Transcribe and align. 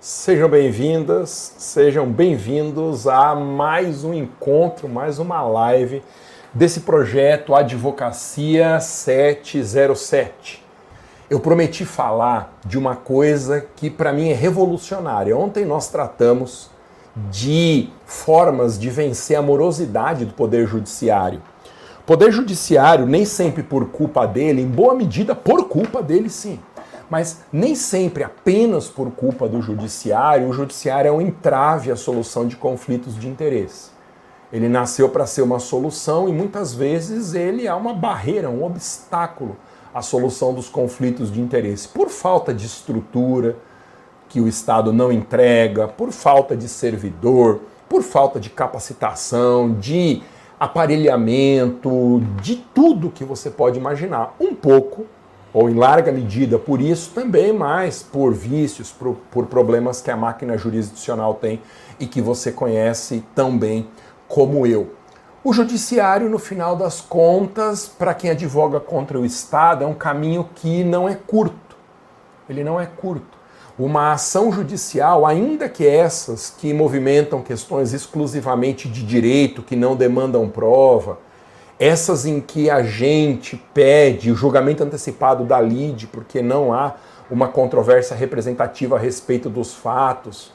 Sejam 0.00 0.48
bem-vindas, 0.48 1.54
sejam 1.58 2.06
bem-vindos 2.06 3.08
a 3.08 3.34
mais 3.34 4.04
um 4.04 4.14
encontro, 4.14 4.88
mais 4.88 5.18
uma 5.18 5.42
live 5.42 6.04
desse 6.54 6.82
projeto 6.82 7.52
Advocacia 7.52 8.78
707. 8.78 10.64
Eu 11.28 11.40
prometi 11.40 11.84
falar 11.84 12.56
de 12.64 12.78
uma 12.78 12.94
coisa 12.94 13.66
que 13.74 13.90
para 13.90 14.12
mim 14.12 14.28
é 14.28 14.34
revolucionária. 14.34 15.36
Ontem 15.36 15.64
nós 15.64 15.88
tratamos 15.88 16.70
de 17.28 17.90
formas 18.06 18.78
de 18.78 18.90
vencer 18.90 19.36
a 19.36 19.42
morosidade 19.42 20.24
do 20.24 20.32
poder 20.32 20.64
judiciário. 20.68 21.42
Poder 22.06 22.30
judiciário, 22.30 23.04
nem 23.04 23.24
sempre 23.24 23.64
por 23.64 23.88
culpa 23.88 24.28
dele, 24.28 24.62
em 24.62 24.68
boa 24.68 24.94
medida 24.94 25.34
por 25.34 25.66
culpa 25.66 26.00
dele 26.00 26.30
sim 26.30 26.60
mas 27.10 27.40
nem 27.52 27.74
sempre 27.74 28.22
apenas 28.22 28.88
por 28.88 29.10
culpa 29.10 29.48
do 29.48 29.62
judiciário, 29.62 30.48
o 30.48 30.52
judiciário 30.52 31.08
é 31.08 31.12
um 31.12 31.20
entrave 31.20 31.90
à 31.90 31.96
solução 31.96 32.46
de 32.46 32.56
conflitos 32.56 33.18
de 33.18 33.28
interesse. 33.28 33.90
Ele 34.52 34.68
nasceu 34.68 35.08
para 35.08 35.26
ser 35.26 35.42
uma 35.42 35.58
solução 35.58 36.28
e 36.28 36.32
muitas 36.32 36.74
vezes 36.74 37.34
ele 37.34 37.66
é 37.66 37.74
uma 37.74 37.92
barreira, 37.92 38.48
um 38.48 38.64
obstáculo 38.64 39.56
à 39.92 40.00
solução 40.00 40.54
dos 40.54 40.68
conflitos 40.68 41.32
de 41.32 41.40
interesse, 41.40 41.88
por 41.88 42.08
falta 42.08 42.52
de 42.52 42.66
estrutura 42.66 43.56
que 44.28 44.40
o 44.40 44.48
Estado 44.48 44.92
não 44.92 45.10
entrega, 45.10 45.88
por 45.88 46.12
falta 46.12 46.56
de 46.56 46.68
servidor, 46.68 47.60
por 47.88 48.02
falta 48.02 48.38
de 48.38 48.50
capacitação, 48.50 49.74
de 49.74 50.22
aparelhamento, 50.60 52.22
de 52.42 52.56
tudo 52.56 53.10
que 53.10 53.24
você 53.24 53.50
pode 53.50 53.78
imaginar. 53.78 54.34
Um 54.38 54.54
pouco 54.54 55.06
ou 55.52 55.68
em 55.68 55.74
larga 55.74 56.12
medida 56.12 56.58
por 56.58 56.80
isso, 56.80 57.10
também 57.14 57.52
mais 57.52 58.02
por 58.02 58.34
vícios, 58.34 58.90
por, 58.90 59.16
por, 59.30 59.46
problemas 59.46 60.00
que 60.00 60.10
a 60.10 60.16
máquina 60.16 60.58
jurisdicional 60.58 61.34
tem 61.34 61.62
e 61.98 62.06
que 62.06 62.20
você 62.20 62.52
conhece 62.52 63.24
tão 63.34 63.56
bem 63.56 63.88
como 64.26 64.66
eu. 64.66 64.92
O 65.42 65.52
judiciário, 65.52 66.28
no 66.28 66.38
final 66.38 66.76
das 66.76 67.00
contas, 67.00 67.86
para 67.86 68.12
quem 68.12 68.30
advoga 68.30 68.78
contra 68.80 69.18
o 69.18 69.24
Estado, 69.24 69.84
é 69.84 69.86
um 69.86 69.94
caminho 69.94 70.48
que 70.54 70.84
não 70.84 71.08
é 71.08 71.14
curto. 71.14 71.76
Ele 72.48 72.62
não 72.62 72.78
é 72.78 72.86
curto. 72.86 73.38
Uma 73.78 74.12
ação 74.12 74.50
judicial, 74.50 75.24
ainda 75.24 75.68
que 75.68 75.86
essas 75.86 76.50
que 76.50 76.74
movimentam 76.74 77.40
questões 77.40 77.92
exclusivamente 77.92 78.88
de 78.88 79.04
direito, 79.04 79.62
que 79.62 79.76
não 79.76 79.94
demandam 79.94 80.48
prova, 80.48 81.18
essas 81.78 82.26
em 82.26 82.40
que 82.40 82.68
a 82.68 82.82
gente 82.82 83.56
pede 83.72 84.32
o 84.32 84.34
julgamento 84.34 84.82
antecipado 84.82 85.44
da 85.44 85.60
lide 85.60 86.06
porque 86.06 86.42
não 86.42 86.72
há 86.72 86.94
uma 87.30 87.48
controvérsia 87.48 88.16
representativa 88.16 88.96
a 88.96 88.98
respeito 88.98 89.48
dos 89.48 89.74
fatos. 89.74 90.52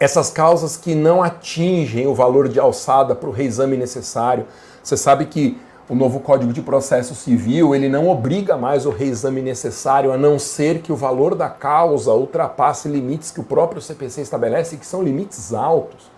Essas 0.00 0.30
causas 0.30 0.76
que 0.76 0.94
não 0.94 1.22
atingem 1.22 2.06
o 2.06 2.14
valor 2.14 2.48
de 2.48 2.58
alçada 2.58 3.14
para 3.14 3.28
o 3.28 3.32
reexame 3.32 3.76
necessário. 3.76 4.46
Você 4.82 4.96
sabe 4.96 5.26
que 5.26 5.60
o 5.88 5.94
novo 5.94 6.20
Código 6.20 6.52
de 6.52 6.62
Processo 6.62 7.14
Civil 7.14 7.74
ele 7.74 7.88
não 7.88 8.08
obriga 8.08 8.56
mais 8.56 8.86
o 8.86 8.90
reexame 8.90 9.42
necessário, 9.42 10.12
a 10.12 10.16
não 10.16 10.38
ser 10.38 10.80
que 10.80 10.92
o 10.92 10.96
valor 10.96 11.34
da 11.34 11.50
causa 11.50 12.12
ultrapasse 12.12 12.88
limites 12.88 13.30
que 13.30 13.40
o 13.40 13.44
próprio 13.44 13.82
CPC 13.82 14.22
estabelece, 14.22 14.76
que 14.76 14.86
são 14.86 15.02
limites 15.02 15.52
altos. 15.52 16.10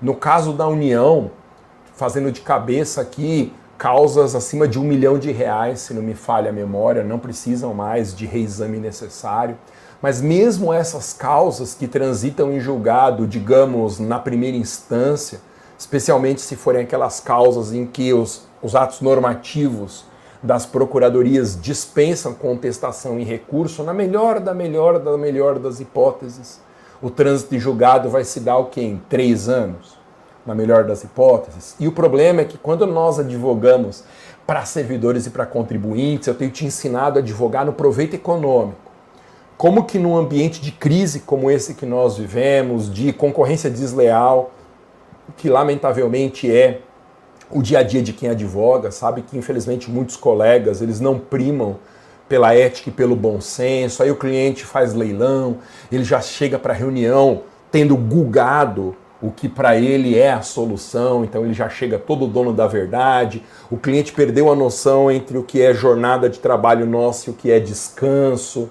No 0.00 0.14
caso 0.14 0.52
da 0.52 0.66
União, 0.66 1.30
fazendo 1.94 2.30
de 2.30 2.40
cabeça 2.40 3.00
aqui 3.00 3.52
causas 3.82 4.36
acima 4.36 4.68
de 4.68 4.78
um 4.78 4.84
milhão 4.84 5.18
de 5.18 5.32
reais, 5.32 5.80
se 5.80 5.92
não 5.92 6.02
me 6.02 6.14
falha 6.14 6.50
a 6.50 6.52
memória, 6.52 7.02
não 7.02 7.18
precisam 7.18 7.74
mais 7.74 8.14
de 8.14 8.26
reexame 8.26 8.78
necessário. 8.78 9.58
Mas 10.00 10.20
mesmo 10.20 10.72
essas 10.72 11.12
causas 11.12 11.74
que 11.74 11.88
transitam 11.88 12.52
em 12.52 12.60
julgado, 12.60 13.26
digamos, 13.26 13.98
na 13.98 14.20
primeira 14.20 14.56
instância, 14.56 15.40
especialmente 15.76 16.40
se 16.40 16.54
forem 16.54 16.82
aquelas 16.82 17.18
causas 17.18 17.72
em 17.72 17.84
que 17.84 18.12
os, 18.12 18.46
os 18.62 18.76
atos 18.76 19.00
normativos 19.00 20.04
das 20.40 20.64
procuradorias 20.64 21.60
dispensam 21.60 22.34
contestação 22.34 23.18
e 23.18 23.24
recurso, 23.24 23.82
na 23.82 23.92
melhor 23.92 24.38
da 24.38 24.54
melhor 24.54 25.00
da 25.00 25.18
melhor 25.18 25.58
das 25.58 25.80
hipóteses, 25.80 26.60
o 27.00 27.10
trânsito 27.10 27.50
de 27.50 27.58
julgado 27.58 28.08
vai 28.08 28.22
se 28.22 28.38
dar 28.38 28.58
o 28.58 28.66
quê? 28.66 28.80
Em 28.80 29.02
três 29.08 29.48
anos? 29.48 30.01
Na 30.46 30.54
melhor 30.54 30.84
das 30.84 31.04
hipóteses. 31.04 31.76
E 31.78 31.86
o 31.86 31.92
problema 31.92 32.40
é 32.40 32.44
que 32.44 32.58
quando 32.58 32.86
nós 32.86 33.18
advogamos 33.18 34.04
para 34.46 34.64
servidores 34.64 35.26
e 35.26 35.30
para 35.30 35.46
contribuintes, 35.46 36.26
eu 36.26 36.34
tenho 36.34 36.50
te 36.50 36.64
ensinado 36.64 37.18
a 37.18 37.22
advogar 37.22 37.64
no 37.64 37.72
proveito 37.72 38.14
econômico. 38.14 38.90
Como 39.56 39.84
que 39.84 39.98
num 39.98 40.16
ambiente 40.16 40.60
de 40.60 40.72
crise 40.72 41.20
como 41.20 41.50
esse 41.50 41.74
que 41.74 41.86
nós 41.86 42.18
vivemos, 42.18 42.92
de 42.92 43.12
concorrência 43.12 43.70
desleal, 43.70 44.50
que 45.36 45.48
lamentavelmente 45.48 46.50
é 46.50 46.80
o 47.48 47.62
dia 47.62 47.78
a 47.78 47.82
dia 47.82 48.02
de 48.02 48.12
quem 48.12 48.30
advoga, 48.30 48.90
sabe 48.90 49.22
que 49.22 49.38
infelizmente 49.38 49.90
muitos 49.90 50.16
colegas, 50.16 50.82
eles 50.82 50.98
não 50.98 51.18
primam 51.18 51.78
pela 52.28 52.54
ética 52.54 52.88
e 52.88 52.92
pelo 52.92 53.14
bom 53.14 53.40
senso. 53.40 54.02
Aí 54.02 54.10
o 54.10 54.16
cliente 54.16 54.64
faz 54.64 54.94
leilão, 54.94 55.58
ele 55.92 56.02
já 56.02 56.20
chega 56.20 56.58
para 56.58 56.72
a 56.72 56.76
reunião 56.76 57.42
tendo 57.70 57.96
gulgado 57.96 58.96
o 59.22 59.30
que 59.30 59.48
para 59.48 59.76
ele 59.76 60.18
é 60.18 60.32
a 60.32 60.42
solução, 60.42 61.24
então 61.24 61.44
ele 61.44 61.54
já 61.54 61.68
chega 61.68 61.96
todo 61.96 62.26
dono 62.26 62.52
da 62.52 62.66
verdade. 62.66 63.42
O 63.70 63.76
cliente 63.76 64.12
perdeu 64.12 64.50
a 64.50 64.56
noção 64.56 65.10
entre 65.10 65.38
o 65.38 65.44
que 65.44 65.62
é 65.62 65.72
jornada 65.72 66.28
de 66.28 66.40
trabalho 66.40 66.84
nosso 66.84 67.30
e 67.30 67.32
o 67.32 67.34
que 67.34 67.50
é 67.50 67.60
descanso. 67.60 68.68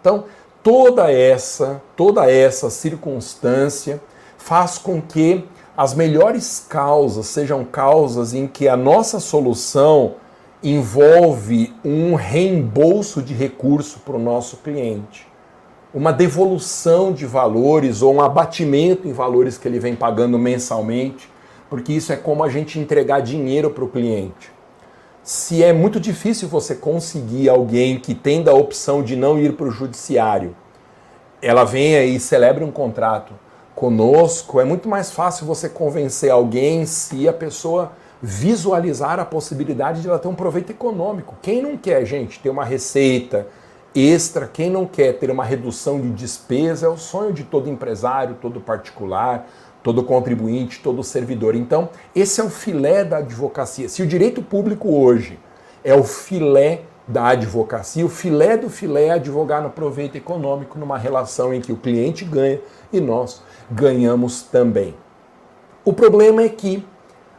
Então, 0.00 0.24
toda 0.62 1.10
essa, 1.10 1.82
toda 1.96 2.30
essa 2.30 2.70
circunstância 2.70 4.00
faz 4.36 4.78
com 4.78 5.02
que 5.02 5.44
as 5.76 5.94
melhores 5.94 6.64
causas 6.68 7.26
sejam 7.26 7.64
causas 7.64 8.32
em 8.32 8.46
que 8.46 8.68
a 8.68 8.76
nossa 8.76 9.18
solução 9.18 10.14
envolve 10.62 11.74
um 11.84 12.14
reembolso 12.14 13.20
de 13.20 13.34
recurso 13.34 14.00
para 14.00 14.16
o 14.16 14.18
nosso 14.18 14.58
cliente 14.58 15.27
uma 15.92 16.12
devolução 16.12 17.12
de 17.12 17.24
valores 17.24 18.02
ou 18.02 18.14
um 18.14 18.20
abatimento 18.20 19.08
em 19.08 19.12
valores 19.12 19.56
que 19.56 19.66
ele 19.66 19.78
vem 19.78 19.96
pagando 19.96 20.38
mensalmente, 20.38 21.30
porque 21.70 21.92
isso 21.92 22.12
é 22.12 22.16
como 22.16 22.44
a 22.44 22.48
gente 22.48 22.78
entregar 22.78 23.20
dinheiro 23.20 23.70
para 23.70 23.84
o 23.84 23.88
cliente. 23.88 24.52
Se 25.22 25.62
é 25.62 25.72
muito 25.72 25.98
difícil 26.00 26.48
você 26.48 26.74
conseguir 26.74 27.48
alguém 27.48 27.98
que 27.98 28.14
tenha 28.14 28.50
a 28.50 28.54
opção 28.54 29.02
de 29.02 29.16
não 29.16 29.38
ir 29.38 29.54
para 29.54 29.66
o 29.66 29.70
judiciário, 29.70 30.56
ela 31.40 31.64
venha 31.64 32.04
e 32.04 32.18
celebre 32.18 32.64
um 32.64 32.70
contrato 32.70 33.32
conosco, 33.74 34.60
é 34.60 34.64
muito 34.64 34.88
mais 34.88 35.10
fácil 35.10 35.46
você 35.46 35.68
convencer 35.68 36.30
alguém 36.30 36.84
se 36.84 37.28
a 37.28 37.32
pessoa 37.32 37.92
visualizar 38.20 39.20
a 39.20 39.24
possibilidade 39.24 40.02
de 40.02 40.08
ela 40.08 40.18
ter 40.18 40.28
um 40.28 40.34
proveito 40.34 40.70
econômico. 40.70 41.36
Quem 41.40 41.62
não 41.62 41.76
quer, 41.76 42.04
gente, 42.04 42.40
ter 42.40 42.50
uma 42.50 42.64
receita, 42.64 43.46
extra. 43.94 44.46
Quem 44.46 44.70
não 44.70 44.86
quer 44.86 45.14
ter 45.14 45.30
uma 45.30 45.44
redução 45.44 46.00
de 46.00 46.10
despesa 46.10 46.86
é 46.86 46.88
o 46.88 46.96
sonho 46.96 47.32
de 47.32 47.44
todo 47.44 47.68
empresário, 47.68 48.36
todo 48.40 48.60
particular, 48.60 49.46
todo 49.82 50.02
contribuinte, 50.02 50.80
todo 50.82 51.02
servidor. 51.02 51.54
Então, 51.54 51.88
esse 52.14 52.40
é 52.40 52.44
o 52.44 52.50
filé 52.50 53.04
da 53.04 53.18
advocacia. 53.18 53.88
Se 53.88 54.02
o 54.02 54.06
direito 54.06 54.42
público 54.42 54.88
hoje 54.94 55.38
é 55.82 55.94
o 55.94 56.04
filé 56.04 56.82
da 57.06 57.28
advocacia, 57.28 58.04
o 58.04 58.08
filé 58.08 58.56
do 58.56 58.68
filé 58.68 59.06
é 59.06 59.10
advogar 59.12 59.62
no 59.62 59.70
proveito 59.70 60.16
econômico 60.16 60.78
numa 60.78 60.98
relação 60.98 61.54
em 61.54 61.60
que 61.60 61.72
o 61.72 61.76
cliente 61.76 62.24
ganha 62.24 62.60
e 62.92 63.00
nós 63.00 63.42
ganhamos 63.70 64.42
também. 64.42 64.94
O 65.84 65.92
problema 65.92 66.42
é 66.42 66.48
que 66.50 66.84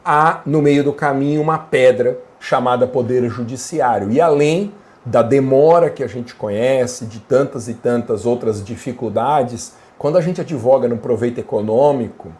há 0.03 0.41
no 0.43 0.59
meio 0.59 0.83
do 0.83 0.91
caminho 0.91 1.41
uma 1.41 1.59
pedra 1.59 2.19
chamada 2.39 2.87
poder 2.87 3.29
judiciário 3.29 4.09
e 4.09 4.19
além 4.19 4.73
da 5.09 5.23
demora 5.23 5.89
que 5.89 6.03
a 6.03 6.07
gente 6.07 6.35
conhece, 6.35 7.03
de 7.05 7.19
tantas 7.19 7.67
e 7.67 7.73
tantas 7.73 8.27
outras 8.27 8.63
dificuldades, 8.63 9.73
quando 9.97 10.19
a 10.19 10.21
gente 10.21 10.39
advoga 10.39 10.87
no 10.87 10.97
proveito 10.97 11.39
econômico, 11.39 12.31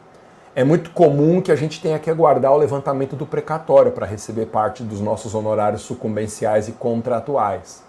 é 0.56 0.64
muito 0.64 0.92
comum 0.92 1.42
que 1.42 1.52
a 1.52 1.56
gente 1.56 1.82
tenha 1.82 1.98
que 1.98 2.12
aguardar 2.12 2.54
o 2.54 2.58
levantamento 2.58 3.16
do 3.16 3.26
precatório 3.26 3.92
para 3.92 4.06
receber 4.06 4.46
parte 4.46 4.84
dos 4.84 5.02
nossos 5.02 5.34
honorários 5.34 5.82
sucumbenciais 5.82 6.68
e 6.68 6.74
contratuais. 6.74 7.84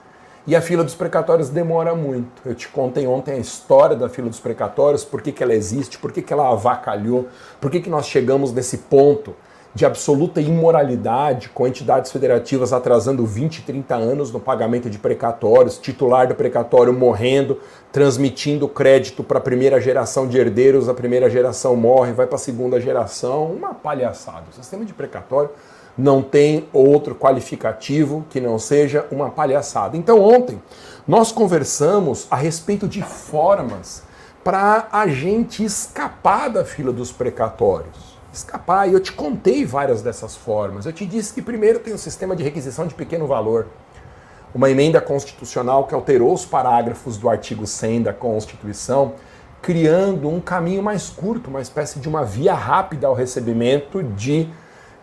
E 0.46 0.56
a 0.56 0.62
fila 0.62 0.82
dos 0.82 0.94
precatórios 0.94 1.50
demora 1.50 1.94
muito. 1.94 2.40
Eu 2.42 2.54
te 2.54 2.66
contei 2.66 3.06
ontem 3.06 3.34
a 3.34 3.38
história 3.38 3.94
da 3.94 4.08
fila 4.08 4.30
dos 4.30 4.40
precatórios, 4.40 5.04
por 5.04 5.20
que, 5.20 5.30
que 5.30 5.42
ela 5.42 5.52
existe, 5.52 5.98
por 5.98 6.10
que, 6.10 6.22
que 6.22 6.32
ela 6.32 6.50
avacalhou, 6.50 7.28
por 7.60 7.70
que, 7.70 7.80
que 7.80 7.90
nós 7.90 8.06
chegamos 8.06 8.50
nesse 8.50 8.78
ponto 8.78 9.36
de 9.72 9.86
absoluta 9.86 10.40
imoralidade, 10.40 11.48
com 11.50 11.66
entidades 11.66 12.10
federativas 12.10 12.72
atrasando 12.72 13.24
20, 13.24 13.62
30 13.62 13.94
anos 13.94 14.32
no 14.32 14.40
pagamento 14.40 14.90
de 14.90 14.98
precatórios, 14.98 15.78
titular 15.78 16.26
do 16.26 16.34
precatório 16.34 16.92
morrendo, 16.92 17.58
transmitindo 17.92 18.68
crédito 18.68 19.22
para 19.22 19.38
a 19.38 19.40
primeira 19.40 19.80
geração 19.80 20.26
de 20.26 20.38
herdeiros, 20.38 20.88
a 20.88 20.94
primeira 20.94 21.30
geração 21.30 21.76
morre, 21.76 22.12
vai 22.12 22.26
para 22.26 22.34
a 22.34 22.38
segunda 22.38 22.80
geração, 22.80 23.46
uma 23.46 23.72
palhaçada. 23.72 24.44
O 24.50 24.54
sistema 24.54 24.84
de 24.84 24.92
precatório 24.92 25.50
não 25.96 26.20
tem 26.20 26.68
outro 26.72 27.14
qualificativo 27.14 28.24
que 28.28 28.40
não 28.40 28.58
seja 28.58 29.06
uma 29.10 29.30
palhaçada. 29.30 29.96
Então, 29.96 30.20
ontem 30.20 30.60
nós 31.06 31.30
conversamos 31.30 32.26
a 32.30 32.36
respeito 32.36 32.88
de 32.88 33.02
formas 33.02 34.02
para 34.42 34.88
a 34.90 35.06
gente 35.06 35.62
escapar 35.62 36.48
da 36.48 36.64
fila 36.64 36.92
dos 36.92 37.12
precatórios. 37.12 38.09
Escapar, 38.32 38.88
e 38.88 38.92
eu 38.92 39.00
te 39.00 39.12
contei 39.12 39.64
várias 39.64 40.02
dessas 40.02 40.36
formas. 40.36 40.86
Eu 40.86 40.92
te 40.92 41.04
disse 41.04 41.34
que 41.34 41.42
primeiro 41.42 41.80
tem 41.80 41.92
o 41.92 41.98
sistema 41.98 42.36
de 42.36 42.42
requisição 42.42 42.86
de 42.86 42.94
pequeno 42.94 43.26
valor, 43.26 43.66
uma 44.54 44.70
emenda 44.70 45.00
constitucional 45.00 45.86
que 45.86 45.94
alterou 45.94 46.32
os 46.32 46.44
parágrafos 46.44 47.16
do 47.16 47.28
artigo 47.28 47.66
100 47.66 48.02
da 48.02 48.12
Constituição, 48.12 49.14
criando 49.60 50.28
um 50.28 50.40
caminho 50.40 50.82
mais 50.82 51.10
curto, 51.10 51.50
uma 51.50 51.60
espécie 51.60 51.98
de 51.98 52.08
uma 52.08 52.24
via 52.24 52.54
rápida 52.54 53.06
ao 53.06 53.14
recebimento 53.14 54.02
de 54.02 54.48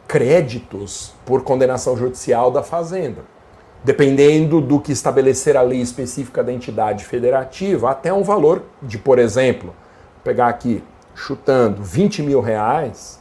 créditos 0.08 1.14
por 1.26 1.44
condenação 1.44 1.96
judicial 1.98 2.50
da 2.50 2.64
Fazenda 2.64 3.38
dependendo 3.84 4.60
do 4.60 4.80
que 4.80 4.92
estabelecer 4.92 5.56
a 5.56 5.62
lei 5.62 5.80
específica 5.80 6.44
da 6.44 6.52
entidade 6.52 7.06
federativa, 7.06 7.92
até 7.92 8.12
um 8.12 8.24
valor 8.24 8.64
de, 8.82 8.98
por 8.98 9.20
exemplo, 9.20 9.74
pegar 10.24 10.48
aqui, 10.48 10.84
chutando 11.18 11.82
20 11.82 12.22
mil 12.22 12.40
reais, 12.40 13.20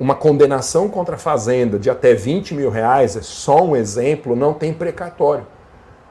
uma 0.00 0.14
condenação 0.14 0.88
contra 0.88 1.16
a 1.16 1.18
fazenda 1.18 1.78
de 1.78 1.90
até 1.90 2.14
20 2.14 2.54
mil 2.54 2.70
reais, 2.70 3.16
é 3.16 3.22
só 3.22 3.62
um 3.62 3.76
exemplo, 3.76 4.34
não 4.34 4.54
tem 4.54 4.72
precatório. 4.72 5.46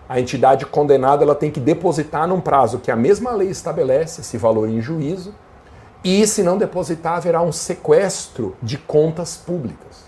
A 0.08 0.20
entidade 0.20 0.66
condenada 0.66 1.24
ela 1.24 1.34
tem 1.34 1.50
que 1.50 1.60
depositar 1.60 2.28
num 2.28 2.40
prazo 2.40 2.78
que 2.78 2.92
a 2.92 2.96
mesma 2.96 3.32
lei 3.32 3.50
estabelece 3.50 4.22
esse 4.22 4.38
valor 4.38 4.70
em 4.70 4.80
juízo, 4.80 5.34
e 6.04 6.26
se 6.28 6.44
não 6.44 6.58
depositar, 6.58 7.18
haverá 7.18 7.42
um 7.42 7.52
sequestro 7.52 8.56
de 8.62 8.78
contas 8.78 9.36
públicas. 9.36 10.06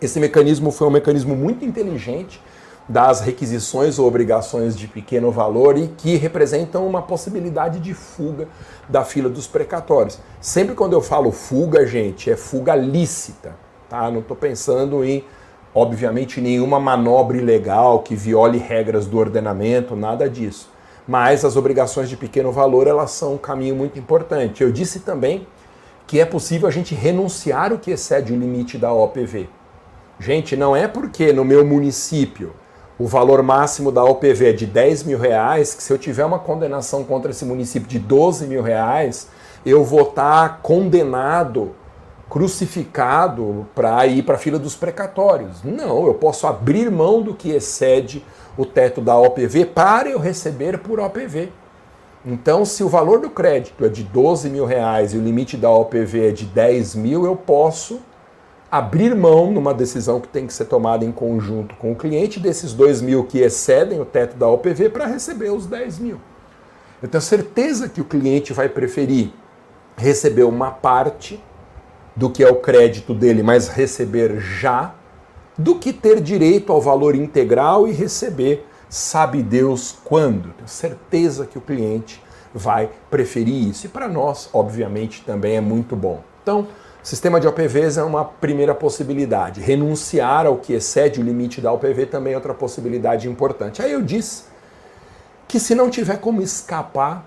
Esse 0.00 0.18
mecanismo 0.18 0.70
foi 0.72 0.88
um 0.88 0.90
mecanismo 0.90 1.36
muito 1.36 1.66
inteligente 1.66 2.40
das 2.88 3.20
requisições 3.20 3.98
ou 3.98 4.06
obrigações 4.06 4.76
de 4.76 4.86
pequeno 4.86 5.30
valor 5.30 5.78
e 5.78 5.88
que 5.88 6.16
representam 6.16 6.86
uma 6.86 7.00
possibilidade 7.00 7.80
de 7.80 7.94
fuga 7.94 8.46
da 8.88 9.04
fila 9.04 9.28
dos 9.28 9.46
precatórios. 9.46 10.18
Sempre 10.40 10.74
quando 10.74 10.92
eu 10.92 11.00
falo 11.00 11.32
fuga, 11.32 11.86
gente, 11.86 12.30
é 12.30 12.36
fuga 12.36 12.74
lícita, 12.74 13.56
tá? 13.88 14.10
Não 14.10 14.20
estou 14.20 14.36
pensando 14.36 15.02
em, 15.02 15.24
obviamente, 15.74 16.42
nenhuma 16.42 16.78
manobra 16.78 17.38
ilegal 17.38 18.00
que 18.00 18.14
viole 18.14 18.58
regras 18.58 19.06
do 19.06 19.18
ordenamento, 19.18 19.96
nada 19.96 20.28
disso. 20.28 20.68
Mas 21.08 21.44
as 21.44 21.56
obrigações 21.56 22.08
de 22.08 22.16
pequeno 22.16 22.52
valor, 22.52 22.86
elas 22.86 23.10
são 23.12 23.34
um 23.34 23.38
caminho 23.38 23.74
muito 23.74 23.98
importante. 23.98 24.62
Eu 24.62 24.70
disse 24.70 25.00
também 25.00 25.46
que 26.06 26.20
é 26.20 26.24
possível 26.26 26.68
a 26.68 26.70
gente 26.70 26.94
renunciar 26.94 27.72
o 27.72 27.78
que 27.78 27.90
excede 27.90 28.32
o 28.32 28.36
limite 28.36 28.76
da 28.76 28.92
OPV. 28.92 29.48
Gente, 30.20 30.54
não 30.54 30.76
é 30.76 30.86
porque 30.86 31.32
no 31.32 31.44
meu 31.44 31.64
município 31.64 32.52
o 32.98 33.06
valor 33.06 33.42
máximo 33.42 33.90
da 33.90 34.04
OPV 34.04 34.50
é 34.50 34.52
de 34.52 34.66
10 34.66 35.02
mil 35.02 35.18
reais, 35.18 35.74
que 35.74 35.82
se 35.82 35.92
eu 35.92 35.98
tiver 35.98 36.24
uma 36.24 36.38
condenação 36.38 37.02
contra 37.02 37.32
esse 37.32 37.44
município 37.44 37.88
de 37.88 37.98
12 37.98 38.46
mil 38.46 38.62
reais, 38.62 39.28
eu 39.66 39.82
vou 39.82 40.02
estar 40.02 40.60
condenado, 40.62 41.72
crucificado 42.30 43.66
para 43.74 44.06
ir 44.06 44.22
para 44.22 44.36
a 44.36 44.38
fila 44.38 44.58
dos 44.58 44.76
precatórios. 44.76 45.62
Não, 45.64 46.06
eu 46.06 46.14
posso 46.14 46.46
abrir 46.46 46.90
mão 46.90 47.20
do 47.20 47.34
que 47.34 47.50
excede 47.50 48.24
o 48.56 48.64
teto 48.64 49.00
da 49.00 49.18
OPV 49.18 49.66
para 49.66 50.08
eu 50.08 50.20
receber 50.20 50.78
por 50.78 51.00
OPV. 51.00 51.50
Então, 52.24 52.64
se 52.64 52.82
o 52.84 52.88
valor 52.88 53.20
do 53.20 53.28
crédito 53.28 53.84
é 53.84 53.88
de 53.88 54.02
12 54.04 54.48
mil 54.48 54.64
reais 54.64 55.12
e 55.12 55.18
o 55.18 55.20
limite 55.20 55.56
da 55.56 55.68
OPV 55.68 56.28
é 56.28 56.32
de 56.32 56.46
10 56.46 56.94
mil, 56.94 57.26
eu 57.26 57.36
posso 57.36 58.00
abrir 58.76 59.14
mão 59.14 59.52
numa 59.52 59.72
decisão 59.72 60.20
que 60.20 60.26
tem 60.26 60.48
que 60.48 60.52
ser 60.52 60.64
tomada 60.64 61.04
em 61.04 61.12
conjunto 61.12 61.76
com 61.76 61.92
o 61.92 61.94
cliente 61.94 62.40
desses 62.40 62.72
2 62.72 63.02
mil 63.02 63.22
que 63.22 63.38
excedem 63.38 64.00
o 64.00 64.04
teto 64.04 64.36
da 64.36 64.48
OPV 64.48 64.88
para 64.88 65.06
receber 65.06 65.50
os 65.50 65.64
10 65.66 66.00
mil. 66.00 66.20
Eu 67.00 67.08
tenho 67.08 67.22
certeza 67.22 67.88
que 67.88 68.00
o 68.00 68.04
cliente 68.04 68.52
vai 68.52 68.68
preferir 68.68 69.30
receber 69.96 70.42
uma 70.42 70.72
parte 70.72 71.40
do 72.16 72.28
que 72.28 72.42
é 72.42 72.50
o 72.50 72.56
crédito 72.56 73.14
dele, 73.14 73.44
mas 73.44 73.68
receber 73.68 74.40
já, 74.40 74.92
do 75.56 75.76
que 75.76 75.92
ter 75.92 76.20
direito 76.20 76.72
ao 76.72 76.80
valor 76.80 77.14
integral 77.14 77.86
e 77.86 77.92
receber, 77.92 78.66
sabe 78.88 79.40
Deus 79.40 79.96
quando. 80.04 80.52
Tenho 80.54 80.68
certeza 80.68 81.46
que 81.46 81.58
o 81.58 81.60
cliente 81.60 82.20
vai 82.52 82.90
preferir 83.08 83.68
isso. 83.68 83.86
E 83.86 83.88
para 83.88 84.08
nós, 84.08 84.50
obviamente, 84.52 85.22
também 85.24 85.56
é 85.56 85.60
muito 85.60 85.94
bom. 85.94 86.24
Então, 86.42 86.66
Sistema 87.04 87.38
de 87.38 87.46
OPVs 87.46 87.98
é 87.98 88.02
uma 88.02 88.24
primeira 88.24 88.74
possibilidade. 88.74 89.60
Renunciar 89.60 90.46
ao 90.46 90.56
que 90.56 90.72
excede 90.72 91.20
o 91.20 91.22
limite 91.22 91.60
da 91.60 91.70
OPV 91.70 92.06
também 92.06 92.32
é 92.32 92.36
outra 92.36 92.54
possibilidade 92.54 93.28
importante. 93.28 93.82
Aí 93.82 93.92
eu 93.92 94.00
disse 94.00 94.44
que 95.46 95.60
se 95.60 95.74
não 95.74 95.90
tiver 95.90 96.16
como 96.16 96.40
escapar 96.40 97.22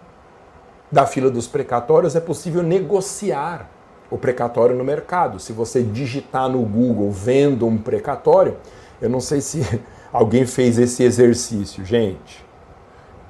da 0.92 1.06
fila 1.06 1.30
dos 1.30 1.46
precatórios, 1.46 2.16
é 2.16 2.20
possível 2.20 2.64
negociar 2.64 3.70
o 4.10 4.18
precatório 4.18 4.76
no 4.76 4.84
mercado. 4.84 5.40
Se 5.40 5.54
você 5.54 5.84
digitar 5.84 6.50
no 6.50 6.64
Google 6.64 7.12
vendo 7.12 7.68
um 7.68 7.78
precatório, 7.78 8.58
eu 9.00 9.12
não 9.12 9.22
sei 9.22 9.42
se 9.42 9.62
alguém 10.12 10.48
fez 10.48 10.80
esse 10.80 11.04
exercício, 11.04 11.86
gente. 11.86 12.44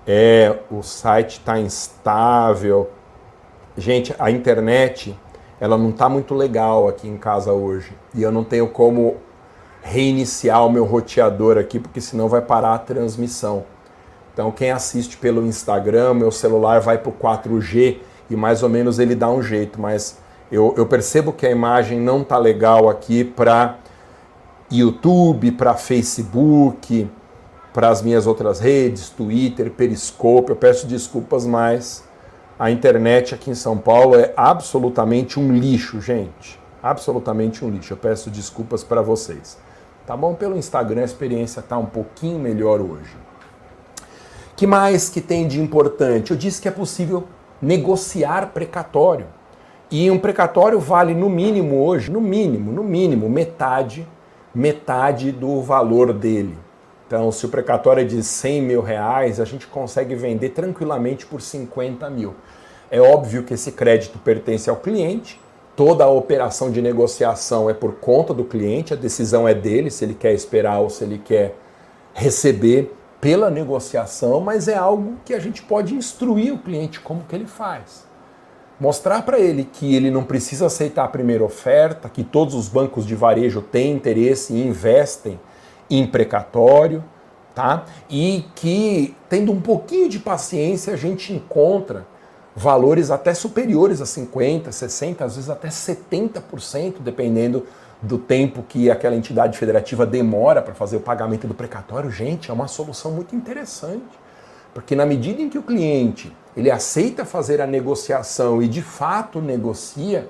É, 0.07 0.59
o 0.71 0.81
site 0.81 1.39
está 1.39 1.59
instável. 1.59 2.89
Gente, 3.75 4.15
a 4.17 4.31
internet 4.31 5.13
ela 5.59 5.77
não 5.77 5.89
está 5.89 6.07
muito 6.07 6.33
legal 6.35 6.87
aqui 6.87 7.07
em 7.07 7.17
casa 7.17 7.51
hoje. 7.51 7.93
E 8.13 8.21
eu 8.21 8.31
não 8.31 8.43
tenho 8.43 8.67
como 8.67 9.17
reiniciar 9.81 10.65
o 10.65 10.69
meu 10.69 10.85
roteador 10.85 11.57
aqui, 11.57 11.79
porque 11.79 12.01
senão 12.01 12.27
vai 12.27 12.41
parar 12.41 12.75
a 12.75 12.79
transmissão. 12.79 13.63
Então, 14.33 14.51
quem 14.51 14.69
assiste 14.69 15.17
pelo 15.17 15.45
Instagram, 15.45 16.13
meu 16.13 16.31
celular 16.31 16.79
vai 16.79 16.97
para 16.97 17.09
o 17.09 17.13
4G 17.13 17.97
e 18.29 18.35
mais 18.35 18.61
ou 18.61 18.69
menos 18.69 18.99
ele 18.99 19.15
dá 19.15 19.29
um 19.29 19.41
jeito, 19.41 19.81
mas 19.81 20.19
eu, 20.51 20.73
eu 20.77 20.85
percebo 20.85 21.33
que 21.33 21.45
a 21.45 21.49
imagem 21.51 21.99
não 21.99 22.21
está 22.21 22.37
legal 22.37 22.89
aqui 22.89 23.23
para 23.23 23.77
YouTube, 24.71 25.51
para 25.53 25.73
Facebook, 25.73 27.09
para 27.73 27.89
as 27.89 28.01
minhas 28.01 28.27
outras 28.27 28.59
redes, 28.59 29.09
Twitter, 29.09 29.71
Periscope. 29.71 30.49
Eu 30.49 30.55
peço 30.55 30.85
desculpas, 30.87 31.45
mas 31.45 32.06
a 32.59 32.71
internet 32.71 33.35
aqui 33.35 33.51
em 33.51 33.55
São 33.55 33.77
Paulo 33.77 34.15
é 34.15 34.33
absolutamente 34.35 35.39
um 35.39 35.53
lixo, 35.53 36.01
gente. 36.01 36.59
Absolutamente 36.81 37.63
um 37.63 37.69
lixo. 37.69 37.93
Eu 37.93 37.97
peço 37.97 38.31
desculpas 38.31 38.83
para 38.83 39.01
vocês. 39.01 39.57
Tá 40.07 40.17
bom? 40.17 40.33
Pelo 40.33 40.57
Instagram 40.57 41.01
a 41.01 41.05
experiência 41.05 41.61
tá 41.61 41.77
um 41.77 41.85
pouquinho 41.85 42.39
melhor 42.39 42.81
hoje. 42.81 43.15
Que 44.55 44.65
mais 44.65 45.07
que 45.07 45.21
tem 45.21 45.47
de 45.47 45.61
importante? 45.61 46.31
Eu 46.31 46.37
disse 46.37 46.59
que 46.59 46.67
é 46.67 46.71
possível 46.71 47.25
negociar 47.61 48.47
precatório. 48.47 49.27
E 49.91 50.09
um 50.09 50.17
precatório 50.17 50.79
vale 50.79 51.13
no 51.13 51.29
mínimo 51.29 51.83
hoje, 51.83 52.11
no 52.11 52.19
mínimo, 52.19 52.71
no 52.71 52.83
mínimo, 52.83 53.29
metade, 53.29 54.07
metade 54.53 55.31
do 55.31 55.61
valor 55.61 56.11
dele. 56.11 56.57
Então, 57.07 57.31
se 57.31 57.45
o 57.45 57.49
precatório 57.49 58.01
é 58.01 58.03
de 58.03 58.21
100 58.21 58.61
mil 58.61 58.81
reais, 58.81 59.39
a 59.39 59.45
gente 59.45 59.65
consegue 59.65 60.13
vender 60.13 60.49
tranquilamente 60.49 61.25
por 61.25 61.41
50 61.41 62.09
mil. 62.09 62.35
É 62.91 62.99
óbvio 62.99 63.43
que 63.43 63.53
esse 63.53 63.71
crédito 63.71 64.19
pertence 64.19 64.69
ao 64.69 64.75
cliente, 64.75 65.39
toda 65.73 66.03
a 66.03 66.09
operação 66.09 66.69
de 66.69 66.81
negociação 66.81 67.69
é 67.69 67.73
por 67.73 67.93
conta 67.95 68.33
do 68.33 68.43
cliente, 68.43 68.93
a 68.93 68.97
decisão 68.97 69.47
é 69.47 69.53
dele 69.53 69.89
se 69.89 70.03
ele 70.03 70.15
quer 70.15 70.33
esperar 70.33 70.79
ou 70.79 70.89
se 70.89 71.05
ele 71.05 71.17
quer 71.17 71.55
receber 72.13 72.93
pela 73.21 73.49
negociação, 73.49 74.41
mas 74.41 74.67
é 74.67 74.75
algo 74.75 75.15
que 75.23 75.33
a 75.33 75.39
gente 75.39 75.61
pode 75.61 75.95
instruir 75.95 76.53
o 76.53 76.57
cliente 76.57 76.99
como 76.99 77.23
que 77.23 77.35
ele 77.35 77.47
faz. 77.47 78.05
Mostrar 78.79 79.21
para 79.23 79.39
ele 79.39 79.63
que 79.63 79.95
ele 79.95 80.11
não 80.11 80.23
precisa 80.23 80.65
aceitar 80.65 81.05
a 81.05 81.07
primeira 81.07 81.43
oferta, 81.43 82.09
que 82.09 82.23
todos 82.23 82.53
os 82.53 82.67
bancos 82.67 83.05
de 83.05 83.15
varejo 83.15 83.61
têm 83.61 83.93
interesse 83.93 84.53
e 84.53 84.67
investem 84.67 85.39
imprecatório, 85.89 87.03
tá? 87.53 87.85
E 88.09 88.45
que 88.55 89.15
tendo 89.29 89.51
um 89.51 89.61
pouquinho 89.61 90.09
de 90.09 90.19
paciência 90.19 90.93
a 90.93 90.97
gente 90.97 91.33
encontra 91.33 92.05
valores 92.55 93.11
até 93.11 93.33
superiores 93.33 94.01
a 94.01 94.05
50, 94.05 94.71
60, 94.71 95.23
às 95.25 95.35
vezes 95.35 95.49
até 95.49 95.67
70%, 95.67 96.95
dependendo 96.99 97.65
do 98.01 98.17
tempo 98.17 98.63
que 98.67 98.89
aquela 98.91 99.15
entidade 99.15 99.57
federativa 99.57 100.05
demora 100.05 100.61
para 100.61 100.73
fazer 100.73 100.97
o 100.97 100.99
pagamento 100.99 101.47
do 101.47 101.53
precatório. 101.53 102.11
Gente, 102.11 102.49
é 102.49 102.53
uma 102.53 102.67
solução 102.67 103.11
muito 103.11 103.35
interessante. 103.35 104.27
Porque 104.73 104.95
na 104.95 105.05
medida 105.05 105.41
em 105.41 105.49
que 105.49 105.57
o 105.57 105.63
cliente 105.63 106.35
ele 106.55 106.71
aceita 106.71 107.25
fazer 107.25 107.61
a 107.61 107.67
negociação 107.67 108.61
e 108.61 108.67
de 108.67 108.81
fato 108.81 109.41
negocia, 109.41 110.27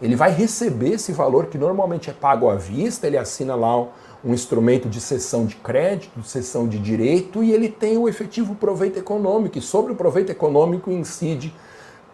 ele 0.00 0.14
vai 0.16 0.32
receber 0.32 0.94
esse 0.94 1.12
valor 1.12 1.46
que 1.46 1.58
normalmente 1.58 2.10
é 2.10 2.12
pago 2.12 2.48
à 2.48 2.54
vista, 2.54 3.06
ele 3.06 3.16
assina 3.16 3.54
lá 3.54 3.86
um 4.24 4.34
instrumento 4.34 4.88
de 4.88 5.00
cessão 5.00 5.46
de 5.46 5.56
crédito, 5.56 6.20
de 6.20 6.28
cessão 6.28 6.66
de 6.66 6.78
direito, 6.78 7.42
e 7.42 7.52
ele 7.52 7.68
tem 7.68 7.96
o 7.96 8.08
efetivo 8.08 8.54
proveito 8.54 8.98
econômico, 8.98 9.58
e 9.58 9.62
sobre 9.62 9.92
o 9.92 9.96
proveito 9.96 10.30
econômico 10.30 10.90
incide 10.90 11.54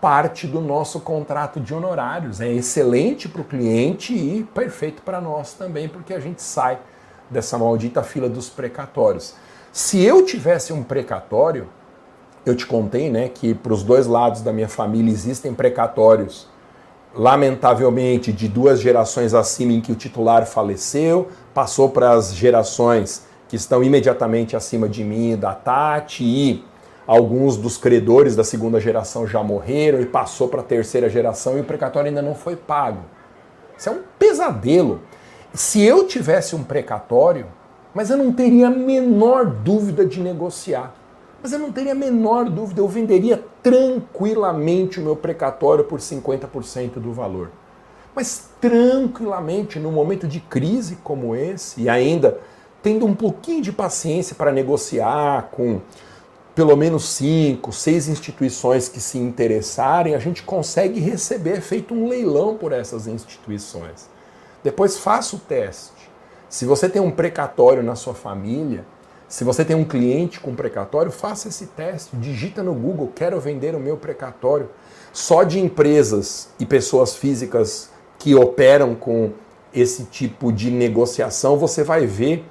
parte 0.01 0.47
do 0.47 0.61
nosso 0.61 1.01
contrato 1.01 1.59
de 1.59 1.73
honorários. 1.73 2.41
É 2.41 2.53
excelente 2.53 3.29
para 3.29 3.41
o 3.41 3.45
cliente 3.45 4.13
e 4.13 4.45
perfeito 4.55 5.01
para 5.03 5.21
nós 5.21 5.55
também, 5.55 5.89
porque 5.89 6.13
a 6.13 6.21
gente 6.21 6.43
sai 6.43 6.79
dessa 7.31 7.57
maldita 7.57 8.03
fila 8.03 8.29
dos 8.29 8.51
precatórios. 8.51 9.35
Se 9.73 10.03
eu 10.03 10.25
tivesse 10.25 10.73
um 10.73 10.83
precatório, 10.83 11.69
Eu 12.47 12.55
te 12.55 12.67
contei, 12.67 13.11
né, 13.11 13.31
que 13.31 13.55
para 13.55 13.73
os 13.73 13.83
dois 13.83 14.07
lados 14.07 14.43
da 14.43 14.53
minha 14.53 14.69
família 14.69 15.11
existem 15.11 15.55
precatórios, 15.55 16.47
lamentavelmente, 17.17 18.33
de 18.33 18.49
duas 18.49 18.81
gerações 18.81 19.35
acima 19.35 19.73
em 19.73 19.81
que 19.81 19.93
o 19.93 19.95
titular 19.95 20.47
faleceu, 20.47 21.29
passou 21.53 21.89
para 21.89 22.11
as 22.13 22.35
gerações 22.35 23.25
que 23.49 23.57
estão 23.57 23.83
imediatamente 23.83 24.57
acima 24.57 24.89
de 24.89 25.05
mim, 25.05 25.37
da 25.37 25.55
Tati, 25.55 26.25
e 26.25 26.65
alguns 27.07 27.57
dos 27.57 27.77
credores 27.77 28.35
da 28.35 28.43
segunda 28.43 28.81
geração 28.81 29.27
já 29.27 29.43
morreram 29.43 30.01
e 30.01 30.07
passou 30.07 30.49
para 30.49 30.61
a 30.61 30.65
terceira 30.65 31.09
geração 31.09 31.57
e 31.57 31.61
o 31.61 31.65
precatório 31.65 32.09
ainda 32.09 32.23
não 32.23 32.35
foi 32.35 32.57
pago. 32.57 33.01
Isso 33.77 33.89
é 33.89 33.93
um 33.93 34.03
pesadelo. 34.19 35.03
Se 35.53 35.83
eu 35.83 36.07
tivesse 36.07 36.57
um 36.57 36.65
precatório, 36.65 37.47
mas 37.95 38.11
eu 38.11 38.17
não 38.17 38.33
teria 38.33 38.67
a 38.67 38.71
menor 38.71 39.47
dúvida 39.47 40.05
de 40.05 40.21
negociar. 40.21 40.93
Mas 41.45 41.53
eu 41.53 41.59
não 41.59 41.71
teria 41.71 41.93
a 41.93 41.95
menor 41.95 42.49
dúvida, 42.49 42.81
eu 42.81 42.89
venderia 42.89 43.45
tranquilamente 43.63 44.99
o 44.99 45.03
meu 45.03 45.15
precatório 45.15 45.85
por 45.85 46.01
50% 46.01 46.93
do 46.93 47.13
valor. 47.13 47.51
Mas 48.17 48.49
tranquilamente, 48.59 49.79
num 49.79 49.93
momento 49.93 50.27
de 50.27 50.41
crise 50.41 50.97
como 51.05 51.37
esse, 51.37 51.83
e 51.83 51.89
ainda 51.91 52.41
tendo 52.83 53.05
um 53.05 53.15
pouquinho 53.15 53.61
de 53.61 53.71
paciência 53.71 54.35
para 54.35 54.51
negociar 54.51 55.51
com 55.53 55.83
pelo 56.55 56.75
menos 56.77 57.11
cinco, 57.11 57.75
seis 57.75 58.09
instituições 58.09 58.89
que 58.89 58.99
se 58.99 59.19
interessarem, 59.19 60.15
a 60.15 60.19
gente 60.19 60.43
consegue 60.45 60.99
receber 60.99 61.61
feito 61.61 61.93
um 61.93 62.09
leilão 62.09 62.57
por 62.57 62.73
essas 62.73 63.07
instituições. 63.07 64.09
Depois 64.63 64.97
faça 64.97 65.37
o 65.37 65.39
teste. 65.39 66.09
Se 66.49 66.65
você 66.65 66.89
tem 66.89 67.03
um 67.03 67.11
precatório 67.11 67.83
na 67.83 67.97
sua 67.97 68.15
família, 68.15 68.87
se 69.29 69.45
você 69.45 69.65
tem 69.65 69.75
um 69.75 69.85
cliente 69.85 70.39
com 70.41 70.55
precatório, 70.55 71.11
faça 71.11 71.49
esse 71.49 71.67
teste. 71.67 72.17
Digita 72.17 72.63
no 72.63 72.75
Google, 72.75 73.11
quero 73.15 73.41
vender 73.41 73.75
o 73.75 73.81
meu 73.81 73.97
precatório. 73.97 74.69
Só 75.13 75.43
de 75.43 75.59
empresas 75.61 76.49
e 76.59 76.67
pessoas 76.67 77.17
físicas 77.17 77.91
que 78.19 78.35
operam 78.35 78.95
com 78.95 79.33
esse 79.73 80.05
tipo 80.05 80.53
de 80.53 80.71
negociação, 80.71 81.57
você 81.57 81.83
vai 81.83 82.07
ver 82.07 82.45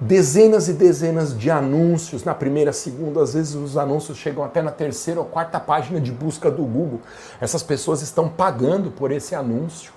dezenas 0.00 0.68
e 0.68 0.72
dezenas 0.72 1.36
de 1.36 1.50
anúncios 1.50 2.24
na 2.24 2.34
primeira, 2.34 2.72
segunda, 2.72 3.22
às 3.22 3.34
vezes 3.34 3.54
os 3.54 3.76
anúncios 3.76 4.18
chegam 4.18 4.44
até 4.44 4.62
na 4.62 4.70
terceira 4.70 5.20
ou 5.20 5.26
quarta 5.26 5.58
página 5.58 6.00
de 6.00 6.12
busca 6.12 6.50
do 6.50 6.62
Google. 6.62 7.00
Essas 7.40 7.62
pessoas 7.62 8.02
estão 8.02 8.28
pagando 8.28 8.90
por 8.90 9.10
esse 9.10 9.34
anúncio. 9.34 9.92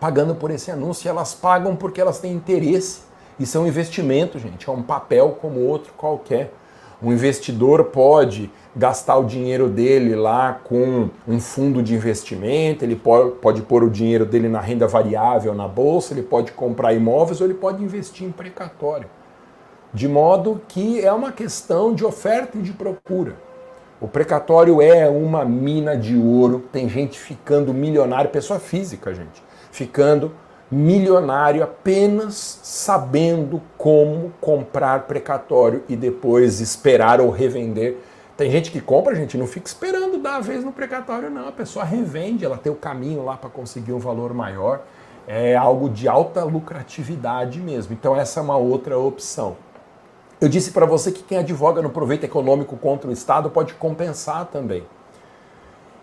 Pagando 0.00 0.34
por 0.34 0.50
esse 0.50 0.70
anúncio 0.70 1.06
e 1.06 1.08
elas 1.08 1.34
pagam 1.34 1.76
porque 1.76 2.00
elas 2.00 2.18
têm 2.18 2.32
interesse. 2.32 3.00
Isso 3.38 3.56
é 3.56 3.60
um 3.60 3.66
investimento, 3.66 4.38
gente, 4.38 4.68
é 4.68 4.72
um 4.72 4.82
papel 4.82 5.36
como 5.40 5.60
outro 5.60 5.92
qualquer. 5.96 6.52
Um 7.02 7.12
investidor 7.12 7.84
pode 7.86 8.50
gastar 8.76 9.16
o 9.16 9.24
dinheiro 9.24 9.68
dele 9.68 10.14
lá 10.14 10.60
com 10.64 11.10
um 11.26 11.40
fundo 11.40 11.82
de 11.82 11.94
investimento, 11.94 12.84
ele 12.84 12.94
pode, 12.94 13.62
pôr 13.62 13.82
o 13.82 13.90
dinheiro 13.90 14.24
dele 14.24 14.48
na 14.48 14.60
renda 14.60 14.86
variável 14.86 15.52
na 15.54 15.66
bolsa, 15.66 16.14
ele 16.14 16.22
pode 16.22 16.52
comprar 16.52 16.92
imóveis 16.92 17.40
ou 17.40 17.46
ele 17.46 17.54
pode 17.54 17.82
investir 17.82 18.26
em 18.26 18.30
precatório. 18.30 19.10
De 19.92 20.08
modo 20.08 20.60
que 20.68 21.04
é 21.04 21.12
uma 21.12 21.32
questão 21.32 21.92
de 21.92 22.04
oferta 22.04 22.56
e 22.56 22.62
de 22.62 22.72
procura. 22.72 23.34
O 24.00 24.08
precatório 24.08 24.80
é 24.80 25.08
uma 25.08 25.44
mina 25.44 25.96
de 25.96 26.16
ouro, 26.16 26.64
tem 26.72 26.88
gente 26.88 27.18
ficando 27.18 27.74
milionário, 27.74 28.30
pessoa 28.30 28.58
física, 28.58 29.14
gente, 29.14 29.42
ficando 29.70 30.32
milionário 30.72 31.62
apenas 31.62 32.60
sabendo 32.62 33.60
como 33.76 34.32
comprar 34.40 35.02
precatório 35.02 35.84
e 35.86 35.94
depois 35.94 36.60
esperar 36.60 37.20
ou 37.20 37.28
revender. 37.28 37.98
Tem 38.38 38.50
gente 38.50 38.70
que 38.70 38.80
compra, 38.80 39.14
gente, 39.14 39.36
não 39.36 39.46
fica 39.46 39.66
esperando 39.66 40.16
dar 40.16 40.36
a 40.36 40.40
vez 40.40 40.64
no 40.64 40.72
precatório, 40.72 41.28
não. 41.28 41.46
A 41.46 41.52
pessoa 41.52 41.84
revende, 41.84 42.46
ela 42.46 42.56
tem 42.56 42.72
o 42.72 42.74
caminho 42.74 43.22
lá 43.22 43.36
para 43.36 43.50
conseguir 43.50 43.92
um 43.92 43.98
valor 43.98 44.32
maior. 44.32 44.80
É 45.28 45.54
algo 45.54 45.90
de 45.90 46.08
alta 46.08 46.42
lucratividade 46.42 47.60
mesmo. 47.60 47.92
Então, 47.92 48.16
essa 48.16 48.40
é 48.40 48.42
uma 48.42 48.56
outra 48.56 48.98
opção. 48.98 49.56
Eu 50.40 50.48
disse 50.48 50.70
para 50.72 50.86
você 50.86 51.12
que 51.12 51.22
quem 51.22 51.36
advoga 51.36 51.82
no 51.82 51.90
proveito 51.90 52.24
econômico 52.24 52.78
contra 52.78 53.10
o 53.10 53.12
Estado 53.12 53.50
pode 53.50 53.74
compensar 53.74 54.46
também. 54.46 54.84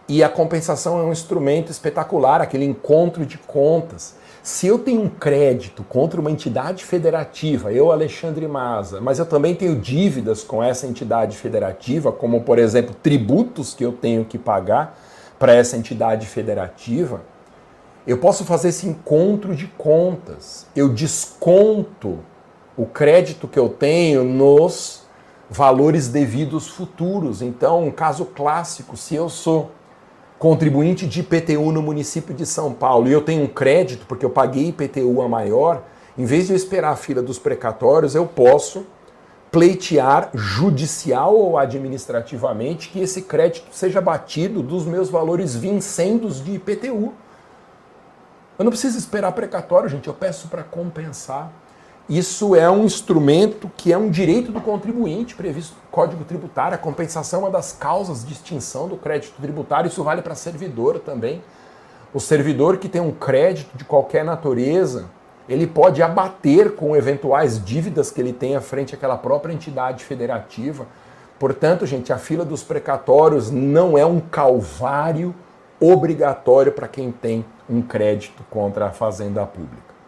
E 0.08 0.24
a 0.24 0.30
compensação 0.30 1.00
é 1.00 1.04
um 1.04 1.12
instrumento 1.12 1.72
espetacular, 1.72 2.40
aquele 2.40 2.66
encontro 2.66 3.26
de 3.26 3.38
contas. 3.40 4.16
Se 4.42 4.68
eu 4.68 4.80
tenho 4.80 5.02
um 5.02 5.10
crédito 5.10 5.84
contra 5.84 6.20
uma 6.20 6.32
entidade 6.32 6.86
federativa, 6.86 7.74
eu, 7.74 7.92
Alexandre 7.92 8.48
Maza, 8.48 9.02
mas 9.02 9.20
eu 9.20 9.26
também 9.26 9.54
tenho 9.54 9.76
dívidas 9.76 10.44
com 10.44 10.64
essa 10.64 10.88
entidade 10.88 11.36
federativa, 11.36 12.12
como, 12.12 12.42
por 12.42 12.58
exemplo, 12.58 12.96
tributos 12.96 13.74
que 13.74 13.84
eu 13.84 13.92
tenho 13.92 14.24
que 14.24 14.38
pagar 14.38 14.98
para 15.38 15.54
essa 15.54 15.76
entidade 15.76 16.26
federativa, 16.26 17.22
eu 18.08 18.18
posso 18.18 18.44
fazer 18.46 18.70
esse 18.70 18.88
encontro 18.88 19.56
de 19.56 19.68
contas. 19.68 20.66
Eu 20.76 20.90
desconto 20.90 22.20
o 22.76 22.86
crédito 22.86 23.48
que 23.48 23.60
eu 23.60 23.70
tenho 23.70 24.24
nos 24.24 25.04
valores 25.50 26.08
devidos 26.08 26.68
futuros. 26.68 27.42
Então, 27.42 27.84
um 27.84 27.92
caso 27.92 28.26
clássico, 28.26 28.96
se 28.96 29.16
eu 29.16 29.30
sou 29.30 29.72
contribuinte 30.40 31.06
de 31.06 31.20
IPTU 31.20 31.72
no 31.74 31.82
município 31.82 32.34
de 32.34 32.46
São 32.46 32.74
Paulo 32.74 33.10
e 33.10 33.12
eu 33.12 33.22
tenho 33.22 33.44
um 33.44 33.48
crédito 33.48 34.06
porque 34.08 34.26
eu 34.26 34.30
paguei 34.30 34.70
IPTU 34.70 35.22
a 35.22 35.28
maior, 35.28 35.84
em 36.18 36.24
vez 36.24 36.48
de 36.48 36.54
eu 36.54 36.56
esperar 36.56 36.92
a 36.92 36.96
fila 36.96 37.22
dos 37.22 37.38
precatórios, 37.38 38.16
eu 38.16 38.26
posso 38.26 38.86
pleitear 39.52 40.30
judicial 40.34 41.36
ou 41.36 41.58
administrativamente 41.58 42.90
que 42.90 43.02
esse 43.02 43.24
crédito 43.24 43.68
seja 43.72 44.00
batido 44.00 44.64
dos 44.64 44.86
meus 44.86 45.10
valores 45.10 45.56
vincendos 45.56 46.44
de 46.44 46.54
IPTU. 46.54 47.14
Eu 48.58 48.64
não 48.64 48.72
preciso 48.72 48.98
esperar 48.98 49.32
precatório, 49.34 49.90
gente, 49.90 50.08
eu 50.08 50.14
peço 50.14 50.48
para 50.48 50.64
compensar. 50.64 51.52
Isso 52.10 52.56
é 52.56 52.68
um 52.68 52.86
instrumento 52.86 53.70
que 53.78 53.94
é 53.94 53.98
um 53.98 54.10
direito 54.10 54.52
do 54.52 54.60
contribuinte 54.60 55.36
previsto 55.36 55.76
no 55.76 55.92
Código 55.92 56.24
Tributário. 56.24 56.74
A 56.74 56.78
compensação 56.80 57.42
é 57.42 57.44
uma 57.44 57.52
das 57.52 57.72
causas 57.72 58.26
de 58.26 58.34
extinção 58.34 58.88
do 58.88 58.98
crédito 58.98 59.40
tributário. 59.40 59.90
Isso 59.90 60.04
vale 60.04 60.24
para 60.24 60.34
servidor 60.34 60.98
também. 60.98 61.40
O 62.12 62.20
servidor 62.20 62.78
que 62.78 62.90
tem 62.90 63.00
um 63.00 63.12
crédito 63.12 63.78
de 63.78 63.86
qualquer 63.86 64.26
natureza, 64.26 65.06
ele 65.48 65.68
pode 65.68 66.02
abater 66.02 66.72
com 66.72 66.96
eventuais 66.96 67.64
dívidas 67.64 68.10
que 68.10 68.20
ele 68.20 68.34
tenha 68.34 68.60
frente 68.60 68.96
àquela 68.96 69.16
própria 69.16 69.54
entidade 69.54 70.04
federativa. 70.04 70.88
Portanto, 71.38 71.86
gente, 71.86 72.12
a 72.12 72.18
fila 72.18 72.44
dos 72.44 72.64
precatórios 72.64 73.52
não 73.52 73.96
é 73.96 74.04
um 74.04 74.20
calvário 74.20 75.36
obrigatório 75.80 76.72
para 76.72 76.88
quem 76.88 77.12
tem 77.12 77.46
um 77.70 77.84
crédito 77.84 78.44
contra 78.50 78.88
a 78.88 78.92
fazenda 78.92 79.46
pública. 79.46 79.99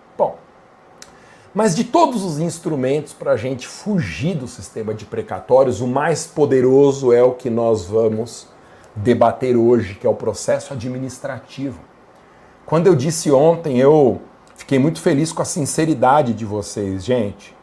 Mas 1.53 1.75
de 1.75 1.83
todos 1.83 2.23
os 2.23 2.39
instrumentos 2.39 3.11
para 3.11 3.31
a 3.31 3.37
gente 3.37 3.67
fugir 3.67 4.37
do 4.37 4.47
sistema 4.47 4.93
de 4.93 5.03
precatórios, 5.03 5.81
o 5.81 5.87
mais 5.87 6.25
poderoso 6.25 7.11
é 7.11 7.21
o 7.21 7.33
que 7.33 7.49
nós 7.49 7.85
vamos 7.85 8.47
debater 8.95 9.57
hoje, 9.57 9.95
que 9.95 10.07
é 10.07 10.09
o 10.09 10.15
processo 10.15 10.71
administrativo. 10.71 11.79
Quando 12.65 12.87
eu 12.87 12.95
disse 12.95 13.29
ontem, 13.31 13.77
eu 13.77 14.21
fiquei 14.55 14.79
muito 14.79 15.01
feliz 15.01 15.33
com 15.33 15.41
a 15.41 15.45
sinceridade 15.45 16.33
de 16.33 16.45
vocês, 16.45 17.03
gente. 17.03 17.53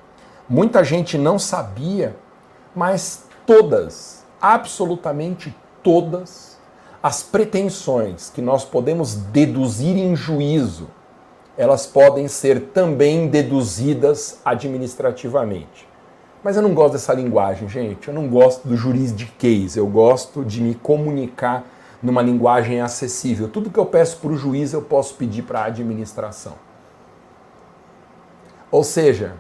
Muita 0.47 0.85
gente 0.85 1.17
não 1.17 1.39
sabia, 1.39 2.15
mas 2.75 3.25
todas, 3.47 4.23
absolutamente 4.39 5.55
todas, 5.83 6.59
as 7.03 7.23
pretensões 7.23 8.29
que 8.29 8.43
nós 8.43 8.67
podemos 8.67 9.15
deduzir 9.15 9.97
em 9.97 10.15
juízo 10.15 10.89
elas 11.59 11.87
podem 11.87 12.29
ser 12.29 12.69
também 12.73 13.27
deduzidas 13.27 14.41
administrativamente. 14.45 15.89
Mas 16.43 16.55
eu 16.55 16.63
não 16.63 16.73
gosto 16.73 16.93
dessa 16.93 17.13
linguagem, 17.13 17.69
gente. 17.69 18.07
Eu 18.07 18.15
não 18.15 18.29
gosto 18.29 18.69
do 18.69 18.77
juridiquês. 18.77 19.77
Eu 19.77 19.89
gosto 19.89 20.45
de 20.45 20.63
me 20.63 20.77
comunicar 20.77 21.67
numa 22.01 22.23
linguagem 22.23 22.81
acessível. 22.81 23.49
Tudo 23.49 23.71
que 23.71 23.79
eu 23.79 23.85
peço 23.85 24.19
para 24.19 24.31
o 24.31 24.37
juiz, 24.37 24.73
eu 24.73 24.83
posso 24.83 25.17
pedir 25.17 25.43
para 25.43 25.63
a 25.63 25.65
administração. 25.65 26.53
Ou 28.71 28.85
seja, 28.85 29.35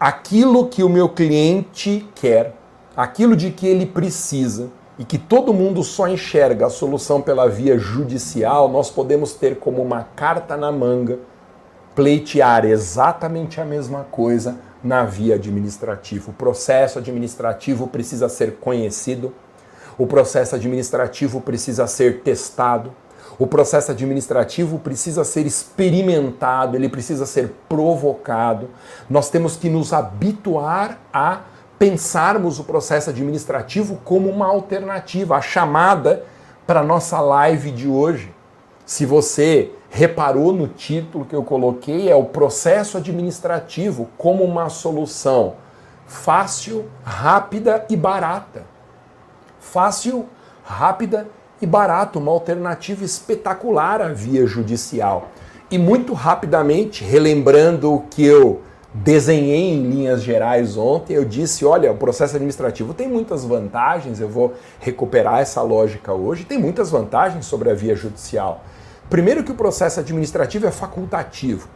aquilo 0.00 0.66
que 0.66 0.82
o 0.82 0.88
meu 0.88 1.08
cliente 1.08 2.08
quer, 2.16 2.56
aquilo 2.96 3.36
de 3.36 3.52
que 3.52 3.68
ele 3.68 3.86
precisa 3.86 4.68
e 4.98 5.04
que 5.04 5.16
todo 5.16 5.54
mundo 5.54 5.84
só 5.84 6.08
enxerga 6.08 6.66
a 6.66 6.70
solução 6.70 7.22
pela 7.22 7.48
via 7.48 7.78
judicial, 7.78 8.68
nós 8.68 8.90
podemos 8.90 9.34
ter 9.34 9.60
como 9.60 9.80
uma 9.80 10.08
carta 10.16 10.56
na 10.56 10.72
manga 10.72 11.20
pleitear 11.96 12.66
exatamente 12.66 13.58
a 13.58 13.64
mesma 13.64 14.04
coisa 14.10 14.56
na 14.84 15.02
via 15.02 15.34
administrativa. 15.36 16.30
O 16.30 16.34
processo 16.34 16.98
administrativo 16.98 17.88
precisa 17.88 18.28
ser 18.28 18.56
conhecido, 18.56 19.32
o 19.96 20.06
processo 20.06 20.54
administrativo 20.54 21.40
precisa 21.40 21.86
ser 21.86 22.20
testado, 22.20 22.92
o 23.38 23.46
processo 23.46 23.90
administrativo 23.90 24.78
precisa 24.78 25.24
ser 25.24 25.46
experimentado, 25.46 26.76
ele 26.76 26.88
precisa 26.88 27.24
ser 27.24 27.54
provocado. 27.66 28.68
Nós 29.08 29.30
temos 29.30 29.56
que 29.56 29.70
nos 29.70 29.94
habituar 29.94 31.00
a 31.10 31.40
pensarmos 31.78 32.58
o 32.58 32.64
processo 32.64 33.08
administrativo 33.08 33.96
como 34.04 34.28
uma 34.28 34.46
alternativa, 34.46 35.36
a 35.36 35.40
chamada 35.40 36.24
para 36.66 36.82
nossa 36.82 37.20
live 37.20 37.70
de 37.70 37.88
hoje. 37.88 38.34
Se 38.84 39.06
você 39.06 39.72
reparou 39.96 40.52
no 40.52 40.68
título 40.68 41.24
que 41.24 41.34
eu 41.34 41.42
coloquei, 41.42 42.10
é 42.10 42.14
o 42.14 42.24
processo 42.24 42.98
administrativo 42.98 44.10
como 44.18 44.44
uma 44.44 44.68
solução 44.68 45.54
fácil, 46.06 46.84
rápida 47.02 47.86
e 47.88 47.96
barata. 47.96 48.64
Fácil, 49.58 50.26
rápida 50.62 51.26
e 51.62 51.66
barata, 51.66 52.18
uma 52.18 52.30
alternativa 52.30 53.06
espetacular 53.06 54.02
à 54.02 54.08
via 54.08 54.46
judicial. 54.46 55.30
E 55.70 55.78
muito 55.78 56.12
rapidamente, 56.12 57.02
relembrando 57.02 57.94
o 57.94 58.00
que 58.02 58.22
eu 58.22 58.60
desenhei 58.92 59.72
em 59.72 59.88
linhas 59.88 60.22
gerais 60.22 60.76
ontem, 60.76 61.14
eu 61.14 61.24
disse, 61.24 61.64
olha, 61.64 61.90
o 61.90 61.96
processo 61.96 62.36
administrativo 62.36 62.92
tem 62.92 63.08
muitas 63.08 63.46
vantagens, 63.46 64.20
eu 64.20 64.28
vou 64.28 64.52
recuperar 64.78 65.40
essa 65.40 65.62
lógica 65.62 66.12
hoje, 66.12 66.44
tem 66.44 66.58
muitas 66.58 66.90
vantagens 66.90 67.46
sobre 67.46 67.70
a 67.70 67.74
via 67.74 67.96
judicial. 67.96 68.62
Primeiro 69.08 69.44
que 69.44 69.52
o 69.52 69.54
processo 69.54 70.00
administrativo 70.00 70.66
é 70.66 70.70
facultativo. 70.70 71.68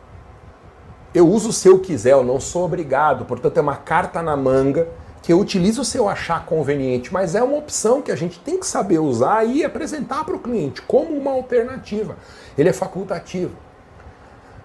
Eu 1.14 1.28
uso 1.28 1.52
se 1.52 1.68
eu 1.68 1.78
quiser, 1.78 2.12
eu 2.12 2.24
não 2.24 2.40
sou 2.40 2.64
obrigado, 2.64 3.24
portanto 3.24 3.56
é 3.56 3.60
uma 3.60 3.76
carta 3.76 4.22
na 4.22 4.36
manga 4.36 4.88
que 5.22 5.32
eu 5.32 5.38
utilizo 5.38 5.84
se 5.84 5.98
eu 5.98 6.08
achar 6.08 6.46
conveniente, 6.46 7.12
mas 7.12 7.34
é 7.34 7.42
uma 7.42 7.58
opção 7.58 8.00
que 8.00 8.10
a 8.10 8.16
gente 8.16 8.38
tem 8.40 8.58
que 8.58 8.66
saber 8.66 8.98
usar 8.98 9.44
e 9.44 9.64
apresentar 9.64 10.24
para 10.24 10.34
o 10.34 10.38
cliente 10.38 10.80
como 10.82 11.14
uma 11.14 11.32
alternativa. 11.32 12.16
Ele 12.56 12.68
é 12.68 12.72
facultativo. 12.72 13.52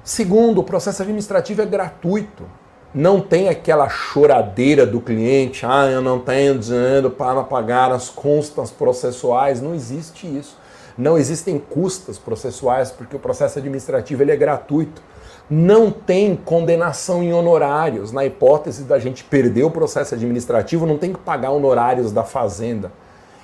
Segundo, 0.04 0.60
o 0.60 0.64
processo 0.64 1.02
administrativo 1.02 1.62
é 1.62 1.66
gratuito. 1.66 2.46
Não 2.94 3.20
tem 3.20 3.50
aquela 3.50 3.90
choradeira 3.90 4.86
do 4.86 5.02
cliente, 5.02 5.66
ah, 5.66 5.88
eu 5.88 6.02
não 6.02 6.20
tenho 6.20 6.58
dinheiro 6.58 7.12
para 7.12 7.44
pagar 7.44 7.92
as 7.92 8.10
custas 8.10 8.72
processuais. 8.72 9.62
Não 9.62 9.76
existe 9.76 10.26
isso. 10.26 10.58
Não 10.98 11.18
existem 11.18 11.60
custas 11.60 12.18
processuais 12.18 12.92
porque 12.92 13.16
o 13.16 13.20
processo 13.20 13.60
administrativo 13.60 14.24
ele 14.24 14.32
é 14.32 14.36
gratuito. 14.36 15.02
Não 15.50 15.92
tem 15.92 16.36
condenação 16.36 17.22
em 17.22 17.34
honorários. 17.34 18.12
Na 18.12 18.25
hipótese 18.25 18.84
da 18.84 18.98
gente 18.98 19.24
perder 19.24 19.64
o 19.64 19.72
processo 19.72 20.16
administrativo, 20.16 20.86
não 20.86 20.98
tem 20.98 21.14
que 21.14 21.20
pagar 21.20 21.52
honorários 21.52 22.12
da 22.12 22.24
fazenda. 22.24 22.92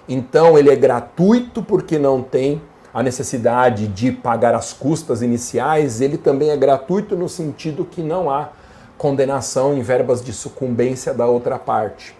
Então 0.08 0.58
ele 0.58 0.72
é 0.72 0.76
gratuito 0.76 1.62
porque 1.62 2.00
não 2.00 2.24
tem 2.24 2.62
a 2.94 3.02
necessidade 3.02 3.88
de 3.88 4.12
pagar 4.12 4.54
as 4.54 4.74
custas 4.74 5.22
iniciais, 5.22 6.02
ele 6.02 6.18
também 6.18 6.50
é 6.50 6.58
gratuito 6.58 7.16
no 7.16 7.30
sentido 7.30 7.86
que 7.86 8.02
não 8.02 8.30
há 8.30 8.50
condenação 8.98 9.74
em 9.74 9.82
verbas 9.82 10.24
de 10.24 10.34
sucumbência 10.34 11.14
da 11.14 11.26
outra 11.26 11.58
parte. 11.58 12.16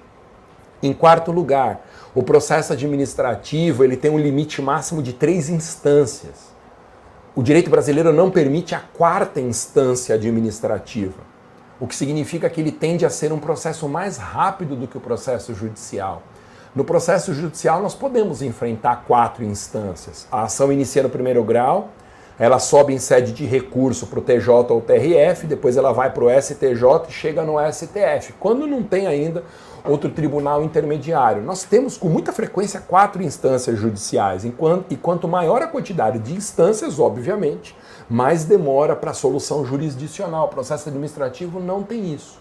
Em 0.82 0.94
quarto 0.94 1.32
lugar, 1.32 1.86
o 2.14 2.22
processo 2.22 2.74
administrativo 2.74 3.84
ele 3.84 3.96
tem 3.96 4.12
um 4.12 4.20
limite 4.20 4.62
máximo 4.62 5.02
de 5.02 5.14
três 5.14 5.50
instâncias. 5.50 6.52
O 7.34 7.42
direito 7.42 7.70
brasileiro 7.70 8.12
não 8.12 8.30
permite 8.30 8.76
a 8.76 8.80
quarta 8.80 9.40
instância 9.40 10.16
administrativa, 10.16 11.20
o 11.80 11.88
que 11.88 11.96
significa 11.96 12.50
que 12.50 12.60
ele 12.60 12.72
tende 12.72 13.06
a 13.06 13.10
ser 13.10 13.32
um 13.32 13.40
processo 13.40 13.88
mais 13.88 14.18
rápido 14.18 14.76
do 14.76 14.88
que 14.88 14.98
o 14.98 15.02
processo 15.02 15.54
judicial. 15.54 16.22
No 16.76 16.84
processo 16.84 17.34
judicial, 17.34 17.82
nós 17.82 17.96
podemos 17.96 18.42
enfrentar 18.42 19.06
quatro 19.08 19.44
instâncias. 19.46 20.28
A 20.30 20.44
ação 20.44 20.72
inicia 20.72 21.04
no 21.04 21.10
primeiro 21.10 21.42
grau, 21.44 21.90
ela 22.38 22.60
sobe 22.60 22.94
em 22.94 22.98
sede 22.98 23.32
de 23.32 23.46
recurso 23.46 24.08
para 24.08 24.20
o 24.20 24.22
TJ 24.22 24.50
ou 24.74 24.82
TRF, 24.82 25.46
depois 25.48 25.78
ela 25.78 25.94
vai 25.94 26.12
para 26.12 26.24
o 26.24 26.42
STJ 26.42 27.08
e 27.08 27.12
chega 27.12 27.44
no 27.44 27.56
STF. 27.72 28.34
Quando 28.40 28.66
não 28.68 28.84
tem 28.84 29.08
ainda 29.08 29.44
outro 29.86 30.10
tribunal 30.10 30.64
intermediário. 30.64 31.42
Nós 31.42 31.64
temos 31.64 31.98
com 31.98 32.10
muita 32.10 32.32
frequência 32.32 32.80
quatro 32.80 33.22
instâncias 33.24 33.80
judiciais, 33.80 34.44
e 34.46 34.96
quanto 34.96 35.28
maior 35.28 35.62
a 35.62 35.68
quantidade 35.68 36.20
de 36.20 36.34
instâncias, 36.34 37.00
obviamente, 37.00 37.76
mais 38.10 38.44
demora 38.44 38.96
para 38.96 39.12
a 39.12 39.14
solução 39.14 39.66
jurisdicional. 39.66 40.46
O 40.46 40.50
processo 40.50 40.90
administrativo 40.90 41.60
não 41.60 41.82
tem 41.82 42.14
isso. 42.14 42.40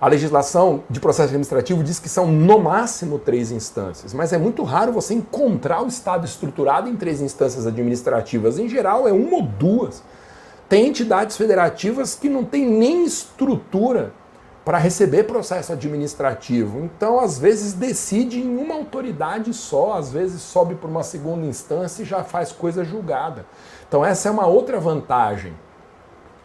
A 0.00 0.06
legislação 0.06 0.84
de 0.88 1.00
processo 1.00 1.30
administrativo 1.30 1.82
diz 1.82 1.98
que 1.98 2.08
são 2.08 2.24
no 2.26 2.60
máximo 2.60 3.18
três 3.18 3.50
instâncias, 3.50 4.14
mas 4.14 4.32
é 4.32 4.38
muito 4.38 4.62
raro 4.62 4.92
você 4.92 5.12
encontrar 5.12 5.82
o 5.82 5.88
Estado 5.88 6.24
estruturado 6.24 6.88
em 6.88 6.94
três 6.94 7.20
instâncias 7.20 7.66
administrativas. 7.66 8.60
Em 8.60 8.68
geral, 8.68 9.08
é 9.08 9.12
uma 9.12 9.38
ou 9.38 9.42
duas. 9.42 10.04
Tem 10.68 10.86
entidades 10.86 11.36
federativas 11.36 12.14
que 12.14 12.28
não 12.28 12.44
têm 12.44 12.64
nem 12.64 13.04
estrutura 13.04 14.12
para 14.68 14.76
receber 14.76 15.22
processo 15.22 15.72
administrativo. 15.72 16.80
Então, 16.84 17.18
às 17.18 17.38
vezes, 17.38 17.72
decide 17.72 18.38
em 18.38 18.58
uma 18.58 18.74
autoridade 18.74 19.54
só, 19.54 19.94
às 19.94 20.12
vezes 20.12 20.42
sobe 20.42 20.74
para 20.74 20.90
uma 20.90 21.02
segunda 21.02 21.46
instância 21.46 22.02
e 22.02 22.04
já 22.04 22.22
faz 22.22 22.52
coisa 22.52 22.84
julgada. 22.84 23.46
Então, 23.88 24.04
essa 24.04 24.28
é 24.28 24.30
uma 24.30 24.46
outra 24.46 24.78
vantagem 24.78 25.54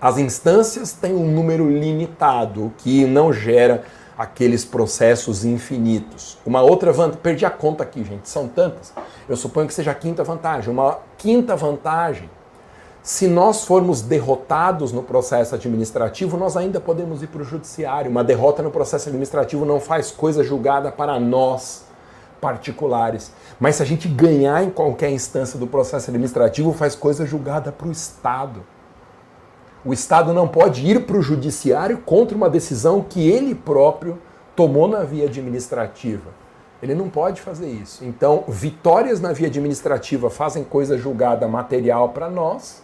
as 0.04 0.18
instâncias 0.18 0.92
têm 0.92 1.16
um 1.16 1.32
número 1.32 1.70
limitado, 1.70 2.66
o 2.66 2.74
que 2.78 3.06
não 3.06 3.32
gera 3.32 3.86
aqueles 4.18 4.66
processos 4.66 5.46
infinitos. 5.46 6.38
Uma 6.46 6.62
outra 6.62 6.92
vantagem, 6.92 7.22
perdi 7.22 7.46
a 7.46 7.50
conta 7.50 7.84
aqui, 7.84 8.04
gente, 8.04 8.28
são 8.28 8.46
tantas. 8.46 8.94
Eu 9.30 9.38
suponho 9.38 9.66
que 9.66 9.74
seja 9.74 9.92
a 9.92 9.96
quinta 9.96 10.22
vantagem. 10.22 10.74
Uma 10.74 11.00
quinta 11.18 11.56
vantagem, 11.56 12.30
se 13.04 13.28
nós 13.28 13.66
formos 13.66 14.02
derrotados 14.02 14.94
no 14.94 15.04
processo 15.04 15.54
administrativo, 15.54 16.38
nós 16.38 16.56
ainda 16.56 16.80
podemos 16.80 17.22
ir 17.22 17.28
para 17.28 17.42
o 17.42 17.46
judiciário. 17.46 18.10
Uma 18.10 18.24
derrota 18.24 18.64
no 18.64 18.72
processo 18.72 19.10
administrativo 19.10 19.66
não 19.66 19.78
faz 19.82 20.10
coisa 20.10 20.42
julgada 20.42 20.90
para 20.90 21.20
nós 21.20 21.84
particulares. 22.40 23.34
Mas 23.60 23.76
se 23.76 23.84
a 23.84 23.86
gente 23.86 24.08
ganhar 24.08 24.64
em 24.64 24.70
qualquer 24.70 25.12
instância 25.12 25.60
do 25.60 25.68
processo 25.68 26.10
administrativo, 26.10 26.72
faz 26.72 26.96
coisa 26.96 27.26
julgada 27.26 27.74
para 27.74 27.90
o 27.90 27.92
Estado. 27.92 28.64
O 29.84 29.92
Estado 29.92 30.34
não 30.34 30.48
pode 30.48 30.90
ir 30.90 31.06
para 31.06 31.18
o 31.18 31.22
judiciário 31.22 31.98
contra 32.06 32.38
uma 32.38 32.50
decisão 32.50 33.02
que 33.02 33.30
ele 33.30 33.54
próprio 33.54 34.18
tomou 34.56 34.88
na 34.88 35.04
via 35.04 35.26
administrativa. 35.26 36.32
Ele 36.82 36.96
não 36.96 37.10
pode 37.10 37.42
fazer 37.42 37.68
isso. 37.68 38.06
Então, 38.06 38.46
vitórias 38.48 39.20
na 39.20 39.34
via 39.34 39.48
administrativa 39.48 40.30
fazem 40.30 40.64
coisa 40.64 40.98
julgada 40.98 41.50
material 41.50 42.10
para 42.10 42.30
nós, 42.30 42.82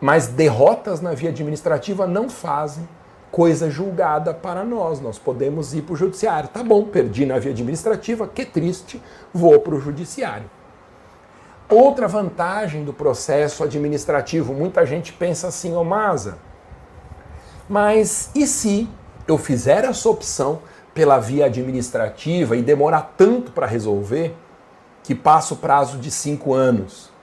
mas 0.00 0.26
derrotas 0.26 1.00
na 1.00 1.12
via 1.12 1.30
administrativa 1.30 2.06
não 2.06 2.28
fazem 2.28 2.86
coisa 3.30 3.70
julgada 3.70 4.32
para 4.32 4.64
nós. 4.64 5.00
Nós 5.00 5.18
podemos 5.18 5.74
ir 5.74 5.82
para 5.82 5.94
o 5.94 5.96
judiciário. 5.96 6.48
Tá 6.48 6.62
bom, 6.62 6.84
perdi 6.84 7.26
na 7.26 7.38
via 7.38 7.52
administrativa, 7.52 8.28
que 8.28 8.44
triste, 8.44 9.02
vou 9.32 9.58
para 9.60 9.74
o 9.74 9.80
judiciário. 9.80 10.48
Outra 11.68 12.06
vantagem 12.06 12.84
do 12.84 12.92
processo 12.92 13.64
administrativo, 13.64 14.52
muita 14.52 14.84
gente 14.84 15.12
pensa 15.12 15.48
assim, 15.48 15.74
ô 15.74 15.80
oh, 15.80 15.84
Masa, 15.84 16.38
mas 17.68 18.30
e 18.34 18.46
se 18.46 18.88
eu 19.26 19.38
fizer 19.38 19.84
essa 19.84 20.08
opção 20.08 20.60
pela 20.92 21.18
via 21.18 21.46
administrativa 21.46 22.56
e 22.56 22.62
demorar 22.62 23.14
tanto 23.16 23.50
para 23.50 23.66
resolver 23.66 24.36
que 25.02 25.14
passa 25.14 25.54
o 25.54 25.56
prazo 25.56 25.98
de 25.98 26.10
cinco 26.10 26.54
anos 26.54 27.13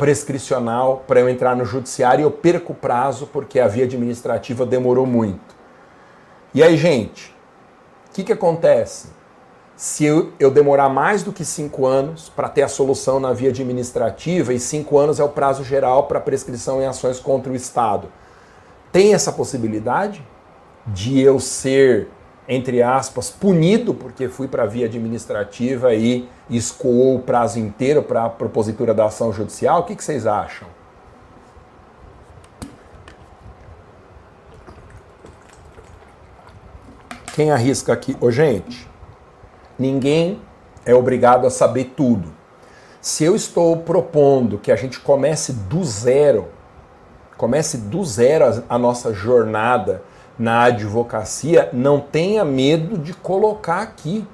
prescricional 0.00 1.04
para 1.06 1.20
eu 1.20 1.28
entrar 1.28 1.54
no 1.54 1.66
judiciário 1.66 2.22
e 2.22 2.24
eu 2.24 2.30
perco 2.30 2.72
o 2.72 2.76
prazo 2.76 3.26
porque 3.26 3.60
a 3.60 3.68
via 3.68 3.84
administrativa 3.84 4.64
demorou 4.64 5.04
muito. 5.04 5.54
E 6.54 6.62
aí, 6.62 6.74
gente, 6.74 7.36
o 8.08 8.14
que, 8.14 8.24
que 8.24 8.32
acontece? 8.32 9.20
se 9.76 10.04
eu, 10.04 10.30
eu 10.38 10.50
demorar 10.50 10.90
mais 10.90 11.22
do 11.22 11.32
que 11.32 11.42
cinco 11.42 11.86
anos 11.86 12.28
para 12.28 12.50
ter 12.50 12.60
a 12.60 12.68
solução 12.68 13.18
na 13.18 13.32
via 13.32 13.48
administrativa, 13.48 14.52
e 14.52 14.60
cinco 14.60 14.98
anos 14.98 15.18
é 15.18 15.24
o 15.24 15.28
prazo 15.30 15.64
geral 15.64 16.02
para 16.02 16.20
prescrição 16.20 16.82
em 16.82 16.86
ações 16.86 17.18
contra 17.18 17.50
o 17.50 17.56
Estado, 17.56 18.08
tem 18.92 19.14
essa 19.14 19.32
possibilidade 19.32 20.22
de 20.86 21.18
eu 21.18 21.40
ser, 21.40 22.08
entre 22.50 22.82
aspas, 22.82 23.30
punido 23.30 23.94
porque 23.94 24.28
fui 24.28 24.48
para 24.48 24.64
a 24.64 24.66
via 24.66 24.84
administrativa 24.84 25.94
e 25.94 26.28
escoou 26.50 27.16
o 27.16 27.20
prazo 27.20 27.58
inteiro 27.58 28.02
para 28.02 28.24
a 28.24 28.28
propositura 28.28 28.92
da 28.92 29.06
ação 29.06 29.32
judicial? 29.32 29.80
O 29.80 29.84
que, 29.84 29.96
que 29.96 30.04
vocês 30.04 30.26
acham? 30.26 30.68
Quem 37.32 37.50
arrisca 37.50 37.92
aqui? 37.92 38.14
Ô, 38.20 38.30
gente, 38.30 38.90
Ninguém 39.80 40.42
é 40.84 40.94
obrigado 40.94 41.46
a 41.46 41.50
saber 41.50 41.94
tudo. 41.96 42.30
Se 43.00 43.24
eu 43.24 43.34
estou 43.34 43.78
propondo 43.78 44.58
que 44.58 44.70
a 44.70 44.76
gente 44.76 45.00
comece 45.00 45.54
do 45.54 45.82
zero, 45.82 46.48
comece 47.38 47.78
do 47.78 48.04
zero 48.04 48.62
a, 48.68 48.78
nossa 48.78 49.14
jornada 49.14 50.02
na 50.40 50.62
advocacia, 50.62 51.68
não 51.70 52.00
tenha 52.00 52.42
medo 52.46 52.96
de 52.96 53.12
colocar 53.12 53.82
aqui. 53.82 54.26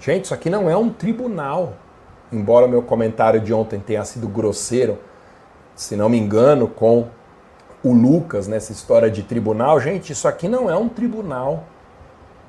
Gente, 0.00 0.24
isso 0.24 0.34
aqui 0.34 0.50
não 0.50 0.68
é 0.68 0.76
um 0.76 0.90
tribunal. 0.90 1.74
Embora 2.32 2.66
meu 2.66 2.82
comentário 2.82 3.40
de 3.40 3.54
ontem 3.54 3.78
tenha 3.78 4.04
sido 4.04 4.26
grosseiro, 4.26 4.98
se 5.76 5.94
não 5.94 6.08
me 6.08 6.18
engano, 6.18 6.66
com 6.66 7.06
o 7.84 7.92
Lucas 7.92 8.48
nessa 8.48 8.72
história 8.72 9.08
de 9.08 9.22
tribunal, 9.22 9.78
gente, 9.78 10.12
isso 10.12 10.26
aqui 10.26 10.48
não 10.48 10.68
é 10.68 10.76
um 10.76 10.88
tribunal. 10.88 11.62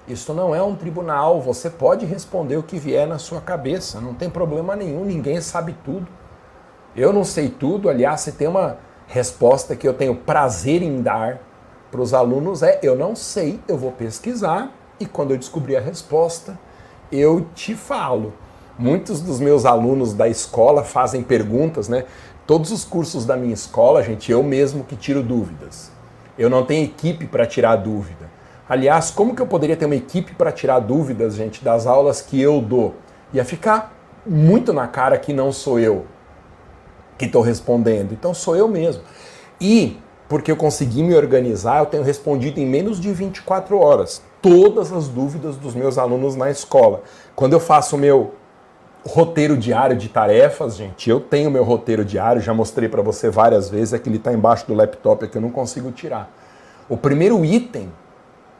Isso 0.07 0.33
não 0.33 0.55
é 0.55 0.63
um 0.63 0.75
tribunal, 0.75 1.39
você 1.39 1.69
pode 1.69 2.07
responder 2.07 2.57
o 2.57 2.63
que 2.63 2.79
vier 2.79 3.07
na 3.07 3.19
sua 3.19 3.39
cabeça, 3.39 4.01
não 4.01 4.15
tem 4.15 4.31
problema 4.31 4.75
nenhum, 4.75 5.05
ninguém 5.05 5.39
sabe 5.41 5.75
tudo. 5.85 6.07
Eu 6.95 7.13
não 7.13 7.23
sei 7.23 7.49
tudo, 7.49 7.87
aliás, 7.87 8.21
se 8.21 8.31
tem 8.31 8.47
uma 8.47 8.77
resposta 9.05 9.75
que 9.75 9.87
eu 9.87 9.93
tenho 9.93 10.15
prazer 10.15 10.81
em 10.81 11.03
dar 11.03 11.39
para 11.91 12.01
os 12.01 12.13
alunos 12.13 12.63
é: 12.63 12.79
eu 12.81 12.95
não 12.95 13.15
sei, 13.15 13.59
eu 13.67 13.77
vou 13.77 13.91
pesquisar 13.91 14.71
e 14.99 15.05
quando 15.05 15.31
eu 15.31 15.37
descobrir 15.37 15.77
a 15.77 15.81
resposta, 15.81 16.57
eu 17.11 17.45
te 17.53 17.75
falo. 17.75 18.33
Muitos 18.77 19.21
dos 19.21 19.39
meus 19.39 19.65
alunos 19.65 20.13
da 20.13 20.27
escola 20.27 20.83
fazem 20.83 21.23
perguntas, 21.23 21.89
né? 21.89 22.05
Todos 22.45 22.71
os 22.71 22.85
cursos 22.85 23.25
da 23.25 23.35
minha 23.35 23.53
escola, 23.53 24.03
gente, 24.03 24.31
eu 24.31 24.43
mesmo 24.43 24.83
que 24.83 24.95
tiro 24.95 25.23
dúvidas. 25.23 25.91
Eu 26.37 26.49
não 26.49 26.63
tenho 26.63 26.85
equipe 26.85 27.25
para 27.25 27.45
tirar 27.45 27.75
dúvida. 27.77 28.29
Aliás, 28.69 29.09
como 29.09 29.35
que 29.35 29.41
eu 29.41 29.47
poderia 29.47 29.75
ter 29.75 29.85
uma 29.85 29.95
equipe 29.95 30.35
para 30.35 30.51
tirar 30.51 30.79
dúvidas, 30.79 31.35
gente, 31.35 31.63
das 31.63 31.87
aulas 31.87 32.21
que 32.21 32.39
eu 32.39 32.61
dou? 32.61 32.95
Ia 33.33 33.43
ficar 33.43 33.93
muito 34.25 34.71
na 34.71 34.87
cara 34.87 35.17
que 35.17 35.33
não 35.33 35.51
sou 35.51 35.79
eu 35.79 36.05
que 37.17 37.25
estou 37.25 37.41
respondendo. 37.41 38.13
Então 38.13 38.33
sou 38.33 38.55
eu 38.55 38.67
mesmo. 38.67 39.01
E 39.59 39.97
porque 40.27 40.51
eu 40.51 40.57
consegui 40.57 41.03
me 41.03 41.15
organizar, 41.15 41.79
eu 41.79 41.85
tenho 41.85 42.03
respondido 42.03 42.59
em 42.59 42.65
menos 42.65 42.99
de 42.99 43.11
24 43.11 43.77
horas 43.79 44.21
todas 44.41 44.91
as 44.91 45.07
dúvidas 45.07 45.55
dos 45.57 45.73
meus 45.73 45.97
alunos 45.97 46.35
na 46.35 46.49
escola. 46.49 47.01
Quando 47.35 47.53
eu 47.53 47.59
faço 47.59 47.95
o 47.95 47.99
meu 47.99 48.33
roteiro 49.05 49.57
diário 49.57 49.95
de 49.95 50.09
tarefas, 50.09 50.75
gente, 50.75 51.09
eu 51.09 51.19
tenho 51.19 51.49
meu 51.49 51.63
roteiro 51.63 52.03
diário, 52.03 52.41
já 52.41 52.53
mostrei 52.53 52.89
para 52.89 53.01
você 53.01 53.29
várias 53.29 53.69
vezes, 53.69 53.93
é 53.93 53.99
que 53.99 54.09
ele 54.09 54.17
está 54.17 54.33
embaixo 54.33 54.67
do 54.67 54.73
laptop, 54.73 55.23
é 55.23 55.27
que 55.27 55.37
eu 55.37 55.41
não 55.41 55.49
consigo 55.49 55.91
tirar. 55.91 56.31
O 56.89 56.97
primeiro 56.97 57.43
item, 57.43 57.91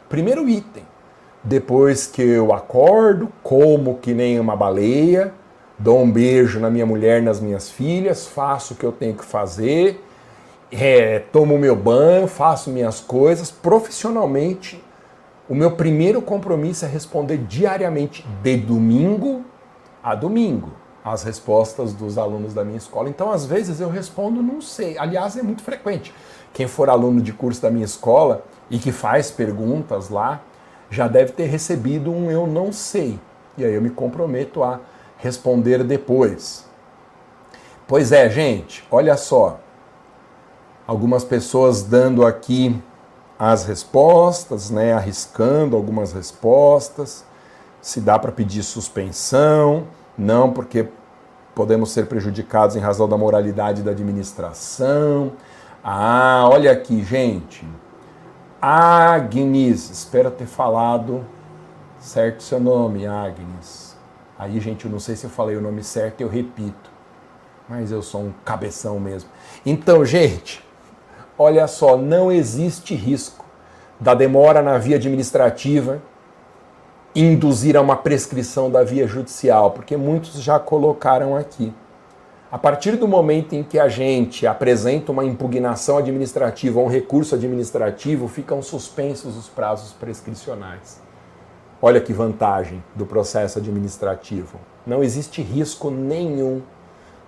primeiro 0.10 0.48
item, 0.48 0.84
depois 1.44 2.08
que 2.08 2.22
eu 2.22 2.54
acordo, 2.54 3.30
como 3.44 3.96
que 3.96 4.14
nem 4.14 4.40
uma 4.40 4.56
baleia, 4.56 5.34
dou 5.78 6.02
um 6.02 6.12
beijo 6.12 6.60
na 6.60 6.70
minha 6.70 6.86
mulher, 6.86 7.22
nas 7.22 7.40
minhas 7.40 7.70
filhas, 7.70 8.28
faço 8.28 8.74
o 8.74 8.78
que 8.78 8.86
eu 8.86 8.92
tenho 8.92 9.16
que 9.16 9.26
fazer, 9.26 10.02
é, 10.72 11.20
tomo 11.20 11.58
meu 11.58 11.76
banho, 11.76 12.28
faço 12.28 12.70
minhas 12.70 13.00
coisas. 13.00 13.50
Profissionalmente, 13.50 14.84
o 15.50 15.56
meu 15.56 15.72
primeiro 15.72 16.22
compromisso 16.22 16.86
é 16.86 16.88
responder 16.88 17.38
diariamente, 17.38 18.26
de 18.44 18.58
domingo 18.58 19.46
a 20.04 20.14
domingo, 20.16 20.72
as 21.04 21.24
respostas 21.24 21.94
dos 21.94 22.18
alunos 22.18 22.54
da 22.54 22.64
minha 22.64 22.78
escola. 22.78 23.10
Então, 23.10 23.32
às 23.32 23.46
vezes, 23.46 23.80
eu 23.80 23.90
respondo 23.90 24.42
não 24.42 24.62
sei. 24.62 24.98
Aliás, 24.98 25.38
é 25.38 25.44
muito 25.44 25.64
frequente. 25.64 26.14
Quem 26.54 26.68
for 26.68 26.90
aluno 26.90 27.22
de 27.22 27.32
curso 27.32 27.62
da 27.62 27.70
minha 27.70 27.86
escola 27.86 28.44
e 28.70 28.78
que 28.78 28.92
faz 28.92 29.32
perguntas 29.32 30.10
lá, 30.10 30.42
já 30.90 31.08
deve 31.08 31.32
ter 31.32 31.46
recebido 31.46 32.12
um 32.12 32.32
eu 32.32 32.46
não 32.48 32.72
sei. 32.72 33.20
E 33.58 33.64
aí 33.64 33.74
eu 33.74 33.82
me 33.82 33.90
comprometo 33.90 34.64
a 34.64 34.80
responder 35.18 35.84
depois. 35.84 36.66
Pois 37.88 38.12
é, 38.12 38.30
gente, 38.30 38.86
olha 38.92 39.16
só 39.16 39.60
algumas 40.88 41.26
pessoas 41.26 41.84
dando 41.84 42.26
aqui 42.26 42.82
as 43.38 43.66
respostas, 43.66 44.72
né, 44.72 44.94
arriscando 44.94 45.76
algumas 45.76 46.14
respostas. 46.14 47.26
Se 47.82 48.02
dá 48.02 48.18
para 48.18 48.32
pedir 48.32 48.64
suspensão, 48.64 49.86
não, 50.18 50.52
porque 50.52 50.88
podemos 51.54 51.92
ser 51.92 52.08
prejudicados 52.08 52.76
em 52.76 52.80
razão 52.80 53.08
da 53.08 53.18
moralidade 53.18 53.84
da 53.84 53.92
administração. 53.92 55.34
Ah, 55.84 56.48
olha 56.50 56.72
aqui, 56.72 57.04
gente. 57.04 57.68
Agnes, 58.60 59.90
espero 59.90 60.32
ter 60.32 60.48
falado 60.48 61.24
certo 62.00 62.42
seu 62.42 62.60
nome, 62.60 63.06
Agnes. 63.06 63.96
Aí, 64.40 64.60
gente, 64.60 64.86
eu 64.86 64.92
não 64.92 65.00
sei 65.00 65.16
se 65.16 65.26
eu 65.26 65.30
falei 65.30 65.56
o 65.56 65.62
nome 65.62 65.84
certo, 65.84 66.22
eu 66.22 66.28
repito. 66.28 66.90
Mas 67.70 67.92
eu 67.92 68.02
sou 68.02 68.22
um 68.22 68.34
cabeção 68.44 69.00
mesmo. 69.00 69.30
Então, 69.66 70.04
gente, 70.06 70.67
olha 71.38 71.68
só, 71.68 71.98
não 71.98 72.32
existe 72.32 72.96
risco 72.96 73.46
da 74.00 74.14
demora 74.14 74.62
na 74.62 74.78
via 74.78 74.98
administrativa 74.98 76.02
induzir 77.16 77.76
a 77.76 77.82
uma 77.82 77.96
prescrição 77.96 78.70
da 78.70 78.84
via 78.84 79.08
judicial, 79.08 79.72
porque 79.72 79.98
muitos 79.98 80.42
já 80.42 80.60
colocaram 80.60 81.36
aqui. 81.36 81.74
A 82.52 82.58
partir 82.58 82.96
do 82.96 83.08
momento 83.08 83.54
em 83.54 83.64
que 83.64 83.78
a 83.78 83.90
gente 83.90 84.48
apresenta 84.48 85.12
uma 85.12 85.26
impugnação 85.26 85.98
administrativa 85.98 86.80
ou 86.80 86.86
um 86.86 86.90
recurso 86.90 87.36
administrativo, 87.36 88.28
ficam 88.28 88.62
suspensos 88.62 89.36
os 89.36 89.50
prazos 89.50 89.92
prescricionais. 89.94 91.02
Olha 91.82 92.00
que 92.00 92.14
vantagem 92.14 92.84
do 92.96 93.06
processo 93.06 93.60
administrativo. 93.60 94.60
Não 94.86 95.04
existe 95.04 95.42
risco 95.42 95.92
nenhum 95.92 96.62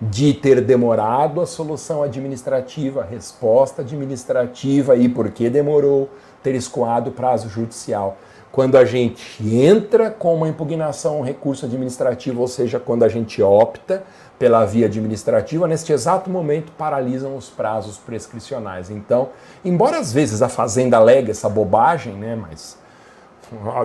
de 0.00 0.32
ter 0.32 0.60
demorado 0.62 1.40
a 1.40 1.46
solução 1.46 2.02
administrativa, 2.02 3.02
a 3.02 3.04
resposta 3.04 3.82
administrativa 3.82 4.96
e 4.96 5.08
por 5.08 5.30
que 5.30 5.50
demorou, 5.50 6.08
ter 6.42 6.54
escoado 6.54 7.10
o 7.10 7.12
prazo 7.12 7.50
judicial. 7.50 8.16
Quando 8.50 8.76
a 8.76 8.84
gente 8.84 9.22
entra 9.54 10.10
com 10.10 10.34
uma 10.34 10.48
impugnação, 10.48 11.20
um 11.20 11.22
recurso 11.22 11.66
administrativo, 11.66 12.40
ou 12.40 12.48
seja, 12.48 12.80
quando 12.80 13.04
a 13.04 13.08
gente 13.08 13.42
opta 13.42 14.02
pela 14.38 14.64
via 14.64 14.86
administrativa, 14.86 15.68
neste 15.68 15.92
exato 15.92 16.30
momento 16.30 16.72
paralisam 16.72 17.36
os 17.36 17.50
prazos 17.50 17.98
prescricionais. 17.98 18.90
Então, 18.90 19.28
embora 19.64 19.98
às 19.98 20.12
vezes 20.12 20.40
a 20.40 20.48
Fazenda 20.48 20.96
alegue 20.96 21.30
essa 21.30 21.48
bobagem, 21.48 22.14
né, 22.14 22.34
mas 22.34 22.76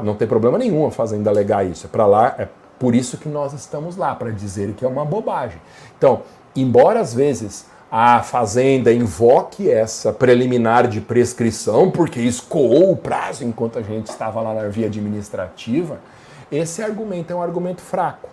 não 0.03 0.15
tem 0.15 0.27
problema 0.27 0.57
nenhum 0.57 0.87
a 0.87 0.91
Fazenda 0.91 1.29
alegar 1.29 1.65
isso. 1.65 1.85
É 1.85 1.89
para 1.89 2.05
lá, 2.05 2.35
é 2.39 2.47
por 2.79 2.93
isso 2.95 3.17
que 3.17 3.29
nós 3.29 3.53
estamos 3.53 3.95
lá, 3.95 4.13
para 4.15 4.31
dizer 4.31 4.73
que 4.73 4.83
é 4.83 4.87
uma 4.87 5.05
bobagem. 5.05 5.61
Então, 5.97 6.21
embora 6.55 6.99
às 6.99 7.13
vezes 7.13 7.65
a 7.91 8.21
Fazenda 8.23 8.91
invoque 8.91 9.69
essa 9.69 10.11
preliminar 10.11 10.87
de 10.87 10.99
prescrição, 10.99 11.89
porque 11.89 12.19
escoou 12.19 12.91
o 12.91 12.97
prazo 12.97 13.43
enquanto 13.43 13.79
a 13.79 13.81
gente 13.81 14.07
estava 14.07 14.41
lá 14.41 14.53
na 14.53 14.67
via 14.67 14.87
administrativa, 14.87 15.99
esse 16.51 16.81
argumento 16.81 17.31
é 17.31 17.35
um 17.35 17.41
argumento 17.41 17.81
fraco. 17.81 18.29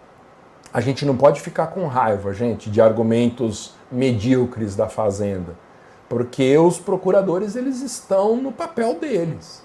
A 0.72 0.80
gente 0.80 1.04
não 1.04 1.16
pode 1.16 1.40
ficar 1.40 1.68
com 1.68 1.86
raiva, 1.86 2.32
gente, 2.32 2.70
de 2.70 2.80
argumentos 2.80 3.74
medíocres 3.90 4.74
da 4.74 4.88
Fazenda, 4.88 5.54
porque 6.08 6.56
os 6.56 6.78
procuradores 6.78 7.54
eles 7.56 7.82
estão 7.82 8.36
no 8.36 8.50
papel 8.50 8.94
deles, 8.98 9.62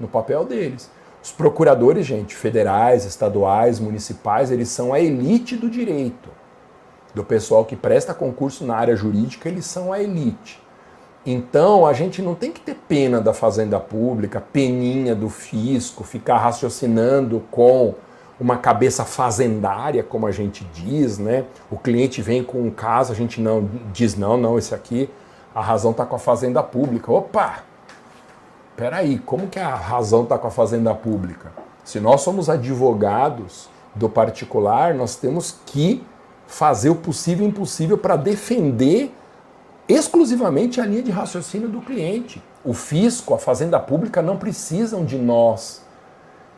no 0.00 0.08
papel 0.08 0.44
deles. 0.44 0.90
Os 1.22 1.32
procuradores, 1.32 2.06
gente, 2.06 2.34
federais, 2.34 3.04
estaduais, 3.04 3.80
municipais, 3.80 4.50
eles 4.50 4.68
são 4.68 4.92
a 4.92 5.00
elite 5.00 5.56
do 5.56 5.68
direito. 5.68 6.28
Do 7.14 7.24
pessoal 7.24 7.64
que 7.64 7.76
presta 7.76 8.14
concurso 8.14 8.64
na 8.64 8.76
área 8.76 8.94
jurídica, 8.94 9.48
eles 9.48 9.64
são 9.64 9.92
a 9.92 10.00
elite. 10.00 10.62
Então, 11.26 11.84
a 11.84 11.92
gente 11.92 12.22
não 12.22 12.34
tem 12.34 12.52
que 12.52 12.60
ter 12.60 12.74
pena 12.74 13.20
da 13.20 13.34
fazenda 13.34 13.78
pública, 13.78 14.40
peninha 14.40 15.14
do 15.14 15.28
fisco, 15.28 16.04
ficar 16.04 16.38
raciocinando 16.38 17.42
com 17.50 17.94
uma 18.40 18.56
cabeça 18.56 19.04
fazendária, 19.04 20.02
como 20.02 20.26
a 20.26 20.30
gente 20.30 20.64
diz, 20.72 21.18
né? 21.18 21.44
O 21.70 21.76
cliente 21.76 22.22
vem 22.22 22.42
com 22.44 22.62
um 22.62 22.70
caso, 22.70 23.12
a 23.12 23.16
gente 23.16 23.40
não 23.40 23.68
diz 23.92 24.16
não, 24.16 24.36
não, 24.36 24.56
esse 24.56 24.74
aqui, 24.74 25.10
a 25.54 25.60
razão 25.60 25.90
está 25.90 26.06
com 26.06 26.14
a 26.14 26.20
fazenda 26.20 26.62
pública. 26.62 27.10
Opa, 27.10 27.64
peraí, 28.78 29.18
como 29.18 29.48
que 29.48 29.58
a 29.58 29.74
razão 29.74 30.22
está 30.22 30.38
com 30.38 30.46
a 30.46 30.52
fazenda 30.52 30.94
pública? 30.94 31.52
Se 31.84 31.98
nós 31.98 32.20
somos 32.20 32.48
advogados 32.48 33.68
do 33.92 34.08
particular, 34.08 34.94
nós 34.94 35.16
temos 35.16 35.56
que 35.66 36.00
fazer 36.46 36.88
o 36.88 36.94
possível 36.94 37.44
e 37.44 37.48
impossível 37.48 37.98
para 37.98 38.14
defender 38.14 39.12
exclusivamente 39.88 40.80
a 40.80 40.86
linha 40.86 41.02
de 41.02 41.10
raciocínio 41.10 41.68
do 41.68 41.80
cliente. 41.80 42.40
O 42.64 42.72
fisco, 42.72 43.34
a 43.34 43.38
fazenda 43.38 43.80
pública 43.80 44.22
não 44.22 44.36
precisam 44.36 45.04
de 45.04 45.18
nós. 45.18 45.82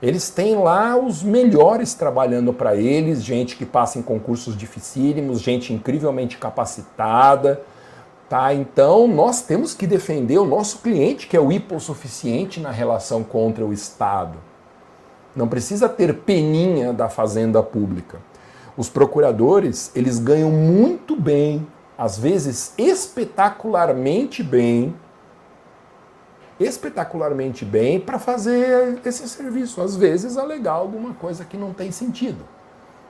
Eles 0.03 0.29
têm 0.29 0.57
lá 0.57 0.97
os 0.97 1.23
melhores 1.23 1.95
trabalhando 1.95 2.53
para 2.53 2.77
eles, 2.77 3.23
gente 3.25 3.57
que 3.57 3.65
passa 3.65 3.99
em 3.99 4.03
concursos 4.03 4.57
dificílimos, 4.57 5.41
gente 5.41 5.73
incrivelmente 5.73 6.37
capacitada, 6.37 7.63
Tá? 8.31 8.55
Então, 8.55 9.09
nós 9.09 9.43
temos 9.43 9.75
que 9.75 9.89
defender 9.89 10.39
o 10.39 10.47
nosso 10.47 10.79
cliente, 10.79 11.27
que 11.27 11.37
é 11.37 11.41
o 11.41 11.51
hipossuficiente 11.51 12.61
na 12.61 12.71
relação 12.71 13.25
contra 13.25 13.67
o 13.67 13.73
Estado. 13.73 14.39
Não 15.35 15.49
precisa 15.49 15.89
ter 15.89 16.15
peninha 16.15 16.93
da 16.93 17.09
fazenda 17.09 17.61
pública. 17.61 18.21
Os 18.77 18.89
procuradores, 18.89 19.91
eles 19.97 20.21
ganham 20.21 20.49
muito 20.49 21.17
bem, 21.17 21.67
às 21.99 22.17
vezes 22.17 22.73
espetacularmente 22.79 24.45
bem, 24.45 24.95
espetacularmente 26.61 27.65
bem 27.65 27.99
para 27.99 28.21
fazer 28.21 29.01
esse 29.05 29.29
serviço. 29.29 29.83
Às 29.83 29.97
vezes 29.97 30.37
alegar 30.37 30.75
alguma 30.75 31.15
coisa 31.15 31.45
que 31.45 31.57
não 31.57 31.73
tem 31.73 31.91
sentido. 31.91 32.45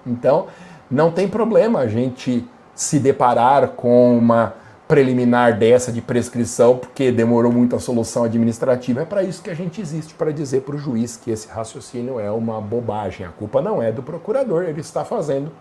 Então, 0.06 0.46
não 0.90 1.12
tem 1.12 1.28
problema 1.28 1.80
a 1.80 1.86
gente 1.86 2.48
se 2.74 2.98
deparar 2.98 3.72
com 3.72 4.16
uma 4.16 4.54
preliminar 4.90 5.56
dessa 5.56 5.92
de 5.92 6.02
prescrição, 6.02 6.76
porque 6.76 7.12
demorou 7.12 7.52
muito 7.52 7.76
a 7.76 7.78
solução 7.78 8.24
administrativa. 8.24 9.02
É 9.02 9.04
para 9.04 9.22
isso 9.22 9.40
que 9.40 9.48
a 9.48 9.54
gente 9.54 9.80
existe, 9.80 10.14
para 10.14 10.32
dizer 10.32 10.62
para 10.62 10.74
o 10.74 10.78
juiz 10.78 11.16
que 11.16 11.30
esse 11.30 11.46
raciocínio 11.46 12.18
é 12.18 12.28
uma 12.28 12.60
bobagem. 12.60 13.24
A 13.24 13.28
culpa 13.28 13.62
não 13.62 13.80
é 13.80 13.92
do 13.92 14.02
procurador, 14.02 14.64
ele 14.64 14.80
está 14.80 15.04
fazendo, 15.04 15.52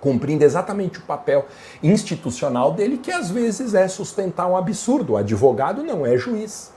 cumprindo 0.00 0.42
exatamente 0.42 0.98
o 0.98 1.02
papel 1.02 1.44
institucional 1.82 2.72
dele, 2.72 2.96
que 2.96 3.12
às 3.12 3.30
vezes 3.30 3.74
é 3.74 3.86
sustentar 3.88 4.46
um 4.46 4.56
absurdo. 4.56 5.12
O 5.12 5.16
advogado 5.18 5.82
não 5.82 6.06
é 6.06 6.16
juiz, 6.16 6.72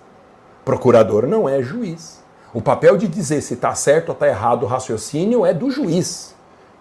procurador 0.65 1.26
não 1.26 1.48
é 1.48 1.63
juiz. 1.63 2.22
O 2.54 2.62
papel 2.62 2.98
de 2.98 3.08
dizer 3.08 3.39
se 3.39 3.54
está 3.54 3.74
certo 3.74 4.10
ou 4.10 4.13
está 4.13 4.28
errado 4.28 4.63
o 4.63 4.68
raciocínio 4.68 5.46
é 5.46 5.54
do 5.54 5.72
juiz. 5.72 6.36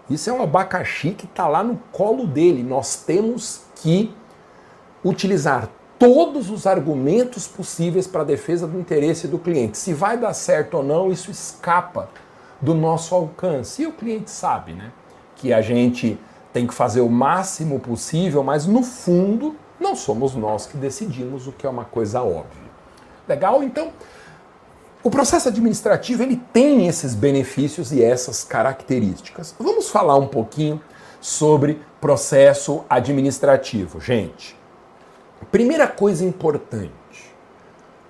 Isso 0.09 0.29
é 0.29 0.33
um 0.33 0.43
abacaxi 0.43 1.11
que 1.11 1.23
está 1.23 1.47
lá 1.47 1.63
no 1.63 1.79
colo 1.89 2.27
dele. 2.27 2.63
Nós 2.63 2.97
temos 2.97 3.61
que 3.75 4.13
utilizar 5.03 5.69
todos 5.97 6.49
os 6.49 6.65
argumentos 6.65 7.47
possíveis 7.47 8.07
para 8.07 8.21
a 8.21 8.25
defesa 8.25 8.65
do 8.65 8.79
interesse 8.79 9.27
do 9.27 9.37
cliente. 9.37 9.77
Se 9.77 9.93
vai 9.93 10.17
dar 10.17 10.33
certo 10.33 10.77
ou 10.77 10.83
não, 10.83 11.11
isso 11.11 11.29
escapa 11.29 12.09
do 12.61 12.73
nosso 12.73 13.13
alcance. 13.13 13.81
E 13.81 13.87
o 13.87 13.91
cliente 13.91 14.31
sabe, 14.31 14.73
né? 14.73 14.91
Que 15.35 15.51
a 15.51 15.61
gente 15.61 16.17
tem 16.53 16.65
que 16.65 16.73
fazer 16.73 17.01
o 17.01 17.09
máximo 17.09 17.79
possível, 17.79 18.43
mas 18.43 18.65
no 18.65 18.81
fundo 18.81 19.55
não 19.79 19.95
somos 19.95 20.35
nós 20.35 20.65
que 20.65 20.77
decidimos, 20.77 21.47
o 21.47 21.51
que 21.51 21.65
é 21.65 21.69
uma 21.69 21.85
coisa 21.85 22.21
óbvia. 22.21 22.69
Legal? 23.27 23.61
Então, 23.63 23.91
o 25.03 25.09
processo 25.09 25.47
administrativo 25.47 26.23
ele 26.23 26.41
tem 26.51 26.87
esses 26.87 27.15
benefícios 27.15 27.91
e 27.91 28.03
essas 28.03 28.43
características. 28.43 29.55
Vamos 29.59 29.89
falar 29.89 30.15
um 30.15 30.27
pouquinho 30.27 30.81
sobre 31.21 31.79
processo 32.01 32.83
administrativo, 32.89 34.01
gente. 34.01 34.58
Primeira 35.51 35.87
coisa 35.87 36.25
importante: 36.25 36.91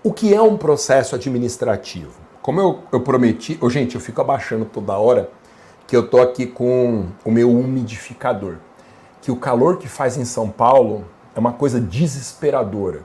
o 0.03 0.13
que 0.13 0.33
é 0.33 0.41
um 0.41 0.57
processo 0.57 1.15
administrativo? 1.15 2.13
Como 2.41 2.59
eu, 2.59 2.79
eu 2.91 3.01
prometi, 3.01 3.57
oh, 3.61 3.69
gente, 3.69 3.95
eu 3.95 4.01
fico 4.01 4.21
abaixando 4.21 4.65
toda 4.65 4.97
hora 4.97 5.29
que 5.85 5.95
eu 5.95 6.07
tô 6.07 6.21
aqui 6.21 6.45
com 6.45 7.07
o 7.25 7.31
meu 7.31 7.49
umidificador. 7.51 8.57
Que 9.21 9.31
o 9.31 9.35
calor 9.35 9.77
que 9.77 9.87
faz 9.87 10.17
em 10.17 10.25
São 10.25 10.49
Paulo 10.49 11.05
é 11.35 11.39
uma 11.39 11.53
coisa 11.53 11.79
desesperadora. 11.81 13.01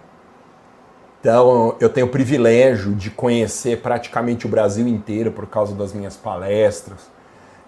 Então, 1.21 1.75
eu 1.81 1.89
tenho 1.89 2.07
o 2.07 2.11
privilégio 2.11 2.95
de 2.95 3.11
conhecer 3.11 3.81
praticamente 3.81 4.45
o 4.47 4.49
Brasil 4.49 4.87
inteiro 4.87 5.33
por 5.33 5.47
causa 5.47 5.75
das 5.75 5.95
minhas 5.95 6.17
palestras. 6.17 7.11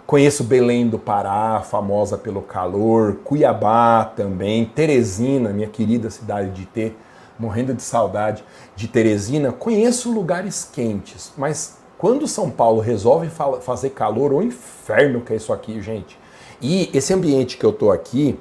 Conheço 0.06 0.44
Belém 0.44 0.86
do 0.86 1.00
Pará, 1.00 1.60
famosa 1.62 2.16
pelo 2.16 2.40
calor, 2.40 3.16
Cuiabá 3.24 4.04
também, 4.04 4.64
Teresina, 4.64 5.50
minha 5.50 5.66
querida 5.66 6.10
cidade 6.10 6.50
de 6.50 6.64
ter, 6.64 6.96
morrendo 7.36 7.74
de 7.74 7.82
saudade 7.82 8.44
de 8.76 8.86
Teresina. 8.86 9.50
Conheço 9.50 10.12
lugares 10.12 10.70
quentes, 10.72 11.32
mas 11.36 11.78
quando 11.98 12.28
São 12.28 12.48
Paulo 12.48 12.80
resolve 12.80 13.28
fazer 13.60 13.90
calor, 13.90 14.32
o 14.32 14.40
inferno 14.40 15.22
que 15.22 15.32
é 15.32 15.36
isso 15.36 15.52
aqui, 15.52 15.82
gente. 15.82 16.16
E 16.62 16.88
esse 16.94 17.12
ambiente 17.12 17.56
que 17.56 17.66
eu 17.66 17.72
tô 17.72 17.90
aqui, 17.90 18.38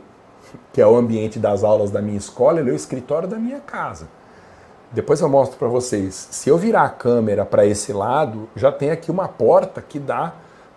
que 0.71 0.80
é 0.80 0.86
o 0.86 0.95
ambiente 0.95 1.39
das 1.39 1.63
aulas 1.63 1.89
da 1.89 1.99
minha 1.99 2.17
escola, 2.17 2.60
ele 2.60 2.69
é 2.69 2.73
o 2.73 2.75
escritório 2.75 3.28
da 3.28 3.38
minha 3.38 3.60
casa. 3.60 4.08
Depois 4.91 5.19
eu 5.19 5.28
mostro 5.28 5.58
para 5.58 5.67
vocês. 5.67 6.28
Se 6.30 6.47
eu 6.47 6.60
virar 6.60 6.84
a 6.84 6.89
câmera 6.89 7.43
para 7.43 7.65
esse 7.65 7.91
lado, 7.91 8.47
já 8.56 8.71
tem 8.71 8.91
aqui 8.91 9.10
uma 9.10 9.28
porta 9.28 9.82
que 9.82 9.97
dá 9.97 10.36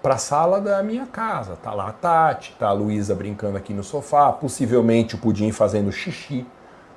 para 0.08 0.14
a 0.14 0.18
sala 0.18 0.58
da 0.58 0.82
minha 0.82 1.04
casa. 1.04 1.54
Tá 1.56 1.74
lá 1.74 1.88
a 1.88 1.92
Tati, 1.92 2.56
tá 2.58 2.68
a 2.68 2.72
Luísa 2.72 3.14
brincando 3.14 3.58
aqui 3.58 3.74
no 3.74 3.84
sofá, 3.84 4.32
possivelmente 4.32 5.14
o 5.14 5.18
Pudim 5.18 5.52
fazendo 5.52 5.92
xixi 5.92 6.46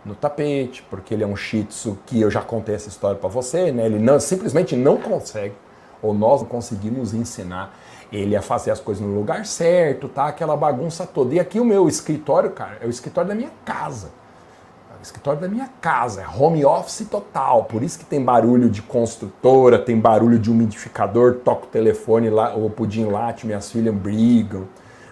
no 0.05 0.15
tapete, 0.15 0.81
porque 0.89 1.13
ele 1.13 1.21
é 1.21 1.27
um 1.27 1.35
shih 1.35 1.65
tzu 1.65 1.99
que 2.05 2.21
eu 2.21 2.31
já 2.31 2.41
contei 2.41 2.73
essa 2.73 2.87
história 2.87 3.17
para 3.17 3.27
você, 3.27 3.69
né? 3.69 3.85
Ele 3.85 3.99
não, 3.99 4.17
simplesmente 4.17 4.77
não 4.77 4.95
consegue, 4.95 5.53
ou 6.01 6.13
nós 6.13 6.39
não 6.39 6.47
conseguimos 6.47 7.13
ensinar 7.13 7.77
ele 8.13 8.33
a 8.33 8.41
fazer 8.41 8.71
as 8.71 8.79
coisas 8.79 9.05
no 9.05 9.13
lugar 9.13 9.45
certo, 9.45 10.07
tá? 10.07 10.27
Aquela 10.27 10.55
bagunça 10.55 11.05
toda. 11.05 11.35
E 11.35 11.39
aqui 11.41 11.59
o 11.59 11.65
meu 11.65 11.89
escritório, 11.89 12.51
cara, 12.51 12.77
é 12.79 12.87
o 12.87 12.89
escritório 12.89 13.27
da 13.27 13.35
minha 13.35 13.51
casa 13.65 14.20
escritório 15.01 15.39
da 15.39 15.47
minha 15.47 15.69
casa, 15.79 16.21
é 16.21 16.27
home 16.27 16.63
office 16.65 17.07
total. 17.09 17.65
Por 17.65 17.83
isso 17.83 17.99
que 17.99 18.05
tem 18.05 18.23
barulho 18.23 18.69
de 18.69 18.81
construtora, 18.81 19.79
tem 19.79 19.99
barulho 19.99 20.39
de 20.39 20.49
umidificador, 20.49 21.39
toca 21.43 21.65
o 21.65 21.67
telefone 21.67 22.29
lá, 22.29 22.55
o 22.55 22.69
pudim 22.69 23.05
late, 23.05 23.45
minhas 23.45 23.71
filhas 23.71 23.93
brigam. 23.93 24.67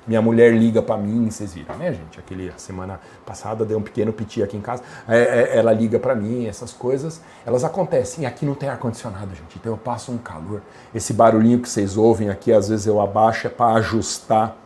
Minha 0.08 0.24
mulher 0.24 0.52
liga 0.54 0.82
para 0.82 0.98
mim, 0.98 1.30
vocês 1.30 1.54
viram, 1.54 1.78
né, 1.78 1.94
gente? 1.94 2.20
Aquele 2.20 2.52
semana 2.58 3.00
passada 3.24 3.64
deu 3.64 3.78
um 3.78 3.82
pequeno 3.82 4.12
piti 4.12 4.42
aqui 4.42 4.58
em 4.58 4.62
casa. 4.62 4.82
É, 5.08 5.18
é, 5.18 5.58
ela 5.58 5.72
liga 5.72 6.00
para 6.00 6.16
mim, 6.16 6.48
essas 6.48 6.74
coisas, 6.74 7.22
elas 7.46 7.64
acontecem. 7.64 8.26
Aqui 8.26 8.44
não 8.44 8.56
tem 8.56 8.68
ar 8.70 8.80
condicionado, 8.80 9.36
gente. 9.36 9.60
Então 9.60 9.74
eu 9.74 9.78
passo 9.78 10.12
um 10.12 10.18
calor. 10.18 10.64
Esse 10.96 11.14
barulhinho 11.14 11.60
que 11.60 11.70
vocês 11.70 11.96
ouvem 11.96 12.30
aqui, 12.32 12.52
às 12.52 12.70
vezes 12.70 12.88
eu 12.88 13.00
abaixo 13.00 13.46
é 13.46 13.50
para 13.52 13.76
ajustar 13.76 14.58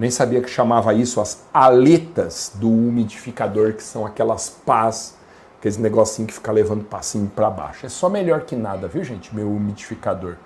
nem 0.00 0.10
sabia 0.10 0.40
que 0.40 0.48
chamava 0.48 0.94
isso 0.94 1.20
as 1.20 1.44
aletas 1.52 2.52
do 2.54 2.70
umidificador, 2.70 3.74
que 3.74 3.82
são 3.82 4.06
aquelas 4.06 4.48
pás, 4.48 5.14
aqueles 5.58 5.76
negocinho 5.76 6.26
que 6.26 6.32
fica 6.32 6.50
levando 6.50 6.82
passinho 6.84 7.28
para 7.28 7.50
baixo. 7.50 7.84
É 7.84 7.88
só 7.90 8.08
melhor 8.08 8.40
que 8.40 8.56
nada, 8.56 8.88
viu 8.88 9.04
gente, 9.04 9.34
meu 9.34 9.46
umidificador. 9.52 10.36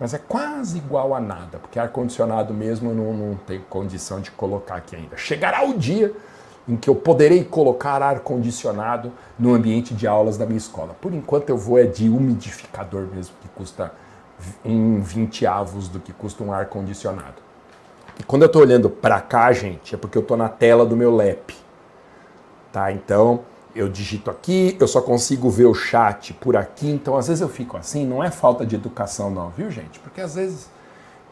Mas 0.00 0.14
é 0.14 0.18
quase 0.18 0.78
igual 0.78 1.14
a 1.14 1.20
nada, 1.20 1.58
porque 1.58 1.78
ar-condicionado 1.78 2.52
mesmo 2.52 2.90
eu 2.90 2.94
não, 2.96 3.14
não 3.14 3.36
tenho 3.36 3.62
condição 3.70 4.20
de 4.20 4.32
colocar 4.32 4.74
aqui 4.74 4.96
ainda. 4.96 5.16
Chegará 5.16 5.64
o 5.64 5.78
dia 5.78 6.12
em 6.66 6.74
que 6.74 6.90
eu 6.90 6.96
poderei 6.96 7.44
colocar 7.44 8.02
ar-condicionado 8.02 9.12
no 9.38 9.54
ambiente 9.54 9.94
de 9.94 10.08
aulas 10.08 10.36
da 10.36 10.44
minha 10.44 10.58
escola. 10.58 10.96
Por 11.00 11.14
enquanto 11.14 11.50
eu 11.50 11.56
vou 11.56 11.78
é 11.78 11.84
de 11.84 12.08
umidificador 12.08 13.02
mesmo, 13.02 13.32
que 13.40 13.48
custa 13.50 13.92
um 14.64 15.00
20 15.00 15.46
avos 15.46 15.86
do 15.86 16.00
que 16.00 16.12
custa 16.12 16.42
um 16.42 16.52
ar-condicionado. 16.52 17.43
E 18.18 18.22
quando 18.22 18.42
eu 18.42 18.46
estou 18.46 18.62
olhando 18.62 18.88
para 18.88 19.20
cá, 19.20 19.52
gente, 19.52 19.94
é 19.94 19.98
porque 19.98 20.16
eu 20.16 20.22
estou 20.22 20.36
na 20.36 20.48
tela 20.48 20.86
do 20.86 20.96
meu 20.96 21.14
lap. 21.14 21.54
Tá? 22.72 22.92
Então, 22.92 23.40
eu 23.74 23.88
digito 23.88 24.30
aqui, 24.30 24.76
eu 24.80 24.86
só 24.86 25.00
consigo 25.00 25.50
ver 25.50 25.66
o 25.66 25.74
chat 25.74 26.32
por 26.34 26.56
aqui, 26.56 26.88
então 26.88 27.16
às 27.16 27.26
vezes 27.26 27.40
eu 27.40 27.48
fico 27.48 27.76
assim, 27.76 28.06
não 28.06 28.22
é 28.22 28.30
falta 28.30 28.64
de 28.64 28.76
educação 28.76 29.30
não, 29.30 29.50
viu 29.50 29.70
gente? 29.70 29.98
Porque 29.98 30.20
às 30.20 30.36
vezes, 30.36 30.68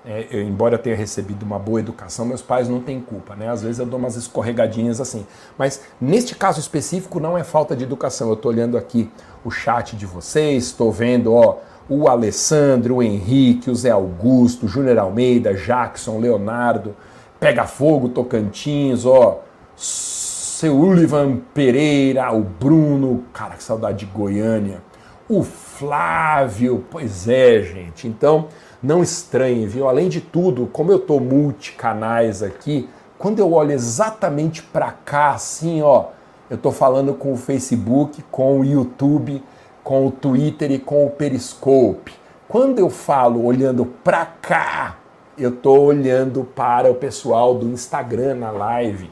é, 0.04 0.26
eu, 0.28 0.42
embora 0.42 0.74
eu 0.74 0.78
tenha 0.78 0.96
recebido 0.96 1.44
uma 1.44 1.58
boa 1.58 1.78
educação, 1.78 2.26
meus 2.26 2.42
pais 2.42 2.68
não 2.68 2.80
têm 2.80 3.00
culpa, 3.00 3.36
né? 3.36 3.48
Às 3.48 3.62
vezes 3.62 3.78
eu 3.78 3.86
dou 3.86 3.98
umas 3.98 4.16
escorregadinhas 4.16 5.00
assim. 5.00 5.24
Mas 5.56 5.82
neste 6.00 6.34
caso 6.34 6.58
específico 6.58 7.20
não 7.20 7.38
é 7.38 7.44
falta 7.44 7.76
de 7.76 7.84
educação, 7.84 8.28
eu 8.28 8.34
estou 8.34 8.50
olhando 8.50 8.76
aqui 8.76 9.08
o 9.44 9.50
chat 9.50 9.94
de 9.96 10.04
vocês, 10.04 10.64
estou 10.64 10.90
vendo, 10.90 11.32
ó, 11.32 11.58
o 11.88 12.08
Alessandro, 12.08 12.96
o 12.96 13.02
Henrique, 13.02 13.70
o 13.70 13.74
Zé 13.74 13.90
Augusto, 13.90 14.66
o 14.66 14.68
Júnior 14.68 14.98
Almeida, 14.98 15.54
Jackson, 15.54 16.18
Leonardo, 16.18 16.94
Pega 17.38 17.64
Fogo, 17.64 18.08
Tocantins, 18.08 19.04
ó, 19.04 19.40
Seulivan 19.76 21.40
Pereira, 21.52 22.32
o 22.32 22.42
Bruno, 22.42 23.24
cara, 23.32 23.56
que 23.56 23.64
saudade 23.64 24.06
de 24.06 24.06
Goiânia, 24.06 24.80
o 25.28 25.42
Flávio, 25.42 26.84
pois 26.90 27.28
é, 27.28 27.62
gente. 27.62 28.06
Então, 28.06 28.46
não 28.82 29.02
estranhe, 29.02 29.66
viu? 29.66 29.88
Além 29.88 30.08
de 30.08 30.20
tudo, 30.20 30.68
como 30.72 30.92
eu 30.92 30.98
tô 30.98 31.18
multicanais 31.18 32.42
aqui, 32.42 32.88
quando 33.18 33.38
eu 33.38 33.52
olho 33.52 33.72
exatamente 33.72 34.62
para 34.62 34.90
cá, 34.90 35.30
assim, 35.30 35.82
ó, 35.82 36.06
eu 36.50 36.56
tô 36.56 36.70
falando 36.70 37.14
com 37.14 37.32
o 37.32 37.36
Facebook, 37.36 38.22
com 38.30 38.60
o 38.60 38.64
YouTube, 38.64 39.42
com 39.82 40.06
o 40.06 40.10
Twitter 40.10 40.70
e 40.70 40.78
com 40.78 41.06
o 41.06 41.10
Periscope. 41.10 42.12
Quando 42.48 42.78
eu 42.78 42.90
falo 42.90 43.44
olhando 43.44 43.86
para 43.86 44.26
cá, 44.26 44.98
eu 45.38 45.50
estou 45.50 45.80
olhando 45.80 46.44
para 46.44 46.90
o 46.90 46.94
pessoal 46.94 47.54
do 47.54 47.68
Instagram 47.68 48.34
na 48.34 48.50
live. 48.50 49.10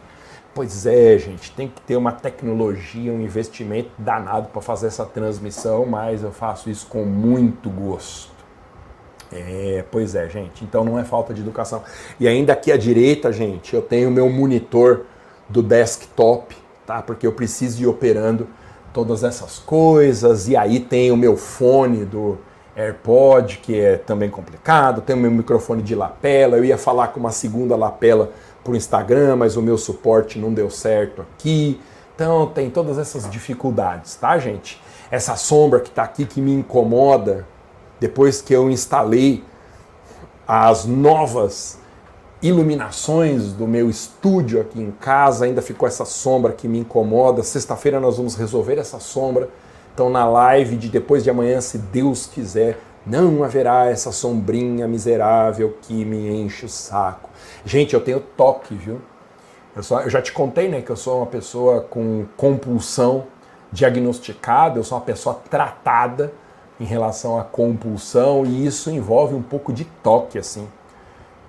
Pois 0.55 0.85
é, 0.85 1.17
gente, 1.17 1.51
tem 1.53 1.69
que 1.69 1.81
ter 1.81 1.97
uma 1.97 2.13
tecnologia, 2.13 3.13
um 3.13 3.21
investimento 3.21 3.91
danado 3.97 4.49
para 4.49 4.61
fazer 4.61 4.89
essa 4.89 5.07
transmissão, 5.07 5.87
mas 5.87 6.23
eu 6.23 6.33
faço 6.33 6.69
isso 6.69 6.87
com 6.89 7.05
muito 7.05 7.71
gosto. 7.71 8.31
É, 9.33 9.85
pois 9.91 10.15
é, 10.15 10.29
gente. 10.29 10.65
Então 10.65 10.85
não 10.85 10.99
é 10.99 11.05
falta 11.05 11.33
de 11.33 11.41
educação. 11.41 11.83
E 12.19 12.27
ainda 12.27 12.53
aqui 12.53 12.73
à 12.73 12.77
direita, 12.77 13.33
gente, 13.33 13.75
eu 13.75 13.81
tenho 13.81 14.11
meu 14.11 14.29
monitor 14.29 15.07
do 15.49 15.63
desktop, 15.63 16.57
tá? 16.85 17.01
Porque 17.01 17.27
eu 17.27 17.33
preciso 17.33 17.83
ir 17.83 17.87
operando 17.87 18.49
todas 18.93 19.25
essas 19.25 19.59
coisas. 19.59 20.49
E 20.49 20.57
aí 20.57 20.81
tem 20.81 21.11
o 21.11 21.17
meu 21.17 21.37
fone 21.37 22.05
do 22.05 22.39
AirPod, 22.77 23.59
que 23.59 23.79
é 23.79 23.97
também 23.97 24.31
complicado, 24.31 25.01
tem 25.01 25.17
o 25.17 25.19
meu 25.19 25.31
microfone 25.31 25.83
de 25.83 25.95
lapela. 25.95 26.57
Eu 26.57 26.65
ia 26.65 26.79
falar 26.79 27.09
com 27.09 27.21
uma 27.21 27.33
segunda 27.33 27.77
lapela 27.77 28.31
o 28.71 28.77
Instagram, 28.77 29.37
mas 29.37 29.57
o 29.57 29.63
meu 29.63 29.77
suporte 29.77 30.39
não 30.39 30.55
deu 30.55 30.71
certo 30.71 31.23
aqui. 31.23 31.81
Então 32.15 32.47
tem 32.47 32.71
todas 32.71 32.99
essas 32.99 33.29
dificuldades, 33.29 34.15
tá, 34.15 34.39
gente? 34.39 34.81
Essa 35.11 35.37
sombra 35.37 35.81
que 35.81 35.89
está 35.89 36.05
aqui 36.05 36.25
que 36.25 36.41
me 36.41 36.53
incomoda 36.53 37.47
depois 37.99 38.41
que 38.41 38.55
eu 38.55 38.71
instalei 38.71 39.45
as 40.47 40.85
novas 40.85 41.80
iluminações 42.43 43.53
do 43.53 43.67
meu 43.67 43.91
estúdio 43.91 44.61
aqui 44.61 44.81
em 44.81 44.91
casa, 44.91 45.45
ainda 45.45 45.61
ficou 45.61 45.87
essa 45.87 46.05
sombra 46.05 46.53
que 46.53 46.67
me 46.67 46.79
incomoda. 46.79 47.43
Sexta-feira 47.43 48.01
nós 48.01 48.17
vamos 48.17 48.35
resolver 48.35 48.79
essa 48.79 48.99
sombra. 48.99 49.49
Então, 49.93 50.09
na 50.09 50.27
live 50.29 50.77
de 50.77 50.89
depois 50.89 51.23
de 51.23 51.31
amanhã, 51.31 51.61
se 51.61 51.77
Deus 51.77 52.27
quiser, 52.27 52.79
não 53.07 53.45
haverá 53.45 53.87
essa 53.87 54.13
sombrinha 54.13 54.89
miserável 54.89 55.77
que 55.83 56.05
me 56.05 56.31
enche 56.31 56.67
o 56.67 56.69
saco. 56.69 57.29
Gente, 57.65 57.93
eu 57.93 58.01
tenho 58.01 58.21
toque, 58.21 58.75
viu? 58.75 59.01
Eu, 59.77 59.83
só, 59.83 60.01
eu 60.01 60.11
já 60.11 60.23
te 60.23 60.33
contei, 60.33 60.69
né, 60.69 60.81
que 60.81 60.91
eu 60.91 60.97
sou 60.97 61.19
uma 61.19 61.27
pessoa 61.27 61.83
com 61.83 62.27
compulsão 62.37 63.25
diagnosticada, 63.73 64.79
eu 64.79 64.85
sou 64.85 64.99
uma 64.99 65.05
pessoa 65.05 65.41
tratada 65.49 66.33
em 66.81 66.85
relação 66.85 67.39
à 67.39 67.45
compulsão 67.45 68.45
e 68.45 68.67
isso 68.67 68.91
envolve 68.91 69.35
um 69.35 69.43
pouco 69.43 69.73
de 69.73 69.85
toque, 70.03 70.39
assim. 70.39 70.67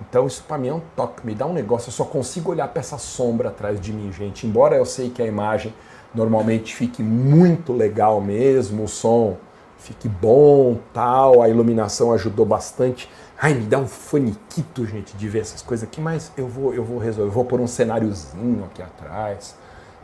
Então 0.10 0.28
isso 0.28 0.44
para 0.48 0.58
mim 0.58 0.70
é 0.70 0.74
um 0.74 0.82
toque, 0.96 1.26
me 1.26 1.36
dá 1.36 1.46
um 1.46 1.54
negócio, 1.54 1.90
eu 1.90 1.94
só 1.94 2.04
consigo 2.04 2.52
olhar 2.52 2.68
para 2.68 2.80
essa 2.80 2.98
sombra 2.98 3.50
atrás 3.50 3.80
de 3.80 3.94
mim, 3.94 4.12
gente. 4.12 4.48
Embora 4.48 4.76
eu 4.76 4.86
sei 4.86 5.10
que 5.10 5.22
a 5.22 5.26
imagem 5.26 5.74
normalmente 6.14 6.76
fique 6.76 7.02
muito 7.02 7.72
legal 7.72 8.20
mesmo, 8.20 8.84
o 8.84 8.88
som 8.88 9.38
fique 9.82 10.08
bom, 10.08 10.78
tal, 10.94 11.42
a 11.42 11.50
iluminação 11.50 12.14
ajudou 12.14 12.46
bastante. 12.46 13.10
Ai, 13.40 13.56
me 13.56 13.66
dá 13.66 13.80
um 13.80 13.88
faniquito, 13.88 14.86
gente, 14.86 15.18
de 15.18 15.28
ver 15.28 15.40
essas 15.40 15.62
coisas 15.62 15.88
aqui, 15.88 16.00
mas 16.00 16.32
eu 16.38 16.48
vou, 16.48 16.74
eu 16.74 16.84
vou 16.84 17.00
resolver, 17.00 17.30
eu 17.30 17.34
vou 17.34 17.44
pôr 17.44 17.60
um 17.60 17.68
cenáriozinho 17.68 18.64
aqui 18.66 18.82
atrás 18.82 19.56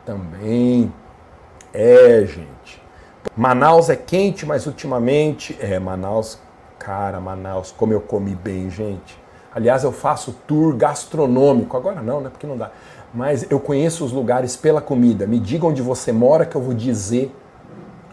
também. 0.04 0.92
É, 1.72 2.26
gente. 2.26 2.82
Manaus 3.36 3.90
é 3.90 3.96
quente, 3.96 4.46
mas 4.46 4.66
ultimamente, 4.66 5.56
é, 5.62 5.78
Manaus, 5.78 6.40
cara, 6.80 7.20
Manaus, 7.20 7.72
como 7.72 7.94
eu 7.94 8.02
comi 8.02 8.34
bem, 8.34 8.72
gente. 8.72 9.20
Aliás, 9.54 9.84
eu 9.84 9.92
faço 9.92 10.36
tour 10.48 10.76
gastronômico. 10.76 11.76
Agora 11.76 12.02
não, 12.02 12.22
né? 12.22 12.30
Porque 12.30 12.48
não 12.48 12.58
dá. 12.58 12.72
Mas 13.14 13.50
eu 13.50 13.60
conheço 13.60 14.04
os 14.06 14.12
lugares 14.12 14.56
pela 14.56 14.82
comida. 14.82 15.26
Me 15.26 15.40
diga 15.40 15.66
onde 15.66 15.82
você 15.82 16.12
mora 16.12 16.46
que 16.46 16.56
eu 16.56 16.62
vou 16.62 16.74
dizer 16.74 17.34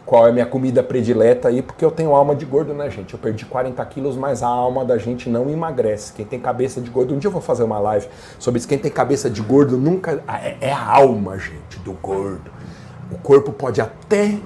qual 0.06 0.26
é 0.26 0.30
a 0.30 0.32
minha 0.32 0.46
comida 0.46 0.82
predileta 0.82 1.48
aí, 1.48 1.62
porque 1.62 1.82
eu 1.82 1.90
tenho 1.90 2.14
alma 2.14 2.34
de 2.34 2.44
gordo, 2.44 2.74
né, 2.74 2.90
gente? 2.90 3.14
Eu 3.14 3.18
perdi 3.18 3.46
40 3.46 3.84
quilos, 3.86 4.16
mas 4.16 4.42
a 4.42 4.48
alma 4.48 4.84
da 4.84 4.98
gente 4.98 5.30
não 5.30 5.48
emagrece. 5.48 6.12
Quem 6.12 6.26
tem 6.26 6.38
cabeça 6.38 6.80
de 6.80 6.90
gordo, 6.90 7.14
um 7.14 7.18
dia 7.18 7.28
eu 7.28 7.32
vou 7.32 7.40
fazer 7.40 7.62
uma 7.62 7.78
live 7.78 8.06
sobre 8.38 8.58
isso. 8.58 8.68
Quem 8.68 8.78
tem 8.78 8.90
cabeça 8.90 9.30
de 9.30 9.40
gordo 9.40 9.78
nunca. 9.78 10.22
É, 10.28 10.68
é 10.68 10.72
a 10.72 10.86
alma, 10.86 11.38
gente, 11.38 11.78
do 11.78 11.92
gordo. 11.94 12.50
O 13.10 13.18
corpo 13.18 13.50
pode 13.50 13.80
até 13.80 14.38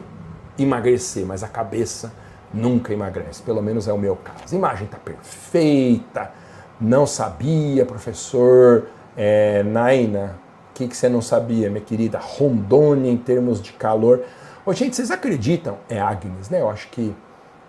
emagrecer, 0.56 1.26
mas 1.26 1.42
a 1.42 1.48
cabeça 1.48 2.12
nunca 2.54 2.92
emagrece. 2.92 3.42
Pelo 3.42 3.60
menos 3.60 3.88
é 3.88 3.92
o 3.92 3.98
meu 3.98 4.16
caso. 4.16 4.54
A 4.54 4.56
imagem 4.56 4.86
tá 4.86 4.96
perfeita 4.96 6.30
não 6.80 7.06
sabia, 7.06 7.84
professor 7.84 8.86
é, 9.16 9.62
Naina, 9.64 10.38
o 10.70 10.74
que, 10.74 10.86
que 10.86 10.96
você 10.96 11.08
não 11.08 11.20
sabia, 11.20 11.68
minha 11.68 11.84
querida? 11.84 12.18
Rondônia 12.22 13.10
em 13.10 13.16
termos 13.16 13.60
de 13.60 13.72
calor. 13.72 14.22
Ô, 14.64 14.72
gente, 14.72 14.94
vocês 14.94 15.10
acreditam? 15.10 15.78
É 15.88 15.98
Agnes, 15.98 16.48
né? 16.48 16.60
Eu 16.60 16.70
acho 16.70 16.88
que 16.88 17.12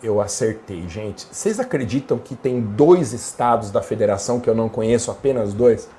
eu 0.03 0.21
acertei, 0.21 0.87
gente. 0.87 1.27
Vocês 1.31 1.59
acreditam 1.59 2.19
que 2.19 2.35
tem 2.35 2.61
dois 2.61 3.11
estados 3.11 3.71
da 3.71 3.81
federação 3.81 4.39
que 4.39 4.49
eu 4.49 4.55
não 4.55 4.69
conheço, 4.69 5.09
apenas 5.09 5.53
dois? 5.53 5.89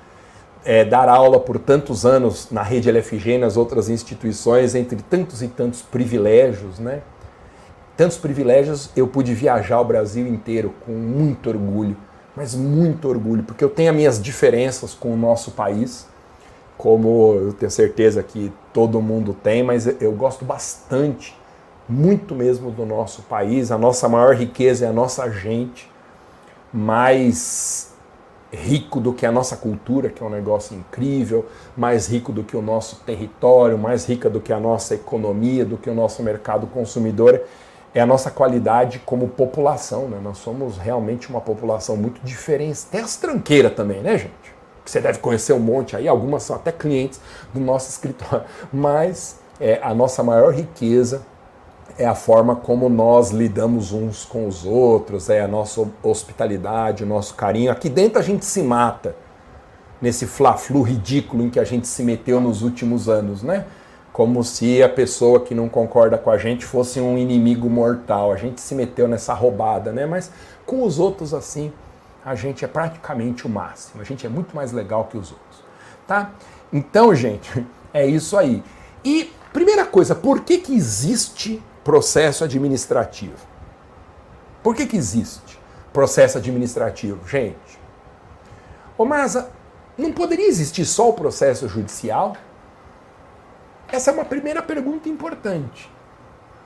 É, 0.63 0.85
dar 0.85 1.09
aula 1.09 1.39
por 1.39 1.59
tantos 1.59 2.05
anos 2.05 2.49
na 2.49 2.61
rede 2.63 2.89
LFG, 2.89 3.37
nas 3.37 3.57
outras 3.57 3.89
instituições, 3.89 4.73
entre 4.73 5.01
tantos 5.01 5.41
e 5.41 5.47
tantos 5.47 5.81
privilégios, 5.81 6.79
né? 6.79 7.01
Tantos 7.97 8.17
privilégios, 8.17 8.89
eu 8.95 9.05
pude 9.05 9.33
viajar 9.33 9.81
o 9.81 9.85
Brasil 9.85 10.25
inteiro 10.27 10.73
com 10.85 10.93
muito 10.93 11.49
orgulho 11.49 11.97
mas 12.35 12.55
muito 12.55 13.07
orgulho, 13.07 13.43
porque 13.43 13.63
eu 13.63 13.69
tenho 13.69 13.89
as 13.89 13.95
minhas 13.95 14.21
diferenças 14.21 14.93
com 14.93 15.13
o 15.13 15.17
nosso 15.17 15.51
país, 15.51 16.07
como 16.77 17.35
eu 17.35 17.53
tenho 17.53 17.69
certeza 17.69 18.23
que 18.23 18.51
todo 18.73 19.01
mundo 19.01 19.33
tem, 19.33 19.61
mas 19.61 19.85
eu 20.01 20.11
gosto 20.13 20.43
bastante, 20.43 21.37
muito 21.87 22.33
mesmo 22.33 22.71
do 22.71 22.85
nosso 22.85 23.21
país. 23.23 23.71
A 23.71 23.77
nossa 23.77 24.07
maior 24.09 24.33
riqueza 24.35 24.85
é 24.85 24.89
a 24.89 24.93
nossa 24.93 25.29
gente, 25.29 25.91
mais 26.73 27.91
rico 28.51 28.99
do 28.99 29.13
que 29.13 29.25
a 29.25 29.31
nossa 29.31 29.55
cultura, 29.55 30.09
que 30.09 30.21
é 30.21 30.25
um 30.25 30.29
negócio 30.29 30.75
incrível, 30.75 31.45
mais 31.75 32.07
rico 32.07 32.31
do 32.31 32.43
que 32.43 32.55
o 32.57 32.61
nosso 32.61 32.97
território, 33.05 33.77
mais 33.77 34.05
rica 34.05 34.29
do 34.29 34.41
que 34.41 34.51
a 34.51 34.59
nossa 34.59 34.95
economia, 34.95 35.63
do 35.63 35.77
que 35.77 35.89
o 35.89 35.93
nosso 35.93 36.21
mercado 36.23 36.67
consumidor 36.67 37.41
é 37.93 38.01
a 38.01 38.05
nossa 38.05 38.31
qualidade 38.31 38.99
como 39.05 39.27
população. 39.27 40.07
Né? 40.07 40.19
Nós 40.21 40.37
somos 40.37 40.77
realmente 40.77 41.29
uma 41.29 41.41
população 41.41 41.95
muito 41.97 42.21
diferente. 42.23 42.85
Tem 42.85 43.01
as 43.01 43.15
tranqueiras 43.15 43.73
também, 43.73 44.01
né, 44.01 44.17
gente? 44.17 44.61
Você 44.85 44.99
deve 44.99 45.19
conhecer 45.19 45.53
um 45.53 45.59
monte 45.59 45.95
aí, 45.95 46.07
algumas 46.07 46.43
são 46.43 46.55
até 46.55 46.71
clientes 46.71 47.21
do 47.53 47.59
nosso 47.59 47.89
escritório. 47.89 48.45
Mas 48.73 49.39
é, 49.59 49.79
a 49.81 49.93
nossa 49.93 50.23
maior 50.23 50.53
riqueza 50.53 51.21
é 51.97 52.05
a 52.05 52.15
forma 52.15 52.55
como 52.55 52.89
nós 52.89 53.31
lidamos 53.31 53.91
uns 53.91 54.25
com 54.25 54.47
os 54.47 54.65
outros, 54.65 55.29
é 55.29 55.41
a 55.41 55.47
nossa 55.47 55.87
hospitalidade, 56.01 57.03
o 57.03 57.07
nosso 57.07 57.35
carinho. 57.35 57.71
Aqui 57.71 57.89
dentro 57.89 58.19
a 58.19 58.23
gente 58.23 58.45
se 58.45 58.63
mata 58.63 59.15
nesse 60.01 60.25
fla-flu 60.25 60.81
ridículo 60.81 61.43
em 61.43 61.49
que 61.49 61.59
a 61.59 61.63
gente 61.63 61.87
se 61.87 62.01
meteu 62.01 62.41
nos 62.41 62.63
últimos 62.63 63.07
anos, 63.07 63.43
né? 63.43 63.65
Como 64.11 64.43
se 64.43 64.83
a 64.83 64.89
pessoa 64.89 65.39
que 65.39 65.55
não 65.55 65.69
concorda 65.69 66.17
com 66.17 66.29
a 66.29 66.37
gente 66.37 66.65
fosse 66.65 66.99
um 66.99 67.17
inimigo 67.17 67.69
mortal. 67.69 68.31
A 68.31 68.35
gente 68.35 68.59
se 68.59 68.75
meteu 68.75 69.07
nessa 69.07 69.33
roubada, 69.33 69.91
né? 69.91 70.05
Mas 70.05 70.31
com 70.65 70.83
os 70.83 70.99
outros 70.99 71.33
assim, 71.33 71.71
a 72.23 72.35
gente 72.35 72.65
é 72.65 72.67
praticamente 72.67 73.45
o 73.45 73.49
máximo. 73.49 74.01
A 74.01 74.05
gente 74.05 74.25
é 74.25 74.29
muito 74.29 74.55
mais 74.55 74.71
legal 74.71 75.05
que 75.05 75.17
os 75.17 75.31
outros, 75.31 75.63
tá? 76.05 76.31
Então, 76.71 77.13
gente, 77.15 77.65
é 77.93 78.05
isso 78.05 78.37
aí. 78.37 78.63
E 79.03 79.31
primeira 79.53 79.85
coisa, 79.85 80.13
por 80.13 80.41
que 80.41 80.57
que 80.57 80.75
existe 80.75 81.61
processo 81.83 82.43
administrativo? 82.43 83.49
Por 84.61 84.75
que 84.75 84.85
que 84.85 84.97
existe 84.97 85.59
processo 85.91 86.37
administrativo, 86.37 87.27
gente? 87.27 87.79
Ô, 88.97 89.05
Masa, 89.05 89.49
não 89.97 90.11
poderia 90.11 90.47
existir 90.47 90.85
só 90.85 91.09
o 91.09 91.13
processo 91.13 91.67
judicial? 91.67 92.35
Essa 93.91 94.11
é 94.11 94.13
uma 94.13 94.23
primeira 94.23 94.61
pergunta 94.61 95.09
importante. 95.09 95.91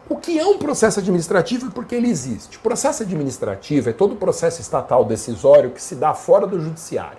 O 0.08 0.18
que 0.18 0.38
é 0.38 0.46
um 0.46 0.60
processo 0.60 1.00
administrativo 1.00 1.66
e 1.66 1.72
por 1.72 1.86
que 1.86 1.96
ele 1.96 2.08
existe? 2.08 2.60
Processo 2.60 3.02
administrativo 3.02 3.90
é 3.90 3.94
todo 3.94 4.16
processo 4.16 4.62
estatal 4.62 5.04
decisório 5.04 5.72
que 5.72 5.82
se 5.82 5.96
dá 5.96 6.14
fora 6.14 6.46
do 6.46 6.62
judiciário. 6.62 7.18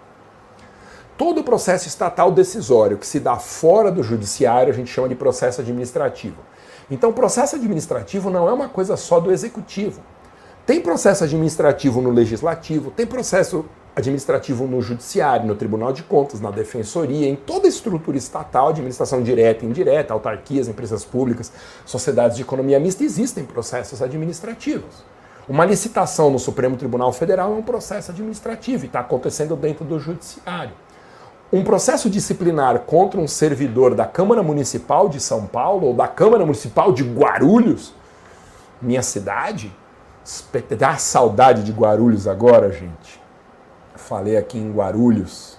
Todo 1.18 1.42
processo 1.42 1.88
estatal 1.88 2.30
decisório 2.30 2.98
que 2.98 3.06
se 3.06 3.18
dá 3.18 3.36
fora 3.36 3.90
do 3.90 4.04
judiciário 4.04 4.72
a 4.72 4.76
gente 4.76 4.90
chama 4.90 5.08
de 5.08 5.16
processo 5.16 5.60
administrativo. 5.60 6.36
Então, 6.88 7.12
processo 7.12 7.56
administrativo 7.56 8.30
não 8.30 8.48
é 8.48 8.52
uma 8.52 8.68
coisa 8.68 8.96
só 8.96 9.18
do 9.18 9.32
executivo. 9.32 10.00
Tem 10.64 10.80
processo 10.80 11.24
administrativo 11.24 12.00
no 12.00 12.10
legislativo, 12.10 12.92
tem 12.92 13.06
processo 13.06 13.64
administrativo 13.96 14.66
no 14.66 14.82
judiciário, 14.82 15.46
no 15.46 15.54
Tribunal 15.54 15.90
de 15.90 16.02
Contas, 16.02 16.38
na 16.38 16.50
defensoria, 16.50 17.26
em 17.26 17.34
toda 17.34 17.66
a 17.66 17.68
estrutura 17.70 18.18
estatal, 18.18 18.68
administração 18.68 19.22
direta 19.22 19.64
e 19.64 19.68
indireta, 19.68 20.12
autarquias, 20.12 20.68
empresas 20.68 21.02
públicas, 21.02 21.50
sociedades 21.86 22.36
de 22.36 22.42
economia 22.42 22.78
mista, 22.78 23.02
existem 23.02 23.42
processos 23.42 24.02
administrativos. 24.02 25.02
Uma 25.48 25.64
licitação 25.64 26.30
no 26.30 26.38
Supremo 26.38 26.76
Tribunal 26.76 27.10
Federal 27.10 27.52
é 27.52 27.56
um 27.56 27.62
processo 27.62 28.10
administrativo 28.10 28.84
e 28.84 28.86
está 28.86 29.00
acontecendo 29.00 29.56
dentro 29.56 29.82
do 29.82 29.98
judiciário. 29.98 30.74
Um 31.50 31.64
processo 31.64 32.10
disciplinar 32.10 32.80
contra 32.80 33.18
um 33.18 33.28
servidor 33.28 33.94
da 33.94 34.04
Câmara 34.04 34.42
Municipal 34.42 35.08
de 35.08 35.20
São 35.20 35.46
Paulo 35.46 35.86
ou 35.86 35.94
da 35.94 36.06
Câmara 36.06 36.44
Municipal 36.44 36.92
de 36.92 37.02
Guarulhos, 37.02 37.94
minha 38.82 39.02
cidade, 39.02 39.72
dá 40.76 40.96
saudade 40.98 41.64
de 41.64 41.72
Guarulhos 41.72 42.26
agora, 42.26 42.70
gente 42.70 43.25
falei 43.96 44.36
aqui 44.36 44.58
em 44.58 44.72
Guarulhos. 44.72 45.58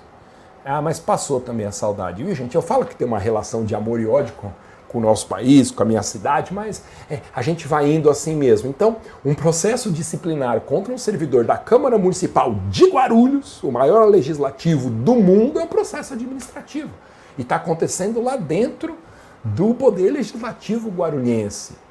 Ah, 0.64 0.82
mas 0.82 1.00
passou 1.00 1.40
também 1.40 1.66
a 1.66 1.72
saudade. 1.72 2.24
Viu, 2.24 2.36
gente? 2.36 2.56
Eu 2.56 2.62
falo 2.62 2.86
que 2.86 2.96
tem 2.96 3.08
uma 3.08 3.20
relação 3.20 3.64
de 3.64 3.74
amor 3.74 4.00
e 4.00 4.06
ódio 4.06 4.34
com, 4.36 4.52
com 4.88 4.98
o 4.98 5.02
nosso 5.02 5.28
país, 5.28 5.72
com 5.72 5.82
a 5.82 5.86
minha 5.86 6.04
cidade, 6.04 6.54
mas 6.54 6.84
é, 7.10 7.22
a 7.34 7.42
gente 7.42 7.68
vai 7.68 7.90
indo 7.90 8.10
assim 8.10 8.36
mesmo. 8.36 8.70
Então, 8.70 8.98
um 9.24 9.34
processo 9.34 9.90
disciplinar 9.90 10.60
contra 10.62 10.94
um 10.94 10.98
servidor 10.98 11.46
da 11.46 11.58
Câmara 11.58 11.98
Municipal 11.98 12.56
de 12.70 12.90
Guarulhos, 12.90 13.64
o 13.64 13.72
maior 13.72 14.10
legislativo 14.10 14.90
do 14.90 15.16
mundo, 15.16 15.60
é 15.60 15.64
um 15.64 15.68
processo 15.68 16.14
administrativo. 16.14 16.92
E 17.38 17.44
está 17.44 17.56
acontecendo 17.56 18.22
lá 18.22 18.36
dentro 18.36 18.98
do 19.44 19.74
Poder 19.74 20.12
Legislativo 20.12 20.90
guarulhense 20.90 21.87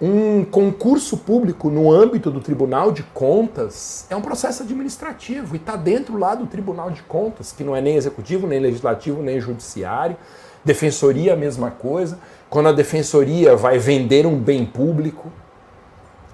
um 0.00 0.44
concurso 0.44 1.16
público 1.18 1.70
no 1.70 1.92
âmbito 1.92 2.30
do 2.30 2.40
Tribunal 2.40 2.90
de 2.90 3.02
Contas 3.02 4.06
é 4.10 4.16
um 4.16 4.20
processo 4.20 4.62
administrativo 4.62 5.54
e 5.54 5.58
está 5.58 5.76
dentro 5.76 6.18
lá 6.18 6.34
do 6.34 6.46
Tribunal 6.46 6.90
de 6.90 7.02
Contas, 7.02 7.52
que 7.52 7.62
não 7.62 7.76
é 7.76 7.80
nem 7.80 7.96
executivo, 7.96 8.46
nem 8.46 8.58
legislativo, 8.58 9.22
nem 9.22 9.40
judiciário. 9.40 10.16
Defensoria, 10.64 11.34
a 11.34 11.36
mesma 11.36 11.70
coisa. 11.70 12.18
Quando 12.50 12.68
a 12.68 12.72
defensoria 12.72 13.54
vai 13.54 13.78
vender 13.78 14.26
um 14.26 14.36
bem 14.36 14.66
público, 14.66 15.30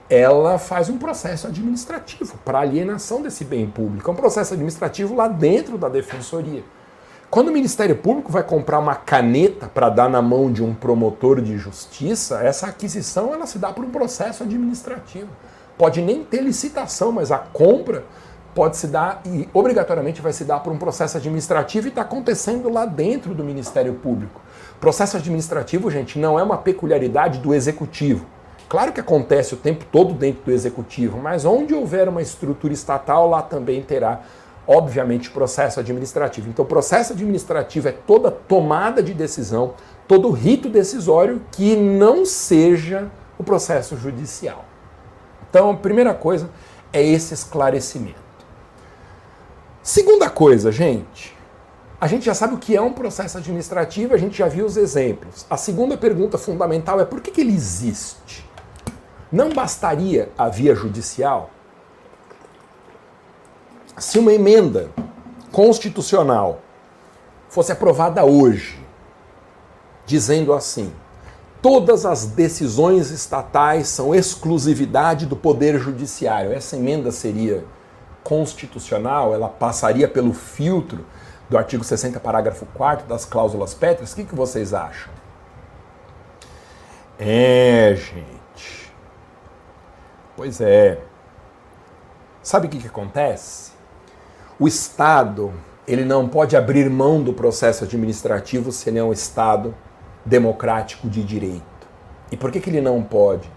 ela 0.08 0.58
faz 0.58 0.88
um 0.88 0.98
processo 0.98 1.46
administrativo 1.46 2.38
para 2.44 2.60
alienação 2.60 3.22
desse 3.22 3.44
bem 3.44 3.66
público. 3.66 4.10
É 4.10 4.12
um 4.12 4.16
processo 4.16 4.54
administrativo 4.54 5.14
lá 5.14 5.28
dentro 5.28 5.76
da 5.76 5.88
defensoria. 5.88 6.64
Quando 7.30 7.46
o 7.46 7.52
Ministério 7.52 7.94
Público 7.94 8.32
vai 8.32 8.42
comprar 8.42 8.80
uma 8.80 8.96
caneta 8.96 9.68
para 9.68 9.88
dar 9.88 10.10
na 10.10 10.20
mão 10.20 10.50
de 10.50 10.64
um 10.64 10.74
promotor 10.74 11.40
de 11.40 11.56
justiça, 11.56 12.42
essa 12.42 12.66
aquisição 12.66 13.32
ela 13.32 13.46
se 13.46 13.56
dá 13.56 13.72
por 13.72 13.84
um 13.84 13.90
processo 13.90 14.42
administrativo. 14.42 15.28
Pode 15.78 16.02
nem 16.02 16.24
ter 16.24 16.42
licitação, 16.42 17.12
mas 17.12 17.30
a 17.30 17.38
compra 17.38 18.04
pode 18.52 18.76
se 18.76 18.88
dar 18.88 19.22
e 19.24 19.48
obrigatoriamente 19.54 20.20
vai 20.20 20.32
se 20.32 20.42
dar 20.42 20.58
por 20.58 20.72
um 20.72 20.76
processo 20.76 21.18
administrativo 21.18 21.86
e 21.86 21.90
está 21.90 22.02
acontecendo 22.02 22.68
lá 22.68 22.84
dentro 22.84 23.32
do 23.32 23.44
Ministério 23.44 23.94
Público. 23.94 24.40
Processo 24.80 25.16
administrativo, 25.16 25.88
gente, 25.88 26.18
não 26.18 26.36
é 26.36 26.42
uma 26.42 26.58
peculiaridade 26.58 27.38
do 27.38 27.54
executivo. 27.54 28.26
Claro 28.68 28.92
que 28.92 29.00
acontece 29.00 29.54
o 29.54 29.56
tempo 29.56 29.84
todo 29.92 30.14
dentro 30.14 30.42
do 30.44 30.50
executivo, 30.50 31.16
mas 31.18 31.44
onde 31.44 31.74
houver 31.74 32.08
uma 32.08 32.22
estrutura 32.22 32.72
estatal, 32.72 33.28
lá 33.28 33.40
também 33.40 33.82
terá 33.82 34.20
obviamente, 34.66 35.30
processo 35.30 35.80
administrativo. 35.80 36.48
Então, 36.48 36.64
processo 36.64 37.12
administrativo 37.12 37.88
é 37.88 37.92
toda 37.92 38.30
tomada 38.30 39.02
de 39.02 39.14
decisão, 39.14 39.74
todo 40.06 40.30
rito 40.30 40.68
decisório 40.68 41.42
que 41.50 41.76
não 41.76 42.24
seja 42.24 43.10
o 43.38 43.44
processo 43.44 43.96
judicial. 43.96 44.64
Então, 45.48 45.70
a 45.70 45.76
primeira 45.76 46.14
coisa 46.14 46.48
é 46.92 47.02
esse 47.02 47.34
esclarecimento. 47.34 48.20
Segunda 49.82 50.28
coisa, 50.28 50.70
gente, 50.70 51.36
a 52.00 52.06
gente 52.06 52.24
já 52.24 52.34
sabe 52.34 52.54
o 52.54 52.58
que 52.58 52.76
é 52.76 52.80
um 52.80 52.92
processo 52.92 53.38
administrativo, 53.38 54.14
a 54.14 54.16
gente 54.16 54.38
já 54.38 54.46
viu 54.46 54.66
os 54.66 54.76
exemplos. 54.76 55.46
A 55.50 55.56
segunda 55.56 55.96
pergunta 55.96 56.38
fundamental 56.38 57.00
é 57.00 57.04
por 57.04 57.20
que, 57.20 57.30
que 57.30 57.40
ele 57.40 57.54
existe? 57.54 58.48
Não 59.32 59.50
bastaria 59.50 60.30
a 60.36 60.48
via 60.48 60.74
judicial? 60.74 61.50
Se 64.00 64.18
uma 64.18 64.32
emenda 64.32 64.90
constitucional 65.52 66.62
fosse 67.50 67.70
aprovada 67.70 68.24
hoje, 68.24 68.80
dizendo 70.06 70.54
assim: 70.54 70.92
todas 71.60 72.06
as 72.06 72.24
decisões 72.24 73.10
estatais 73.10 73.88
são 73.88 74.14
exclusividade 74.14 75.26
do 75.26 75.36
Poder 75.36 75.78
Judiciário, 75.78 76.50
essa 76.50 76.76
emenda 76.76 77.12
seria 77.12 77.64
constitucional, 78.24 79.34
ela 79.34 79.48
passaria 79.48 80.08
pelo 80.08 80.32
filtro 80.32 81.04
do 81.50 81.58
artigo 81.58 81.84
60, 81.84 82.18
parágrafo 82.20 82.64
4 82.74 83.06
das 83.06 83.26
cláusulas 83.26 83.74
pétreas? 83.74 84.12
O 84.12 84.16
que, 84.16 84.24
que 84.24 84.34
vocês 84.34 84.72
acham? 84.72 85.12
É, 87.18 87.94
gente. 87.96 88.90
Pois 90.36 90.58
é. 90.60 91.02
Sabe 92.42 92.66
o 92.66 92.70
que, 92.70 92.78
que 92.78 92.86
acontece? 92.86 93.69
O 94.62 94.68
Estado, 94.68 95.54
ele 95.88 96.04
não 96.04 96.28
pode 96.28 96.54
abrir 96.54 96.90
mão 96.90 97.22
do 97.22 97.32
processo 97.32 97.84
administrativo 97.84 98.70
se 98.70 98.90
ele 98.90 98.98
é 98.98 99.02
um 99.02 99.10
Estado 99.10 99.74
democrático 100.22 101.08
de 101.08 101.24
direito. 101.24 101.64
E 102.30 102.36
por 102.36 102.52
que, 102.52 102.60
que 102.60 102.68
ele 102.68 102.82
não 102.82 103.02
pode? 103.02 103.50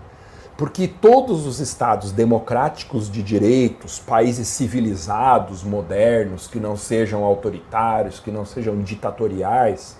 Porque 0.58 0.88
todos 0.88 1.46
os 1.46 1.60
estados 1.60 2.14
democráticos 2.14 3.12
de 3.12 3.22
direitos, 3.22 4.00
países 4.00 4.48
civilizados, 4.48 5.62
modernos, 5.62 6.48
que 6.48 6.58
não 6.58 6.78
sejam 6.78 7.26
autoritários, 7.26 8.22
que 8.22 8.32
não 8.32 8.46
sejam 8.46 8.82
ditatoriais, 8.82 9.98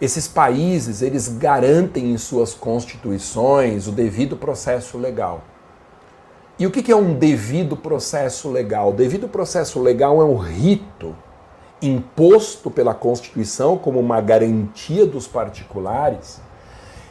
esses 0.00 0.28
países, 0.28 1.02
eles 1.02 1.26
garantem 1.26 2.12
em 2.12 2.16
suas 2.16 2.54
constituições 2.54 3.88
o 3.88 3.90
devido 3.90 4.36
processo 4.36 4.96
legal. 4.96 5.42
E 6.60 6.66
o 6.66 6.70
que 6.70 6.92
é 6.92 6.94
um 6.94 7.14
devido 7.14 7.74
processo 7.74 8.50
legal? 8.50 8.90
O 8.90 8.92
devido 8.92 9.26
processo 9.26 9.80
legal 9.80 10.20
é 10.20 10.24
um 10.26 10.36
rito 10.36 11.16
imposto 11.80 12.70
pela 12.70 12.92
Constituição 12.92 13.78
como 13.78 13.98
uma 13.98 14.20
garantia 14.20 15.06
dos 15.06 15.26
particulares, 15.26 16.38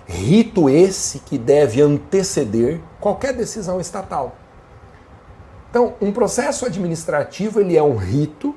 rito 0.06 0.70
esse 0.70 1.18
que 1.18 1.36
deve 1.36 1.82
anteceder 1.82 2.80
qualquer 3.00 3.34
decisão 3.34 3.82
estatal. 3.82 4.36
Então, 5.72 5.96
um 6.00 6.12
processo 6.12 6.68
administrativo 6.68 7.60
ele 7.60 7.76
é 7.76 7.82
um 7.82 7.96
rito 7.96 8.54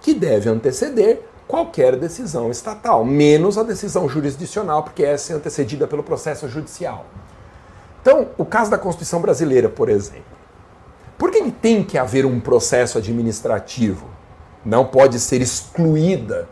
que 0.00 0.12
deve 0.12 0.48
anteceder 0.48 1.22
qualquer 1.46 1.94
decisão 1.94 2.50
estatal, 2.50 3.04
menos 3.04 3.56
a 3.56 3.62
decisão 3.62 4.08
jurisdicional, 4.08 4.82
porque 4.82 5.04
essa 5.04 5.32
é 5.32 5.36
antecedida 5.36 5.86
pelo 5.86 6.02
processo 6.02 6.48
judicial. 6.48 7.06
Então, 8.06 8.28
o 8.38 8.44
caso 8.44 8.70
da 8.70 8.78
Constituição 8.78 9.20
brasileira, 9.20 9.68
por 9.68 9.88
exemplo. 9.88 10.22
Por 11.18 11.32
que 11.32 11.50
tem 11.50 11.82
que 11.82 11.98
haver 11.98 12.24
um 12.24 12.38
processo 12.38 12.98
administrativo? 12.98 14.06
Não 14.64 14.84
pode 14.84 15.18
ser 15.18 15.42
excluída 15.42 16.48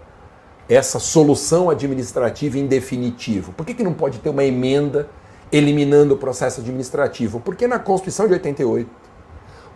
essa 0.68 0.98
solução 0.98 1.70
administrativa 1.70 2.58
em 2.58 2.66
definitivo. 2.66 3.52
Por 3.52 3.64
que, 3.64 3.72
que 3.72 3.84
não 3.84 3.94
pode 3.94 4.18
ter 4.18 4.30
uma 4.30 4.42
emenda 4.42 5.08
eliminando 5.52 6.14
o 6.14 6.16
processo 6.16 6.60
administrativo? 6.60 7.38
Porque 7.38 7.68
na 7.68 7.78
Constituição 7.78 8.26
de 8.26 8.32
88, 8.32 8.90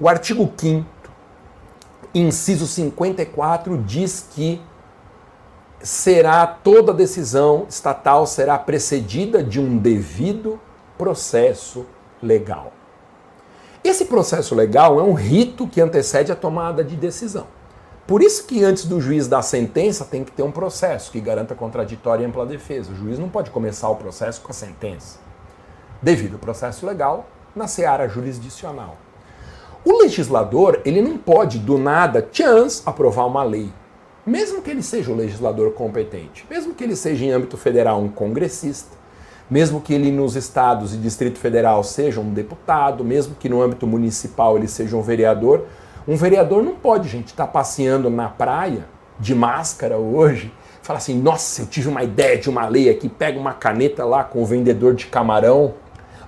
o 0.01 0.09
artigo 0.09 0.53
5 0.57 0.85
inciso 2.12 2.66
54 2.66 3.79
diz 3.87 4.26
que 4.29 4.61
será 5.81 6.45
toda 6.45 6.93
decisão 6.93 7.66
estatal 7.68 8.26
será 8.26 8.59
precedida 8.59 9.45
de 9.45 9.61
um 9.61 9.79
devido 9.79 10.59
processo 10.99 11.87
legal. 12.21 12.73
Esse 13.83 14.05
processo 14.05 14.55
legal 14.55 14.99
é 14.99 15.03
um 15.03 15.15
rito 15.15 15.67
que 15.67 15.81
antecede 15.81 16.33
a 16.33 16.37
tomada 16.37 16.83
de 16.83 16.97
decisão. 16.97 17.47
Por 18.07 18.23
isso 18.23 18.47
que 18.47 18.65
antes 18.65 18.87
do 18.87 19.01
juiz 19.01 19.29
dar 19.29 19.43
sentença 19.43 20.05
tem 20.05 20.25
que 20.25 20.33
ter 20.33 20.43
um 20.43 20.51
processo 20.51 21.13
que 21.13 21.21
garanta 21.21 21.55
contraditória 21.55 22.25
e 22.25 22.27
ampla 22.27 22.45
defesa. 22.45 22.91
O 22.91 22.97
juiz 22.97 23.19
não 23.19 23.29
pode 23.29 23.51
começar 23.51 23.89
o 23.89 23.97
processo 23.97 24.41
com 24.41 24.51
a 24.51 24.55
sentença. 24.55 25.19
Devido 26.03 26.35
ao 26.35 26.39
processo 26.39 26.85
legal, 26.85 27.29
na 27.55 27.69
seara 27.69 28.09
jurisdicional. 28.09 28.97
O 29.85 30.03
legislador, 30.03 30.81
ele 30.85 31.01
não 31.01 31.17
pode 31.17 31.59
do 31.59 31.79
nada, 31.79 32.27
chance, 32.33 32.83
aprovar 32.85 33.27
uma 33.27 33.45
lei. 33.45 33.73
Mesmo 34.27 34.61
que 34.61 34.71
ele 34.71 34.83
seja 34.83 35.11
o 35.11 35.17
legislador 35.17 35.73
competente, 35.73 36.47
mesmo 36.51 36.75
que 36.75 36.85
ele 36.85 36.97
seja 36.97 37.25
em 37.25 37.31
âmbito 37.31 37.57
federal 37.57 38.01
um 38.01 38.09
congressista, 38.09 38.98
mesmo 39.51 39.81
que 39.81 39.95
ele 39.95 40.11
nos 40.11 40.37
estados 40.37 40.95
e 40.95 40.99
Distrito 40.99 41.39
Federal 41.39 41.83
seja 41.83 42.21
um 42.21 42.33
deputado, 42.33 43.05
mesmo 43.05 43.35
que 43.35 43.49
no 43.49 43.63
âmbito 43.63 43.87
municipal 43.87 44.57
ele 44.57 44.69
seja 44.69 44.97
um 44.97 45.03
vereador, 45.03 45.67
um 46.07 46.17
vereador 46.17 46.63
não 46.63 46.75
pode, 46.75 47.09
gente, 47.09 47.29
estar 47.29 47.47
tá 47.47 47.53
passeando 47.53 48.09
na 48.11 48.29
praia 48.29 48.87
de 49.19 49.35
máscara 49.35 49.97
hoje, 49.97 50.53
falar 50.83 50.99
assim: 50.99 51.21
nossa, 51.21 51.63
eu 51.63 51.67
tive 51.67 51.89
uma 51.89 52.03
ideia 52.03 52.39
de 52.39 52.49
uma 52.49 52.67
lei 52.67 52.89
aqui, 52.89 53.09
pega 53.09 53.39
uma 53.39 53.53
caneta 53.53 54.05
lá 54.05 54.25
com 54.25 54.43
o 54.43 54.47
vendedor 54.47 54.95
de 54.95 55.07
camarão. 55.07 55.75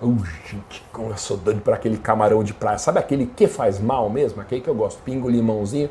Uh, 0.02 0.16
gente, 0.50 0.82
como 0.92 1.10
eu 1.10 1.16
sou 1.16 1.36
doido 1.36 1.60
para 1.60 1.76
aquele 1.76 1.98
camarão 1.98 2.42
de 2.42 2.54
praia. 2.54 2.78
Sabe 2.78 2.98
aquele 2.98 3.26
que 3.26 3.46
faz 3.46 3.78
mal 3.78 4.08
mesmo? 4.08 4.40
Aquele 4.40 4.62
que 4.62 4.68
eu 4.68 4.74
gosto, 4.74 5.00
pingo 5.02 5.28
limãozinho 5.28 5.90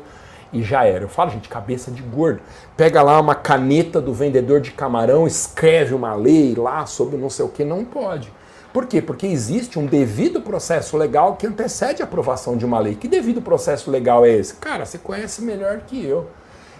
e 0.52 0.62
já 0.62 0.84
era. 0.84 1.04
Eu 1.04 1.08
falo, 1.08 1.30
gente, 1.30 1.48
cabeça 1.48 1.90
de 1.90 2.02
gordo. 2.02 2.40
Pega 2.76 3.02
lá 3.02 3.20
uma 3.20 3.34
caneta 3.34 4.00
do 4.00 4.12
vendedor 4.12 4.60
de 4.60 4.72
camarão, 4.72 5.26
escreve 5.26 5.94
uma 5.94 6.14
lei 6.14 6.54
lá 6.54 6.86
sobre 6.86 7.16
não 7.16 7.30
sei 7.30 7.44
o 7.44 7.48
que, 7.48 7.64
não 7.64 7.84
pode. 7.84 8.32
Por 8.72 8.86
quê? 8.86 9.02
Porque 9.02 9.26
existe 9.26 9.78
um 9.78 9.86
devido 9.86 10.40
processo 10.40 10.96
legal 10.96 11.34
que 11.34 11.46
antecede 11.46 12.02
a 12.02 12.04
aprovação 12.04 12.56
de 12.56 12.64
uma 12.64 12.78
lei. 12.78 12.94
Que 12.94 13.08
devido 13.08 13.42
processo 13.42 13.90
legal 13.90 14.24
é 14.24 14.30
esse? 14.30 14.54
Cara, 14.54 14.86
você 14.86 14.96
conhece 14.96 15.42
melhor 15.42 15.80
que 15.86 16.04
eu. 16.04 16.28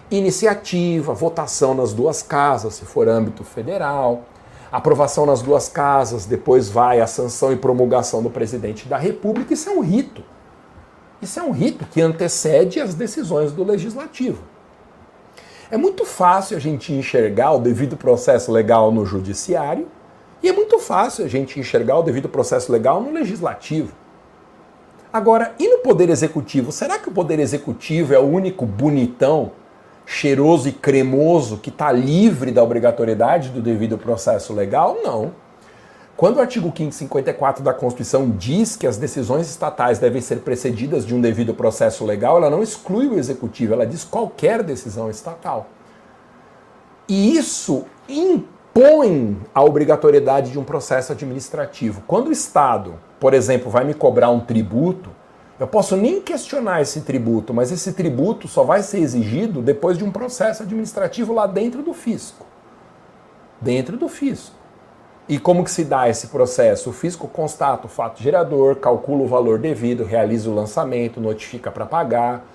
Iniciativa, 0.09 1.13
votação 1.13 1.73
nas 1.73 1.93
duas 1.93 2.21
casas, 2.21 2.75
se 2.75 2.85
for 2.85 3.07
âmbito 3.09 3.43
federal, 3.43 4.23
aprovação 4.71 5.25
nas 5.25 5.41
duas 5.41 5.67
casas, 5.67 6.25
depois 6.25 6.69
vai 6.69 7.01
a 7.01 7.07
sanção 7.07 7.51
e 7.51 7.57
promulgação 7.57 8.23
do 8.23 8.29
presidente 8.29 8.87
da 8.87 8.97
República. 8.97 9.53
Isso 9.53 9.69
é 9.69 9.73
um 9.73 9.81
rito. 9.81 10.23
Isso 11.21 11.39
é 11.39 11.43
um 11.43 11.51
rito 11.51 11.85
que 11.85 12.01
antecede 12.01 12.79
as 12.79 12.95
decisões 12.95 13.51
do 13.51 13.63
legislativo. 13.63 14.43
É 15.69 15.77
muito 15.77 16.03
fácil 16.03 16.57
a 16.57 16.59
gente 16.59 16.91
enxergar 16.91 17.53
o 17.53 17.59
devido 17.59 17.95
processo 17.95 18.51
legal 18.51 18.91
no 18.91 19.05
judiciário 19.05 19.87
e 20.43 20.49
é 20.49 20.51
muito 20.51 20.79
fácil 20.79 21.23
a 21.23 21.27
gente 21.27 21.59
enxergar 21.59 21.99
o 21.99 22.03
devido 22.03 22.27
processo 22.27 22.71
legal 22.71 23.01
no 23.01 23.11
legislativo. 23.11 23.93
Agora, 25.13 25.53
e 25.59 25.67
no 25.67 25.79
poder 25.79 26.09
executivo? 26.09 26.71
Será 26.71 26.97
que 26.97 27.09
o 27.09 27.11
poder 27.11 27.39
executivo 27.39 28.13
é 28.13 28.19
o 28.19 28.23
único 28.23 28.65
bonitão, 28.65 29.51
cheiroso 30.05 30.67
e 30.67 30.71
cremoso 30.71 31.57
que 31.57 31.69
está 31.69 31.91
livre 31.91 32.51
da 32.51 32.63
obrigatoriedade 32.63 33.49
do 33.49 33.61
devido 33.61 33.97
processo 33.97 34.53
legal? 34.53 34.97
Não. 35.03 35.33
Quando 36.21 36.37
o 36.37 36.39
artigo 36.39 36.71
554 36.71 37.63
da 37.63 37.73
Constituição 37.73 38.29
diz 38.29 38.75
que 38.75 38.85
as 38.85 38.95
decisões 38.95 39.49
estatais 39.49 39.97
devem 39.97 40.21
ser 40.21 40.41
precedidas 40.41 41.03
de 41.03 41.15
um 41.15 41.19
devido 41.19 41.51
processo 41.51 42.05
legal, 42.05 42.37
ela 42.37 42.47
não 42.47 42.61
exclui 42.61 43.07
o 43.07 43.17
executivo, 43.17 43.73
ela 43.73 43.87
diz 43.87 44.03
qualquer 44.03 44.61
decisão 44.61 45.09
estatal. 45.09 45.65
E 47.09 47.35
isso, 47.35 47.85
em 48.07 48.45
põe 48.71 49.35
a 49.51 49.63
obrigatoriedade 49.63 50.51
de 50.51 50.59
um 50.59 50.63
processo 50.63 51.11
administrativo. 51.11 52.03
Quando 52.05 52.27
o 52.27 52.31
Estado, 52.31 52.99
por 53.19 53.33
exemplo, 53.33 53.71
vai 53.71 53.83
me 53.83 53.95
cobrar 53.95 54.29
um 54.29 54.41
tributo, 54.41 55.09
eu 55.59 55.65
posso 55.65 55.97
nem 55.97 56.21
questionar 56.21 56.83
esse 56.83 57.01
tributo, 57.01 57.51
mas 57.51 57.71
esse 57.71 57.93
tributo 57.93 58.47
só 58.47 58.63
vai 58.63 58.83
ser 58.83 58.99
exigido 58.99 59.59
depois 59.59 59.97
de 59.97 60.03
um 60.03 60.11
processo 60.11 60.61
administrativo 60.61 61.33
lá 61.33 61.47
dentro 61.47 61.81
do 61.81 61.95
fisco. 61.95 62.45
Dentro 63.59 63.97
do 63.97 64.07
fisco. 64.07 64.60
E 65.31 65.39
como 65.39 65.63
que 65.63 65.71
se 65.71 65.85
dá 65.85 66.09
esse 66.09 66.27
processo? 66.27 66.89
O 66.89 66.93
fisco 66.93 67.25
constata 67.25 67.87
o 67.87 67.89
fato 67.89 68.21
gerador, 68.21 68.75
calcula 68.75 69.23
o 69.23 69.27
valor 69.27 69.57
devido, 69.57 70.03
realiza 70.03 70.49
o 70.49 70.53
lançamento, 70.53 71.21
notifica 71.21 71.71
para 71.71 71.85
pagar, 71.85 72.45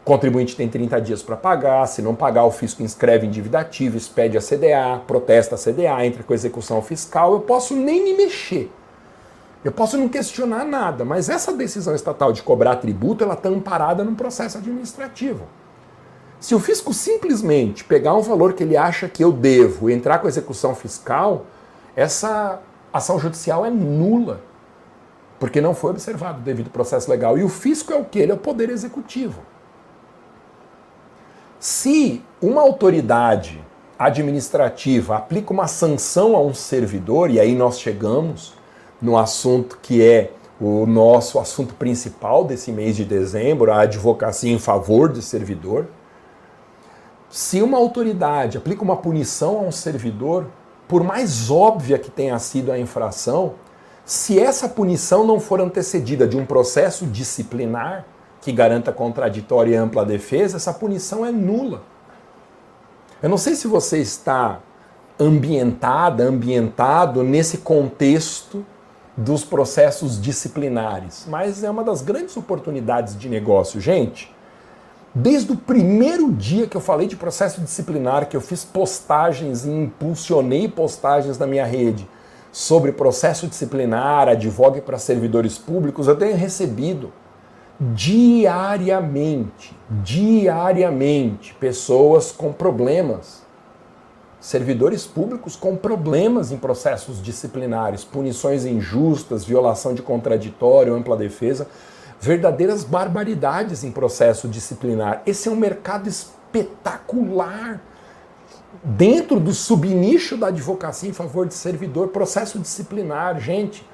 o 0.00 0.02
contribuinte 0.02 0.56
tem 0.56 0.66
30 0.66 0.98
dias 1.02 1.22
para 1.22 1.36
pagar, 1.36 1.86
se 1.86 2.00
não 2.00 2.14
pagar, 2.14 2.46
o 2.46 2.50
fisco 2.50 2.82
inscreve 2.82 3.26
em 3.26 3.30
dívida 3.30 3.60
ativa, 3.60 3.98
expede 3.98 4.38
a 4.38 4.40
CDA, 4.40 5.02
protesta 5.06 5.56
a 5.56 5.58
CDA, 5.58 6.06
entra 6.06 6.22
com 6.22 6.32
execução 6.32 6.80
fiscal. 6.80 7.34
Eu 7.34 7.40
posso 7.40 7.76
nem 7.76 8.02
me 8.02 8.14
mexer. 8.14 8.72
Eu 9.62 9.70
posso 9.70 9.98
não 9.98 10.08
questionar 10.08 10.64
nada, 10.64 11.04
mas 11.04 11.28
essa 11.28 11.52
decisão 11.52 11.94
estatal 11.94 12.32
de 12.32 12.42
cobrar 12.42 12.76
tributo, 12.76 13.22
ela 13.22 13.34
está 13.34 13.50
amparada 13.50 14.02
num 14.02 14.14
processo 14.14 14.56
administrativo. 14.56 15.42
Se 16.40 16.54
o 16.54 16.58
fisco 16.58 16.94
simplesmente 16.94 17.84
pegar 17.84 18.14
um 18.14 18.22
valor 18.22 18.54
que 18.54 18.62
ele 18.62 18.74
acha 18.74 19.06
que 19.06 19.22
eu 19.22 19.30
devo 19.30 19.90
e 19.90 19.92
entrar 19.92 20.18
com 20.18 20.26
execução 20.26 20.74
fiscal, 20.74 21.44
essa 21.94 22.60
ação 22.92 23.18
judicial 23.18 23.64
é 23.64 23.70
nula, 23.70 24.40
porque 25.38 25.60
não 25.60 25.74
foi 25.74 25.90
observado 25.90 26.38
o 26.40 26.42
devido 26.42 26.70
processo 26.70 27.10
legal. 27.10 27.36
E 27.36 27.42
o 27.42 27.48
fisco 27.48 27.92
é 27.92 27.96
o 27.96 28.04
que? 28.04 28.18
Ele 28.18 28.32
é 28.32 28.34
o 28.34 28.38
poder 28.38 28.70
executivo. 28.70 29.40
Se 31.58 32.22
uma 32.40 32.60
autoridade 32.60 33.62
administrativa 33.98 35.16
aplica 35.16 35.52
uma 35.52 35.68
sanção 35.68 36.34
a 36.34 36.40
um 36.40 36.52
servidor, 36.52 37.30
e 37.30 37.38
aí 37.38 37.54
nós 37.54 37.78
chegamos 37.78 38.54
no 39.00 39.16
assunto 39.16 39.78
que 39.80 40.02
é 40.02 40.32
o 40.60 40.86
nosso 40.86 41.38
assunto 41.38 41.74
principal 41.74 42.44
desse 42.44 42.70
mês 42.70 42.96
de 42.96 43.04
dezembro, 43.04 43.72
a 43.72 43.80
advocacia 43.80 44.52
em 44.52 44.58
favor 44.58 45.08
do 45.08 45.20
servidor. 45.20 45.86
Se 47.28 47.62
uma 47.62 47.78
autoridade 47.78 48.58
aplica 48.58 48.82
uma 48.82 48.96
punição 48.96 49.58
a 49.58 49.62
um 49.62 49.72
servidor, 49.72 50.46
por 50.92 51.02
mais 51.02 51.50
óbvia 51.50 51.98
que 51.98 52.10
tenha 52.10 52.38
sido 52.38 52.70
a 52.70 52.78
infração, 52.78 53.54
se 54.04 54.38
essa 54.38 54.68
punição 54.68 55.26
não 55.26 55.40
for 55.40 55.58
antecedida 55.58 56.28
de 56.28 56.36
um 56.36 56.44
processo 56.44 57.06
disciplinar, 57.06 58.04
que 58.42 58.52
garanta 58.52 58.92
contraditória 58.92 59.72
e 59.72 59.74
ampla 59.74 60.04
defesa, 60.04 60.58
essa 60.58 60.74
punição 60.74 61.24
é 61.24 61.32
nula. 61.32 61.80
Eu 63.22 63.30
não 63.30 63.38
sei 63.38 63.54
se 63.54 63.66
você 63.66 64.00
está 64.00 64.60
ambientada, 65.18 66.24
ambientado 66.24 67.22
nesse 67.22 67.56
contexto 67.56 68.62
dos 69.16 69.46
processos 69.46 70.20
disciplinares, 70.20 71.24
mas 71.26 71.64
é 71.64 71.70
uma 71.70 71.82
das 71.82 72.02
grandes 72.02 72.36
oportunidades 72.36 73.18
de 73.18 73.30
negócio. 73.30 73.80
Gente, 73.80 74.30
desde 75.14 75.52
o 75.52 75.56
primeiro 75.56 76.32
dia 76.32 76.66
que 76.66 76.76
eu 76.76 76.80
falei 76.80 77.06
de 77.06 77.16
processo 77.16 77.60
disciplinar, 77.60 78.28
que 78.28 78.36
eu 78.36 78.40
fiz 78.40 78.64
postagens 78.64 79.64
e 79.64 79.70
impulsionei 79.70 80.68
postagens 80.68 81.38
na 81.38 81.46
minha 81.46 81.64
rede 81.64 82.08
sobre 82.50 82.92
processo 82.92 83.46
disciplinar, 83.46 84.28
advogue 84.28 84.80
para 84.80 84.98
servidores 84.98 85.56
públicos, 85.58 86.06
eu 86.06 86.16
tenho 86.16 86.36
recebido 86.36 87.12
diariamente, 87.80 89.74
diariamente, 89.90 91.54
pessoas 91.54 92.30
com 92.30 92.52
problemas, 92.52 93.42
servidores 94.38 95.06
públicos 95.06 95.56
com 95.56 95.76
problemas 95.76 96.52
em 96.52 96.58
processos 96.58 97.22
disciplinares, 97.22 98.04
punições 98.04 98.64
injustas, 98.64 99.44
violação 99.44 99.94
de 99.94 100.02
contraditório, 100.02 100.94
ampla 100.94 101.16
defesa, 101.16 101.66
verdadeiras 102.22 102.84
barbaridades 102.84 103.82
em 103.82 103.90
processo 103.90 104.46
disciplinar. 104.46 105.22
Esse 105.26 105.48
é 105.48 105.50
um 105.50 105.56
mercado 105.56 106.08
espetacular. 106.08 107.80
Dentro 108.84 109.40
do 109.40 109.52
subnicho 109.52 110.36
da 110.36 110.46
advocacia 110.46 111.10
em 111.10 111.12
favor 111.12 111.46
de 111.48 111.54
servidor, 111.54 112.08
processo 112.08 112.60
disciplinar, 112.60 113.40
gente, 113.40 113.84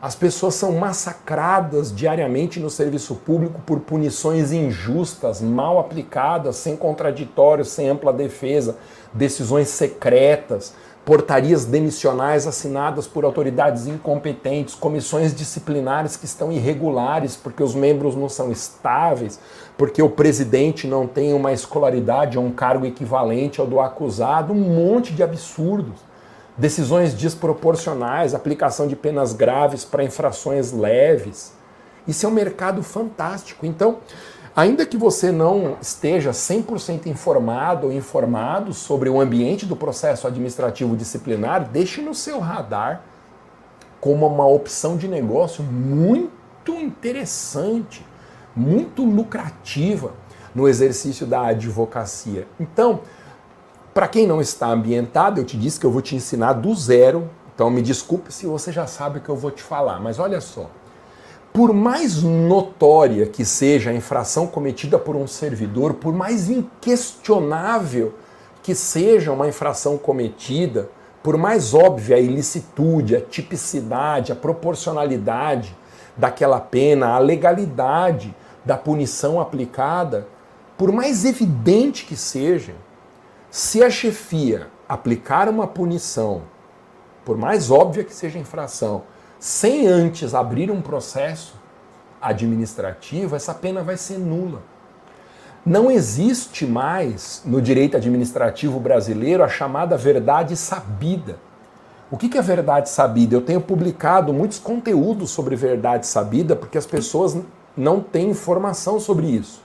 as 0.00 0.14
pessoas 0.14 0.54
são 0.54 0.72
massacradas 0.72 1.94
diariamente 1.94 2.60
no 2.60 2.68
serviço 2.68 3.14
público 3.14 3.62
por 3.62 3.80
punições 3.80 4.52
injustas, 4.52 5.40
mal 5.40 5.78
aplicadas, 5.78 6.56
sem 6.56 6.76
contraditório, 6.76 7.64
sem 7.64 7.88
ampla 7.88 8.12
defesa, 8.12 8.76
decisões 9.12 9.68
secretas, 9.68 10.74
portarias 11.04 11.64
demissionais 11.64 12.46
assinadas 12.46 13.06
por 13.06 13.24
autoridades 13.24 13.86
incompetentes, 13.86 14.74
comissões 14.74 15.34
disciplinares 15.34 16.16
que 16.16 16.24
estão 16.24 16.52
irregulares 16.52 17.36
porque 17.36 17.62
os 17.62 17.74
membros 17.74 18.14
não 18.14 18.28
são 18.28 18.52
estáveis, 18.52 19.40
porque 19.78 20.02
o 20.02 20.10
presidente 20.10 20.86
não 20.86 21.06
tem 21.06 21.32
uma 21.32 21.52
escolaridade 21.52 22.38
ou 22.38 22.44
um 22.44 22.52
cargo 22.52 22.86
equivalente 22.86 23.60
ao 23.60 23.66
do 23.66 23.80
acusado, 23.80 24.52
um 24.52 24.56
monte 24.56 25.12
de 25.12 25.22
absurdos 25.22 26.10
decisões 26.60 27.14
desproporcionais, 27.14 28.34
aplicação 28.34 28.86
de 28.86 28.94
penas 28.94 29.32
graves 29.32 29.84
para 29.84 30.04
infrações 30.04 30.72
leves. 30.72 31.54
Isso 32.06 32.26
é 32.26 32.28
um 32.28 32.32
mercado 32.32 32.82
fantástico. 32.82 33.64
Então, 33.64 33.98
ainda 34.54 34.84
que 34.86 34.96
você 34.96 35.30
não 35.30 35.76
esteja 35.80 36.30
100% 36.30 37.06
informado 37.06 37.86
ou 37.86 37.92
informado 37.92 38.72
sobre 38.72 39.08
o 39.08 39.20
ambiente 39.20 39.66
do 39.66 39.76
processo 39.76 40.26
administrativo 40.26 40.96
disciplinar, 40.96 41.68
deixe 41.68 42.00
no 42.00 42.14
seu 42.14 42.38
radar 42.38 43.02
como 44.00 44.26
uma 44.26 44.46
opção 44.46 44.96
de 44.96 45.06
negócio 45.06 45.62
muito 45.62 46.72
interessante, 46.72 48.04
muito 48.56 49.04
lucrativa 49.04 50.12
no 50.54 50.68
exercício 50.68 51.26
da 51.26 51.46
advocacia. 51.46 52.46
Então, 52.58 53.00
para 53.92 54.08
quem 54.08 54.26
não 54.26 54.40
está 54.40 54.68
ambientado, 54.68 55.40
eu 55.40 55.44
te 55.44 55.56
disse 55.56 55.78
que 55.78 55.86
eu 55.86 55.90
vou 55.90 56.00
te 56.00 56.14
ensinar 56.14 56.54
do 56.54 56.74
zero. 56.74 57.28
Então 57.54 57.68
me 57.68 57.82
desculpe 57.82 58.32
se 58.32 58.46
você 58.46 58.72
já 58.72 58.86
sabe 58.86 59.18
o 59.18 59.20
que 59.20 59.28
eu 59.28 59.36
vou 59.36 59.50
te 59.50 59.62
falar, 59.62 60.00
mas 60.00 60.18
olha 60.18 60.40
só. 60.40 60.70
Por 61.52 61.72
mais 61.72 62.22
notória 62.22 63.26
que 63.26 63.44
seja 63.44 63.90
a 63.90 63.94
infração 63.94 64.46
cometida 64.46 64.98
por 64.98 65.16
um 65.16 65.26
servidor, 65.26 65.94
por 65.94 66.14
mais 66.14 66.48
inquestionável 66.48 68.14
que 68.62 68.74
seja 68.74 69.32
uma 69.32 69.48
infração 69.48 69.98
cometida, 69.98 70.88
por 71.22 71.36
mais 71.36 71.74
óbvia 71.74 72.16
a 72.16 72.20
ilicitude, 72.20 73.16
a 73.16 73.20
tipicidade, 73.20 74.30
a 74.30 74.36
proporcionalidade 74.36 75.76
daquela 76.16 76.60
pena, 76.60 77.14
a 77.14 77.18
legalidade 77.18 78.34
da 78.64 78.76
punição 78.76 79.40
aplicada, 79.40 80.28
por 80.78 80.92
mais 80.92 81.24
evidente 81.24 82.04
que 82.04 82.16
seja, 82.16 82.74
se 83.50 83.82
a 83.82 83.90
chefia 83.90 84.68
aplicar 84.88 85.48
uma 85.48 85.66
punição, 85.66 86.42
por 87.24 87.36
mais 87.36 87.70
óbvia 87.70 88.04
que 88.04 88.14
seja 88.14 88.38
a 88.38 88.40
infração, 88.40 89.02
sem 89.40 89.86
antes 89.86 90.34
abrir 90.34 90.70
um 90.70 90.82
processo 90.82 91.54
administrativo, 92.20 93.34
essa 93.34 93.54
pena 93.54 93.82
vai 93.82 93.96
ser 93.96 94.18
nula. 94.18 94.62
Não 95.64 95.90
existe 95.90 96.66
mais 96.66 97.42
no 97.46 97.60
direito 97.60 97.96
administrativo 97.96 98.78
brasileiro 98.78 99.42
a 99.42 99.48
chamada 99.48 99.96
verdade 99.96 100.54
sabida. 100.56 101.38
O 102.10 102.18
que 102.18 102.36
é 102.36 102.42
verdade 102.42 102.90
sabida? 102.90 103.34
Eu 103.34 103.40
tenho 103.40 103.62
publicado 103.62 104.32
muitos 104.32 104.58
conteúdos 104.58 105.30
sobre 105.30 105.56
verdade 105.56 106.06
sabida 106.06 106.54
porque 106.54 106.76
as 106.76 106.86
pessoas 106.86 107.38
não 107.74 108.00
têm 108.00 108.30
informação 108.30 109.00
sobre 109.00 109.26
isso. 109.26 109.62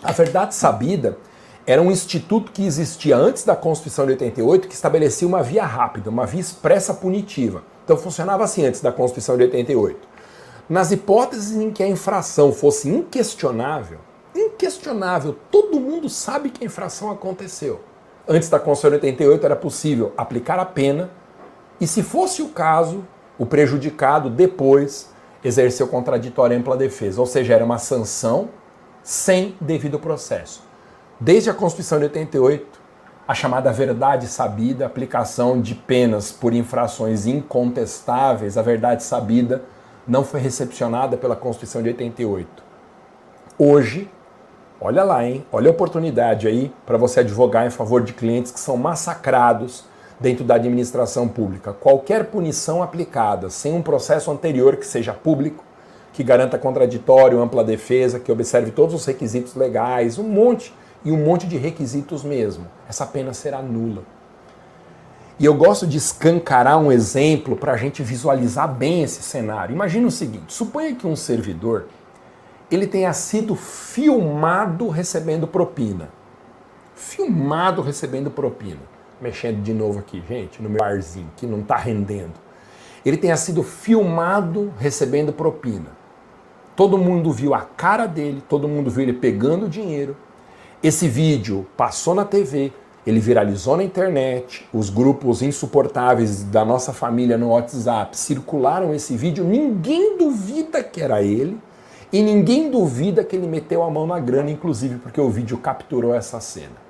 A 0.00 0.12
verdade 0.12 0.54
sabida 0.54 1.18
era 1.66 1.82
um 1.82 1.90
instituto 1.90 2.52
que 2.52 2.64
existia 2.64 3.16
antes 3.16 3.42
da 3.42 3.56
Constituição 3.56 4.04
de 4.06 4.12
88 4.12 4.68
que 4.68 4.74
estabelecia 4.74 5.26
uma 5.26 5.42
via 5.42 5.64
rápida, 5.64 6.08
uma 6.08 6.26
via 6.26 6.40
expressa 6.40 6.94
punitiva. 6.94 7.71
Então 7.84 7.96
funcionava 7.96 8.44
assim 8.44 8.64
antes 8.64 8.80
da 8.80 8.92
Constituição 8.92 9.36
de 9.36 9.44
88. 9.44 10.08
Nas 10.68 10.90
hipóteses 10.92 11.56
em 11.56 11.70
que 11.70 11.82
a 11.82 11.88
infração 11.88 12.52
fosse 12.52 12.88
inquestionável, 12.88 13.98
inquestionável, 14.34 15.36
todo 15.50 15.80
mundo 15.80 16.08
sabe 16.08 16.50
que 16.50 16.64
a 16.64 16.66
infração 16.66 17.10
aconteceu. 17.10 17.80
Antes 18.26 18.48
da 18.48 18.58
Constituição 18.58 18.90
de 18.90 19.06
88 19.06 19.44
era 19.44 19.56
possível 19.56 20.12
aplicar 20.16 20.58
a 20.58 20.64
pena 20.64 21.10
e, 21.80 21.86
se 21.86 22.02
fosse 22.02 22.40
o 22.40 22.48
caso, 22.48 23.04
o 23.36 23.44
prejudicado 23.44 24.30
depois 24.30 25.10
exerceu 25.44 25.88
contraditória 25.88 26.56
ampla 26.56 26.76
defesa, 26.76 27.20
ou 27.20 27.26
seja, 27.26 27.54
era 27.54 27.64
uma 27.64 27.78
sanção 27.78 28.50
sem 29.02 29.56
devido 29.60 29.98
processo. 29.98 30.62
Desde 31.18 31.50
a 31.50 31.54
Constituição 31.54 31.98
de 31.98 32.04
88, 32.04 32.80
a 33.32 33.34
chamada 33.34 33.72
verdade 33.72 34.26
sabida, 34.26 34.84
aplicação 34.84 35.58
de 35.58 35.74
penas 35.74 36.30
por 36.30 36.52
infrações 36.52 37.26
incontestáveis, 37.26 38.58
a 38.58 38.62
verdade 38.62 39.02
sabida 39.02 39.62
não 40.06 40.22
foi 40.22 40.38
recepcionada 40.38 41.16
pela 41.16 41.34
Constituição 41.34 41.82
de 41.82 41.88
88. 41.88 42.62
Hoje, 43.58 44.06
olha 44.78 45.02
lá, 45.02 45.24
hein? 45.24 45.46
Olha 45.50 45.68
a 45.68 45.70
oportunidade 45.70 46.46
aí 46.46 46.70
para 46.84 46.98
você 46.98 47.20
advogar 47.20 47.66
em 47.66 47.70
favor 47.70 48.02
de 48.02 48.12
clientes 48.12 48.52
que 48.52 48.60
são 48.60 48.76
massacrados 48.76 49.86
dentro 50.20 50.44
da 50.44 50.56
administração 50.56 51.26
pública. 51.26 51.72
Qualquer 51.72 52.26
punição 52.26 52.82
aplicada 52.82 53.48
sem 53.48 53.72
um 53.72 53.80
processo 53.80 54.30
anterior 54.30 54.76
que 54.76 54.86
seja 54.86 55.14
público, 55.14 55.64
que 56.12 56.22
garanta 56.22 56.58
contraditório, 56.58 57.40
ampla 57.40 57.64
defesa, 57.64 58.20
que 58.20 58.30
observe 58.30 58.72
todos 58.72 58.94
os 58.94 59.06
requisitos 59.06 59.54
legais, 59.54 60.18
um 60.18 60.24
monte 60.28 60.74
e 61.04 61.10
um 61.10 61.24
monte 61.24 61.46
de 61.46 61.56
requisitos 61.56 62.22
mesmo, 62.22 62.66
essa 62.88 63.04
pena 63.04 63.32
será 63.32 63.60
nula. 63.60 64.02
E 65.38 65.44
eu 65.44 65.54
gosto 65.54 65.86
de 65.86 65.98
escancarar 65.98 66.78
um 66.78 66.92
exemplo 66.92 67.56
para 67.56 67.72
a 67.72 67.76
gente 67.76 68.02
visualizar 68.02 68.72
bem 68.72 69.02
esse 69.02 69.22
cenário. 69.22 69.74
Imagina 69.74 70.06
o 70.06 70.10
seguinte: 70.10 70.52
suponha 70.52 70.94
que 70.94 71.06
um 71.06 71.16
servidor 71.16 71.86
ele 72.70 72.86
tenha 72.86 73.12
sido 73.12 73.54
filmado 73.54 74.88
recebendo 74.88 75.46
propina. 75.46 76.08
Filmado 76.94 77.82
recebendo 77.82 78.30
propina. 78.30 78.80
Mexendo 79.20 79.62
de 79.62 79.74
novo 79.74 79.98
aqui, 79.98 80.22
gente, 80.26 80.62
no 80.62 80.70
meu 80.70 80.82
arzinho, 80.82 81.30
que 81.36 81.46
não 81.46 81.60
está 81.60 81.76
rendendo. 81.76 82.32
Ele 83.04 83.16
tenha 83.16 83.36
sido 83.36 83.62
filmado 83.62 84.72
recebendo 84.78 85.32
propina. 85.32 85.90
Todo 86.74 86.96
mundo 86.96 87.30
viu 87.30 87.54
a 87.54 87.60
cara 87.60 88.06
dele, 88.06 88.42
todo 88.48 88.66
mundo 88.66 88.90
viu 88.90 89.02
ele 89.02 89.12
pegando 89.12 89.66
o 89.66 89.68
dinheiro. 89.68 90.16
Esse 90.82 91.06
vídeo 91.06 91.64
passou 91.76 92.12
na 92.12 92.24
TV, 92.24 92.72
ele 93.06 93.20
viralizou 93.20 93.76
na 93.76 93.84
internet, 93.84 94.66
os 94.74 94.90
grupos 94.90 95.40
insuportáveis 95.40 96.42
da 96.42 96.64
nossa 96.64 96.92
família 96.92 97.38
no 97.38 97.50
WhatsApp 97.50 98.18
circularam 98.18 98.92
esse 98.92 99.16
vídeo, 99.16 99.44
ninguém 99.44 100.18
duvida 100.18 100.82
que 100.82 101.00
era 101.00 101.22
ele 101.22 101.56
e 102.12 102.20
ninguém 102.20 102.68
duvida 102.68 103.22
que 103.22 103.36
ele 103.36 103.46
meteu 103.46 103.84
a 103.84 103.90
mão 103.90 104.08
na 104.08 104.18
grana, 104.18 104.50
inclusive 104.50 104.96
porque 104.96 105.20
o 105.20 105.30
vídeo 105.30 105.56
capturou 105.56 106.12
essa 106.12 106.40
cena. 106.40 106.82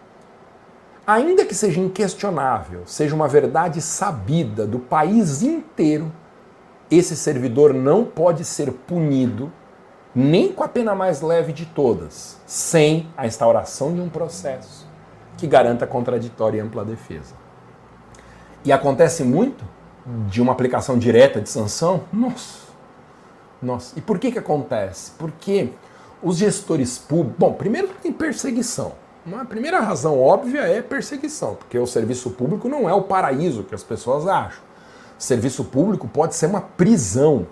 Ainda 1.06 1.44
que 1.44 1.54
seja 1.54 1.78
inquestionável, 1.78 2.84
seja 2.86 3.14
uma 3.14 3.28
verdade 3.28 3.82
sabida 3.82 4.66
do 4.66 4.78
país 4.78 5.42
inteiro, 5.42 6.10
esse 6.90 7.14
servidor 7.14 7.74
não 7.74 8.06
pode 8.06 8.42
ser 8.42 8.72
punido 8.72 9.52
nem 10.14 10.52
com 10.52 10.62
a 10.62 10.68
pena 10.68 10.94
mais 10.94 11.20
leve 11.20 11.52
de 11.52 11.66
todas, 11.66 12.38
sem 12.46 13.08
a 13.16 13.26
instauração 13.26 13.94
de 13.94 14.00
um 14.00 14.08
processo 14.08 14.86
que 15.36 15.46
garanta 15.46 15.86
contraditória 15.86 16.58
e 16.58 16.60
ampla 16.60 16.84
defesa. 16.84 17.34
E 18.64 18.72
acontece 18.72 19.24
muito 19.24 19.64
de 20.28 20.40
uma 20.40 20.52
aplicação 20.52 20.98
direta 20.98 21.40
de 21.40 21.48
sanção? 21.48 22.04
Nossa, 22.12 22.62
nossa, 23.60 23.98
e 23.98 24.02
por 24.02 24.18
que 24.18 24.32
que 24.32 24.38
acontece? 24.38 25.12
Porque 25.18 25.70
os 26.22 26.36
gestores 26.36 26.98
públicos. 26.98 27.36
Bom, 27.38 27.52
primeiro 27.54 27.88
tem 28.02 28.12
perseguição. 28.12 28.92
Uma 29.24 29.44
primeira 29.44 29.78
razão 29.78 30.20
óbvia 30.20 30.62
é 30.62 30.82
perseguição, 30.82 31.54
porque 31.54 31.78
o 31.78 31.86
serviço 31.86 32.30
público 32.30 32.68
não 32.68 32.88
é 32.88 32.94
o 32.94 33.02
paraíso 33.02 33.62
que 33.62 33.74
as 33.74 33.84
pessoas 33.84 34.26
acham. 34.26 34.62
O 35.18 35.22
serviço 35.22 35.64
público 35.64 36.08
pode 36.08 36.34
ser 36.34 36.46
uma 36.46 36.60
prisão, 36.60 37.46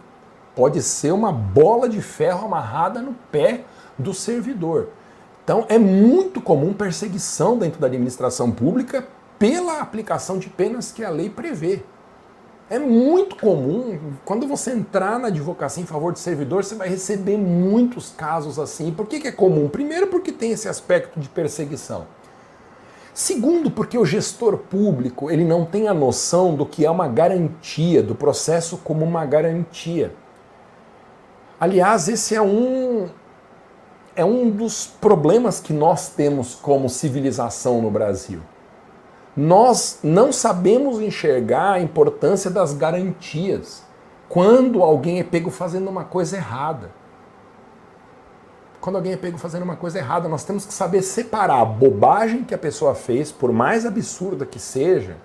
pode 0.60 0.82
ser 0.82 1.10
uma 1.10 1.32
bola 1.32 1.88
de 1.88 2.02
ferro 2.02 2.44
amarrada 2.44 3.00
no 3.00 3.14
pé 3.32 3.64
do 3.98 4.12
servidor. 4.12 4.90
Então 5.42 5.64
é 5.70 5.78
muito 5.78 6.38
comum 6.38 6.74
perseguição 6.74 7.56
dentro 7.56 7.80
da 7.80 7.86
administração 7.86 8.50
pública 8.50 9.08
pela 9.38 9.80
aplicação 9.80 10.36
de 10.36 10.50
penas 10.50 10.92
que 10.92 11.02
a 11.02 11.08
lei 11.08 11.30
prevê. 11.30 11.82
É 12.68 12.78
muito 12.78 13.36
comum, 13.36 13.98
quando 14.22 14.46
você 14.46 14.72
entrar 14.72 15.18
na 15.18 15.28
advocacia 15.28 15.82
em 15.82 15.86
favor 15.86 16.12
de 16.12 16.18
servidor, 16.18 16.62
você 16.62 16.74
vai 16.74 16.90
receber 16.90 17.38
muitos 17.38 18.10
casos 18.10 18.58
assim. 18.58 18.92
Por 18.92 19.06
que, 19.06 19.18
que 19.18 19.28
é 19.28 19.32
comum? 19.32 19.66
Primeiro, 19.66 20.08
porque 20.08 20.30
tem 20.30 20.52
esse 20.52 20.68
aspecto 20.68 21.18
de 21.18 21.30
perseguição. 21.30 22.06
Segundo, 23.14 23.70
porque 23.70 23.96
o 23.96 24.04
gestor 24.04 24.58
público 24.58 25.30
ele 25.30 25.42
não 25.42 25.64
tem 25.64 25.88
a 25.88 25.94
noção 25.94 26.54
do 26.54 26.66
que 26.66 26.84
é 26.84 26.90
uma 26.90 27.08
garantia, 27.08 28.02
do 28.02 28.14
processo 28.14 28.76
como 28.76 29.06
uma 29.06 29.24
garantia. 29.24 30.12
Aliás, 31.60 32.08
esse 32.08 32.34
é 32.34 32.40
um, 32.40 33.08
é 34.16 34.24
um 34.24 34.50
dos 34.50 34.86
problemas 34.86 35.60
que 35.60 35.72
nós 35.72 36.08
temos 36.08 36.54
como 36.54 36.88
civilização 36.88 37.82
no 37.82 37.90
Brasil 37.90 38.40
nós 39.36 40.00
não 40.02 40.32
sabemos 40.32 41.00
enxergar 41.00 41.72
a 41.72 41.80
importância 41.80 42.50
das 42.50 42.72
garantias 42.72 43.82
quando 44.28 44.82
alguém 44.82 45.18
é 45.20 45.24
pego 45.24 45.50
fazendo 45.50 45.88
uma 45.88 46.04
coisa 46.04 46.36
errada. 46.36 46.90
Quando 48.80 48.96
alguém 48.96 49.12
é 49.12 49.16
pego 49.16 49.38
fazendo 49.38 49.62
uma 49.62 49.76
coisa 49.76 49.98
errada, 49.98 50.28
nós 50.28 50.44
temos 50.44 50.64
que 50.64 50.72
saber 50.72 51.02
separar 51.02 51.60
a 51.60 51.64
bobagem 51.64 52.44
que 52.44 52.54
a 52.54 52.58
pessoa 52.58 52.94
fez, 52.94 53.30
por 53.30 53.52
mais 53.52 53.84
absurda 53.84 54.46
que 54.46 54.58
seja, 54.58 55.16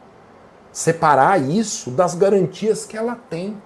separar 0.71 1.41
isso 1.41 1.91
das 1.91 2.15
garantias 2.15 2.85
que 2.85 2.97
ela 2.97 3.15
tem. 3.15 3.61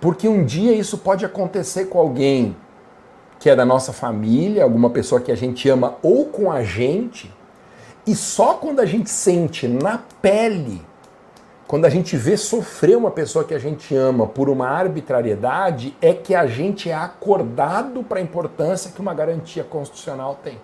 Porque 0.00 0.26
um 0.26 0.44
dia 0.44 0.72
isso 0.72 0.98
pode 0.98 1.24
acontecer 1.24 1.86
com 1.86 1.98
alguém 1.98 2.56
que 3.38 3.48
é 3.48 3.56
da 3.56 3.64
nossa 3.64 3.92
família, 3.92 4.62
alguma 4.62 4.90
pessoa 4.90 5.20
que 5.20 5.32
a 5.32 5.36
gente 5.36 5.68
ama 5.68 5.96
ou 6.02 6.26
com 6.26 6.52
a 6.52 6.62
gente, 6.62 7.32
e 8.06 8.14
só 8.14 8.54
quando 8.54 8.80
a 8.80 8.86
gente 8.86 9.08
sente 9.08 9.66
na 9.66 9.98
pele, 10.20 10.82
quando 11.66 11.86
a 11.86 11.88
gente 11.88 12.16
vê 12.16 12.36
sofrer 12.36 12.96
uma 12.96 13.10
pessoa 13.10 13.44
que 13.44 13.54
a 13.54 13.58
gente 13.58 13.94
ama 13.94 14.26
por 14.26 14.50
uma 14.50 14.68
arbitrariedade, 14.68 15.96
é 16.02 16.12
que 16.12 16.34
a 16.34 16.46
gente 16.46 16.90
é 16.90 16.94
acordado 16.94 18.02
para 18.02 18.18
a 18.18 18.22
importância 18.22 18.90
que 18.90 19.00
uma 19.00 19.14
garantia 19.14 19.64
constitucional 19.64 20.38
tem. 20.42 20.58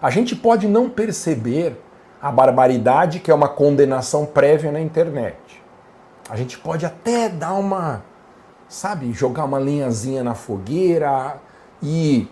A 0.00 0.08
gente 0.08 0.36
pode 0.36 0.68
não 0.68 0.88
perceber 0.88 1.76
a 2.22 2.30
barbaridade 2.30 3.18
que 3.20 3.30
é 3.30 3.34
uma 3.34 3.48
condenação 3.48 4.24
prévia 4.24 4.70
na 4.70 4.80
internet. 4.80 5.36
A 6.28 6.36
gente 6.36 6.58
pode 6.58 6.84
até 6.84 7.28
dar 7.28 7.54
uma, 7.54 8.04
sabe, 8.68 9.12
jogar 9.12 9.44
uma 9.44 9.58
linhazinha 9.58 10.22
na 10.22 10.34
fogueira 10.34 11.40
e 11.82 12.28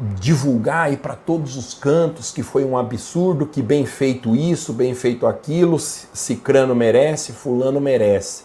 divulgar 0.00 0.86
aí 0.86 0.96
para 0.96 1.14
todos 1.14 1.56
os 1.56 1.72
cantos 1.72 2.32
que 2.32 2.42
foi 2.42 2.64
um 2.64 2.76
absurdo, 2.76 3.46
que 3.46 3.62
bem 3.62 3.86
feito 3.86 4.34
isso, 4.34 4.72
bem 4.72 4.92
feito 4.94 5.26
aquilo, 5.26 5.78
Cicrano 5.78 6.74
merece, 6.74 7.32
Fulano 7.32 7.80
merece. 7.80 8.44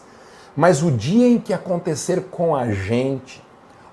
Mas 0.55 0.83
o 0.83 0.91
dia 0.91 1.27
em 1.27 1.39
que 1.39 1.53
acontecer 1.53 2.25
com 2.29 2.55
a 2.55 2.71
gente, 2.71 3.43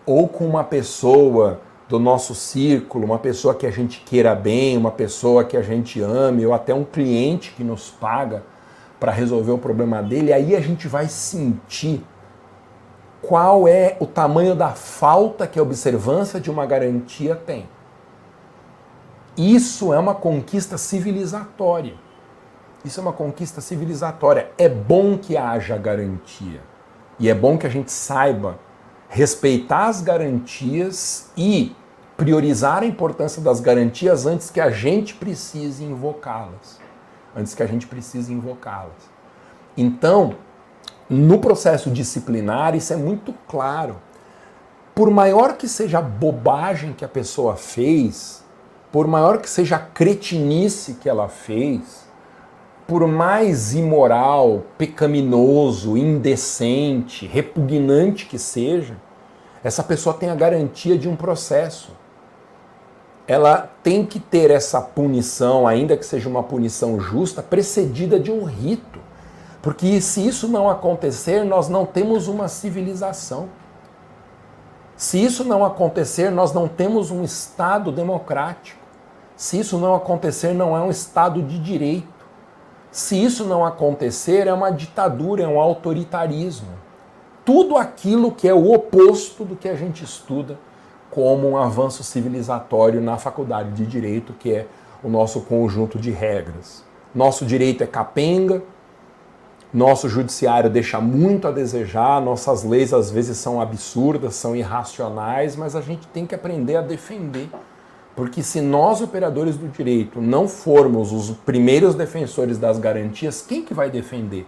ou 0.04 0.28
com 0.28 0.46
uma 0.46 0.64
pessoa 0.64 1.60
do 1.88 1.98
nosso 1.98 2.34
círculo, 2.34 3.06
uma 3.06 3.18
pessoa 3.18 3.54
que 3.54 3.66
a 3.66 3.70
gente 3.70 4.00
queira 4.00 4.34
bem, 4.34 4.76
uma 4.76 4.90
pessoa 4.90 5.44
que 5.44 5.56
a 5.56 5.62
gente 5.62 6.00
ame, 6.00 6.44
ou 6.44 6.52
até 6.52 6.74
um 6.74 6.84
cliente 6.84 7.52
que 7.56 7.64
nos 7.64 7.90
paga 7.90 8.42
para 9.00 9.10
resolver 9.10 9.52
o 9.52 9.58
problema 9.58 10.02
dele, 10.02 10.32
aí 10.32 10.54
a 10.54 10.60
gente 10.60 10.86
vai 10.86 11.08
sentir 11.08 12.04
qual 13.22 13.66
é 13.66 13.96
o 13.98 14.06
tamanho 14.06 14.54
da 14.54 14.70
falta 14.70 15.46
que 15.46 15.58
a 15.58 15.62
observância 15.62 16.38
de 16.38 16.50
uma 16.50 16.66
garantia 16.66 17.34
tem. 17.34 17.66
Isso 19.36 19.92
é 19.92 19.98
uma 19.98 20.14
conquista 20.14 20.76
civilizatória. 20.76 21.94
Isso 22.84 23.00
é 23.00 23.02
uma 23.02 23.12
conquista 23.12 23.60
civilizatória. 23.60 24.50
É 24.58 24.68
bom 24.68 25.16
que 25.16 25.36
haja 25.36 25.76
garantia. 25.76 26.60
E 27.18 27.28
é 27.28 27.34
bom 27.34 27.58
que 27.58 27.66
a 27.66 27.70
gente 27.70 27.92
saiba 27.92 28.58
respeitar 29.08 29.86
as 29.86 30.00
garantias 30.00 31.30
e 31.36 31.74
priorizar 32.16 32.82
a 32.82 32.86
importância 32.86 33.42
das 33.42 33.60
garantias 33.60 34.26
antes 34.26 34.50
que 34.50 34.60
a 34.60 34.70
gente 34.70 35.14
precise 35.14 35.84
invocá-las. 35.84 36.79
Antes 37.36 37.54
que 37.54 37.62
a 37.62 37.66
gente 37.66 37.86
precise 37.86 38.32
invocá-las. 38.32 39.10
Então, 39.76 40.34
no 41.08 41.38
processo 41.38 41.90
disciplinar, 41.90 42.74
isso 42.74 42.92
é 42.92 42.96
muito 42.96 43.34
claro. 43.48 43.96
Por 44.94 45.10
maior 45.10 45.56
que 45.56 45.68
seja 45.68 45.98
a 45.98 46.02
bobagem 46.02 46.92
que 46.92 47.04
a 47.04 47.08
pessoa 47.08 47.56
fez, 47.56 48.44
por 48.92 49.06
maior 49.06 49.38
que 49.38 49.48
seja 49.48 49.76
a 49.76 49.78
cretinice 49.78 50.94
que 50.94 51.08
ela 51.08 51.28
fez, 51.28 52.08
por 52.86 53.06
mais 53.06 53.72
imoral, 53.72 54.64
pecaminoso, 54.76 55.96
indecente, 55.96 57.24
repugnante 57.24 58.26
que 58.26 58.38
seja, 58.38 58.96
essa 59.62 59.82
pessoa 59.82 60.14
tem 60.14 60.28
a 60.28 60.34
garantia 60.34 60.98
de 60.98 61.08
um 61.08 61.14
processo. 61.14 61.92
Ela 63.30 63.70
tem 63.84 64.04
que 64.04 64.18
ter 64.18 64.50
essa 64.50 64.80
punição, 64.80 65.64
ainda 65.64 65.96
que 65.96 66.04
seja 66.04 66.28
uma 66.28 66.42
punição 66.42 66.98
justa, 66.98 67.40
precedida 67.40 68.18
de 68.18 68.32
um 68.32 68.42
rito. 68.42 68.98
Porque 69.62 70.00
se 70.00 70.26
isso 70.26 70.48
não 70.48 70.68
acontecer, 70.68 71.44
nós 71.44 71.68
não 71.68 71.86
temos 71.86 72.26
uma 72.26 72.48
civilização. 72.48 73.48
Se 74.96 75.22
isso 75.22 75.44
não 75.44 75.64
acontecer, 75.64 76.28
nós 76.28 76.52
não 76.52 76.66
temos 76.66 77.12
um 77.12 77.22
Estado 77.22 77.92
democrático. 77.92 78.80
Se 79.36 79.60
isso 79.60 79.78
não 79.78 79.94
acontecer, 79.94 80.52
não 80.52 80.76
é 80.76 80.80
um 80.80 80.90
Estado 80.90 81.40
de 81.40 81.56
direito. 81.60 82.26
Se 82.90 83.14
isso 83.14 83.44
não 83.44 83.64
acontecer, 83.64 84.48
é 84.48 84.52
uma 84.52 84.72
ditadura, 84.72 85.44
é 85.44 85.46
um 85.46 85.60
autoritarismo. 85.60 86.72
Tudo 87.44 87.76
aquilo 87.76 88.32
que 88.32 88.48
é 88.48 88.54
o 88.54 88.72
oposto 88.72 89.44
do 89.44 89.54
que 89.54 89.68
a 89.68 89.76
gente 89.76 90.02
estuda 90.02 90.58
como 91.10 91.48
um 91.48 91.56
avanço 91.56 92.04
civilizatório 92.04 93.00
na 93.00 93.18
faculdade 93.18 93.72
de 93.72 93.84
direito, 93.84 94.32
que 94.32 94.52
é 94.52 94.66
o 95.02 95.08
nosso 95.08 95.40
conjunto 95.40 95.98
de 95.98 96.10
regras. 96.10 96.84
nosso 97.12 97.44
direito 97.44 97.82
é 97.82 97.86
capenga, 97.86 98.62
nosso 99.72 100.08
judiciário 100.08 100.68
deixa 100.68 101.00
muito 101.00 101.46
a 101.46 101.50
desejar, 101.50 102.20
nossas 102.20 102.64
leis 102.64 102.92
às 102.92 103.10
vezes 103.10 103.36
são 103.38 103.60
absurdas, 103.60 104.34
são 104.34 104.54
irracionais, 104.54 105.56
mas 105.56 105.76
a 105.76 105.80
gente 105.80 106.06
tem 106.08 106.26
que 106.26 106.34
aprender 106.34 106.76
a 106.76 106.82
defender. 106.82 107.48
Porque 108.16 108.42
se 108.42 108.60
nós, 108.60 109.00
operadores 109.00 109.56
do 109.56 109.68
direito, 109.68 110.20
não 110.20 110.48
formos 110.48 111.12
os 111.12 111.30
primeiros 111.30 111.94
defensores 111.94 112.58
das 112.58 112.78
garantias, 112.78 113.44
quem 113.46 113.62
que 113.62 113.72
vai 113.72 113.88
defender? 113.90 114.46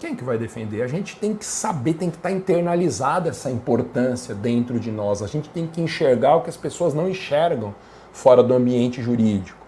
Quem 0.00 0.16
que 0.16 0.24
vai 0.24 0.38
defender? 0.38 0.80
A 0.80 0.86
gente 0.86 1.14
tem 1.16 1.34
que 1.34 1.44
saber, 1.44 1.92
tem 1.92 2.08
que 2.08 2.16
estar 2.16 2.30
internalizada 2.30 3.28
essa 3.28 3.50
importância 3.50 4.34
dentro 4.34 4.80
de 4.80 4.90
nós. 4.90 5.20
A 5.22 5.26
gente 5.26 5.50
tem 5.50 5.66
que 5.66 5.78
enxergar 5.78 6.36
o 6.36 6.40
que 6.40 6.48
as 6.48 6.56
pessoas 6.56 6.94
não 6.94 7.06
enxergam 7.06 7.74
fora 8.10 8.42
do 8.42 8.54
ambiente 8.54 9.02
jurídico. 9.02 9.58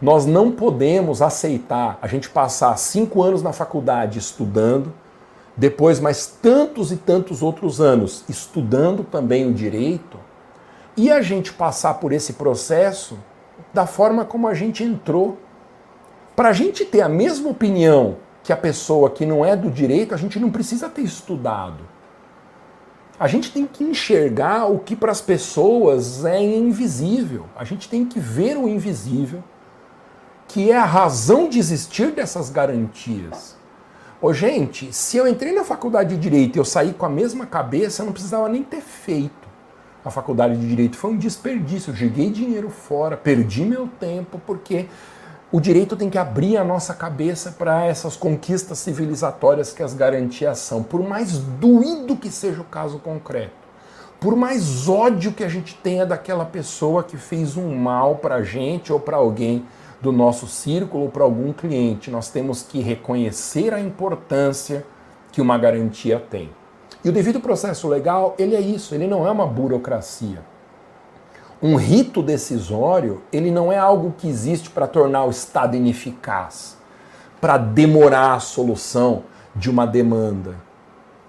Nós 0.00 0.26
não 0.26 0.52
podemos 0.52 1.22
aceitar 1.22 1.98
a 2.02 2.06
gente 2.06 2.28
passar 2.28 2.76
cinco 2.76 3.22
anos 3.22 3.42
na 3.42 3.50
faculdade 3.50 4.18
estudando, 4.18 4.92
depois 5.56 5.98
mais 5.98 6.26
tantos 6.26 6.92
e 6.92 6.96
tantos 6.98 7.42
outros 7.42 7.80
anos 7.80 8.26
estudando 8.28 9.02
também 9.02 9.48
o 9.48 9.54
direito, 9.54 10.18
e 10.94 11.10
a 11.10 11.22
gente 11.22 11.50
passar 11.50 11.94
por 11.94 12.12
esse 12.12 12.34
processo 12.34 13.18
da 13.72 13.86
forma 13.86 14.22
como 14.22 14.46
a 14.46 14.52
gente 14.52 14.84
entrou. 14.84 15.38
Para 16.36 16.50
a 16.50 16.52
gente 16.52 16.84
ter 16.84 17.00
a 17.00 17.08
mesma 17.08 17.48
opinião 17.48 18.18
que 18.42 18.52
a 18.52 18.56
pessoa 18.56 19.10
que 19.10 19.24
não 19.24 19.44
é 19.44 19.54
do 19.54 19.70
direito, 19.70 20.14
a 20.14 20.16
gente 20.16 20.38
não 20.40 20.50
precisa 20.50 20.88
ter 20.88 21.02
estudado. 21.02 21.84
A 23.18 23.28
gente 23.28 23.52
tem 23.52 23.66
que 23.66 23.84
enxergar 23.84 24.66
o 24.66 24.78
que 24.78 24.96
para 24.96 25.12
as 25.12 25.20
pessoas 25.20 26.24
é 26.24 26.42
invisível. 26.42 27.46
A 27.56 27.62
gente 27.62 27.88
tem 27.88 28.04
que 28.04 28.18
ver 28.18 28.56
o 28.56 28.68
invisível, 28.68 29.44
que 30.48 30.72
é 30.72 30.76
a 30.76 30.84
razão 30.84 31.48
de 31.48 31.58
existir 31.58 32.10
dessas 32.10 32.50
garantias. 32.50 33.56
Ô, 34.20 34.32
gente, 34.32 34.92
se 34.92 35.16
eu 35.16 35.26
entrei 35.28 35.52
na 35.52 35.64
faculdade 35.64 36.16
de 36.16 36.20
direito 36.20 36.56
e 36.56 36.58
eu 36.58 36.64
saí 36.64 36.92
com 36.92 37.06
a 37.06 37.08
mesma 37.08 37.46
cabeça, 37.46 38.02
eu 38.02 38.06
não 38.06 38.12
precisava 38.12 38.48
nem 38.48 38.62
ter 38.62 38.80
feito 38.80 39.42
a 40.04 40.10
faculdade 40.10 40.56
de 40.56 40.68
direito. 40.68 40.96
Foi 40.96 41.12
um 41.12 41.16
desperdício. 41.16 41.90
Eu 41.90 41.96
joguei 41.96 42.30
dinheiro 42.30 42.70
fora, 42.70 43.16
perdi 43.16 43.64
meu 43.64 43.88
tempo, 44.00 44.40
porque 44.46 44.86
o 45.52 45.60
direito 45.60 45.96
tem 45.96 46.08
que 46.08 46.16
abrir 46.16 46.56
a 46.56 46.64
nossa 46.64 46.94
cabeça 46.94 47.52
para 47.52 47.84
essas 47.84 48.16
conquistas 48.16 48.78
civilizatórias 48.78 49.70
que 49.70 49.82
as 49.82 49.92
garantias 49.92 50.58
são, 50.60 50.82
por 50.82 51.06
mais 51.06 51.36
doído 51.36 52.16
que 52.16 52.30
seja 52.30 52.62
o 52.62 52.64
caso 52.64 52.98
concreto, 52.98 53.52
por 54.18 54.34
mais 54.34 54.88
ódio 54.88 55.30
que 55.30 55.44
a 55.44 55.48
gente 55.50 55.74
tenha 55.74 56.06
daquela 56.06 56.46
pessoa 56.46 57.04
que 57.04 57.18
fez 57.18 57.54
um 57.58 57.76
mal 57.76 58.16
para 58.16 58.36
a 58.36 58.42
gente 58.42 58.90
ou 58.90 58.98
para 58.98 59.18
alguém 59.18 59.66
do 60.00 60.10
nosso 60.10 60.46
círculo 60.46 61.04
ou 61.04 61.10
para 61.10 61.22
algum 61.22 61.52
cliente, 61.52 62.10
nós 62.10 62.30
temos 62.30 62.62
que 62.62 62.80
reconhecer 62.80 63.74
a 63.74 63.80
importância 63.80 64.86
que 65.30 65.42
uma 65.42 65.58
garantia 65.58 66.18
tem. 66.18 66.50
E 67.04 67.10
o 67.10 67.12
devido 67.12 67.40
processo 67.40 67.88
legal, 67.88 68.34
ele 68.38 68.56
é 68.56 68.60
isso, 68.60 68.94
ele 68.94 69.06
não 69.06 69.26
é 69.26 69.30
uma 69.30 69.46
burocracia. 69.46 70.40
Um 71.62 71.76
rito 71.76 72.24
decisório, 72.24 73.22
ele 73.32 73.52
não 73.52 73.70
é 73.70 73.78
algo 73.78 74.12
que 74.18 74.26
existe 74.28 74.68
para 74.68 74.88
tornar 74.88 75.24
o 75.26 75.30
Estado 75.30 75.76
ineficaz, 75.76 76.76
para 77.40 77.56
demorar 77.56 78.34
a 78.34 78.40
solução 78.40 79.22
de 79.54 79.70
uma 79.70 79.86
demanda. 79.86 80.56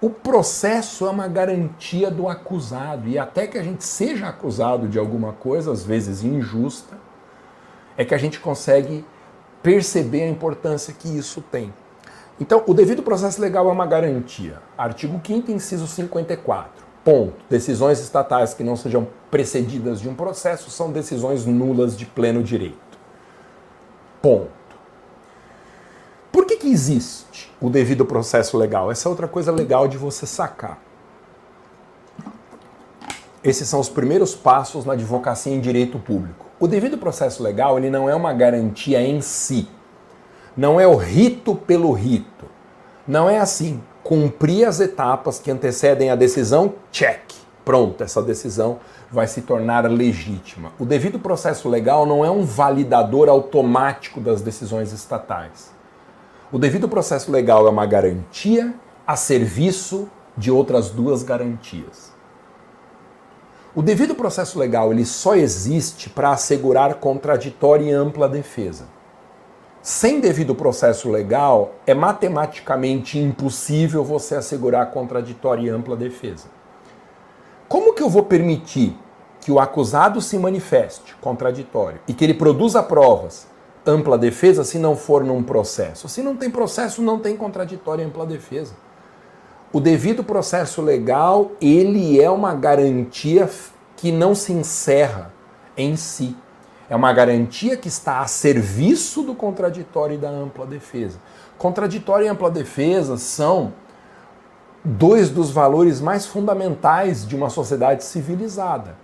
O 0.00 0.10
processo 0.10 1.06
é 1.06 1.10
uma 1.10 1.28
garantia 1.28 2.10
do 2.10 2.28
acusado, 2.28 3.08
e 3.08 3.16
até 3.16 3.46
que 3.46 3.56
a 3.56 3.62
gente 3.62 3.84
seja 3.84 4.26
acusado 4.26 4.88
de 4.88 4.98
alguma 4.98 5.32
coisa, 5.32 5.70
às 5.70 5.84
vezes 5.84 6.24
injusta, 6.24 6.96
é 7.96 8.04
que 8.04 8.12
a 8.12 8.18
gente 8.18 8.40
consegue 8.40 9.04
perceber 9.62 10.24
a 10.24 10.28
importância 10.28 10.92
que 10.92 11.08
isso 11.16 11.40
tem. 11.42 11.72
Então, 12.40 12.64
o 12.66 12.74
devido 12.74 13.04
processo 13.04 13.40
legal 13.40 13.68
é 13.68 13.72
uma 13.72 13.86
garantia. 13.86 14.60
Artigo 14.76 15.20
5 15.24 15.52
inciso 15.52 15.86
54. 15.86 16.84
Ponto. 17.04 17.34
Decisões 17.50 18.00
estatais 18.00 18.54
que 18.54 18.64
não 18.64 18.76
sejam 18.76 19.06
precedidas 19.30 20.00
de 20.00 20.08
um 20.08 20.14
processo 20.14 20.70
são 20.70 20.90
decisões 20.90 21.44
nulas 21.44 21.96
de 21.96 22.06
pleno 22.06 22.42
direito. 22.42 22.78
Ponto. 24.22 24.50
Por 26.32 26.46
que, 26.46 26.56
que 26.56 26.68
existe 26.68 27.52
o 27.60 27.68
devido 27.68 28.06
processo 28.06 28.56
legal? 28.56 28.90
Essa 28.90 29.06
é 29.06 29.10
outra 29.10 29.28
coisa 29.28 29.52
legal 29.52 29.86
de 29.86 29.98
você 29.98 30.26
sacar. 30.26 30.82
Esses 33.42 33.68
são 33.68 33.78
os 33.78 33.90
primeiros 33.90 34.34
passos 34.34 34.86
na 34.86 34.94
advocacia 34.94 35.54
em 35.54 35.60
direito 35.60 35.98
público. 35.98 36.46
O 36.58 36.66
devido 36.66 36.96
processo 36.96 37.42
legal 37.42 37.76
ele 37.76 37.90
não 37.90 38.08
é 38.08 38.14
uma 38.14 38.32
garantia 38.32 39.02
em 39.02 39.20
si. 39.20 39.68
Não 40.56 40.80
é 40.80 40.86
o 40.86 40.96
rito 40.96 41.54
pelo 41.54 41.92
rito. 41.92 42.46
Não 43.06 43.28
é 43.28 43.38
assim 43.38 43.82
cumprir 44.04 44.68
as 44.68 44.80
etapas 44.80 45.38
que 45.38 45.50
antecedem 45.50 46.10
a 46.10 46.14
decisão, 46.14 46.74
check. 46.92 47.22
Pronto, 47.64 48.04
essa 48.04 48.22
decisão 48.22 48.78
vai 49.10 49.26
se 49.26 49.40
tornar 49.40 49.90
legítima. 49.90 50.72
O 50.78 50.84
devido 50.84 51.18
processo 51.18 51.68
legal 51.68 52.04
não 52.04 52.22
é 52.22 52.30
um 52.30 52.44
validador 52.44 53.30
automático 53.30 54.20
das 54.20 54.42
decisões 54.42 54.92
estatais. 54.92 55.72
O 56.52 56.58
devido 56.58 56.86
processo 56.86 57.32
legal 57.32 57.66
é 57.66 57.70
uma 57.70 57.86
garantia 57.86 58.74
a 59.06 59.16
serviço 59.16 60.06
de 60.36 60.50
outras 60.50 60.90
duas 60.90 61.22
garantias. 61.22 62.12
O 63.74 63.82
devido 63.82 64.14
processo 64.14 64.58
legal 64.58 64.92
ele 64.92 65.06
só 65.06 65.34
existe 65.34 66.10
para 66.10 66.30
assegurar 66.30 66.96
contraditória 66.96 67.84
e 67.84 67.92
ampla 67.92 68.28
defesa 68.28 68.93
sem 69.84 70.18
devido 70.18 70.54
processo 70.54 71.10
legal, 71.10 71.74
é 71.86 71.92
matematicamente 71.92 73.18
impossível 73.18 74.02
você 74.02 74.34
assegurar 74.34 74.90
contraditória 74.90 75.60
e 75.60 75.68
ampla 75.68 75.94
defesa. 75.94 76.46
Como 77.68 77.92
que 77.92 78.02
eu 78.02 78.08
vou 78.08 78.22
permitir 78.22 78.96
que 79.42 79.52
o 79.52 79.60
acusado 79.60 80.22
se 80.22 80.38
manifeste 80.38 81.14
contraditório 81.20 82.00
e 82.08 82.14
que 82.14 82.24
ele 82.24 82.32
produza 82.32 82.82
provas 82.82 83.46
ampla 83.84 84.16
defesa 84.16 84.64
se 84.64 84.78
não 84.78 84.96
for 84.96 85.22
num 85.22 85.42
processo? 85.42 86.08
Se 86.08 86.22
não 86.22 86.34
tem 86.34 86.48
processo, 86.48 87.02
não 87.02 87.18
tem 87.18 87.36
contraditória 87.36 88.02
e 88.02 88.06
ampla 88.06 88.24
defesa. 88.24 88.72
O 89.70 89.80
devido 89.80 90.24
processo 90.24 90.80
legal, 90.80 91.50
ele 91.60 92.18
é 92.18 92.30
uma 92.30 92.54
garantia 92.54 93.50
que 93.98 94.10
não 94.10 94.34
se 94.34 94.50
encerra 94.50 95.30
em 95.76 95.94
si. 95.94 96.34
É 96.88 96.94
uma 96.94 97.12
garantia 97.12 97.76
que 97.76 97.88
está 97.88 98.20
a 98.20 98.26
serviço 98.26 99.22
do 99.22 99.34
contraditório 99.34 100.14
e 100.14 100.18
da 100.18 100.28
ampla 100.28 100.66
defesa. 100.66 101.18
Contraditório 101.56 102.26
e 102.26 102.28
ampla 102.28 102.50
defesa 102.50 103.16
são 103.16 103.72
dois 104.84 105.30
dos 105.30 105.50
valores 105.50 106.00
mais 106.00 106.26
fundamentais 106.26 107.26
de 107.26 107.34
uma 107.34 107.48
sociedade 107.48 108.04
civilizada. 108.04 108.96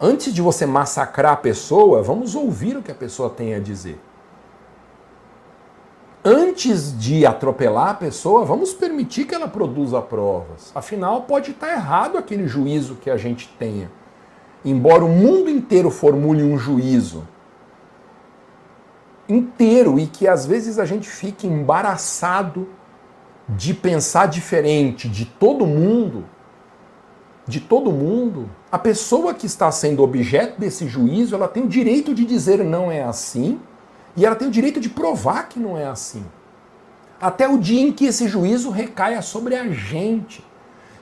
Antes 0.00 0.32
de 0.34 0.42
você 0.42 0.66
massacrar 0.66 1.32
a 1.32 1.36
pessoa, 1.36 2.02
vamos 2.02 2.34
ouvir 2.34 2.76
o 2.76 2.82
que 2.82 2.90
a 2.90 2.94
pessoa 2.94 3.30
tem 3.30 3.54
a 3.54 3.60
dizer. 3.60 4.00
Antes 6.24 6.98
de 6.98 7.24
atropelar 7.24 7.90
a 7.90 7.94
pessoa, 7.94 8.44
vamos 8.44 8.74
permitir 8.74 9.24
que 9.24 9.34
ela 9.34 9.48
produza 9.48 10.00
provas. 10.02 10.72
Afinal, 10.74 11.22
pode 11.22 11.52
estar 11.52 11.72
errado 11.72 12.18
aquele 12.18 12.48
juízo 12.48 12.96
que 12.96 13.08
a 13.08 13.16
gente 13.16 13.48
tenha 13.58 13.88
embora 14.64 15.04
o 15.04 15.08
mundo 15.08 15.48
inteiro 15.48 15.90
formule 15.90 16.42
um 16.42 16.58
juízo 16.58 17.26
inteiro 19.28 19.98
e 19.98 20.06
que 20.06 20.26
às 20.26 20.46
vezes 20.46 20.78
a 20.78 20.84
gente 20.84 21.08
fique 21.08 21.46
embaraçado 21.46 22.68
de 23.48 23.74
pensar 23.74 24.26
diferente 24.26 25.08
de 25.08 25.24
todo 25.24 25.66
mundo, 25.66 26.24
de 27.46 27.60
todo 27.60 27.92
mundo, 27.92 28.48
a 28.70 28.78
pessoa 28.78 29.32
que 29.34 29.46
está 29.46 29.70
sendo 29.70 30.02
objeto 30.02 30.60
desse 30.60 30.86
juízo, 30.86 31.34
ela 31.34 31.48
tem 31.48 31.64
o 31.64 31.68
direito 31.68 32.14
de 32.14 32.24
dizer 32.24 32.62
não 32.64 32.90
é 32.90 33.02
assim 33.02 33.60
e 34.16 34.26
ela 34.26 34.36
tem 34.36 34.48
o 34.48 34.50
direito 34.50 34.80
de 34.80 34.88
provar 34.88 35.48
que 35.48 35.58
não 35.58 35.76
é 35.76 35.86
assim. 35.86 36.24
Até 37.20 37.48
o 37.48 37.58
dia 37.58 37.80
em 37.80 37.92
que 37.92 38.06
esse 38.06 38.28
juízo 38.28 38.70
recaia 38.70 39.20
sobre 39.22 39.56
a 39.56 39.68
gente. 39.68 40.44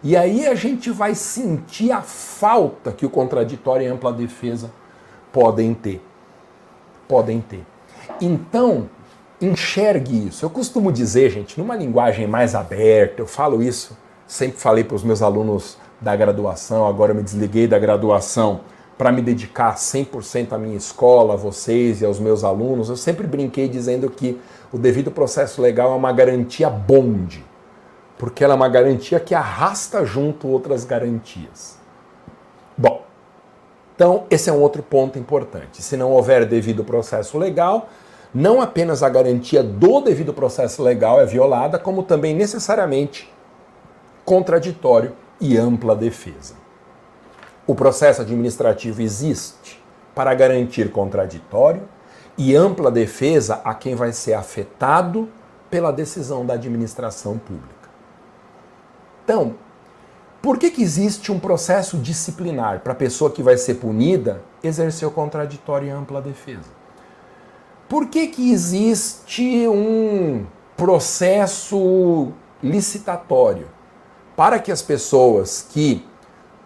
E 0.03 0.17
aí 0.17 0.47
a 0.47 0.55
gente 0.55 0.91
vai 0.91 1.15
sentir 1.15 1.91
a 1.91 2.03
falta 2.03 2.93
que 2.93 3.07
o 3.07 3.11
contraditório 3.11 3.87
e 3.87 3.89
a 3.89 3.93
ampla 3.93 4.13
defesa 4.13 4.71
podem 5.33 5.75
ter. 5.75 6.01
Podem 7.09 7.41
ter. 7.41 7.65
Então, 8.21 8.89
enxergue 9.41 10.29
isso. 10.29 10.45
Eu 10.45 10.51
costumo 10.51 10.93
dizer, 10.93 11.31
gente, 11.31 11.59
numa 11.59 11.77
linguagem 11.77 12.27
mais 12.27 12.55
aberta, 12.55 13.23
eu 13.23 13.27
falo 13.27 13.63
isso, 13.63 13.97
sempre 14.27 14.59
falei 14.59 14.85
para 14.85 14.97
os 14.97 15.03
meus 15.03 15.23
alunos 15.23 15.79
da 16.01 16.15
graduação, 16.15 16.87
agora 16.87 17.13
eu 17.13 17.17
me 17.17 17.23
desliguei 17.23 17.67
da 17.67 17.79
graduação 17.79 18.61
para 18.99 19.13
me 19.13 19.21
dedicar 19.21 19.75
100% 19.75 20.53
à 20.53 20.59
minha 20.59 20.77
escola, 20.77 21.35
a 21.35 21.37
vocês 21.37 22.01
e 22.01 22.05
aos 22.05 22.19
meus 22.19 22.45
alunos. 22.45 22.89
Eu 22.89 22.97
sempre 22.97 23.27
brinquei 23.27 23.69
dizendo 23.69 24.09
que 24.09 24.41
o 24.73 24.79
devido 24.79 25.11
processo 25.11 25.61
legal 25.61 25.93
é 25.93 25.97
uma 25.97 26.13
garantia 26.13 26.71
bonde 26.71 27.45
porque 28.19 28.43
ela 28.43 28.55
é 28.55 28.57
uma 28.57 28.69
garantia 28.69 29.21
que 29.21 29.35
arrasta 29.35 30.05
junto 30.05 30.49
outras 30.49 30.85
garantias. 30.85 31.79
Bom, 32.77 33.05
então 33.95 34.25
esse 34.31 34.49
é 34.51 34.53
um 34.53 34.61
outro 34.61 34.83
ponto 34.83 35.19
importante. 35.19 35.83
Se 35.83 35.97
não 35.97 36.13
houver 36.13 36.47
devido 36.47 36.85
processo 36.85 37.39
legal, 37.39 37.89
não 38.35 38.61
apenas 38.61 39.03
a 39.03 39.09
garantia 39.09 39.63
do 39.63 40.01
devido 40.01 40.35
processo 40.35 40.83
legal 40.83 41.21
é 41.21 41.27
violada, 41.27 41.79
como 41.79 42.03
também 42.03 42.35
necessariamente 42.35 43.33
contraditório 44.25 45.15
e 45.41 45.57
ampla 45.57 45.95
defesa. 45.95 46.55
O 47.67 47.75
processo 47.75 48.23
administrativo 48.23 49.01
existe 49.03 49.83
para 50.15 50.35
garantir 50.35 50.91
contraditório 50.91 51.83
e 52.39 52.55
ampla 52.55 52.91
defesa 52.91 53.61
a 53.65 53.75
quem 53.75 53.95
vai 53.95 54.13
ser 54.13 54.35
afetado 54.35 55.29
pela 55.71 55.91
decisão 55.91 56.45
da 56.45 56.55
administração 56.55 57.39
pública. 57.39 57.76
Então, 59.27 59.57
por 60.41 60.57
que, 60.57 60.71
que 60.71 60.81
existe 60.81 61.33
um 61.33 61.41
processo 61.41 61.99
disciplinar 61.99 62.79
para 62.79 62.93
a 62.93 62.97
pessoa 62.97 63.29
que 63.29 63.43
vai 63.43 63.57
ser 63.57 63.75
punida 63.75 64.41
exercer 64.63 65.09
o 65.09 65.11
contraditório 65.11 65.89
e 65.89 65.91
ampla 65.91 66.23
defesa? 66.23 66.69
Por 67.89 68.07
que, 68.07 68.29
que 68.29 68.53
existe 68.53 69.67
um 69.67 70.47
processo 70.77 72.29
licitatório 72.63 73.67
para 74.37 74.61
que 74.61 74.71
as 74.71 74.81
pessoas 74.81 75.67
que 75.69 76.07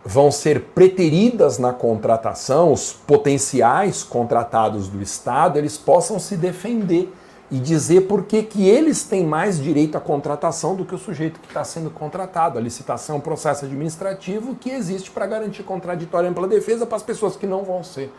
vão 0.04 0.30
ser 0.30 0.60
preteridas 0.74 1.56
na 1.56 1.72
contratação, 1.72 2.74
os 2.74 2.92
potenciais 2.92 4.02
contratados 4.02 4.86
do 4.88 5.00
Estado, 5.00 5.58
eles 5.58 5.78
possam 5.78 6.18
se 6.18 6.36
defender 6.36 7.10
e 7.50 7.58
dizer 7.58 8.02
por 8.02 8.24
que, 8.24 8.42
que 8.42 8.68
eles 8.68 9.02
têm 9.02 9.26
mais 9.26 9.58
direito 9.58 9.98
à 9.98 10.00
contratação 10.00 10.76
do 10.76 10.84
que 10.84 10.94
o 10.94 10.98
sujeito 10.98 11.40
que 11.40 11.48
está 11.48 11.64
sendo 11.64 11.90
contratado. 11.90 12.58
A 12.58 12.60
licitação 12.60 13.16
é 13.16 13.18
um 13.18 13.22
processo 13.22 13.64
administrativo 13.64 14.54
que 14.54 14.70
existe 14.70 15.10
para 15.10 15.26
garantir 15.26 15.64
contraditória 15.64 16.28
e 16.28 16.30
ampla 16.30 16.46
defesa 16.46 16.86
para 16.86 16.96
as 16.96 17.02
pessoas 17.02 17.34
que 17.34 17.46
não 17.46 17.64
vão 17.64 17.82
ser 17.82 18.12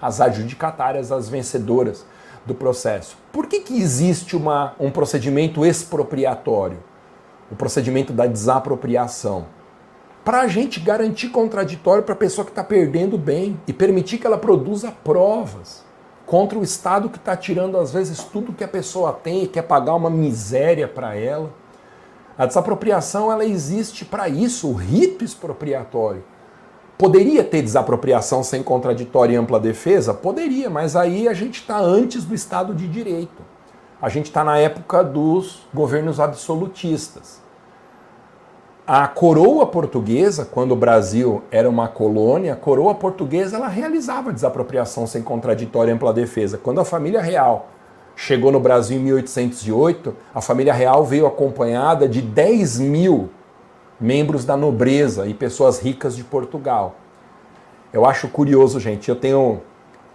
as 0.00 0.20
adjudicatárias, 0.20 1.12
as 1.12 1.28
vencedoras 1.28 2.06
do 2.46 2.54
processo. 2.54 3.16
Por 3.30 3.46
que, 3.46 3.60
que 3.60 3.78
existe 3.78 4.34
uma, 4.34 4.74
um 4.80 4.90
procedimento 4.90 5.66
expropriatório? 5.66 6.78
O 7.50 7.56
procedimento 7.56 8.12
da 8.12 8.26
desapropriação. 8.26 9.46
Para 10.24 10.42
a 10.42 10.48
gente 10.48 10.80
garantir 10.80 11.28
contraditório 11.28 12.02
para 12.02 12.14
a 12.14 12.16
pessoa 12.16 12.44
que 12.44 12.50
está 12.50 12.62
perdendo 12.62 13.18
bem 13.18 13.60
e 13.66 13.72
permitir 13.72 14.18
que 14.18 14.26
ela 14.26 14.38
produza 14.38 14.90
provas 14.90 15.87
contra 16.28 16.58
o 16.58 16.62
Estado 16.62 17.08
que 17.08 17.16
está 17.16 17.34
tirando, 17.34 17.78
às 17.78 17.90
vezes, 17.90 18.22
tudo 18.22 18.52
que 18.52 18.62
a 18.62 18.68
pessoa 18.68 19.12
tem 19.14 19.44
e 19.44 19.48
quer 19.48 19.62
pagar 19.62 19.94
uma 19.94 20.10
miséria 20.10 20.86
para 20.86 21.16
ela. 21.16 21.50
A 22.36 22.44
desapropriação 22.44 23.32
ela 23.32 23.44
existe 23.44 24.04
para 24.04 24.28
isso, 24.28 24.68
o 24.68 24.74
rito 24.74 25.24
expropriatório. 25.24 26.22
Poderia 26.98 27.42
ter 27.42 27.62
desapropriação 27.62 28.44
sem 28.44 28.62
contraditório 28.62 29.32
e 29.32 29.36
ampla 29.36 29.58
defesa? 29.58 30.12
Poderia, 30.12 30.68
mas 30.68 30.94
aí 30.94 31.26
a 31.26 31.32
gente 31.32 31.60
está 31.60 31.78
antes 31.78 32.24
do 32.24 32.34
Estado 32.34 32.74
de 32.74 32.86
Direito. 32.86 33.42
A 34.00 34.10
gente 34.10 34.26
está 34.26 34.44
na 34.44 34.58
época 34.58 35.02
dos 35.02 35.66
governos 35.72 36.20
absolutistas 36.20 37.47
a 38.88 39.06
coroa 39.06 39.66
portuguesa, 39.66 40.46
quando 40.46 40.72
o 40.72 40.76
Brasil 40.76 41.42
era 41.50 41.68
uma 41.68 41.88
colônia, 41.88 42.54
a 42.54 42.56
coroa 42.56 42.94
portuguesa 42.94 43.58
ela 43.58 43.68
realizava 43.68 44.32
desapropriação 44.32 45.06
sem 45.06 45.20
contraditório 45.20 45.90
e 45.90 45.94
ampla 45.94 46.10
defesa. 46.10 46.56
Quando 46.56 46.80
a 46.80 46.86
família 46.86 47.20
real 47.20 47.68
chegou 48.16 48.50
no 48.50 48.58
Brasil 48.58 48.96
em 48.96 49.02
1808, 49.02 50.16
a 50.34 50.40
família 50.40 50.72
real 50.72 51.04
veio 51.04 51.26
acompanhada 51.26 52.08
de 52.08 52.22
10 52.22 52.78
mil 52.78 53.28
membros 54.00 54.46
da 54.46 54.56
nobreza 54.56 55.26
e 55.26 55.34
pessoas 55.34 55.78
ricas 55.78 56.16
de 56.16 56.24
Portugal. 56.24 56.96
Eu 57.92 58.06
acho 58.06 58.26
curioso, 58.28 58.80
gente. 58.80 59.10
Eu 59.10 59.16
tenho 59.16 59.60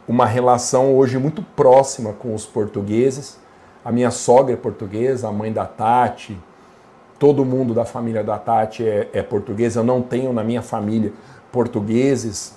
uma 0.07 0.25
relação 0.25 0.95
hoje 0.95 1.19
muito 1.19 1.43
próxima 1.43 2.11
com 2.13 2.33
os 2.33 2.47
portugueses. 2.47 3.37
A 3.85 3.91
minha 3.91 4.09
sogra 4.09 4.55
é 4.55 4.57
portuguesa, 4.57 5.27
a 5.27 5.31
mãe 5.31 5.53
da 5.53 5.67
Tati, 5.67 6.35
todo 7.23 7.45
mundo 7.45 7.73
da 7.73 7.85
família 7.85 8.21
da 8.21 8.37
Tati 8.37 8.85
é, 8.85 9.07
é 9.13 9.23
português, 9.23 9.77
eu 9.77 9.83
não 9.85 10.01
tenho 10.01 10.33
na 10.33 10.43
minha 10.43 10.61
família 10.61 11.13
portugueses, 11.53 12.53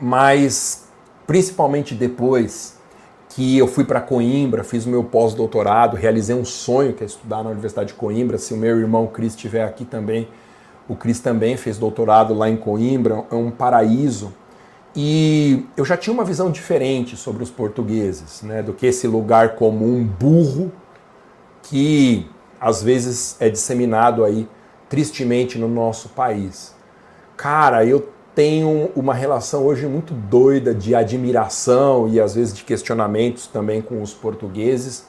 mas 0.00 0.88
principalmente 1.26 1.94
depois 1.94 2.80
que 3.28 3.58
eu 3.58 3.66
fui 3.66 3.84
para 3.84 4.00
Coimbra, 4.00 4.64
fiz 4.64 4.86
o 4.86 4.88
meu 4.88 5.04
pós-doutorado, 5.04 5.94
realizei 5.94 6.34
um 6.34 6.42
sonho 6.42 6.94
que 6.94 7.02
é 7.02 7.06
estudar 7.06 7.44
na 7.44 7.50
Universidade 7.50 7.88
de 7.88 7.94
Coimbra. 7.94 8.38
Se 8.38 8.54
o 8.54 8.56
meu 8.56 8.80
irmão 8.80 9.06
Cris 9.06 9.34
estiver 9.34 9.62
aqui 9.62 9.84
também, 9.84 10.26
o 10.88 10.96
Cris 10.96 11.20
também 11.20 11.58
fez 11.58 11.76
doutorado 11.76 12.32
lá 12.32 12.48
em 12.48 12.56
Coimbra, 12.56 13.26
é 13.30 13.34
um 13.34 13.50
paraíso. 13.50 14.32
E 14.96 15.66
eu 15.76 15.84
já 15.84 15.98
tinha 15.98 16.14
uma 16.14 16.24
visão 16.24 16.50
diferente 16.50 17.14
sobre 17.14 17.42
os 17.42 17.50
portugueses, 17.50 18.40
né, 18.40 18.62
do 18.62 18.72
que 18.72 18.86
esse 18.86 19.06
lugar 19.06 19.54
comum 19.54 20.02
burro 20.02 20.72
que 21.62 22.26
às 22.62 22.80
vezes 22.80 23.36
é 23.40 23.50
disseminado 23.50 24.24
aí 24.24 24.48
tristemente 24.88 25.58
no 25.58 25.66
nosso 25.66 26.10
país. 26.10 26.72
Cara, 27.36 27.84
eu 27.84 28.08
tenho 28.36 28.88
uma 28.94 29.12
relação 29.12 29.66
hoje 29.66 29.84
muito 29.86 30.14
doida 30.14 30.72
de 30.72 30.94
admiração 30.94 32.08
e 32.08 32.20
às 32.20 32.36
vezes 32.36 32.54
de 32.54 32.62
questionamentos 32.62 33.48
também 33.48 33.82
com 33.82 34.00
os 34.00 34.14
portugueses. 34.14 35.06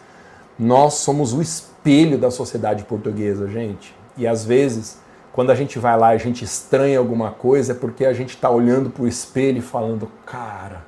Nós 0.58 0.96
somos 0.96 1.32
o 1.32 1.42
espelho 1.44 2.18
da 2.18 2.32
sociedade 2.32 2.86
portuguesa, 2.86 3.48
gente. 3.48 3.96
E 4.18 4.26
às 4.26 4.44
vezes, 4.44 4.98
quando 5.32 5.52
a 5.52 5.56
gente 5.56 5.78
vai 5.78 5.98
lá 5.98 6.14
e 6.14 6.16
a 6.16 6.20
gente 6.20 6.44
estranha 6.44 6.98
alguma 6.98 7.30
coisa, 7.30 7.74
é 7.74 7.76
porque 7.76 8.04
a 8.04 8.14
gente 8.14 8.32
está 8.32 8.50
olhando 8.50 8.90
para 8.90 9.04
o 9.04 9.08
espelho 9.08 9.60
e 9.60 9.62
falando, 9.62 10.10
cara, 10.26 10.86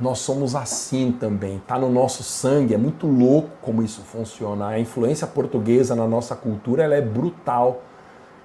nós 0.00 0.20
somos 0.20 0.56
assim 0.56 1.12
também, 1.12 1.56
está 1.56 1.78
no 1.78 1.90
nosso 1.90 2.22
sangue, 2.22 2.72
é 2.72 2.78
muito 2.78 3.06
louco 3.06 3.50
como 3.60 3.82
isso 3.82 4.00
funciona. 4.00 4.68
A 4.68 4.80
influência 4.80 5.26
portuguesa 5.26 5.94
na 5.94 6.08
nossa 6.08 6.34
cultura 6.34 6.82
ela 6.82 6.94
é 6.94 7.02
brutal. 7.02 7.82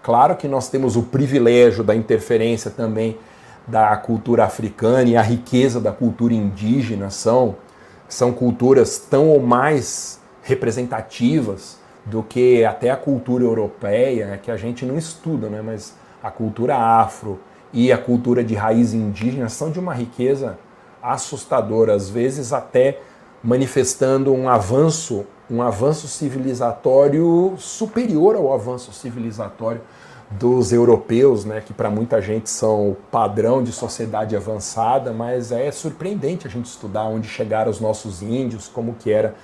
Claro 0.03 0.35
que 0.35 0.49
nós 0.49 0.67
temos 0.67 0.97
o 0.97 1.03
privilégio 1.03 1.81
da 1.81 1.95
interferência 1.95 2.69
também 2.69 3.17
da 3.65 3.95
cultura 3.95 4.43
africana 4.43 5.09
e 5.09 5.15
a 5.15 5.21
riqueza 5.21 5.79
da 5.79 5.93
cultura 5.93 6.33
indígena 6.33 7.09
são, 7.09 7.55
são 8.07 8.33
culturas 8.33 8.99
tão 8.99 9.29
ou 9.29 9.39
mais 9.39 10.19
representativas 10.43 11.79
do 12.05 12.21
que 12.21 12.65
até 12.65 12.91
a 12.91 12.97
cultura 12.97 13.45
europeia, 13.45 14.27
né, 14.27 14.39
que 14.41 14.51
a 14.51 14.57
gente 14.57 14.85
não 14.85 14.97
estuda, 14.97 15.49
né, 15.49 15.61
mas 15.61 15.95
a 16.21 16.29
cultura 16.29 16.75
afro 16.75 17.39
e 17.73 17.91
a 17.91 17.97
cultura 17.97 18.43
de 18.43 18.53
raiz 18.53 18.93
indígena 18.93 19.49
são 19.49 19.71
de 19.71 19.79
uma 19.79 19.93
riqueza 19.93 20.57
assustador, 21.13 21.89
às 21.89 22.09
vezes 22.09 22.51
até 22.51 22.99
manifestando 23.43 24.33
um 24.33 24.49
avanço, 24.49 25.25
um 25.49 25.61
avanço 25.61 26.07
civilizatório 26.07 27.53
superior 27.57 28.35
ao 28.35 28.53
avanço 28.53 28.91
civilizatório 28.91 29.81
dos 30.31 30.73
europeus, 30.73 31.45
né, 31.45 31.61
que 31.61 31.71
para 31.71 31.89
muita 31.89 32.19
gente 32.21 32.49
são 32.49 32.91
o 32.91 32.95
padrão 33.11 33.63
de 33.63 33.71
sociedade 33.71 34.35
avançada, 34.35 35.13
mas 35.13 35.51
é 35.51 35.71
surpreendente 35.71 36.47
a 36.47 36.49
gente 36.49 36.65
estudar 36.65 37.03
onde 37.03 37.27
chegaram 37.27 37.69
os 37.69 37.79
nossos 37.79 38.23
índios, 38.23 38.67
como 38.67 38.95
que 38.95 39.11
era 39.11 39.35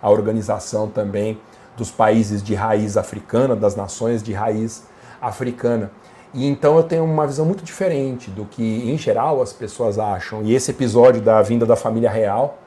a 0.00 0.10
organização 0.10 0.88
também 0.88 1.38
dos 1.76 1.90
países 1.90 2.42
de 2.42 2.54
raiz 2.54 2.96
africana, 2.96 3.54
das 3.54 3.76
nações 3.76 4.22
de 4.22 4.32
raiz 4.32 4.84
africana. 5.20 5.90
E 6.32 6.46
então 6.46 6.76
eu 6.76 6.82
tenho 6.84 7.04
uma 7.04 7.26
visão 7.26 7.44
muito 7.44 7.64
diferente 7.64 8.30
do 8.30 8.44
que, 8.44 8.90
em 8.90 8.96
geral, 8.96 9.42
as 9.42 9.52
pessoas 9.52 9.98
acham. 9.98 10.42
E 10.42 10.54
esse 10.54 10.70
episódio 10.70 11.20
da 11.20 11.42
vinda 11.42 11.66
da 11.66 11.74
família 11.74 12.10
real, 12.10 12.58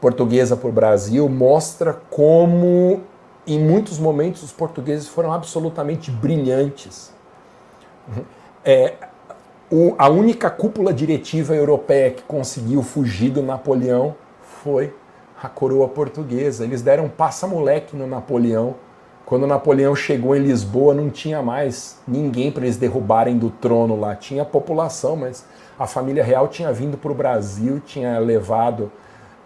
portuguesa 0.00 0.56
por 0.56 0.72
Brasil, 0.72 1.28
mostra 1.28 1.92
como, 2.10 3.02
em 3.46 3.58
muitos 3.58 3.98
momentos, 3.98 4.42
os 4.42 4.52
portugueses 4.52 5.08
foram 5.08 5.32
absolutamente 5.32 6.10
brilhantes. 6.10 7.12
É, 8.64 8.94
o, 9.70 9.94
a 9.98 10.08
única 10.08 10.48
cúpula 10.48 10.92
diretiva 10.92 11.54
europeia 11.54 12.10
que 12.10 12.22
conseguiu 12.22 12.82
fugir 12.82 13.30
do 13.30 13.42
Napoleão 13.42 14.14
foi 14.62 14.94
a 15.42 15.48
coroa 15.48 15.88
portuguesa. 15.88 16.64
Eles 16.64 16.80
deram 16.80 17.08
passa-moleque 17.08 17.94
no 17.94 18.06
Napoleão 18.06 18.76
quando 19.26 19.46
Napoleão 19.46 19.96
chegou 19.96 20.36
em 20.36 20.40
Lisboa, 20.40 20.94
não 20.94 21.08
tinha 21.08 21.40
mais 21.40 21.98
ninguém 22.06 22.52
para 22.52 22.64
eles 22.64 22.76
derrubarem 22.76 23.38
do 23.38 23.48
trono 23.48 23.98
lá. 23.98 24.14
Tinha 24.14 24.44
população, 24.44 25.16
mas 25.16 25.44
a 25.78 25.86
família 25.86 26.22
real 26.22 26.48
tinha 26.48 26.70
vindo 26.72 26.98
para 26.98 27.10
o 27.10 27.14
Brasil, 27.14 27.80
tinha 27.84 28.18
levado 28.18 28.92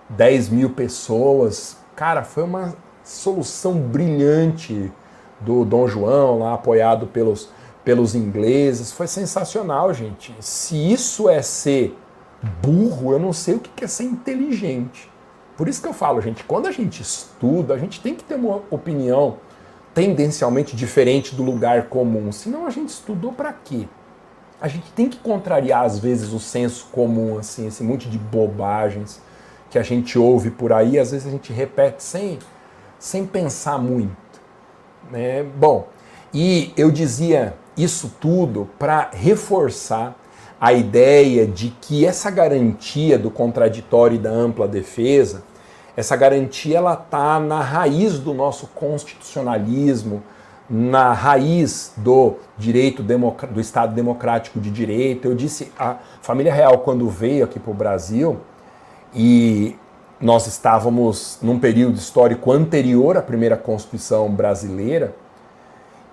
10 0.08 0.48
mil 0.48 0.70
pessoas. 0.70 1.76
Cara, 1.94 2.24
foi 2.24 2.42
uma 2.42 2.74
solução 3.04 3.74
brilhante 3.74 4.92
do 5.40 5.64
Dom 5.64 5.86
João, 5.86 6.40
lá 6.40 6.54
apoiado 6.54 7.06
pelos, 7.06 7.48
pelos 7.84 8.16
ingleses. 8.16 8.90
Foi 8.90 9.06
sensacional, 9.06 9.94
gente. 9.94 10.34
Se 10.40 10.74
isso 10.92 11.28
é 11.28 11.40
ser 11.40 11.96
burro, 12.60 13.12
eu 13.12 13.18
não 13.20 13.32
sei 13.32 13.54
o 13.54 13.60
que 13.60 13.84
é 13.84 13.88
ser 13.88 14.04
inteligente. 14.04 15.08
Por 15.56 15.68
isso 15.68 15.80
que 15.80 15.88
eu 15.88 15.92
falo, 15.92 16.20
gente, 16.20 16.42
quando 16.44 16.66
a 16.66 16.72
gente 16.72 17.00
estuda, 17.00 17.74
a 17.74 17.78
gente 17.78 18.00
tem 18.00 18.14
que 18.14 18.24
ter 18.24 18.34
uma 18.34 18.62
opinião 18.70 19.36
tendencialmente 19.98 20.76
diferente 20.76 21.34
do 21.34 21.42
lugar 21.42 21.88
comum. 21.88 22.30
Senão 22.30 22.68
a 22.68 22.70
gente 22.70 22.90
estudou 22.90 23.32
para 23.32 23.52
quê? 23.52 23.88
A 24.60 24.68
gente 24.68 24.92
tem 24.92 25.08
que 25.08 25.16
contrariar 25.16 25.84
às 25.84 25.98
vezes 25.98 26.32
o 26.32 26.38
senso 26.38 26.86
comum, 26.92 27.36
assim, 27.36 27.66
esse 27.66 27.82
monte 27.82 28.08
de 28.08 28.16
bobagens 28.16 29.20
que 29.68 29.76
a 29.76 29.82
gente 29.82 30.16
ouve 30.16 30.52
por 30.52 30.72
aí, 30.72 31.00
às 31.00 31.10
vezes 31.10 31.26
a 31.26 31.30
gente 31.32 31.52
repete 31.52 32.04
sem, 32.04 32.38
sem 32.96 33.26
pensar 33.26 33.76
muito. 33.76 34.16
Né? 35.10 35.42
Bom, 35.42 35.88
e 36.32 36.72
eu 36.76 36.92
dizia 36.92 37.54
isso 37.76 38.14
tudo 38.20 38.70
para 38.78 39.10
reforçar 39.12 40.16
a 40.60 40.72
ideia 40.72 41.44
de 41.44 41.70
que 41.80 42.06
essa 42.06 42.30
garantia 42.30 43.18
do 43.18 43.32
contraditório 43.32 44.14
e 44.14 44.20
da 44.20 44.30
ampla 44.30 44.68
defesa, 44.68 45.42
essa 45.98 46.14
garantia 46.14 46.78
ela 46.78 46.92
está 46.92 47.40
na 47.40 47.60
raiz 47.60 48.20
do 48.20 48.32
nosso 48.32 48.68
constitucionalismo, 48.68 50.22
na 50.70 51.12
raiz 51.12 51.92
do 51.96 52.36
direito 52.56 53.02
do 53.02 53.60
Estado 53.60 53.96
democrático 53.96 54.60
de 54.60 54.70
direito. 54.70 55.26
Eu 55.26 55.34
disse, 55.34 55.72
a 55.76 55.96
família 56.22 56.54
real 56.54 56.78
quando 56.78 57.10
veio 57.10 57.44
aqui 57.44 57.58
para 57.58 57.72
o 57.72 57.74
Brasil 57.74 58.38
e 59.12 59.74
nós 60.20 60.46
estávamos 60.46 61.36
num 61.42 61.58
período 61.58 61.96
histórico 61.96 62.52
anterior 62.52 63.16
à 63.16 63.22
primeira 63.22 63.56
Constituição 63.56 64.30
brasileira 64.30 65.16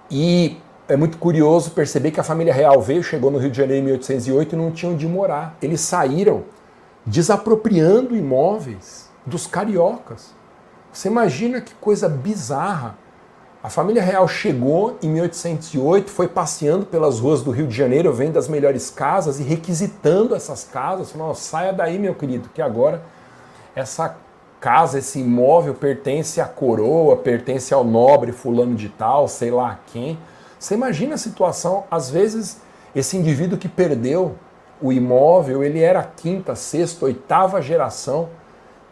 e 0.09 0.57
é 0.87 0.97
muito 0.97 1.19
curioso 1.19 1.69
perceber 1.69 2.09
que 2.09 2.19
a 2.19 2.23
família 2.23 2.51
real 2.55 2.81
veio, 2.81 3.03
chegou 3.03 3.29
no 3.29 3.37
Rio 3.37 3.51
de 3.51 3.57
Janeiro 3.57 3.83
em 3.83 3.85
1808 3.85 4.55
e 4.55 4.57
não 4.57 4.71
tinham 4.71 4.93
onde 4.93 5.07
morar. 5.07 5.55
Eles 5.61 5.81
saíram 5.81 6.43
desapropriando 7.05 8.15
imóveis 8.15 9.04
dos 9.25 9.47
cariocas. 9.47 10.33
Você 10.91 11.07
imagina 11.07 11.59
que 11.59 11.73
coisa 11.75 12.07
bizarra. 12.07 12.97
A 13.61 13.69
família 13.69 14.01
real 14.01 14.27
chegou 14.27 14.97
em 15.01 15.09
1808, 15.09 16.11
foi 16.11 16.27
passeando 16.27 16.85
pelas 16.85 17.19
ruas 17.19 17.41
do 17.41 17.49
Rio 17.49 17.67
de 17.67 17.75
Janeiro, 17.75 18.13
vendo 18.13 18.37
as 18.37 18.47
melhores 18.47 18.91
casas 18.91 19.39
e 19.39 19.43
requisitando 19.43 20.35
essas 20.35 20.63
casas. 20.63 21.11
Falou, 21.11 21.33
saia 21.33 21.73
daí, 21.73 21.97
meu 21.97 22.13
querido, 22.13 22.49
que 22.53 22.61
agora 22.61 23.01
essa 23.75 24.15
casa, 24.59 24.99
esse 24.99 25.19
imóvel 25.19 25.73
pertence 25.73 26.39
à 26.39 26.45
coroa, 26.45 27.17
pertence 27.17 27.73
ao 27.73 27.83
nobre 27.83 28.31
fulano 28.31 28.75
de 28.75 28.89
tal, 28.89 29.27
sei 29.27 29.51
lá 29.51 29.79
quem. 29.87 30.17
Você 30.59 30.75
imagina 30.75 31.15
a 31.15 31.17
situação, 31.17 31.83
às 31.89 32.09
vezes 32.09 32.61
esse 32.95 33.17
indivíduo 33.17 33.57
que 33.57 33.67
perdeu 33.67 34.35
o 34.81 34.93
imóvel, 34.93 35.63
ele 35.63 35.81
era 35.81 35.99
a 35.99 36.03
quinta, 36.03 36.55
sexta, 36.55 37.05
oitava 37.05 37.61
geração 37.61 38.29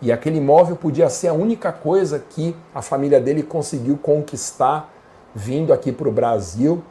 e 0.04 0.12
aquele 0.12 0.38
imóvel 0.38 0.76
podia 0.76 1.10
ser 1.10 1.30
a 1.30 1.34
única 1.34 1.72
coisa 1.72 2.20
que 2.20 2.54
a 2.76 2.82
família 2.82 3.22
dele 3.22 3.41
conseguiu 3.41 3.97
conquistar 3.97 4.93
vindo 5.34 5.72
aqui 5.72 5.93
para 5.93 6.10
o 6.10 6.12
Brasil. 6.12 6.84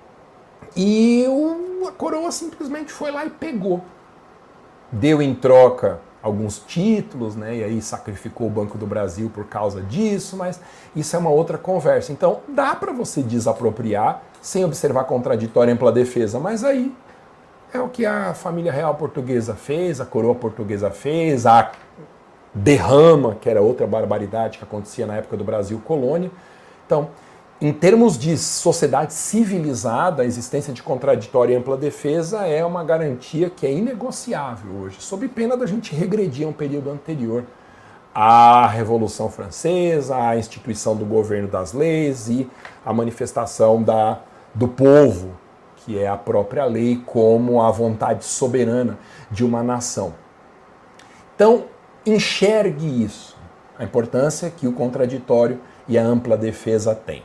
E 0.75 1.27
a 1.87 1.93
coroa 1.93 2.33
simplesmente 2.33 2.91
foi 2.91 3.11
lá 3.11 3.27
e 3.27 3.29
pegou. 3.29 3.83
Deu 4.91 5.21
em 5.21 5.35
troca 5.35 6.01
alguns 6.23 6.59
títulos, 6.59 7.37
né? 7.37 7.57
E 7.57 7.65
aí 7.65 7.83
sacrificou 7.83 8.47
o 8.47 8.51
Banco 8.51 8.79
do 8.79 8.87
Brasil 8.87 9.31
por 9.35 9.45
causa 9.45 9.83
disso, 9.83 10.35
mas 10.35 10.59
isso 10.97 11.15
é 11.15 11.19
uma 11.19 11.29
outra 11.29 11.59
conversa. 11.59 12.13
Então, 12.13 12.41
dá 12.49 12.75
para 12.75 12.93
você 12.93 13.23
desapropriar 13.23 14.23
sem 14.41 14.65
observar 14.65 15.05
contraditória 15.05 15.71
em 15.71 15.75
ampla 15.75 15.93
defesa, 15.93 16.41
mas 16.41 16.65
aí 16.65 16.91
é 17.75 17.79
o 17.79 17.91
que 17.91 18.07
a 18.07 18.33
família 18.33 18.73
real 18.73 18.95
portuguesa 18.95 19.55
fez, 19.55 20.01
a 20.01 20.07
coroa 20.07 20.35
portuguesa 20.35 20.91
fez, 20.91 21.45
a 21.45 21.71
derrama, 22.55 23.37
que 23.41 23.49
era 23.49 23.63
outra 23.63 23.87
barbaridade 23.87 24.59
que 24.59 24.65
acontecia 24.65 25.07
na 25.07 25.17
época 25.17 25.37
do 25.37 25.45
Brasil 25.45 25.81
colônia. 25.85 26.31
Então, 26.87 27.09
em 27.61 27.73
termos 27.73 28.19
de 28.19 28.37
sociedade 28.37 29.13
civilizada, 29.15 30.23
a 30.23 30.27
existência 30.27 30.73
de 30.73 30.83
contraditório 30.83 31.53
e 31.53 31.57
ampla 31.57 31.77
defesa 31.77 32.45
é 32.45 32.65
uma 32.65 32.83
garantia 32.83 33.49
que 33.49 33.65
é 33.65 33.73
inegociável 33.73 34.73
hoje, 34.83 34.97
sob 35.01 35.29
pena 35.29 35.57
da 35.57 35.65
gente 35.65 35.95
regredir 35.95 36.45
a 36.45 36.51
um 36.51 36.53
período 36.53 36.91
anterior 36.91 37.45
à 38.15 38.67
Revolução 38.67 39.31
Francesa, 39.31 40.17
à 40.17 40.37
instituição 40.37 40.97
do 40.97 41.05
governo 41.05 41.49
das 41.49 41.73
leis 41.73 42.29
e 42.29 42.51
a 42.85 42.93
manifestação 42.93 43.83
da, 43.83 44.21
do 44.53 44.67
povo, 44.67 45.31
que 45.77 45.99
é 45.99 46.09
a 46.09 46.17
própria 46.17 46.65
lei, 46.65 47.01
como 47.07 47.63
a 47.63 47.71
vontade 47.71 48.25
soberana 48.25 48.99
de 49.31 49.45
uma 49.45 49.63
nação. 49.63 50.15
Então, 51.35 51.65
enxergue 52.05 53.05
isso, 53.05 53.37
a 53.79 53.85
importância 53.85 54.51
que 54.51 54.67
o 54.67 54.73
contraditório 54.73 55.61
e 55.89 55.99
a 55.99 56.05
ampla 56.05 56.37
defesa 56.37 56.95
têm. 56.95 57.23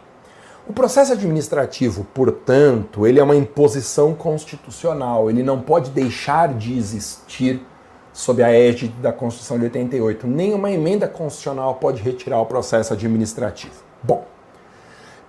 O 0.68 0.74
processo 0.74 1.14
administrativo, 1.14 2.06
portanto, 2.14 3.08
ele 3.08 3.20
é 3.20 3.24
uma 3.24 3.36
imposição 3.36 4.14
constitucional, 4.14 5.30
ele 5.30 5.42
não 5.42 5.62
pode 5.62 5.92
deixar 5.92 6.54
de 6.54 6.78
existir 6.78 7.66
sob 8.12 8.44
a 8.44 8.52
égide 8.52 8.94
da 9.00 9.14
Constituição 9.14 9.58
de 9.58 9.66
88. 9.66 10.28
Nenhuma 10.28 10.72
emenda 10.72 11.08
constitucional 11.08 11.76
pode 11.76 12.02
retirar 12.02 12.42
o 12.42 12.46
processo 12.46 12.92
administrativo. 12.92 13.76
Bom, 14.04 14.26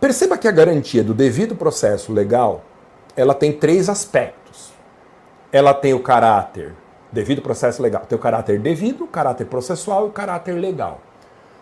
perceba 0.00 0.36
que 0.36 0.48
a 0.48 0.52
garantia 0.52 1.04
do 1.04 1.14
devido 1.14 1.54
processo 1.54 2.12
legal, 2.12 2.64
ela 3.14 3.34
tem 3.34 3.52
três 3.52 3.88
aspectos. 3.88 4.72
Ela 5.52 5.72
tem 5.72 5.94
o 5.94 6.00
caráter 6.00 6.74
devido 7.12 7.42
processo 7.42 7.82
legal. 7.82 8.04
Tem 8.06 8.16
o 8.16 8.20
caráter 8.20 8.58
devido, 8.58 9.04
o 9.04 9.08
caráter 9.08 9.46
processual 9.46 10.06
e 10.06 10.08
o 10.08 10.12
caráter 10.12 10.52
legal. 10.52 11.00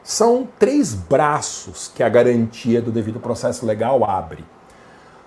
São 0.03 0.47
três 0.59 0.95
braços 0.95 1.91
que 1.95 2.03
a 2.03 2.09
garantia 2.09 2.81
do 2.81 2.93
devido 2.93 3.19
processo 3.19 3.67
legal 3.67 4.05
abre. 4.09 4.45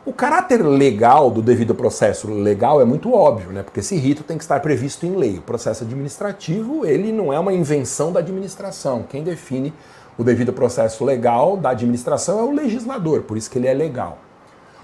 O 0.05 0.13
caráter 0.13 0.65
legal 0.65 1.29
do 1.29 1.41
devido 1.41 1.75
processo 1.75 2.31
legal 2.31 2.81
é 2.81 2.85
muito 2.85 3.13
óbvio, 3.13 3.51
né? 3.51 3.61
Porque 3.61 3.81
esse 3.81 3.97
rito 3.97 4.23
tem 4.23 4.37
que 4.37 4.43
estar 4.43 4.59
previsto 4.61 5.05
em 5.05 5.15
lei. 5.15 5.37
O 5.37 5.41
processo 5.41 5.83
administrativo, 5.83 6.85
ele 6.85 7.11
não 7.11 7.33
é 7.33 7.37
uma 7.37 7.53
invenção 7.53 8.11
da 8.11 8.21
administração. 8.21 9.03
Quem 9.03 9.23
define 9.23 9.73
o 10.17 10.23
devido 10.23 10.53
processo 10.53 11.03
legal 11.03 11.57
da 11.57 11.71
administração 11.71 12.39
é 12.39 12.43
o 12.43 12.51
legislador, 12.51 13.23
por 13.23 13.37
isso 13.37 13.49
que 13.49 13.59
ele 13.59 13.67
é 13.67 13.73
legal. 13.73 14.17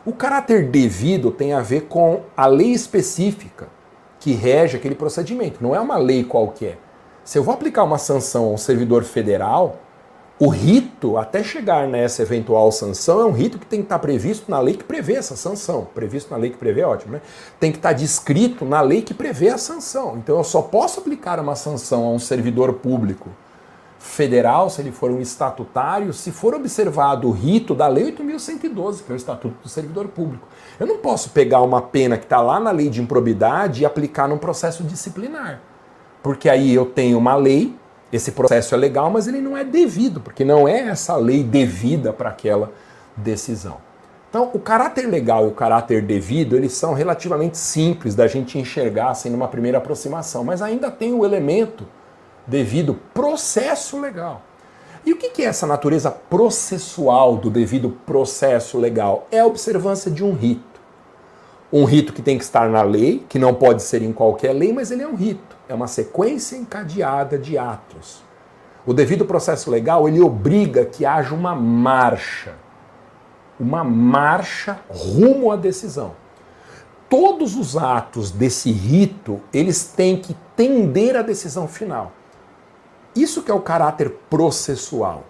O 0.05 0.11
caráter 0.11 0.69
devido 0.69 1.31
tem 1.31 1.53
a 1.53 1.61
ver 1.61 1.83
com 1.83 2.21
a 2.35 2.45
lei 2.45 2.71
específica 2.73 3.67
que 4.25 4.31
rege 4.31 4.75
aquele 4.75 4.95
procedimento. 4.95 5.59
Não 5.61 5.75
é 5.75 5.79
uma 5.79 5.97
lei 5.97 6.23
qualquer. 6.23 6.79
Se 7.23 7.37
eu 7.37 7.43
vou 7.43 7.53
aplicar 7.53 7.83
uma 7.83 7.99
sanção 7.99 8.45
a 8.45 8.47
um 8.53 8.57
servidor 8.57 9.03
federal, 9.03 9.75
o 10.39 10.47
rito, 10.47 11.15
até 11.15 11.43
chegar 11.43 11.87
nessa 11.87 12.23
eventual 12.23 12.71
sanção, 12.71 13.21
é 13.21 13.25
um 13.25 13.31
rito 13.31 13.59
que 13.59 13.67
tem 13.67 13.81
que 13.81 13.85
estar 13.85 13.99
previsto 13.99 14.49
na 14.49 14.59
lei 14.59 14.75
que 14.75 14.83
prevê 14.83 15.13
essa 15.13 15.35
sanção. 15.35 15.87
Previsto 15.93 16.31
na 16.31 16.37
lei 16.37 16.49
que 16.49 16.57
prevê, 16.57 16.81
ótimo, 16.81 17.11
né? 17.13 17.21
Tem 17.59 17.71
que 17.71 17.77
estar 17.77 17.93
descrito 17.93 18.65
na 18.65 18.81
lei 18.81 19.03
que 19.03 19.13
prevê 19.13 19.49
a 19.49 19.59
sanção. 19.59 20.17
Então 20.17 20.39
eu 20.39 20.43
só 20.43 20.63
posso 20.63 21.01
aplicar 21.01 21.39
uma 21.39 21.55
sanção 21.55 22.03
a 22.05 22.09
um 22.09 22.17
servidor 22.17 22.73
público 22.73 23.29
federal, 23.99 24.71
se 24.71 24.81
ele 24.81 24.91
for 24.91 25.11
um 25.11 25.21
estatutário, 25.21 26.13
se 26.13 26.31
for 26.31 26.55
observado 26.55 27.27
o 27.27 27.31
rito 27.31 27.75
da 27.75 27.87
Lei 27.87 28.11
8.112, 28.11 29.03
que 29.03 29.11
é 29.11 29.13
o 29.13 29.15
Estatuto 29.15 29.55
do 29.61 29.69
Servidor 29.69 30.07
Público. 30.07 30.47
Eu 30.79 30.85
não 30.85 30.97
posso 30.97 31.29
pegar 31.29 31.61
uma 31.61 31.81
pena 31.81 32.17
que 32.17 32.25
está 32.25 32.41
lá 32.41 32.59
na 32.59 32.71
lei 32.71 32.89
de 32.89 33.01
improbidade 33.01 33.81
e 33.81 33.85
aplicar 33.85 34.27
num 34.27 34.37
processo 34.37 34.83
disciplinar. 34.83 35.61
Porque 36.21 36.49
aí 36.49 36.73
eu 36.73 36.85
tenho 36.85 37.17
uma 37.17 37.35
lei, 37.35 37.75
esse 38.11 38.31
processo 38.31 38.73
é 38.75 38.77
legal, 38.77 39.09
mas 39.09 39.27
ele 39.27 39.41
não 39.41 39.57
é 39.57 39.63
devido, 39.63 40.19
porque 40.19 40.43
não 40.43 40.67
é 40.67 40.87
essa 40.87 41.15
lei 41.15 41.43
devida 41.43 42.11
para 42.11 42.29
aquela 42.29 42.71
decisão. 43.15 43.77
Então, 44.29 44.49
o 44.53 44.59
caráter 44.59 45.07
legal 45.07 45.45
e 45.45 45.47
o 45.47 45.53
caráter 45.53 46.01
devido, 46.01 46.57
eles 46.57 46.73
são 46.73 46.93
relativamente 46.93 47.57
simples 47.57 48.15
da 48.15 48.27
gente 48.27 48.59
enxergar 48.59 49.11
assim 49.11 49.29
numa 49.29 49.47
primeira 49.47 49.77
aproximação, 49.77 50.43
mas 50.43 50.61
ainda 50.61 50.91
tem 50.91 51.13
o 51.13 51.23
elemento 51.23 51.87
devido 52.45 52.99
processo 53.13 53.99
legal. 53.99 54.41
E 55.05 55.13
o 55.13 55.17
que 55.17 55.43
é 55.43 55.45
essa 55.45 55.67
natureza 55.67 56.09
processual 56.09 57.37
do 57.37 57.51
devido 57.51 57.91
processo 58.07 58.79
legal? 58.79 59.27
É 59.31 59.39
a 59.39 59.45
observância 59.45 60.09
de 60.09 60.23
um 60.23 60.33
rito. 60.33 60.81
Um 61.71 61.83
rito 61.83 62.11
que 62.11 62.23
tem 62.23 62.39
que 62.39 62.43
estar 62.43 62.67
na 62.69 62.81
lei, 62.81 63.23
que 63.29 63.37
não 63.37 63.53
pode 63.53 63.83
ser 63.83 64.01
em 64.01 64.11
qualquer 64.11 64.53
lei, 64.53 64.73
mas 64.73 64.89
ele 64.89 65.03
é 65.03 65.07
um 65.07 65.15
rito. 65.15 65.55
É 65.69 65.75
uma 65.75 65.87
sequência 65.87 66.55
encadeada 66.55 67.37
de 67.37 67.55
atos. 67.55 68.23
O 68.83 68.93
devido 68.93 69.25
processo 69.25 69.69
legal, 69.69 70.07
ele 70.07 70.21
obriga 70.21 70.85
que 70.85 71.05
haja 71.05 71.35
uma 71.35 71.53
marcha. 71.53 72.53
Uma 73.59 73.83
marcha 73.83 74.79
rumo 74.89 75.51
à 75.51 75.55
decisão. 75.55 76.13
Todos 77.07 77.55
os 77.55 77.77
atos 77.77 78.31
desse 78.31 78.71
rito, 78.71 79.39
eles 79.53 79.85
têm 79.85 80.17
que 80.17 80.35
tender 80.55 81.15
à 81.15 81.21
decisão 81.21 81.67
final. 81.67 82.11
Isso 83.15 83.41
que 83.41 83.51
é 83.51 83.53
o 83.53 83.61
caráter 83.61 84.09
processual. 84.29 85.23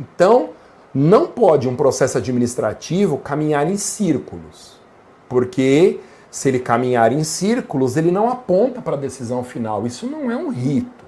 Então, 0.00 0.50
não 0.92 1.26
pode 1.26 1.68
um 1.68 1.76
processo 1.76 2.18
administrativo 2.18 3.18
caminhar 3.18 3.70
em 3.70 3.76
círculos, 3.76 4.80
porque 5.28 6.00
se 6.30 6.48
ele 6.48 6.58
caminhar 6.58 7.12
em 7.12 7.24
círculos, 7.24 7.96
ele 7.96 8.10
não 8.10 8.28
aponta 8.28 8.82
para 8.82 8.96
a 8.96 8.98
decisão 8.98 9.44
final. 9.44 9.86
Isso 9.86 10.06
não 10.06 10.30
é 10.30 10.36
um 10.36 10.50
rito. 10.50 11.04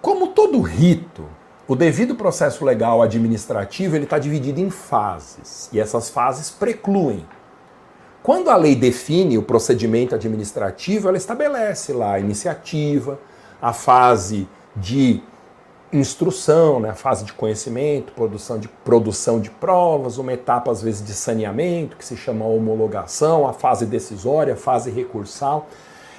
Como 0.00 0.28
todo 0.28 0.60
rito, 0.60 1.24
o 1.66 1.76
devido 1.76 2.14
processo 2.14 2.64
legal 2.64 3.00
administrativo 3.00 3.96
ele 3.96 4.04
está 4.04 4.18
dividido 4.18 4.60
em 4.60 4.68
fases 4.68 5.70
e 5.72 5.78
essas 5.78 6.10
fases 6.10 6.50
precluem. 6.50 7.24
Quando 8.22 8.50
a 8.50 8.56
lei 8.56 8.74
define 8.74 9.38
o 9.38 9.42
procedimento 9.42 10.14
administrativo, 10.14 11.08
ela 11.08 11.16
estabelece 11.16 11.92
lá 11.92 12.14
a 12.14 12.20
iniciativa, 12.20 13.18
a 13.62 13.72
fase 13.72 14.48
de 14.76 15.22
instrução, 15.92 16.80
né, 16.80 16.90
a 16.90 16.94
fase 16.94 17.24
de 17.24 17.32
conhecimento, 17.32 18.12
produção 18.12 18.58
de, 18.58 18.66
produção 18.66 19.38
de 19.38 19.50
provas, 19.50 20.18
uma 20.18 20.32
etapa 20.32 20.70
às 20.70 20.82
vezes 20.82 21.04
de 21.04 21.12
saneamento, 21.12 21.96
que 21.96 22.04
se 22.04 22.16
chama 22.16 22.44
homologação, 22.44 23.46
a 23.46 23.52
fase 23.52 23.86
decisória, 23.86 24.54
a 24.54 24.56
fase 24.56 24.90
recursal. 24.90 25.68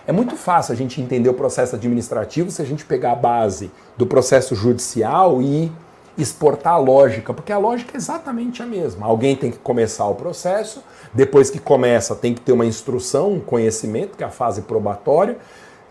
É 0.05 0.11
muito 0.11 0.35
fácil 0.35 0.73
a 0.73 0.75
gente 0.75 1.01
entender 1.01 1.29
o 1.29 1.33
processo 1.33 1.75
administrativo 1.75 2.51
se 2.51 2.61
a 2.61 2.65
gente 2.65 2.85
pegar 2.85 3.13
a 3.13 3.15
base 3.15 3.71
do 3.97 4.05
processo 4.05 4.53
judicial 4.53 5.41
e 5.41 5.71
exportar 6.17 6.73
a 6.73 6.77
lógica, 6.77 7.33
porque 7.33 7.51
a 7.51 7.57
lógica 7.57 7.95
é 7.95 7.97
exatamente 7.97 8.61
a 8.61 8.65
mesma. 8.65 9.07
Alguém 9.07 9.35
tem 9.35 9.49
que 9.49 9.57
começar 9.57 10.05
o 10.05 10.13
processo, 10.13 10.83
depois 11.13 11.49
que 11.49 11.57
começa, 11.57 12.15
tem 12.15 12.33
que 12.33 12.41
ter 12.41 12.51
uma 12.51 12.65
instrução, 12.65 13.33
um 13.33 13.39
conhecimento, 13.39 14.15
que 14.15 14.23
é 14.23 14.27
a 14.27 14.29
fase 14.29 14.61
probatória. 14.61 15.37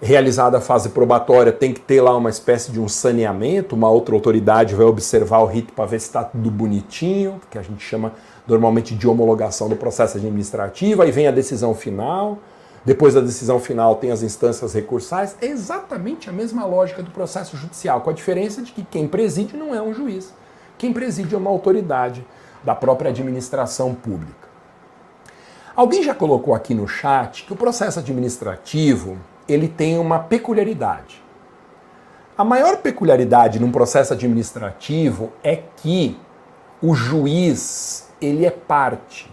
Realizada 0.05 0.59
a 0.59 0.61
fase 0.61 0.89
probatória, 0.89 1.53
tem 1.53 1.73
que 1.73 1.79
ter 1.79 2.01
lá 2.01 2.17
uma 2.17 2.29
espécie 2.29 2.73
de 2.73 2.81
um 2.81 2.89
saneamento, 2.89 3.77
uma 3.77 3.89
outra 3.89 4.17
autoridade 4.17 4.75
vai 4.75 4.85
observar 4.85 5.39
o 5.39 5.47
rito 5.47 5.73
para 5.73 5.87
ver 5.87 6.01
se 6.01 6.07
está 6.07 6.25
tudo 6.25 6.51
bonitinho, 6.51 7.41
que 7.49 7.57
a 7.57 7.63
gente 7.63 7.85
chama 7.85 8.13
normalmente 8.45 8.97
de 8.97 9.07
homologação 9.07 9.69
do 9.69 9.77
processo 9.77 10.19
administrativo, 10.19 11.03
aí 11.03 11.13
vem 11.13 11.29
a 11.29 11.31
decisão 11.31 11.73
final. 11.73 12.39
Depois 12.85 13.15
da 13.15 13.21
decisão 13.21 13.61
final 13.61 13.95
tem 13.95 14.11
as 14.11 14.25
instâncias 14.25 14.75
recursais. 14.75 15.37
É 15.41 15.47
exatamente 15.47 16.29
a 16.29 16.33
mesma 16.33 16.67
lógica 16.67 17.01
do 17.01 17.13
processo 17.13 17.57
judicial, 17.57 18.01
com 18.01 18.11
a 18.11 18.13
diferença 18.13 18.61
de 18.61 18.73
que 18.73 18.83
quem 18.83 19.07
preside 19.07 19.57
não 19.57 19.73
é 19.73 19.81
um 19.81 19.95
juiz. 19.95 20.35
Quem 20.79 20.93
preside 20.93 21.33
é 21.33 21.39
uma 21.39 21.51
autoridade 21.51 22.27
da 22.65 22.75
própria 22.75 23.11
administração 23.11 23.95
pública. 23.95 24.49
Alguém 25.77 26.03
já 26.03 26.13
colocou 26.13 26.57
aqui 26.57 26.75
no 26.75 26.89
chat 26.89 27.45
que 27.45 27.53
o 27.53 27.57
processo 27.57 28.01
administrativo 28.01 29.17
ele 29.49 29.69
tem 29.69 29.99
uma 29.99 30.19
peculiaridade. 30.19 31.23
A 32.37 32.45
maior 32.45 32.79
peculiaridade 32.79 33.61
num 33.61 33.71
processo 33.71 34.13
administrativo 34.13 35.33
é 35.45 35.57
que 35.77 36.19
o 36.81 36.95
juiz 36.95 38.09
ele 38.21 38.47
é 38.47 38.51
parte 38.51 39.31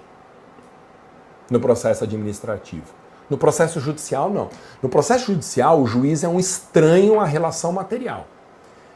no 1.50 1.60
processo 1.60 2.04
administrativo. 2.04 3.00
No 3.30 3.38
processo 3.38 3.80
judicial, 3.80 4.30
não. 4.30 4.50
No 4.82 4.90
processo 4.90 5.28
judicial, 5.28 5.82
o 5.82 5.88
juiz 5.88 6.24
é 6.24 6.28
um 6.28 6.40
estranho 6.40 7.20
à 7.20 7.26
relação 7.26 7.72
material. 7.72 8.26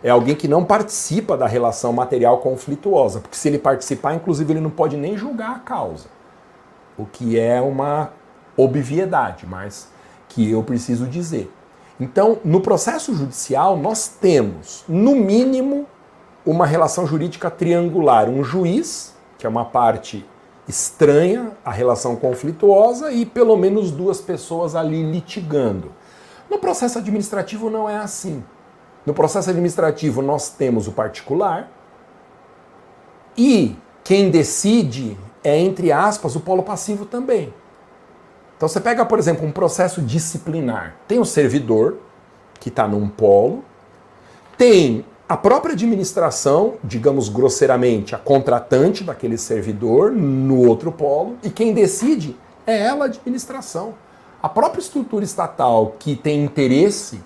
É 0.03 0.09
alguém 0.09 0.35
que 0.35 0.47
não 0.47 0.65
participa 0.65 1.37
da 1.37 1.47
relação 1.47 1.93
material 1.93 2.39
conflituosa, 2.39 3.19
porque 3.19 3.37
se 3.37 3.47
ele 3.47 3.57
participar, 3.57 4.15
inclusive, 4.15 4.51
ele 4.51 4.59
não 4.59 4.69
pode 4.69 4.97
nem 4.97 5.15
julgar 5.15 5.51
a 5.51 5.59
causa. 5.59 6.07
O 6.97 7.05
que 7.05 7.39
é 7.39 7.61
uma 7.61 8.11
obviedade, 8.57 9.45
mas 9.47 9.87
que 10.33 10.49
eu 10.49 10.63
preciso 10.63 11.05
dizer. 11.05 11.51
Então, 11.99 12.39
no 12.43 12.59
processo 12.59 13.13
judicial, 13.13 13.77
nós 13.77 14.07
temos, 14.07 14.83
no 14.87 15.15
mínimo, 15.15 15.85
uma 16.45 16.65
relação 16.65 17.05
jurídica 17.05 17.51
triangular: 17.51 18.29
um 18.29 18.43
juiz, 18.43 19.13
que 19.37 19.45
é 19.45 19.49
uma 19.49 19.65
parte 19.65 20.25
estranha, 20.67 21.51
a 21.63 21.71
relação 21.71 22.15
conflituosa, 22.15 23.11
e 23.11 23.25
pelo 23.25 23.55
menos 23.55 23.91
duas 23.91 24.19
pessoas 24.19 24.75
ali 24.75 25.03
litigando. 25.03 25.91
No 26.49 26.57
processo 26.57 26.97
administrativo 26.97 27.69
não 27.69 27.89
é 27.89 27.97
assim. 27.97 28.43
No 29.05 29.13
processo 29.13 29.49
administrativo 29.49 30.21
nós 30.21 30.49
temos 30.49 30.87
o 30.87 30.93
particular 30.93 31.69
e 33.37 33.75
quem 34.03 34.29
decide 34.29 35.17
é, 35.43 35.59
entre 35.59 35.91
aspas, 35.91 36.35
o 36.35 36.39
polo 36.39 36.63
passivo 36.63 37.05
também. 37.05 37.53
Então 38.63 38.69
você 38.69 38.79
pega, 38.79 39.05
por 39.05 39.19
exemplo, 39.19 39.45
um 39.45 39.51
processo 39.51 40.01
disciplinar. 40.01 40.95
Tem 41.05 41.19
o 41.19 41.25
servidor, 41.25 41.97
que 42.61 42.69
está 42.69 42.87
num 42.87 43.09
polo, 43.09 43.61
tem 44.57 45.03
a 45.27 45.35
própria 45.35 45.73
administração, 45.73 46.75
digamos 46.81 47.27
grosseiramente, 47.27 48.15
a 48.15 48.17
contratante 48.17 49.03
daquele 49.03 49.37
servidor 49.37 50.13
no 50.13 50.65
outro 50.65 50.93
polo, 50.93 51.35
e 51.43 51.49
quem 51.49 51.73
decide 51.73 52.37
é 52.65 52.85
ela, 52.85 53.03
a 53.03 53.07
administração. 53.09 53.95
A 54.41 54.47
própria 54.47 54.79
estrutura 54.79 55.25
estatal 55.25 55.97
que 55.99 56.15
tem 56.15 56.45
interesse 56.45 57.21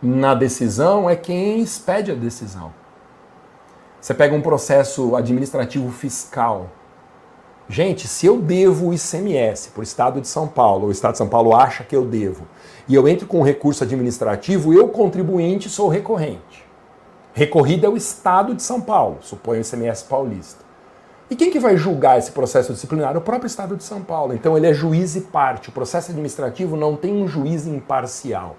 na 0.00 0.32
decisão 0.32 1.10
é 1.10 1.16
quem 1.16 1.58
expede 1.58 2.12
a 2.12 2.14
decisão. 2.14 2.72
Você 4.00 4.14
pega 4.14 4.32
um 4.32 4.40
processo 4.40 5.16
administrativo 5.16 5.90
fiscal. 5.90 6.70
Gente, 7.72 8.08
se 8.08 8.26
eu 8.26 8.40
devo 8.40 8.88
o 8.88 8.92
ICMS 8.92 9.70
para 9.70 9.78
o 9.78 9.84
Estado 9.84 10.20
de 10.20 10.26
São 10.26 10.48
Paulo, 10.48 10.88
o 10.88 10.90
Estado 10.90 11.12
de 11.12 11.18
São 11.18 11.28
Paulo 11.28 11.54
acha 11.54 11.84
que 11.84 11.94
eu 11.94 12.04
devo, 12.04 12.42
e 12.88 12.96
eu 12.96 13.06
entro 13.06 13.28
com 13.28 13.38
um 13.38 13.44
recurso 13.44 13.84
administrativo, 13.84 14.74
eu, 14.74 14.88
contribuinte, 14.88 15.68
sou 15.68 15.86
recorrente. 15.86 16.66
Recorrido 17.32 17.86
é 17.86 17.88
o 17.88 17.96
Estado 17.96 18.56
de 18.56 18.62
São 18.64 18.80
Paulo, 18.80 19.18
suponho 19.20 19.60
o 19.60 19.64
ICMS 19.64 20.04
paulista. 20.06 20.64
E 21.30 21.36
quem 21.36 21.48
que 21.48 21.60
vai 21.60 21.76
julgar 21.76 22.18
esse 22.18 22.32
processo 22.32 22.72
disciplinar? 22.72 23.16
O 23.16 23.20
próprio 23.20 23.46
Estado 23.46 23.76
de 23.76 23.84
São 23.84 24.02
Paulo. 24.02 24.34
Então 24.34 24.56
ele 24.56 24.66
é 24.66 24.74
juiz 24.74 25.14
e 25.14 25.20
parte. 25.20 25.68
O 25.68 25.72
processo 25.72 26.10
administrativo 26.10 26.76
não 26.76 26.96
tem 26.96 27.22
um 27.22 27.28
juiz 27.28 27.68
imparcial. 27.68 28.56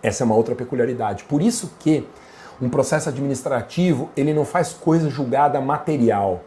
Essa 0.00 0.22
é 0.22 0.24
uma 0.24 0.36
outra 0.36 0.54
peculiaridade. 0.54 1.24
Por 1.24 1.42
isso 1.42 1.72
que 1.80 2.06
um 2.62 2.68
processo 2.68 3.08
administrativo, 3.08 4.08
ele 4.16 4.32
não 4.32 4.44
faz 4.44 4.72
coisa 4.72 5.10
julgada 5.10 5.60
material. 5.60 6.44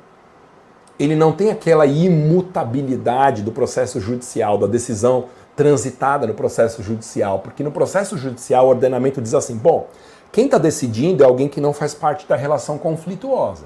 Ele 0.99 1.15
não 1.15 1.31
tem 1.31 1.51
aquela 1.51 1.85
imutabilidade 1.85 3.43
do 3.43 3.51
processo 3.51 3.99
judicial, 3.99 4.57
da 4.57 4.67
decisão 4.67 5.25
transitada 5.55 6.27
no 6.27 6.33
processo 6.33 6.83
judicial, 6.83 7.39
porque 7.39 7.63
no 7.63 7.71
processo 7.71 8.17
judicial 8.17 8.65
o 8.65 8.69
ordenamento 8.69 9.21
diz 9.21 9.33
assim: 9.33 9.55
bom, 9.55 9.87
quem 10.31 10.45
está 10.45 10.57
decidindo 10.57 11.23
é 11.23 11.25
alguém 11.25 11.47
que 11.47 11.61
não 11.61 11.73
faz 11.73 11.93
parte 11.93 12.27
da 12.27 12.35
relação 12.35 12.77
conflituosa. 12.77 13.65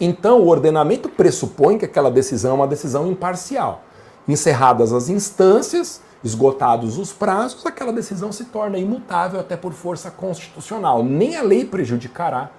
Então, 0.00 0.40
o 0.40 0.48
ordenamento 0.48 1.08
pressupõe 1.08 1.78
que 1.78 1.84
aquela 1.84 2.10
decisão 2.10 2.52
é 2.52 2.54
uma 2.54 2.66
decisão 2.66 3.06
imparcial. 3.06 3.82
Encerradas 4.26 4.92
as 4.92 5.08
instâncias, 5.08 6.00
esgotados 6.24 6.98
os 6.98 7.12
prazos, 7.12 7.64
aquela 7.64 7.92
decisão 7.92 8.32
se 8.32 8.46
torna 8.46 8.78
imutável 8.78 9.38
até 9.38 9.56
por 9.56 9.72
força 9.72 10.10
constitucional. 10.10 11.04
Nem 11.04 11.36
a 11.36 11.42
lei 11.42 11.64
prejudicará 11.64 12.50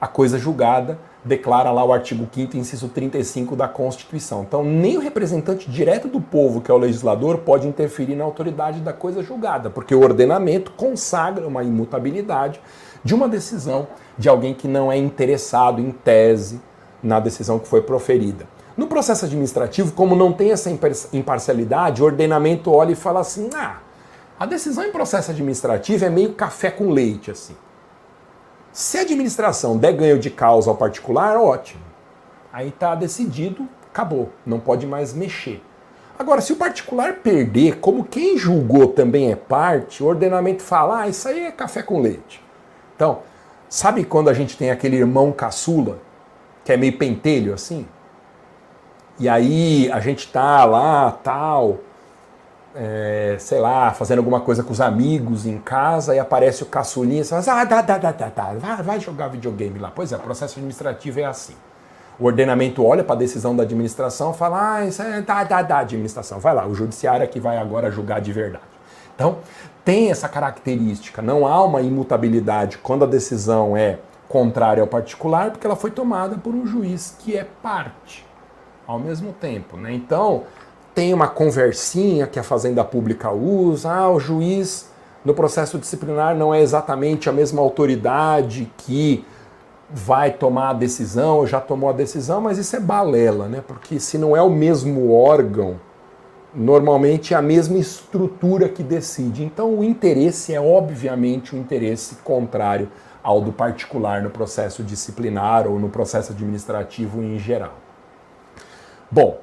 a 0.00 0.06
coisa 0.06 0.36
julgada, 0.36 0.98
declara 1.24 1.70
lá 1.70 1.82
o 1.82 1.92
artigo 1.92 2.28
5 2.30 2.56
inciso 2.56 2.88
35 2.88 3.56
da 3.56 3.66
Constituição. 3.66 4.42
Então, 4.42 4.62
nem 4.62 4.96
o 4.98 5.00
representante 5.00 5.70
direto 5.70 6.06
do 6.06 6.20
povo, 6.20 6.60
que 6.60 6.70
é 6.70 6.74
o 6.74 6.78
legislador, 6.78 7.38
pode 7.38 7.66
interferir 7.66 8.14
na 8.14 8.24
autoridade 8.24 8.80
da 8.80 8.92
coisa 8.92 9.22
julgada, 9.22 9.70
porque 9.70 9.94
o 9.94 10.02
ordenamento 10.02 10.72
consagra 10.72 11.46
uma 11.46 11.64
imutabilidade 11.64 12.60
de 13.02 13.14
uma 13.14 13.28
decisão 13.28 13.88
de 14.18 14.28
alguém 14.28 14.54
que 14.54 14.68
não 14.68 14.92
é 14.92 14.98
interessado 14.98 15.80
em 15.80 15.90
tese 15.90 16.60
na 17.02 17.20
decisão 17.20 17.58
que 17.58 17.68
foi 17.68 17.82
proferida. 17.82 18.46
No 18.76 18.86
processo 18.86 19.24
administrativo, 19.24 19.92
como 19.92 20.16
não 20.16 20.32
tem 20.32 20.50
essa 20.50 20.70
imparcialidade, 21.12 22.02
o 22.02 22.04
ordenamento 22.04 22.72
olha 22.72 22.92
e 22.92 22.96
fala 22.96 23.20
assim: 23.20 23.48
ah, 23.54 23.78
a 24.38 24.46
decisão 24.46 24.84
em 24.84 24.90
processo 24.90 25.30
administrativo 25.30 26.04
é 26.04 26.10
meio 26.10 26.32
café 26.32 26.70
com 26.70 26.90
leite, 26.90 27.30
assim. 27.30 27.54
Se 28.74 28.98
a 28.98 29.02
administração 29.02 29.78
der 29.78 29.92
ganho 29.92 30.18
de 30.18 30.28
causa 30.28 30.68
ao 30.68 30.76
particular, 30.76 31.36
ótimo. 31.36 31.80
Aí 32.52 32.70
está 32.70 32.96
decidido, 32.96 33.68
acabou, 33.88 34.32
não 34.44 34.58
pode 34.58 34.84
mais 34.84 35.14
mexer. 35.14 35.62
Agora, 36.18 36.40
se 36.40 36.52
o 36.52 36.56
particular 36.56 37.14
perder, 37.22 37.78
como 37.78 38.02
quem 38.02 38.36
julgou 38.36 38.88
também 38.88 39.30
é 39.30 39.36
parte, 39.36 40.02
o 40.02 40.06
ordenamento 40.06 40.60
fala, 40.60 41.02
ah, 41.02 41.08
isso 41.08 41.28
aí 41.28 41.44
é 41.44 41.52
café 41.52 41.84
com 41.84 42.00
leite. 42.00 42.42
Então, 42.96 43.20
sabe 43.68 44.04
quando 44.04 44.28
a 44.28 44.34
gente 44.34 44.56
tem 44.56 44.72
aquele 44.72 44.96
irmão 44.96 45.30
caçula, 45.30 46.00
que 46.64 46.72
é 46.72 46.76
meio 46.76 46.98
pentelho 46.98 47.54
assim? 47.54 47.86
E 49.20 49.28
aí 49.28 49.88
a 49.92 50.00
gente 50.00 50.32
tá 50.32 50.64
lá, 50.64 51.12
tal, 51.12 51.78
é, 52.74 53.36
sei 53.38 53.60
lá, 53.60 53.92
fazendo 53.92 54.18
alguma 54.18 54.40
coisa 54.40 54.62
com 54.62 54.72
os 54.72 54.80
amigos 54.80 55.46
em 55.46 55.58
casa 55.58 56.14
e 56.14 56.18
aparece 56.18 56.62
o 56.62 56.66
caçulinha 56.66 57.20
e 57.20 57.24
você 57.24 57.42
fala, 57.42 57.60
ah, 57.60 57.64
dá, 57.64 57.82
dá, 57.82 57.98
dá, 57.98 58.12
dá, 58.12 58.28
dá, 58.28 58.52
vai, 58.54 58.82
vai 58.82 59.00
jogar 59.00 59.28
videogame 59.28 59.78
lá. 59.78 59.92
Pois 59.94 60.12
é, 60.12 60.16
o 60.16 60.20
processo 60.20 60.58
administrativo 60.58 61.20
é 61.20 61.24
assim. 61.24 61.54
O 62.18 62.26
ordenamento 62.26 62.84
olha 62.84 63.02
para 63.02 63.14
a 63.14 63.18
decisão 63.18 63.54
da 63.54 63.62
administração 63.62 64.32
e 64.32 64.34
fala, 64.34 64.76
ah, 64.76 64.84
isso 64.84 65.02
é 65.02 65.20
dá, 65.22 65.44
dá, 65.44 65.62
dá, 65.62 65.78
administração. 65.78 66.38
Vai 66.38 66.54
lá, 66.54 66.66
o 66.66 66.74
judiciário 66.74 67.24
é 67.24 67.26
que 67.26 67.40
vai 67.40 67.58
agora 67.58 67.90
julgar 67.90 68.20
de 68.20 68.32
verdade. 68.32 68.64
Então, 69.14 69.38
tem 69.84 70.10
essa 70.10 70.28
característica, 70.28 71.22
não 71.22 71.46
há 71.46 71.62
uma 71.64 71.80
imutabilidade 71.80 72.78
quando 72.78 73.04
a 73.04 73.06
decisão 73.06 73.76
é 73.76 73.98
contrária 74.28 74.80
ao 74.80 74.86
particular, 74.86 75.50
porque 75.50 75.66
ela 75.66 75.76
foi 75.76 75.90
tomada 75.90 76.36
por 76.36 76.54
um 76.54 76.66
juiz 76.66 77.16
que 77.20 77.36
é 77.36 77.46
parte 77.62 78.24
ao 78.86 78.98
mesmo 78.98 79.32
tempo. 79.32 79.76
Né? 79.76 79.92
Então, 79.92 80.44
tem 80.94 81.12
uma 81.12 81.28
conversinha 81.28 82.26
que 82.26 82.38
a 82.38 82.42
Fazenda 82.42 82.84
Pública 82.84 83.30
usa, 83.32 83.90
ah, 83.90 84.10
o 84.10 84.20
juiz 84.20 84.88
no 85.24 85.34
processo 85.34 85.78
disciplinar 85.78 86.36
não 86.36 86.54
é 86.54 86.60
exatamente 86.60 87.28
a 87.28 87.32
mesma 87.32 87.60
autoridade 87.60 88.70
que 88.76 89.24
vai 89.90 90.30
tomar 90.30 90.70
a 90.70 90.74
decisão, 90.74 91.46
já 91.46 91.60
tomou 91.60 91.90
a 91.90 91.92
decisão, 91.92 92.40
mas 92.40 92.58
isso 92.58 92.76
é 92.76 92.80
balela, 92.80 93.48
né? 93.48 93.62
Porque 93.66 93.98
se 93.98 94.18
não 94.18 94.36
é 94.36 94.42
o 94.42 94.50
mesmo 94.50 95.12
órgão 95.12 95.78
normalmente 96.54 97.34
é 97.34 97.36
a 97.36 97.42
mesma 97.42 97.78
estrutura 97.78 98.68
que 98.68 98.82
decide. 98.82 99.42
Então, 99.42 99.74
o 99.74 99.82
interesse 99.82 100.54
é, 100.54 100.60
obviamente, 100.60 101.56
um 101.56 101.58
interesse 101.58 102.16
contrário 102.16 102.88
ao 103.22 103.40
do 103.40 103.52
particular 103.52 104.22
no 104.22 104.30
processo 104.30 104.82
disciplinar 104.82 105.66
ou 105.66 105.78
no 105.80 105.88
processo 105.88 106.32
administrativo 106.32 107.22
em 107.22 107.38
geral. 107.38 107.74
Bom, 109.10 109.38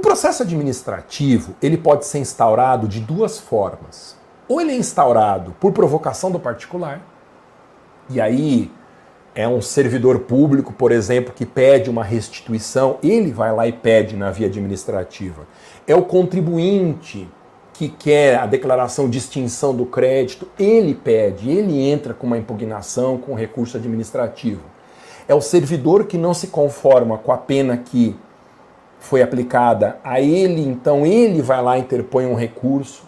o 0.00 0.02
processo 0.02 0.42
administrativo 0.42 1.54
ele 1.60 1.76
pode 1.76 2.06
ser 2.06 2.20
instaurado 2.20 2.88
de 2.88 3.00
duas 3.00 3.38
formas. 3.38 4.16
Ou 4.48 4.58
ele 4.58 4.72
é 4.72 4.74
instaurado 4.74 5.54
por 5.60 5.72
provocação 5.72 6.30
do 6.30 6.40
particular, 6.40 7.02
e 8.08 8.18
aí 8.18 8.72
é 9.34 9.46
um 9.46 9.60
servidor 9.60 10.20
público, 10.20 10.72
por 10.72 10.90
exemplo, 10.90 11.34
que 11.36 11.44
pede 11.44 11.90
uma 11.90 12.02
restituição, 12.02 12.96
ele 13.02 13.30
vai 13.30 13.54
lá 13.54 13.68
e 13.68 13.72
pede 13.72 14.16
na 14.16 14.30
via 14.30 14.46
administrativa. 14.46 15.46
É 15.86 15.94
o 15.94 16.02
contribuinte 16.02 17.28
que 17.74 17.90
quer 17.90 18.38
a 18.38 18.46
declaração 18.46 19.08
de 19.08 19.18
extinção 19.18 19.74
do 19.74 19.84
crédito, 19.84 20.48
ele 20.58 20.94
pede, 20.94 21.50
ele 21.50 21.78
entra 21.78 22.14
com 22.14 22.26
uma 22.26 22.38
impugnação 22.38 23.18
com 23.18 23.34
recurso 23.34 23.76
administrativo. 23.76 24.62
É 25.28 25.34
o 25.34 25.42
servidor 25.42 26.06
que 26.06 26.16
não 26.16 26.32
se 26.32 26.46
conforma 26.46 27.18
com 27.18 27.30
a 27.32 27.36
pena 27.36 27.76
que 27.76 28.16
foi 29.00 29.22
aplicada 29.22 29.98
a 30.04 30.20
ele, 30.20 30.60
então 30.60 31.04
ele 31.04 31.42
vai 31.42 31.60
lá 31.60 31.76
e 31.76 31.80
interpõe 31.80 32.26
um 32.26 32.34
recurso 32.34 33.02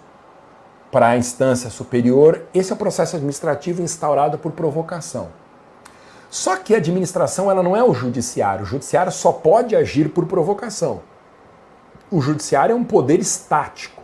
para 0.91 1.09
a 1.09 1.17
instância 1.17 1.71
superior. 1.71 2.43
Esse 2.53 2.73
é 2.73 2.75
o 2.75 2.79
processo 2.79 3.15
administrativo 3.15 3.83
instaurado 3.83 4.39
por 4.39 4.53
provocação. 4.53 5.29
Só 6.31 6.57
que 6.57 6.75
a 6.75 6.79
administração 6.79 7.51
ela 7.51 7.63
não 7.63 7.77
é 7.77 7.85
o 7.85 7.93
judiciário. 7.93 8.65
O 8.65 8.67
judiciário 8.67 9.13
só 9.13 9.31
pode 9.33 9.77
agir 9.77 10.09
por 10.09 10.25
provocação. 10.25 11.03
O 12.11 12.21
judiciário 12.23 12.73
é 12.73 12.77
um 12.77 12.85
poder 12.85 13.21
estático. 13.21 14.03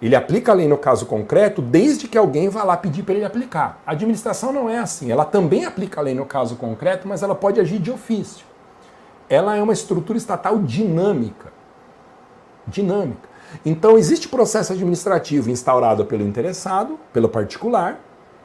Ele 0.00 0.14
aplica 0.14 0.52
a 0.52 0.54
lei 0.54 0.68
no 0.68 0.76
caso 0.76 1.06
concreto 1.06 1.62
desde 1.62 2.08
que 2.08 2.18
alguém 2.18 2.48
vá 2.48 2.62
lá 2.62 2.76
pedir 2.76 3.04
para 3.04 3.14
ele 3.14 3.24
aplicar. 3.24 3.80
A 3.86 3.92
administração 3.92 4.52
não 4.52 4.68
é 4.68 4.78
assim. 4.78 5.10
Ela 5.10 5.24
também 5.24 5.64
aplica 5.64 6.00
a 6.00 6.04
lei 6.04 6.14
no 6.14 6.26
caso 6.26 6.56
concreto, 6.56 7.08
mas 7.08 7.22
ela 7.22 7.34
pode 7.34 7.58
agir 7.58 7.78
de 7.78 7.90
ofício. 7.90 8.51
Ela 9.32 9.56
é 9.56 9.62
uma 9.62 9.72
estrutura 9.72 10.18
estatal 10.18 10.58
dinâmica. 10.58 11.50
Dinâmica. 12.66 13.26
Então 13.64 13.96
existe 13.96 14.28
processo 14.28 14.74
administrativo 14.74 15.48
instaurado 15.48 16.04
pelo 16.04 16.22
interessado, 16.22 17.00
pelo 17.14 17.30
particular, 17.30 17.98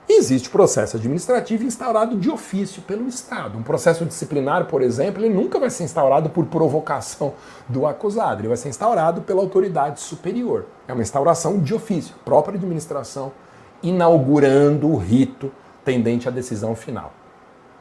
existe 0.08 0.50
processo 0.50 0.96
administrativo 0.96 1.66
instaurado 1.66 2.16
de 2.16 2.30
ofício 2.30 2.82
pelo 2.84 3.06
Estado. 3.06 3.58
Um 3.58 3.64
processo 3.64 4.06
disciplinar, 4.06 4.68
por 4.68 4.82
exemplo, 4.82 5.22
ele 5.22 5.36
nunca 5.36 5.60
vai 5.60 5.70
ser 5.70 5.84
instaurado 5.84 6.30
por 6.30 6.46
provocação 6.46 7.34
do 7.68 7.86
acusado, 7.86 8.40
ele 8.40 8.48
vai 8.48 8.56
ser 8.56 8.70
instaurado 8.70 9.24
pela 9.24 9.42
autoridade 9.42 10.00
superior. 10.00 10.68
É 10.88 10.94
uma 10.94 11.02
instauração 11.02 11.60
de 11.60 11.74
ofício, 11.74 12.16
própria 12.24 12.56
administração, 12.56 13.34
inaugurando 13.84 14.88
o 14.88 14.96
rito 14.96 15.52
tendente 15.84 16.30
à 16.30 16.32
decisão 16.32 16.74
final. 16.78 17.12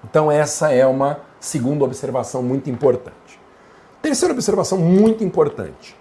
Então, 0.08 0.30
essa 0.30 0.72
é 0.72 0.86
uma 0.86 1.20
segunda 1.38 1.84
observação 1.84 2.42
muito 2.42 2.70
importante. 2.70 3.40
Terceira 4.00 4.32
observação 4.32 4.78
muito 4.78 5.22
importante. 5.22 5.96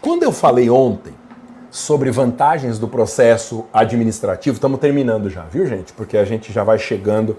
Quando 0.00 0.22
eu 0.22 0.32
falei 0.32 0.68
ontem 0.68 1.14
sobre 1.70 2.10
vantagens 2.10 2.78
do 2.78 2.88
processo 2.88 3.66
administrativo. 3.72 4.56
Estamos 4.56 4.80
terminando 4.80 5.28
já, 5.28 5.42
viu, 5.42 5.66
gente? 5.66 5.92
Porque 5.92 6.16
a 6.16 6.24
gente 6.24 6.52
já 6.52 6.64
vai 6.64 6.78
chegando 6.78 7.36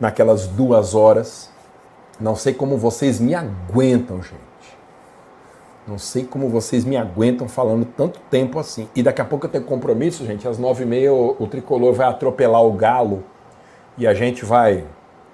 naquelas 0.00 0.46
duas 0.46 0.94
horas. 0.94 1.50
Não 2.18 2.34
sei 2.34 2.54
como 2.54 2.76
vocês 2.76 3.20
me 3.20 3.34
aguentam, 3.34 4.22
gente. 4.22 4.47
Não 5.88 5.96
sei 5.96 6.22
como 6.22 6.50
vocês 6.50 6.84
me 6.84 6.98
aguentam 6.98 7.48
falando 7.48 7.86
tanto 7.86 8.20
tempo 8.30 8.58
assim. 8.58 8.86
E 8.94 9.02
daqui 9.02 9.22
a 9.22 9.24
pouco 9.24 9.46
eu 9.46 9.50
tenho 9.50 9.64
compromisso, 9.64 10.26
gente. 10.26 10.46
Às 10.46 10.58
nove 10.58 10.82
e 10.82 10.86
meia 10.86 11.14
o, 11.14 11.46
tricolor 11.46 11.94
vai 11.94 12.06
atropelar 12.06 12.62
o 12.62 12.72
galo 12.72 13.24
e 13.96 14.06
a 14.06 14.12
gente 14.12 14.44
vai 14.44 14.84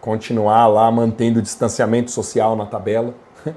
continuar 0.00 0.68
lá 0.68 0.88
mantendo 0.92 1.40
o 1.40 1.42
distanciamento 1.42 2.12
social 2.12 2.54
na 2.54 2.66
tabela 2.66 3.12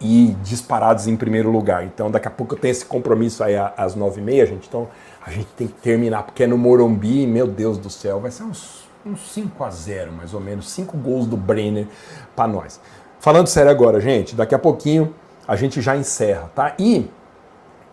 e 0.00 0.36
disparados 0.44 1.08
em 1.08 1.16
primeiro 1.16 1.50
lugar. 1.50 1.84
Então, 1.84 2.08
daqui 2.08 2.28
a 2.28 2.30
pouco 2.30 2.54
eu 2.54 2.58
tenho 2.58 2.70
esse 2.70 2.86
compromisso 2.86 3.42
aí 3.42 3.56
às 3.76 3.96
nove 3.96 4.20
e 4.20 4.24
meia, 4.24 4.46
gente. 4.46 4.68
Então, 4.68 4.86
a 5.26 5.32
gente 5.32 5.48
tem 5.56 5.66
que 5.66 5.74
terminar, 5.80 6.22
porque 6.22 6.44
é 6.44 6.46
no 6.46 6.56
Morumbi, 6.56 7.26
meu 7.26 7.48
Deus 7.48 7.78
do 7.78 7.90
céu, 7.90 8.20
vai 8.20 8.30
ser 8.30 8.44
uns, 8.44 8.88
uns 9.04 9.32
5 9.32 9.64
a 9.64 9.70
0 9.70 10.12
mais 10.12 10.32
ou 10.32 10.40
menos, 10.40 10.70
cinco 10.70 10.96
gols 10.96 11.26
do 11.26 11.36
Brenner 11.36 11.88
para 12.36 12.46
nós. 12.46 12.80
Falando 13.18 13.48
sério 13.48 13.72
agora, 13.72 14.00
gente, 14.00 14.36
daqui 14.36 14.54
a 14.54 14.58
pouquinho 14.58 15.12
a 15.48 15.56
gente 15.56 15.80
já 15.80 15.96
encerra, 15.96 16.50
tá? 16.54 16.74
E 16.78 17.10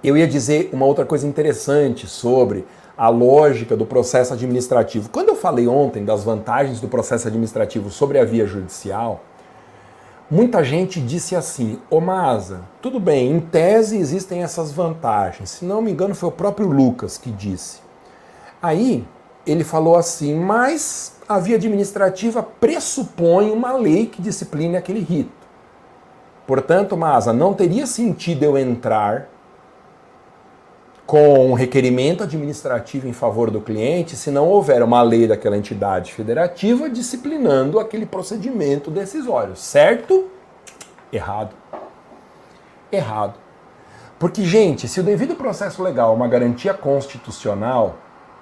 eu 0.03 0.15
ia 0.15 0.27
dizer 0.27 0.69
uma 0.73 0.85
outra 0.85 1.05
coisa 1.05 1.25
interessante 1.25 2.05
sobre 2.05 2.67
a 2.97 3.09
lógica 3.09 3.75
do 3.75 3.85
processo 3.85 4.33
administrativo. 4.33 5.09
Quando 5.09 5.29
eu 5.29 5.35
falei 5.35 5.67
ontem 5.67 6.05
das 6.05 6.23
vantagens 6.23 6.81
do 6.81 6.87
processo 6.87 7.27
administrativo 7.27 7.89
sobre 7.89 8.19
a 8.19 8.25
via 8.25 8.45
judicial, 8.45 9.23
Muita 10.29 10.63
gente 10.63 10.99
disse 10.99 11.35
assim: 11.35 11.79
Ô 11.87 12.01
Masa, 12.01 12.61
tudo 12.81 12.99
bem, 12.99 13.31
em 13.31 13.39
tese 13.39 13.95
existem 13.95 14.41
essas 14.41 14.71
vantagens. 14.71 15.51
Se 15.51 15.65
não 15.65 15.83
me 15.83 15.91
engano, 15.91 16.15
foi 16.15 16.29
o 16.29 16.31
próprio 16.31 16.67
Lucas 16.67 17.15
que 17.15 17.29
disse. 17.29 17.77
Aí 18.59 19.05
ele 19.45 19.63
falou 19.63 19.95
assim: 19.95 20.33
mas 20.33 21.17
a 21.29 21.37
via 21.37 21.57
administrativa 21.57 22.41
pressupõe 22.41 23.51
uma 23.51 23.73
lei 23.73 24.07
que 24.07 24.19
discipline 24.19 24.75
aquele 24.75 24.99
rito. 24.99 25.44
Portanto, 26.45 26.95
Masa, 26.95 27.33
não 27.33 27.53
teria 27.53 27.87
sentido 27.87 28.43
eu 28.43 28.57
entrar 28.57 29.29
com 31.05 31.51
um 31.51 31.53
requerimento 31.53 32.23
administrativo 32.23 33.07
em 33.07 33.13
favor 33.13 33.51
do 33.51 33.61
cliente 33.61 34.15
se 34.15 34.31
não 34.31 34.47
houver 34.47 34.81
uma 34.81 35.01
lei 35.03 35.27
daquela 35.27 35.57
entidade 35.57 36.11
federativa 36.13 36.89
disciplinando 36.89 37.79
aquele 37.79 38.05
procedimento 38.05 38.89
decisório, 38.89 39.55
certo? 39.55 40.25
Errado. 41.11 41.55
Errado. 42.91 43.35
Porque, 44.17 44.43
gente, 44.43 44.87
se 44.87 44.99
o 44.99 45.03
devido 45.03 45.35
processo 45.35 45.83
legal 45.83 46.11
é 46.11 46.15
uma 46.15 46.27
garantia 46.27 46.73
constitucional, 46.73 47.95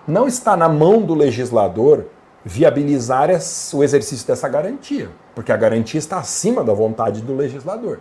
não 0.07 0.27
está 0.27 0.55
na 0.55 0.69
mão 0.69 1.01
do 1.01 1.13
legislador 1.13 2.05
viabilizar 2.45 3.29
o 3.73 3.83
exercício 3.83 4.27
dessa 4.27 4.49
garantia, 4.49 5.09
porque 5.33 5.51
a 5.51 5.57
garantia 5.57 5.97
está 5.97 6.17
acima 6.17 6.63
da 6.63 6.73
vontade 6.73 7.21
do 7.21 7.35
legislador. 7.35 7.99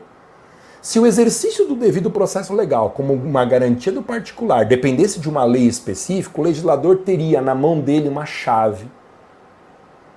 Se 0.81 0.99
o 0.99 1.07
exercício 1.07 1.69
do 1.69 1.77
devido 1.77 2.11
processo 2.11 2.53
legal, 2.53 2.91
como 2.91 3.13
uma 3.13 3.45
garantia 3.45 3.93
do 3.93 4.03
particular, 4.03 4.65
dependesse 4.65 5.21
de 5.21 5.29
uma 5.29 5.45
lei 5.45 5.65
específica, 5.69 6.41
o 6.41 6.45
legislador 6.45 6.99
teria 6.99 7.41
na 7.41 7.55
mão 7.55 7.81
dele 7.81 8.09
uma 8.09 8.27
chave. 8.27 8.91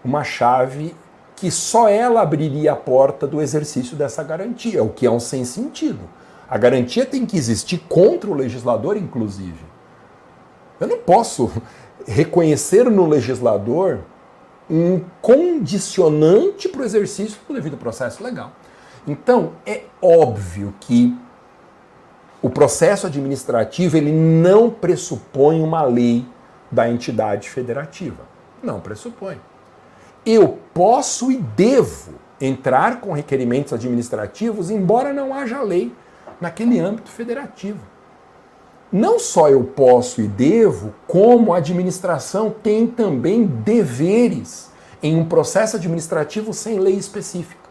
Uma 0.03 0.23
chave 0.23 0.95
que 1.35 1.51
só 1.51 1.87
ela 1.87 2.21
abriria 2.21 2.71
a 2.71 2.75
porta 2.75 3.27
do 3.27 3.41
exercício 3.41 3.95
dessa 3.95 4.23
garantia, 4.23 4.83
o 4.83 4.89
que 4.89 5.05
é 5.05 5.11
um 5.11 5.19
sem 5.19 5.45
sentido. 5.45 5.99
A 6.49 6.57
garantia 6.57 7.05
tem 7.05 7.27
que 7.27 7.37
existir 7.37 7.77
contra 7.87 8.29
o 8.29 8.33
legislador, 8.33 8.97
inclusive. 8.97 9.63
Eu 10.79 10.87
não 10.87 10.97
posso 10.97 11.51
reconhecer 12.07 12.89
no 12.89 13.05
legislador 13.05 13.99
um 14.69 15.01
condicionante 15.21 16.67
para 16.67 16.81
o 16.81 16.85
exercício 16.85 17.37
do 17.47 17.53
devido 17.53 17.77
processo 17.77 18.23
legal. 18.23 18.51
Então, 19.07 19.53
é 19.65 19.83
óbvio 20.01 20.73
que 20.79 21.15
o 22.41 22.49
processo 22.49 23.07
administrativo 23.07 23.97
ele 23.97 24.11
não 24.11 24.69
pressupõe 24.69 25.61
uma 25.61 25.83
lei 25.83 26.25
da 26.71 26.89
entidade 26.89 27.49
federativa. 27.49 28.23
Não 28.61 28.79
pressupõe. 28.79 29.39
Eu 30.25 30.59
posso 30.73 31.31
e 31.31 31.37
devo 31.37 32.15
entrar 32.41 32.99
com 32.99 33.13
requerimentos 33.13 33.73
administrativos, 33.73 34.69
embora 34.69 35.13
não 35.13 35.33
haja 35.33 35.61
lei 35.61 35.93
naquele 36.41 36.79
âmbito 36.79 37.09
federativo. 37.09 37.79
Não 38.91 39.19
só 39.19 39.49
eu 39.49 39.63
posso 39.63 40.21
e 40.21 40.27
devo, 40.27 40.93
como 41.07 41.53
a 41.53 41.57
administração 41.57 42.49
tem 42.49 42.85
também 42.87 43.45
deveres 43.45 44.71
em 45.01 45.17
um 45.17 45.25
processo 45.25 45.75
administrativo 45.75 46.53
sem 46.53 46.79
lei 46.79 46.95
específica. 46.95 47.65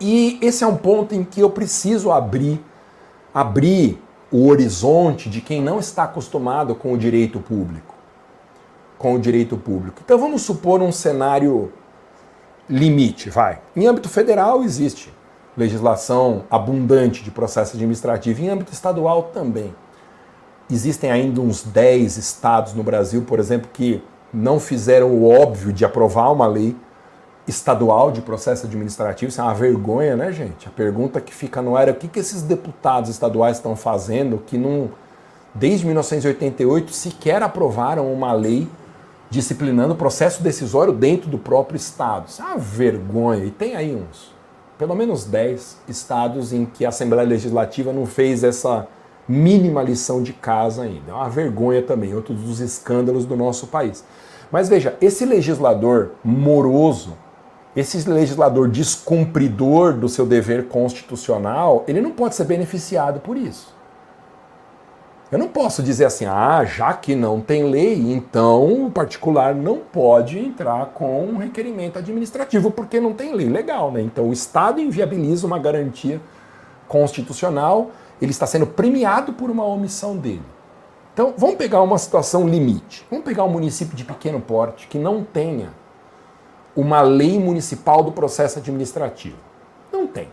E 0.00 0.38
esse 0.42 0.64
é 0.64 0.66
um 0.66 0.76
ponto 0.76 1.14
em 1.14 1.24
que 1.24 1.40
eu 1.40 1.48
preciso 1.50 2.10
abrir, 2.10 2.60
abrir 3.32 3.98
o 4.30 4.48
horizonte 4.48 5.30
de 5.30 5.40
quem 5.40 5.62
não 5.62 5.78
está 5.78 6.02
acostumado 6.02 6.74
com 6.74 6.92
o 6.92 6.98
direito 6.98 7.38
público. 7.38 7.94
Com 8.98 9.14
o 9.14 9.18
direito 9.18 9.56
público. 9.56 10.02
Então 10.04 10.18
vamos 10.18 10.42
supor 10.42 10.82
um 10.82 10.90
cenário 10.90 11.72
limite, 12.68 13.30
vai. 13.30 13.60
Em 13.76 13.86
âmbito 13.86 14.08
federal 14.08 14.64
existe 14.64 15.13
legislação 15.56 16.44
abundante 16.50 17.22
de 17.22 17.30
processo 17.30 17.76
administrativo, 17.76 18.42
em 18.42 18.48
âmbito 18.48 18.72
estadual 18.72 19.24
também. 19.34 19.74
Existem 20.70 21.10
ainda 21.10 21.40
uns 21.40 21.62
10 21.62 22.16
estados 22.16 22.74
no 22.74 22.82
Brasil, 22.82 23.22
por 23.22 23.38
exemplo, 23.38 23.68
que 23.72 24.02
não 24.32 24.58
fizeram 24.58 25.10
o 25.10 25.30
óbvio 25.30 25.72
de 25.72 25.84
aprovar 25.84 26.32
uma 26.32 26.46
lei 26.46 26.74
estadual 27.46 28.10
de 28.10 28.22
processo 28.22 28.66
administrativo, 28.66 29.28
isso 29.28 29.40
é 29.40 29.44
uma 29.44 29.54
vergonha, 29.54 30.16
né, 30.16 30.32
gente? 30.32 30.66
A 30.66 30.70
pergunta 30.70 31.20
que 31.20 31.34
fica 31.34 31.60
no 31.60 31.76
ar 31.76 31.88
é 31.88 31.90
o 31.90 31.94
que, 31.94 32.08
que 32.08 32.18
esses 32.18 32.42
deputados 32.42 33.10
estaduais 33.10 33.58
estão 33.58 33.76
fazendo 33.76 34.38
que 34.38 34.56
não, 34.56 34.90
desde 35.54 35.84
1988 35.84 36.92
sequer 36.92 37.42
aprovaram 37.42 38.10
uma 38.12 38.32
lei 38.32 38.66
disciplinando 39.28 39.92
o 39.94 39.96
processo 39.96 40.42
decisório 40.42 40.92
dentro 40.92 41.28
do 41.28 41.38
próprio 41.38 41.76
estado. 41.76 42.28
Isso 42.28 42.40
é 42.40 42.44
uma 42.44 42.58
vergonha. 42.58 43.44
E 43.44 43.50
tem 43.50 43.76
aí 43.76 43.94
uns, 43.94 44.33
pelo 44.78 44.94
menos 44.94 45.24
10 45.24 45.78
estados 45.88 46.52
em 46.52 46.64
que 46.64 46.84
a 46.84 46.88
Assembleia 46.88 47.28
Legislativa 47.28 47.92
não 47.92 48.06
fez 48.06 48.42
essa 48.42 48.86
mínima 49.28 49.82
lição 49.82 50.22
de 50.22 50.32
casa 50.32 50.82
ainda. 50.82 51.10
É 51.10 51.14
uma 51.14 51.28
vergonha 51.28 51.82
também, 51.82 52.14
outro 52.14 52.34
dos 52.34 52.60
escândalos 52.60 53.24
do 53.24 53.36
nosso 53.36 53.68
país. 53.68 54.04
Mas 54.50 54.68
veja, 54.68 54.96
esse 55.00 55.24
legislador 55.24 56.12
moroso, 56.22 57.16
esse 57.74 58.08
legislador 58.08 58.68
descumpridor 58.68 59.94
do 59.94 60.08
seu 60.08 60.26
dever 60.26 60.68
constitucional, 60.68 61.84
ele 61.88 62.00
não 62.00 62.10
pode 62.10 62.34
ser 62.34 62.44
beneficiado 62.44 63.20
por 63.20 63.36
isso. 63.36 63.74
Eu 65.34 65.38
não 65.38 65.48
posso 65.48 65.82
dizer 65.82 66.04
assim, 66.04 66.26
ah, 66.26 66.64
já 66.64 66.92
que 66.92 67.16
não 67.16 67.40
tem 67.40 67.64
lei, 67.68 68.00
então 68.12 68.86
o 68.86 68.88
particular 68.88 69.52
não 69.52 69.78
pode 69.78 70.38
entrar 70.38 70.86
com 70.94 71.24
um 71.26 71.38
requerimento 71.38 71.98
administrativo, 71.98 72.70
porque 72.70 73.00
não 73.00 73.12
tem 73.12 73.34
lei 73.34 73.48
legal, 73.48 73.90
né? 73.90 74.00
Então 74.00 74.28
o 74.28 74.32
Estado 74.32 74.80
inviabiliza 74.80 75.44
uma 75.44 75.58
garantia 75.58 76.20
constitucional, 76.86 77.90
ele 78.22 78.30
está 78.30 78.46
sendo 78.46 78.64
premiado 78.64 79.32
por 79.32 79.50
uma 79.50 79.64
omissão 79.64 80.16
dele. 80.16 80.44
Então, 81.12 81.34
vamos 81.36 81.56
pegar 81.56 81.82
uma 81.82 81.98
situação 81.98 82.46
limite. 82.46 83.04
Vamos 83.10 83.24
pegar 83.24 83.42
um 83.42 83.50
município 83.50 83.96
de 83.96 84.04
pequeno 84.04 84.40
porte 84.40 84.86
que 84.86 84.98
não 84.98 85.24
tenha 85.24 85.70
uma 86.76 87.02
lei 87.02 87.40
municipal 87.40 88.04
do 88.04 88.12
processo 88.12 88.60
administrativo. 88.60 89.38
Não 89.92 90.06
tem. 90.06 90.28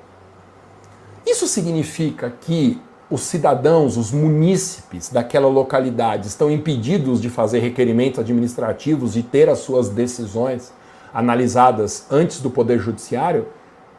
Isso 1.26 1.48
significa 1.48 2.32
que 2.40 2.80
os 3.12 3.22
cidadãos, 3.24 3.98
os 3.98 4.14
munícipes 4.14 5.10
daquela 5.10 5.50
localidade 5.50 6.28
estão 6.28 6.50
impedidos 6.50 7.22
de 7.22 7.30
fazer 7.30 7.60
requerimentos 7.60 8.20
administrativos 8.20 9.18
e 9.18 9.22
ter 9.22 9.50
as 9.50 9.60
suas 9.60 9.90
decisões 9.90 10.72
analisadas 11.14 12.06
antes 12.10 12.40
do 12.40 12.50
Poder 12.50 12.80
Judiciário? 12.80 13.48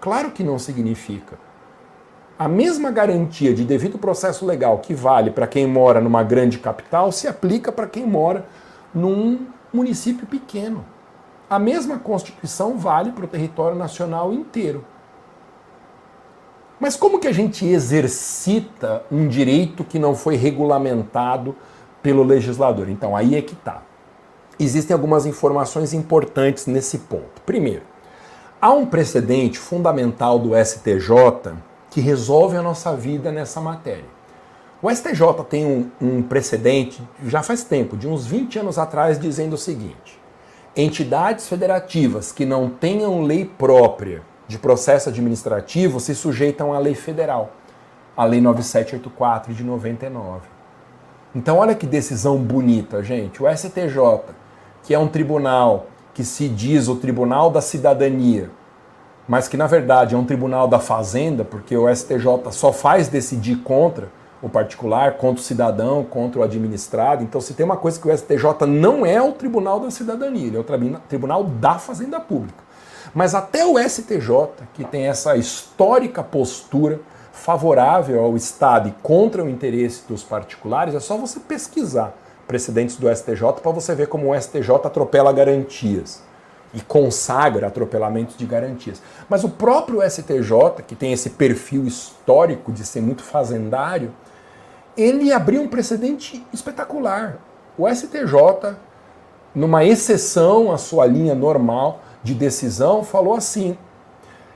Claro 0.00 0.30
que 0.30 0.42
não 0.42 0.58
significa. 0.58 1.38
A 2.38 2.48
mesma 2.48 2.90
garantia 2.90 3.52
de 3.52 3.64
devido 3.64 3.98
processo 3.98 4.46
legal 4.46 4.78
que 4.78 4.94
vale 4.94 5.30
para 5.30 5.46
quem 5.46 5.66
mora 5.66 6.00
numa 6.00 6.22
grande 6.22 6.58
capital 6.58 7.12
se 7.12 7.28
aplica 7.28 7.70
para 7.70 7.86
quem 7.86 8.06
mora 8.06 8.46
num 8.94 9.46
município 9.70 10.26
pequeno. 10.26 10.86
A 11.50 11.58
mesma 11.58 11.98
Constituição 11.98 12.78
vale 12.78 13.12
para 13.12 13.26
o 13.26 13.28
território 13.28 13.76
nacional 13.76 14.32
inteiro. 14.32 14.82
Mas 16.82 16.96
como 16.96 17.20
que 17.20 17.28
a 17.28 17.32
gente 17.32 17.64
exercita 17.64 19.04
um 19.08 19.28
direito 19.28 19.84
que 19.84 20.00
não 20.00 20.16
foi 20.16 20.34
regulamentado 20.34 21.54
pelo 22.02 22.24
legislador? 22.24 22.88
Então, 22.88 23.16
aí 23.16 23.36
é 23.36 23.40
que 23.40 23.52
está. 23.52 23.84
Existem 24.58 24.92
algumas 24.92 25.24
informações 25.24 25.92
importantes 25.94 26.66
nesse 26.66 26.98
ponto. 26.98 27.40
Primeiro, 27.46 27.82
há 28.60 28.72
um 28.72 28.84
precedente 28.84 29.60
fundamental 29.60 30.40
do 30.40 30.56
STJ 30.56 31.52
que 31.88 32.00
resolve 32.00 32.56
a 32.56 32.62
nossa 32.62 32.96
vida 32.96 33.30
nessa 33.30 33.60
matéria. 33.60 34.10
O 34.82 34.90
STJ 34.90 35.44
tem 35.48 35.64
um, 35.64 35.88
um 36.00 36.20
precedente, 36.20 37.00
já 37.28 37.44
faz 37.44 37.62
tempo, 37.62 37.96
de 37.96 38.08
uns 38.08 38.26
20 38.26 38.58
anos 38.58 38.76
atrás, 38.76 39.20
dizendo 39.20 39.52
o 39.52 39.56
seguinte: 39.56 40.20
entidades 40.76 41.48
federativas 41.48 42.32
que 42.32 42.44
não 42.44 42.68
tenham 42.68 43.22
lei 43.22 43.44
própria 43.44 44.31
de 44.46 44.58
processo 44.58 45.08
administrativo 45.08 46.00
se 46.00 46.14
sujeitam 46.14 46.72
à 46.72 46.78
lei 46.78 46.94
federal, 46.94 47.52
a 48.16 48.24
lei 48.24 48.40
9784 48.40 49.54
de 49.54 49.64
99. 49.64 50.40
Então 51.34 51.58
olha 51.58 51.74
que 51.74 51.86
decisão 51.86 52.36
bonita, 52.36 53.02
gente. 53.02 53.42
O 53.42 53.48
STJ, 53.48 54.34
que 54.82 54.92
é 54.92 54.98
um 54.98 55.08
tribunal 55.08 55.86
que 56.12 56.24
se 56.24 56.48
diz 56.48 56.88
o 56.88 56.96
Tribunal 56.96 57.50
da 57.50 57.62
Cidadania, 57.62 58.50
mas 59.26 59.48
que 59.48 59.56
na 59.56 59.66
verdade 59.66 60.14
é 60.14 60.18
um 60.18 60.24
tribunal 60.24 60.68
da 60.68 60.78
fazenda, 60.78 61.44
porque 61.44 61.76
o 61.76 61.88
STJ 61.94 62.50
só 62.50 62.72
faz 62.72 63.08
decidir 63.08 63.56
contra 63.62 64.08
o 64.42 64.48
particular, 64.48 65.12
contra 65.12 65.40
o 65.40 65.44
cidadão, 65.44 66.04
contra 66.04 66.40
o 66.40 66.42
administrado. 66.42 67.22
Então, 67.22 67.40
se 67.40 67.54
tem 67.54 67.64
uma 67.64 67.76
coisa 67.76 68.00
que 68.00 68.08
o 68.08 68.16
STJ 68.16 68.66
não 68.66 69.06
é 69.06 69.22
o 69.22 69.32
tribunal 69.32 69.78
da 69.78 69.90
cidadania, 69.90 70.48
ele 70.48 70.56
é 70.56 70.60
o 70.60 71.00
tribunal 71.08 71.44
da 71.44 71.78
fazenda 71.78 72.18
pública. 72.18 72.61
Mas 73.14 73.34
até 73.34 73.64
o 73.66 73.78
STJ, 73.78 74.64
que 74.72 74.84
tem 74.84 75.06
essa 75.06 75.36
histórica 75.36 76.22
postura 76.22 77.00
favorável 77.32 78.22
ao 78.22 78.36
Estado 78.36 78.88
e 78.88 78.92
contra 79.02 79.44
o 79.44 79.48
interesse 79.48 80.02
dos 80.08 80.22
particulares, 80.22 80.94
é 80.94 81.00
só 81.00 81.16
você 81.16 81.40
pesquisar 81.40 82.14
precedentes 82.46 82.96
do 82.96 83.14
STJ 83.14 83.60
para 83.62 83.72
você 83.72 83.94
ver 83.94 84.08
como 84.08 84.30
o 84.30 84.40
STJ 84.40 84.74
atropela 84.84 85.32
garantias 85.32 86.22
e 86.74 86.80
consagra 86.80 87.66
atropelamentos 87.66 88.36
de 88.36 88.46
garantias. 88.46 89.02
Mas 89.28 89.44
o 89.44 89.48
próprio 89.48 90.00
STJ, 90.08 90.82
que 90.86 90.94
tem 90.94 91.12
esse 91.12 91.30
perfil 91.30 91.84
histórico 91.84 92.72
de 92.72 92.84
ser 92.84 93.02
muito 93.02 93.22
fazendário, 93.22 94.12
ele 94.96 95.32
abriu 95.32 95.62
um 95.62 95.68
precedente 95.68 96.44
espetacular. 96.52 97.38
O 97.76 97.88
STJ, 97.88 98.76
numa 99.54 99.84
exceção 99.84 100.72
à 100.72 100.78
sua 100.78 101.06
linha 101.06 101.34
normal, 101.34 102.00
de 102.22 102.34
decisão 102.34 103.02
falou 103.02 103.34
assim: 103.34 103.76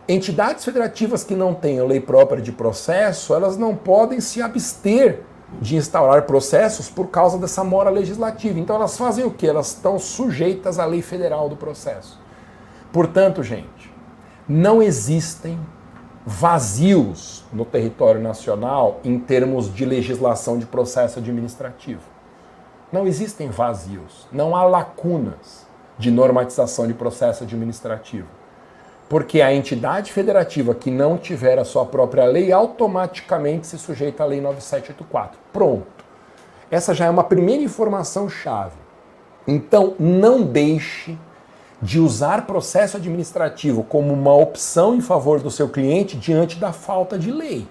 entidades 0.09 0.64
federativas 0.64 1.24
que 1.24 1.34
não 1.34 1.55
tenham 1.55 1.86
lei 1.86 2.01
própria 2.01 2.40
de 2.40 2.52
processo, 2.52 3.34
elas 3.34 3.56
não 3.56 3.74
podem 3.74 4.20
se 4.20 4.40
abster 4.40 5.22
de 5.60 5.76
instaurar 5.76 6.22
processos 6.22 6.88
por 6.88 7.09
causa 7.09 7.38
dessa 7.38 7.62
mora 7.62 7.90
legislativa. 7.90 8.59
Então 8.59 8.76
elas 8.76 8.97
fazem 8.97 9.24
o 9.24 9.30
que? 9.30 9.47
Elas 9.47 9.68
estão 9.68 9.98
sujeitas 9.98 10.78
à 10.78 10.84
lei 10.84 11.02
federal 11.02 11.48
do 11.48 11.56
processo. 11.56 12.20
Portanto, 12.93 13.43
gente, 13.43 13.93
não 14.48 14.82
existem 14.82 15.59
vazios 16.24 17.44
no 17.52 17.64
território 17.64 18.20
nacional 18.20 19.01
em 19.05 19.18
termos 19.18 19.72
de 19.72 19.84
legislação 19.84 20.59
de 20.59 20.66
processo 20.66 21.20
administrativo. 21.20 22.02
Não 22.93 23.06
existem 23.06 23.48
vazios, 23.48 24.26
não 24.32 24.56
há 24.56 24.64
lacunas 24.64 25.65
de 25.98 26.10
normatização 26.10 26.86
de 26.86 26.94
processo 26.94 27.44
administrativo. 27.44 28.28
Porque 29.09 29.40
a 29.40 29.55
entidade 29.55 30.12
federativa 30.12 30.74
que 30.74 30.90
não 30.90 31.16
tiver 31.16 31.59
a 31.59 31.64
sua 31.64 31.86
própria 31.86 32.24
lei 32.24 32.52
automaticamente 32.52 33.66
se 33.66 33.78
sujeita 33.78 34.24
à 34.24 34.27
Lei 34.27 34.40
9784. 34.40 35.39
Pronto. 35.52 36.05
Essa 36.70 36.93
já 36.93 37.06
é 37.06 37.10
uma 37.10 37.23
primeira 37.23 37.62
informação 37.62 38.28
chave. 38.28 38.74
Então, 39.47 39.94
não 39.98 40.43
deixe 40.43 41.16
de 41.81 42.01
usar 42.01 42.47
processo 42.47 42.97
administrativo 42.97 43.85
como 43.85 44.12
uma 44.12 44.35
opção 44.35 44.94
em 44.94 45.01
favor 45.01 45.40
do 45.40 45.51
seu 45.51 45.68
cliente 45.68 46.16
diante 46.16 46.59
da 46.59 46.73
falta 46.73 47.16
de 47.16 47.31
lei. 47.31 47.68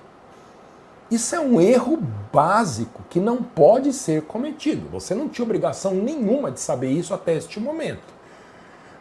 Isso 1.11 1.35
é 1.35 1.39
um 1.39 1.60
erro 1.60 1.99
básico 2.31 3.03
que 3.10 3.19
não 3.19 3.38
pode 3.38 3.93
ser 3.93 4.23
cometido. 4.23 4.89
Você 4.89 5.14
não 5.14 5.27
tinha 5.27 5.43
obrigação 5.43 5.93
nenhuma 5.93 6.49
de 6.49 6.60
saber 6.60 6.89
isso 6.89 7.14
até 7.14 7.35
este 7.35 7.60
momento. 7.60 8.14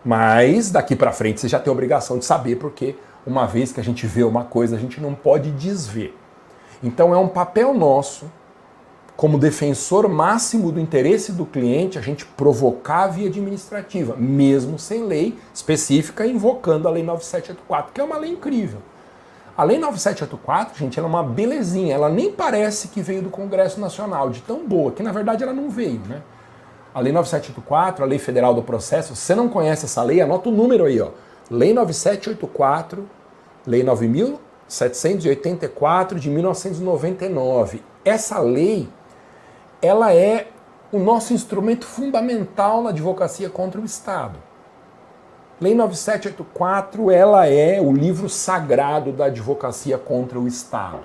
Mas 0.05 0.71
daqui 0.71 0.95
para 0.95 1.13
frente 1.13 1.41
você 1.41 1.49
já 1.49 1.59
tem 1.59 1.71
a 1.71 1.73
obrigação 1.73 2.19
de 2.19 2.25
saber, 2.25 2.57
porque 2.57 2.95
uma 3.27 3.47
vez 3.47 3.73
que 3.73 3.81
a 3.81 3.85
gente 3.85 4.07
vê 4.07 4.23
uma 4.23 4.45
coisa, 4.45 4.77
a 4.77 4.79
gente 4.79 5.01
não 5.01 5.15
pode 5.15 5.51
desver. 5.51 6.15
Então 6.83 7.15
é 7.15 7.19
um 7.19 7.29
papel 7.29 7.73
nosso, 7.73 8.31
como 9.17 9.39
defensor 9.39 10.09
máximo 10.09 10.71
do 10.71 10.79
interesse 10.79 11.33
do 11.33 11.47
cliente, 11.47 11.99
a 11.99 12.03
gente 12.03 12.27
provocar 12.27 13.05
a 13.05 13.07
via 13.07 13.29
administrativa, 13.29 14.15
mesmo 14.17 14.79
sem 14.79 15.05
lei 15.05 15.39
específica, 15.55 16.27
invocando 16.27 16.87
a 16.87 16.91
Lei 16.91 17.03
9784, 17.03 17.93
que 17.95 18.01
é 18.01 18.05
uma 18.05 18.19
lei 18.19 18.33
incrível. 18.33 18.81
A 19.57 19.63
Lei 19.63 19.79
9784, 19.79 20.77
gente, 20.77 20.99
ela 20.99 21.07
é 21.07 21.11
uma 21.11 21.23
belezinha, 21.23 21.95
ela 21.95 22.09
nem 22.09 22.33
parece 22.33 22.89
que 22.89 23.01
veio 23.01 23.23
do 23.23 23.31
Congresso 23.31 23.81
Nacional, 23.81 24.29
de 24.29 24.43
tão 24.43 24.67
boa, 24.67 24.91
que 24.91 25.03
na 25.03 25.13
verdade 25.13 25.45
ela 25.45 25.53
não 25.53 25.71
veio, 25.71 26.01
né? 26.09 26.23
A 26.95 27.01
Lei 27.01 27.13
9784, 27.13 28.05
a 28.05 28.07
Lei 28.07 28.21
Federal 28.21 28.55
do 28.55 28.63
Processo. 28.63 29.17
Você 29.17 29.35
não 29.35 29.49
conhece 29.49 29.87
essa 29.87 30.01
lei, 30.03 30.21
anota 30.21 30.49
o 30.49 30.53
número 30.53 30.85
aí, 30.85 31.01
ó. 31.01 31.09
Lei 31.51 31.75
9784, 31.75 33.11
Lei 33.67 33.83
9784 33.83 36.21
de 36.21 36.31
1999. 36.31 37.83
Essa 38.05 38.39
lei, 38.39 38.89
ela 39.83 40.15
é 40.15 40.47
o 40.93 41.01
nosso 41.01 41.35
instrumento 41.35 41.85
fundamental 41.85 42.81
na 42.81 42.91
advocacia 42.91 43.51
contra 43.51 43.81
o 43.81 43.85
Estado. 43.85 44.39
Lei 45.61 45.75
9784, 45.75 47.11
ela 47.11 47.49
é 47.49 47.81
o 47.81 47.93
livro 47.93 48.29
sagrado 48.29 49.11
da 49.11 49.25
advocacia 49.25 49.99
contra 49.99 50.39
o 50.39 50.47
Estado. 50.47 51.01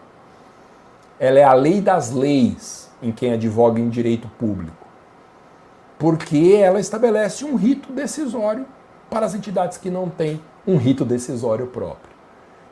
Ela 1.19 1.39
é 1.39 1.43
a 1.43 1.53
lei 1.53 1.81
das 1.81 2.11
leis 2.11 2.91
em 3.01 3.11
quem 3.11 3.33
advoga 3.33 3.79
em 3.79 3.89
direito 3.89 4.27
público 4.37 4.78
porque 5.99 6.57
ela 6.59 6.79
estabelece 6.79 7.43
um 7.43 7.55
rito 7.55 7.91
decisório 7.91 8.65
para 9.09 9.25
as 9.25 9.35
entidades 9.35 9.77
que 9.77 9.89
não 9.89 10.09
têm 10.09 10.41
um 10.65 10.77
rito 10.77 11.03
decisório 11.03 11.67
próprio. 11.67 12.09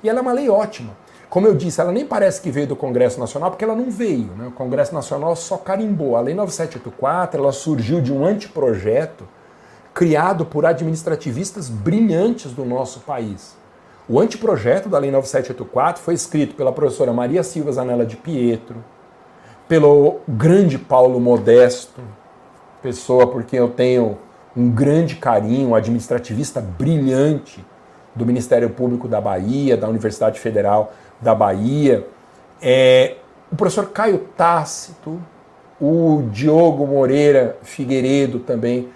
E 0.02 0.10
ela 0.10 0.20
é 0.20 0.22
uma 0.22 0.32
lei 0.32 0.49
ótima. 0.49 0.95
Como 1.30 1.45
eu 1.45 1.54
disse, 1.54 1.82
ela 1.82 1.91
nem 1.91 2.06
parece 2.06 2.41
que 2.41 2.49
veio 2.49 2.68
do 2.68 2.76
Congresso 2.76 3.20
Nacional, 3.20 3.52
porque 3.52 3.66
ela 3.66 3.76
não 3.76 3.91
veio. 3.91 4.32
Né? 4.38 4.48
O 4.48 4.52
Congresso 4.52 4.94
Nacional 4.94 5.36
só 5.36 5.58
carimbou. 5.58 6.16
A 6.16 6.22
Lei 6.22 6.34
9784 6.34 7.41
ela 7.41 7.52
surgiu 7.52 7.99
de 7.99 8.14
um 8.14 8.26
anteprojeto 8.26 9.28
criado 9.94 10.45
por 10.45 10.66
administrativistas 10.66 11.68
brilhantes 11.68 12.54
do 12.54 12.64
nosso 12.64 13.02
país. 13.02 13.58
O 14.08 14.22
anteprojeto 14.22 14.88
da 14.88 14.99
Lei 14.99 15.12
9784 15.12 16.02
foi 16.02 16.14
escrito 16.14 16.56
pela 16.56 16.72
professora 16.72 17.12
Maria 17.12 17.44
Silva 17.44 17.74
Zanella 17.74 18.06
de 18.06 18.16
Pietro, 18.16 18.82
pelo 19.68 20.22
grande 20.26 20.78
Paulo 20.78 21.20
Modesto, 21.20 21.99
pessoa 22.82 23.28
por 23.28 23.44
quem 23.44 23.60
eu 23.60 23.70
tenho 23.70 24.18
um 24.56 24.70
grande 24.70 25.16
carinho, 25.16 25.70
um 25.70 25.76
administrativista 25.76 26.60
brilhante 26.60 27.64
do 28.16 28.26
Ministério 28.26 28.70
Público 28.70 29.08
da 29.08 29.22
Bahia, 29.22 29.78
da 29.78 29.88
Universidade 29.88 30.40
Federal 30.40 30.94
da 31.22 31.36
Bahia, 31.36 32.08
é, 32.62 33.18
o 33.52 33.56
professor 33.56 33.90
Caio 33.91 34.20
Tácito, 34.36 35.22
o 35.80 36.24
Diogo 36.32 36.88
Moreira 36.88 37.58
Figueiredo 37.62 38.40
também 38.40 38.90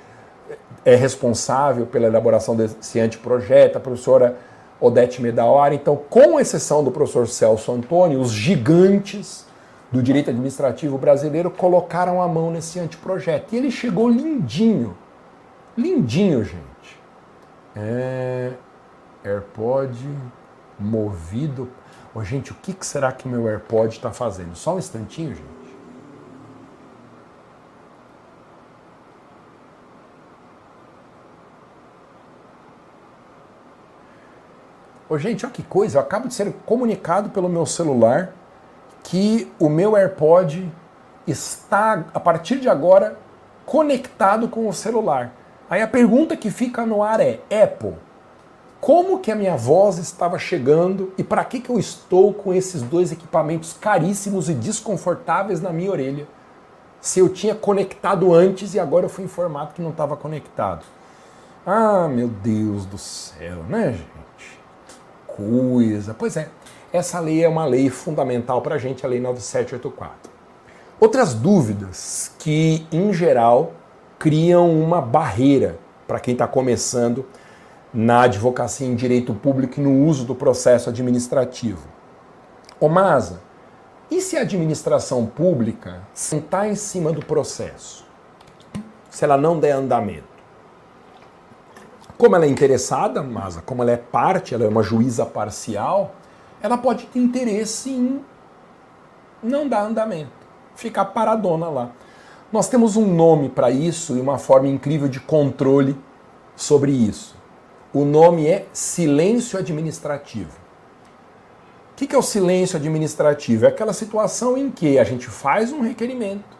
é 0.83 0.95
responsável 0.95 1.85
pela 1.85 2.07
elaboração 2.07 2.55
desse 2.55 2.99
anteprojeto, 2.99 3.77
a 3.77 3.81
professora 3.81 4.37
Odete 4.79 5.21
Medawar. 5.21 5.73
Então, 5.73 5.95
com 6.09 6.39
exceção 6.39 6.83
do 6.83 6.91
professor 6.91 7.27
Celso 7.27 7.71
Antônio, 7.71 8.19
os 8.19 8.31
gigantes 8.31 9.45
do 9.91 10.01
direito 10.01 10.29
administrativo 10.29 10.97
brasileiro 10.97 11.51
colocaram 11.51 12.21
a 12.21 12.27
mão 12.27 12.49
nesse 12.49 12.79
anteprojeto. 12.79 13.53
E 13.53 13.57
ele 13.57 13.69
chegou 13.69 14.09
lindinho. 14.09 14.95
Lindinho, 15.77 16.43
gente. 16.43 16.99
É... 17.75 18.53
AirPod 19.23 20.07
movido. 20.79 21.69
Oh, 22.13 22.23
gente, 22.23 22.51
o 22.51 22.55
que 22.55 22.75
será 22.85 23.11
que 23.11 23.27
meu 23.27 23.47
AirPod 23.47 23.95
está 23.95 24.11
fazendo? 24.11 24.55
Só 24.55 24.75
um 24.75 24.79
instantinho, 24.79 25.35
gente. 25.35 25.61
Ô, 35.07 35.17
gente, 35.17 35.45
olha 35.45 35.53
que 35.53 35.61
coisa, 35.61 35.97
eu 35.97 36.01
acabo 36.01 36.29
de 36.29 36.33
ser 36.33 36.53
comunicado 36.65 37.31
pelo 37.31 37.49
meu 37.49 37.65
celular 37.65 38.33
que 39.03 39.51
o 39.59 39.69
meu 39.69 39.95
AirPod 39.95 40.71
está, 41.27 42.05
a 42.13 42.19
partir 42.19 42.59
de 42.59 42.69
agora, 42.69 43.17
conectado 43.65 44.47
com 44.47 44.67
o 44.67 44.73
celular. 44.73 45.33
Aí 45.69 45.81
a 45.81 45.87
pergunta 45.87 46.35
que 46.35 46.51
fica 46.51 46.85
no 46.85 47.01
ar 47.01 47.19
é: 47.19 47.39
Apple, 47.63 47.95
como 48.79 49.19
que 49.19 49.31
a 49.31 49.35
minha 49.35 49.55
voz 49.55 49.97
estava 49.97 50.39
chegando 50.39 51.13
e 51.17 51.23
para 51.23 51.45
que, 51.45 51.59
que 51.59 51.69
eu 51.69 51.79
estou 51.79 52.33
com 52.33 52.53
esses 52.53 52.81
dois 52.81 53.11
equipamentos 53.11 53.73
caríssimos 53.73 54.49
e 54.49 54.53
desconfortáveis 54.53 55.61
na 55.61 55.71
minha 55.71 55.91
orelha? 55.91 56.27
Se 56.99 57.19
eu 57.19 57.29
tinha 57.29 57.55
conectado 57.55 58.33
antes 58.33 58.73
e 58.73 58.79
agora 58.79 59.05
eu 59.05 59.09
fui 59.09 59.23
informado 59.23 59.73
que 59.73 59.81
não 59.81 59.91
estava 59.91 60.17
conectado. 60.17 60.83
Ah, 61.65 62.07
meu 62.07 62.27
Deus 62.27 62.85
do 62.85 62.97
céu, 62.97 63.63
né, 63.69 63.91
gente? 63.91 64.59
Coisa. 65.27 66.15
Pois 66.17 66.35
é, 66.35 66.49
essa 66.93 67.19
lei 67.19 67.43
é 67.43 67.47
uma 67.47 67.65
lei 67.65 67.89
fundamental 67.89 68.61
para 68.61 68.75
a 68.75 68.77
gente, 68.77 69.05
a 69.05 69.09
Lei 69.09 69.19
9784. 69.19 70.31
Outras 70.99 71.33
dúvidas 71.33 72.31
que, 72.37 72.85
em 72.91 73.13
geral, 73.13 73.73
criam 74.19 74.69
uma 74.69 75.01
barreira 75.01 75.79
para 76.07 76.19
quem 76.19 76.33
está 76.33 76.47
começando 76.47 77.25
na 77.93 78.23
advocacia 78.23 78.85
em 78.85 78.95
direito 78.95 79.33
público 79.33 79.79
e 79.79 79.83
no 79.83 80.05
uso 80.05 80.25
do 80.25 80.35
processo 80.35 80.89
administrativo. 80.89 81.87
Ô 82.79 82.87
Masa, 82.87 83.41
e 84.09 84.21
se 84.21 84.37
a 84.37 84.41
administração 84.41 85.25
pública 85.25 86.01
sentar 86.13 86.69
em 86.69 86.75
cima 86.75 87.11
do 87.11 87.25
processo? 87.25 88.05
Se 89.09 89.23
ela 89.23 89.37
não 89.37 89.59
der 89.59 89.71
andamento? 89.71 90.31
Como 92.17 92.35
ela 92.35 92.45
é 92.45 92.49
interessada, 92.49 93.23
Masa, 93.23 93.61
como 93.61 93.81
ela 93.81 93.91
é 93.91 93.97
parte, 93.97 94.53
ela 94.53 94.65
é 94.65 94.67
uma 94.67 94.83
juíza 94.83 95.25
parcial, 95.25 96.13
ela 96.61 96.77
pode 96.77 97.05
ter 97.07 97.19
interesse 97.19 97.89
em 97.89 98.21
não 99.41 99.67
dar 99.67 99.83
andamento, 99.83 100.31
ficar 100.75 101.05
paradona 101.05 101.69
lá. 101.69 101.91
Nós 102.51 102.67
temos 102.67 102.95
um 102.95 103.05
nome 103.05 103.49
para 103.49 103.71
isso 103.71 104.17
e 104.17 104.21
uma 104.21 104.37
forma 104.37 104.67
incrível 104.67 105.07
de 105.07 105.19
controle 105.19 105.97
sobre 106.55 106.91
isso. 106.91 107.35
O 107.93 108.05
nome 108.05 108.47
é 108.47 108.67
silêncio 108.71 109.57
administrativo. 109.57 110.61
O 111.91 111.95
que 111.95 112.15
é 112.15 112.17
o 112.17 112.21
silêncio 112.23 112.77
administrativo? 112.77 113.65
É 113.65 113.67
aquela 113.67 113.93
situação 113.93 114.57
em 114.57 114.71
que 114.71 114.97
a 114.97 115.03
gente 115.03 115.27
faz 115.27 115.71
um 115.71 115.81
requerimento, 115.81 116.57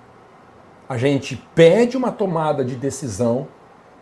a 0.88 0.98
gente 0.98 1.42
pede 1.56 1.98
uma 1.98 2.12
tomada 2.12 2.64
de 2.64 2.76
decisão, 2.76 3.48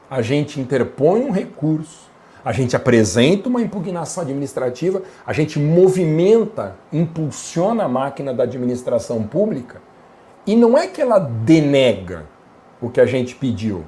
a 0.10 0.22
gente 0.22 0.60
interpõe 0.60 1.22
um 1.24 1.32
recurso, 1.32 2.09
a 2.44 2.52
gente 2.52 2.76
apresenta 2.76 3.50
uma 3.50 3.62
impugnação 3.62 4.24
administrativa, 4.24 5.02
a 5.26 5.34
gente 5.34 5.60
movimenta, 5.60 6.76
impulsiona 6.92 7.84
a 7.84 7.90
máquina 7.90 8.34
da 8.34 8.44
administração 8.44 9.24
pública 9.24 9.82
e 10.46 10.56
não 10.56 10.78
é 10.78 10.88
que 10.88 11.02
ela 11.02 11.20
denega 11.20 12.26
o 12.82 12.90
que 12.90 13.02
a 13.02 13.06
gente 13.06 13.36
pediu, 13.36 13.86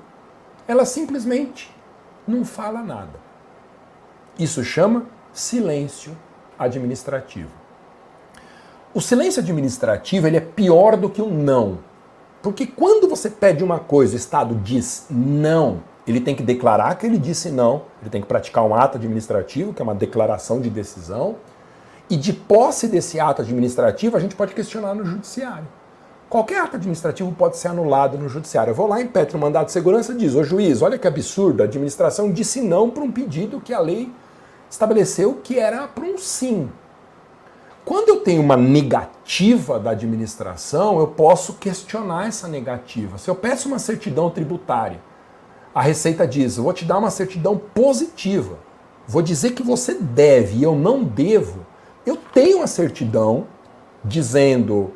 ela 0.68 0.86
simplesmente 0.86 1.74
não 2.28 2.44
fala 2.44 2.82
nada. 2.82 3.20
Isso 4.38 4.64
chama 4.64 5.06
silêncio 5.34 6.16
administrativo. 6.60 7.50
O 8.94 9.00
silêncio 9.00 9.42
administrativo 9.42 10.28
ele 10.28 10.38
é 10.38 10.42
pior 10.42 10.98
do 10.98 11.10
que 11.10 11.22
o 11.22 11.30
não. 11.30 11.80
Porque 12.42 12.66
quando 12.66 13.08
você 13.08 13.30
pede 13.30 13.64
uma 13.64 13.80
coisa, 13.80 14.14
o 14.14 14.18
Estado 14.18 14.56
diz 14.56 15.06
não, 15.10 15.82
ele 16.12 16.22
tem 16.22 16.36
que 16.36 16.44
declarar 16.44 16.96
que 16.96 17.06
ele 17.06 17.18
disse 17.18 17.50
não, 17.50 17.84
ele 18.02 18.10
tem 18.10 18.22
que 18.22 18.28
praticar 18.28 18.64
um 18.64 18.76
ato 18.76 18.98
administrativo, 18.98 19.74
que 19.74 19.82
é 19.82 19.84
uma 19.84 19.96
declaração 19.96 20.60
de 20.60 20.70
decisão, 20.70 21.38
e 22.10 22.18
de 22.18 22.34
posse 22.34 22.88
desse 22.88 23.20
ato 23.20 23.42
administrativo 23.42 24.18
a 24.18 24.20
gente 24.20 24.36
pode 24.36 24.54
questionar 24.54 24.94
no 24.94 25.06
judiciário. 25.06 25.68
Qualquer 26.30 26.62
ato 26.62 26.76
administrativo 26.78 27.32
pode 27.34 27.58
ser 27.58 27.70
anulado 27.70 28.18
no 28.18 28.30
judiciário. 28.30 28.72
Eu 28.72 28.76
vou 28.76 28.88
lá, 28.88 29.02
impetro 29.02 29.38
o 29.38 29.42
mandato 29.42 29.68
de 29.68 29.74
segurança 29.74 30.14
diz, 30.14 30.34
ô 30.36 30.44
juiz, 30.44 30.82
olha 30.82 30.98
que 30.98 31.08
absurdo, 31.08 31.62
a 31.62 31.66
administração 31.66 32.32
disse 32.32 32.62
não 32.62 32.90
para 32.90 33.04
um 33.04 33.12
pedido 33.12 33.60
que 33.60 33.74
a 33.74 33.80
lei 33.80 34.12
estabeleceu 34.70 35.40
que 35.44 35.60
era 35.60 35.88
para 35.88 36.06
um 36.06 36.18
sim. 36.18 36.70
Quando 37.84 38.10
eu 38.10 38.22
tenho 38.22 38.42
uma 38.42 38.56
negativa 38.56 39.80
da 39.80 39.92
administração, 39.92 41.00
eu 41.00 41.08
posso 41.08 41.54
questionar 41.54 42.28
essa 42.28 42.48
negativa. 42.48 43.18
Se 43.18 43.30
eu 43.30 43.36
peço 43.36 43.68
uma 43.68 43.80
certidão 43.80 44.30
tributária 44.30 45.00
a 45.74 45.82
Receita 45.82 46.28
diz: 46.28 46.58
vou 46.58 46.74
te 46.74 46.86
dar 46.86 46.98
uma 46.98 47.10
certidão 47.10 47.58
positiva. 47.58 48.60
Vou 49.08 49.22
dizer 49.22 49.52
que 49.52 49.64
você 49.64 49.96
deve 49.96 50.58
e 50.58 50.64
eu 50.64 50.76
não 50.76 51.04
devo. 51.04 51.66
Eu 52.06 52.18
tenho 52.18 52.62
a 52.62 52.68
certidão 52.68 53.48
dizendo: 54.04 54.92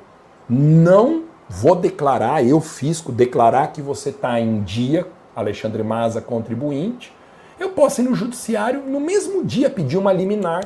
não 0.50 1.24
vou 1.50 1.76
declarar, 1.76 2.46
eu 2.46 2.60
fisco, 2.60 3.12
declarar 3.12 3.68
que 3.68 3.82
você 3.82 4.10
está 4.10 4.40
em 4.40 4.62
dia, 4.64 5.08
Alexandre 5.36 5.84
Maza, 5.84 6.22
contribuinte. 6.22 7.14
Eu 7.60 7.70
posso 7.70 8.02
ir 8.02 8.04
no 8.04 8.16
judiciário 8.16 8.82
no 8.82 9.00
mesmo 9.00 9.44
dia 9.44 9.70
pedir 9.70 9.98
uma 9.98 10.12
liminar, 10.12 10.64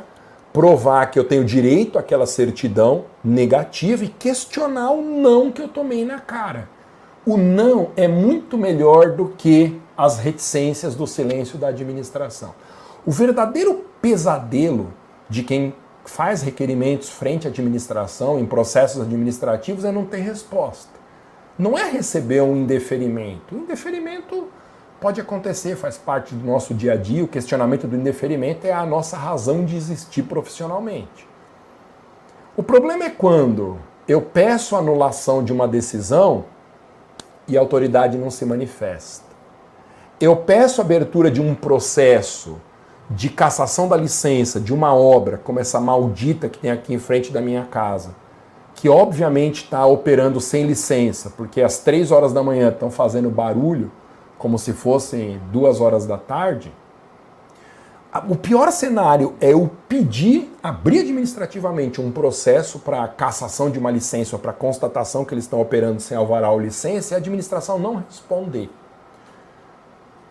provar 0.52 1.12
que 1.12 1.20
eu 1.20 1.24
tenho 1.24 1.46
direito 1.46 2.00
àquela 2.00 2.26
certidão 2.26 3.06
negativa 3.24 4.04
e 4.04 4.08
questionar 4.08 4.92
o 4.92 5.02
não 5.02 5.52
que 5.52 5.62
eu 5.62 5.68
tomei 5.68 6.04
na 6.04 6.20
cara. 6.20 6.68
O 7.26 7.38
não 7.38 7.90
é 7.96 8.08
muito 8.08 8.58
melhor 8.58 9.12
do 9.12 9.28
que 9.38 9.80
as 10.00 10.18
reticências 10.18 10.96
do 10.96 11.06
silêncio 11.06 11.58
da 11.58 11.68
administração. 11.68 12.56
O 13.06 13.12
verdadeiro 13.12 13.84
pesadelo 14.02 14.94
de 15.28 15.44
quem 15.44 15.76
faz 16.06 16.42
requerimentos 16.42 17.10
frente 17.10 17.46
à 17.46 17.50
administração, 17.50 18.40
em 18.40 18.46
processos 18.46 19.02
administrativos, 19.02 19.84
é 19.84 19.92
não 19.92 20.06
ter 20.06 20.22
resposta. 20.22 20.98
Não 21.58 21.78
é 21.78 21.92
receber 21.92 22.40
um 22.42 22.56
indeferimento. 22.56 23.54
O 23.54 23.58
indeferimento 23.58 24.48
pode 25.02 25.20
acontecer, 25.20 25.76
faz 25.76 25.98
parte 25.98 26.34
do 26.34 26.48
nosso 26.48 26.74
dia 26.74 26.94
a 26.94 26.96
dia. 26.96 27.26
O 27.26 27.28
questionamento 27.28 27.86
do 27.86 27.98
indeferimento 27.98 28.66
é 28.66 28.72
a 28.72 28.86
nossa 28.86 29.18
razão 29.18 29.66
de 29.66 29.76
existir 29.76 30.24
profissionalmente. 30.24 31.28
O 32.56 32.64
problema 32.64 33.04
é 33.04 33.10
quando 33.10 33.78
eu 34.08 34.22
peço 34.22 34.78
anulação 34.78 35.44
de 35.44 35.52
uma 35.52 35.68
decisão 35.68 36.46
e 37.50 37.58
a 37.58 37.60
autoridade 37.60 38.18
não 38.18 38.32
se 38.32 38.46
manifesta 38.46 39.29
eu 40.20 40.36
peço 40.36 40.82
abertura 40.82 41.32
de 41.32 41.42
um 41.42 41.56
processo 41.56 42.58
de 43.10 43.30
cassação 43.30 43.88
da 43.88 43.96
licença 43.96 44.60
de 44.60 44.74
uma 44.74 44.94
obra, 44.94 45.38
como 45.38 45.60
essa 45.60 45.80
maldita 45.80 46.50
que 46.50 46.60
tem 46.60 46.70
aqui 46.70 46.94
em 46.94 47.00
frente 47.00 47.32
da 47.32 47.42
minha 47.42 47.64
casa, 47.66 48.16
que 48.76 48.88
obviamente 48.88 49.64
está 49.64 49.86
operando 49.86 50.40
sem 50.40 50.66
licença, 50.66 51.32
porque 51.36 51.62
às 51.62 51.80
três 51.80 52.12
horas 52.12 52.32
da 52.32 52.44
manhã 52.44 52.70
estão 52.70 52.92
fazendo 52.92 53.30
barulho, 53.30 53.92
como 54.38 54.60
se 54.60 54.74
fossem 54.74 55.42
duas 55.52 55.82
horas 55.82 56.06
da 56.06 56.18
tarde, 56.18 56.72
O 58.28 58.36
pior 58.36 58.72
cenário 58.72 59.36
é 59.40 59.54
eu 59.54 59.70
pedir, 59.88 60.52
abrir 60.64 61.02
administrativamente 61.02 62.02
um 62.02 62.12
processo 62.12 62.80
para 62.80 63.08
cassação 63.08 63.70
de 63.70 63.78
uma 63.78 63.92
licença 63.92 64.36
ou 64.36 64.42
para 64.42 64.52
constatação 64.52 65.24
que 65.24 65.32
eles 65.32 65.44
estão 65.44 65.62
operando 65.62 66.00
sem 66.00 66.18
alvará 66.18 66.50
ou 66.50 66.60
licença 66.60 67.14
e 67.14 67.16
a 67.16 67.18
administração 67.18 67.78
não 67.78 67.98
responder. 67.98 68.68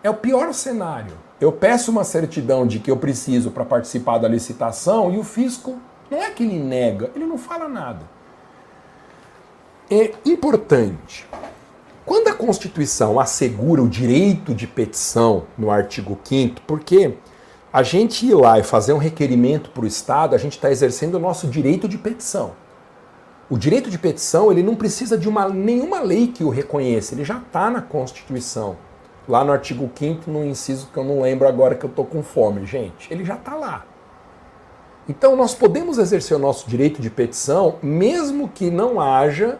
É 0.01 0.09
o 0.09 0.13
pior 0.13 0.53
cenário. 0.53 1.17
Eu 1.41 1.51
peço 1.51 1.91
uma 1.91 2.03
certidão 2.03 2.65
de 2.65 2.79
que 2.79 2.89
eu 2.89 2.97
preciso 2.97 3.51
para 3.51 3.65
participar 3.65 4.17
da 4.17 4.27
licitação 4.27 5.13
e 5.13 5.17
o 5.17 5.23
fisco 5.23 5.77
não 6.09 6.21
é 6.21 6.29
que 6.29 6.43
ele 6.43 6.59
nega, 6.59 7.11
ele 7.15 7.25
não 7.25 7.37
fala 7.37 7.67
nada. 7.67 8.01
É 9.89 10.13
importante. 10.25 11.27
Quando 12.05 12.27
a 12.27 12.33
Constituição 12.33 13.19
assegura 13.19 13.81
o 13.81 13.89
direito 13.89 14.53
de 14.53 14.65
petição 14.65 15.45
no 15.57 15.69
artigo 15.69 16.17
5 16.23 16.61
porque 16.65 17.15
a 17.71 17.83
gente 17.83 18.25
ir 18.25 18.33
lá 18.33 18.57
e 18.57 18.63
fazer 18.63 18.93
um 18.93 18.97
requerimento 18.97 19.69
para 19.69 19.83
o 19.83 19.87
Estado, 19.87 20.33
a 20.33 20.37
gente 20.37 20.53
está 20.53 20.71
exercendo 20.71 21.15
o 21.15 21.19
nosso 21.19 21.47
direito 21.47 21.87
de 21.87 21.97
petição. 21.97 22.53
O 23.49 23.57
direito 23.57 23.89
de 23.89 23.97
petição 23.97 24.51
ele 24.51 24.63
não 24.63 24.75
precisa 24.75 25.17
de 25.17 25.27
uma, 25.27 25.49
nenhuma 25.49 26.01
lei 26.01 26.27
que 26.27 26.43
o 26.43 26.49
reconheça, 26.49 27.13
ele 27.13 27.23
já 27.23 27.37
está 27.37 27.69
na 27.69 27.81
Constituição. 27.81 28.77
Lá 29.29 29.43
no 29.43 29.51
artigo 29.51 29.87
5 29.93 30.31
no 30.31 30.43
inciso 30.43 30.89
que 30.91 30.97
eu 30.97 31.03
não 31.03 31.21
lembro 31.21 31.47
agora 31.47 31.75
que 31.75 31.85
eu 31.85 31.89
estou 31.89 32.03
com 32.03 32.23
fome, 32.23 32.65
gente. 32.65 33.13
Ele 33.13 33.23
já 33.23 33.35
está 33.35 33.53
lá. 33.53 33.85
Então 35.07 35.35
nós 35.35 35.53
podemos 35.53 35.99
exercer 35.99 36.35
o 36.35 36.39
nosso 36.39 36.67
direito 36.67 36.99
de 36.99 37.11
petição 37.11 37.75
mesmo 37.81 38.49
que 38.49 38.71
não 38.71 38.99
haja 38.99 39.59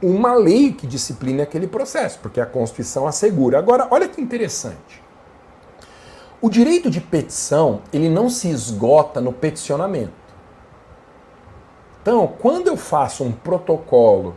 uma 0.00 0.32
lei 0.34 0.72
que 0.72 0.86
discipline 0.86 1.42
aquele 1.42 1.66
processo, 1.66 2.20
porque 2.20 2.40
a 2.40 2.46
Constituição 2.46 3.04
assegura. 3.04 3.58
Agora, 3.58 3.88
olha 3.90 4.08
que 4.08 4.20
interessante. 4.20 5.02
O 6.40 6.48
direito 6.48 6.88
de 6.88 7.00
petição, 7.00 7.82
ele 7.92 8.08
não 8.08 8.30
se 8.30 8.48
esgota 8.48 9.20
no 9.20 9.32
peticionamento. 9.32 10.12
Então, 12.00 12.32
quando 12.38 12.68
eu 12.68 12.76
faço 12.76 13.24
um 13.24 13.32
protocolo 13.32 14.36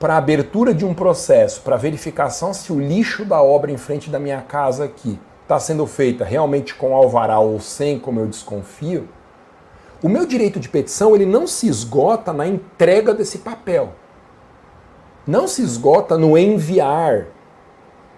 para 0.00 0.16
abertura 0.16 0.74
de 0.74 0.84
um 0.84 0.92
processo, 0.92 1.60
para 1.60 1.76
verificação 1.76 2.52
se 2.52 2.72
o 2.72 2.80
lixo 2.80 3.24
da 3.24 3.40
obra 3.40 3.70
em 3.70 3.76
frente 3.76 4.10
da 4.10 4.18
minha 4.18 4.40
casa 4.40 4.84
aqui 4.84 5.20
está 5.42 5.60
sendo 5.60 5.86
feita 5.86 6.24
realmente 6.24 6.74
com 6.74 6.96
alvará 6.96 7.38
ou 7.38 7.60
sem, 7.60 7.98
como 7.98 8.18
eu 8.18 8.26
desconfio, 8.26 9.08
o 10.02 10.08
meu 10.08 10.26
direito 10.26 10.58
de 10.58 10.68
petição 10.68 11.14
ele 11.14 11.26
não 11.26 11.46
se 11.46 11.68
esgota 11.68 12.32
na 12.32 12.46
entrega 12.46 13.14
desse 13.14 13.38
papel 13.38 13.92
não 15.26 15.46
se 15.46 15.62
esgota 15.62 16.16
no 16.16 16.36
enviar 16.36 17.26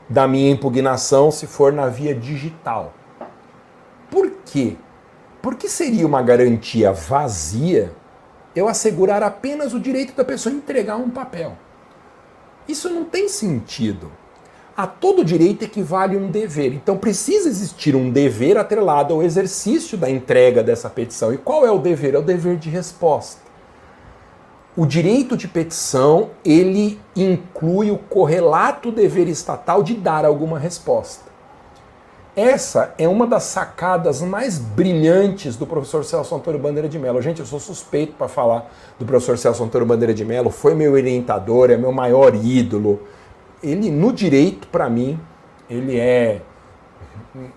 da 0.08 0.26
minha 0.26 0.50
impugnação 0.50 1.30
se 1.30 1.46
for 1.46 1.72
na 1.72 1.86
via 1.86 2.14
digital. 2.14 2.94
Por 4.10 4.30
quê? 4.46 4.76
Porque 5.40 5.68
seria 5.68 6.06
uma 6.06 6.22
garantia 6.22 6.92
vazia 6.92 7.92
eu 8.54 8.68
assegurar 8.68 9.22
apenas 9.22 9.74
o 9.74 9.80
direito 9.80 10.14
da 10.14 10.24
pessoa 10.24 10.54
entregar 10.54 10.96
um 10.96 11.10
papel. 11.10 11.56
Isso 12.68 12.88
não 12.90 13.04
tem 13.04 13.28
sentido. 13.28 14.10
A 14.76 14.86
todo 14.86 15.24
direito 15.24 15.64
equivale 15.64 16.16
um 16.16 16.30
dever. 16.30 16.72
Então 16.72 16.96
precisa 16.96 17.48
existir 17.48 17.94
um 17.94 18.10
dever 18.10 18.56
atrelado 18.56 19.12
ao 19.12 19.22
exercício 19.22 19.98
da 19.98 20.08
entrega 20.08 20.62
dessa 20.62 20.88
petição. 20.88 21.32
E 21.32 21.38
qual 21.38 21.66
é 21.66 21.70
o 21.70 21.78
dever? 21.78 22.14
É 22.14 22.18
o 22.18 22.22
dever 22.22 22.56
de 22.56 22.70
resposta. 22.70 23.42
O 24.74 24.86
direito 24.86 25.36
de 25.36 25.46
petição, 25.46 26.30
ele 26.42 26.98
inclui 27.14 27.90
o 27.90 27.98
correlato 27.98 28.90
dever 28.90 29.28
estatal 29.28 29.82
de 29.82 29.92
dar 29.92 30.24
alguma 30.24 30.58
resposta. 30.58 31.31
Essa 32.34 32.94
é 32.96 33.06
uma 33.06 33.26
das 33.26 33.42
sacadas 33.42 34.22
mais 34.22 34.58
brilhantes 34.58 35.54
do 35.54 35.66
professor 35.66 36.02
Celso 36.02 36.34
Antônio 36.34 36.58
Bandeira 36.58 36.88
de 36.88 36.98
Mello. 36.98 37.20
Gente, 37.20 37.40
eu 37.40 37.46
sou 37.46 37.60
suspeito 37.60 38.14
para 38.14 38.26
falar 38.26 38.72
do 38.98 39.04
professor 39.04 39.36
Celso 39.36 39.62
Antônio 39.62 39.86
Bandeira 39.86 40.14
de 40.14 40.24
Mello, 40.24 40.48
foi 40.48 40.74
meu 40.74 40.92
orientador, 40.92 41.70
é 41.70 41.76
meu 41.76 41.92
maior 41.92 42.34
ídolo. 42.34 43.02
Ele, 43.62 43.90
no 43.90 44.10
direito, 44.14 44.66
para 44.68 44.88
mim, 44.88 45.20
ele 45.68 46.00
é 46.00 46.40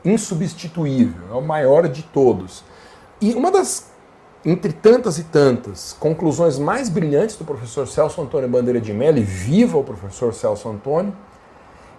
insubstituível, 0.03 1.23
é 1.31 1.33
o 1.35 1.41
maior 1.41 1.87
de 1.87 2.03
todos. 2.03 2.61
E 3.21 3.33
uma 3.33 3.51
das 3.51 3.93
entre 4.43 4.73
tantas 4.73 5.17
e 5.17 5.23
tantas 5.23 5.95
conclusões 5.99 6.59
mais 6.59 6.89
brilhantes 6.89 7.37
do 7.37 7.45
professor 7.45 7.87
Celso 7.87 8.21
Antônio 8.21 8.49
Bandeira 8.49 8.81
de 8.81 8.93
Mello, 8.93 9.19
e 9.19 9.23
viva 9.23 9.77
o 9.77 9.83
professor 9.85 10.33
Celso 10.33 10.67
Antônio, 10.67 11.15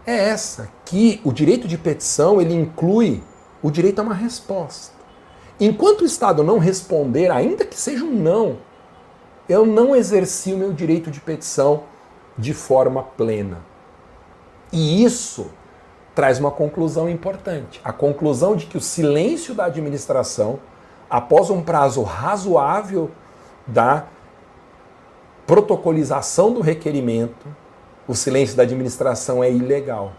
é 0.06 0.28
essa, 0.28 0.68
que 0.84 1.20
o 1.24 1.32
direito 1.32 1.66
de 1.66 1.76
petição 1.76 2.40
ele 2.40 2.54
inclui 2.54 3.22
o 3.62 3.70
direito 3.70 3.98
a 3.98 4.02
uma 4.02 4.14
resposta. 4.14 4.94
Enquanto 5.58 6.02
o 6.02 6.06
Estado 6.06 6.44
não 6.44 6.58
responder, 6.58 7.30
ainda 7.30 7.64
que 7.64 7.78
seja 7.78 8.04
um 8.04 8.12
não, 8.12 8.58
eu 9.48 9.66
não 9.66 9.96
exerci 9.96 10.52
o 10.52 10.58
meu 10.58 10.72
direito 10.72 11.10
de 11.10 11.20
petição 11.20 11.84
de 12.38 12.54
forma 12.54 13.02
plena. 13.02 13.58
E 14.72 15.02
isso 15.02 15.50
traz 16.14 16.38
uma 16.38 16.50
conclusão 16.50 17.08
importante. 17.08 17.80
A 17.84 17.92
conclusão 17.92 18.56
de 18.56 18.66
que 18.66 18.76
o 18.76 18.80
silêncio 18.80 19.54
da 19.54 19.66
administração 19.66 20.58
após 21.08 21.50
um 21.50 21.62
prazo 21.62 22.02
razoável 22.02 23.10
da 23.66 24.04
protocolização 25.46 26.52
do 26.52 26.60
requerimento, 26.60 27.46
o 28.08 28.14
silêncio 28.14 28.56
da 28.56 28.62
administração 28.62 29.42
é 29.42 29.50
ilegal, 29.50 30.12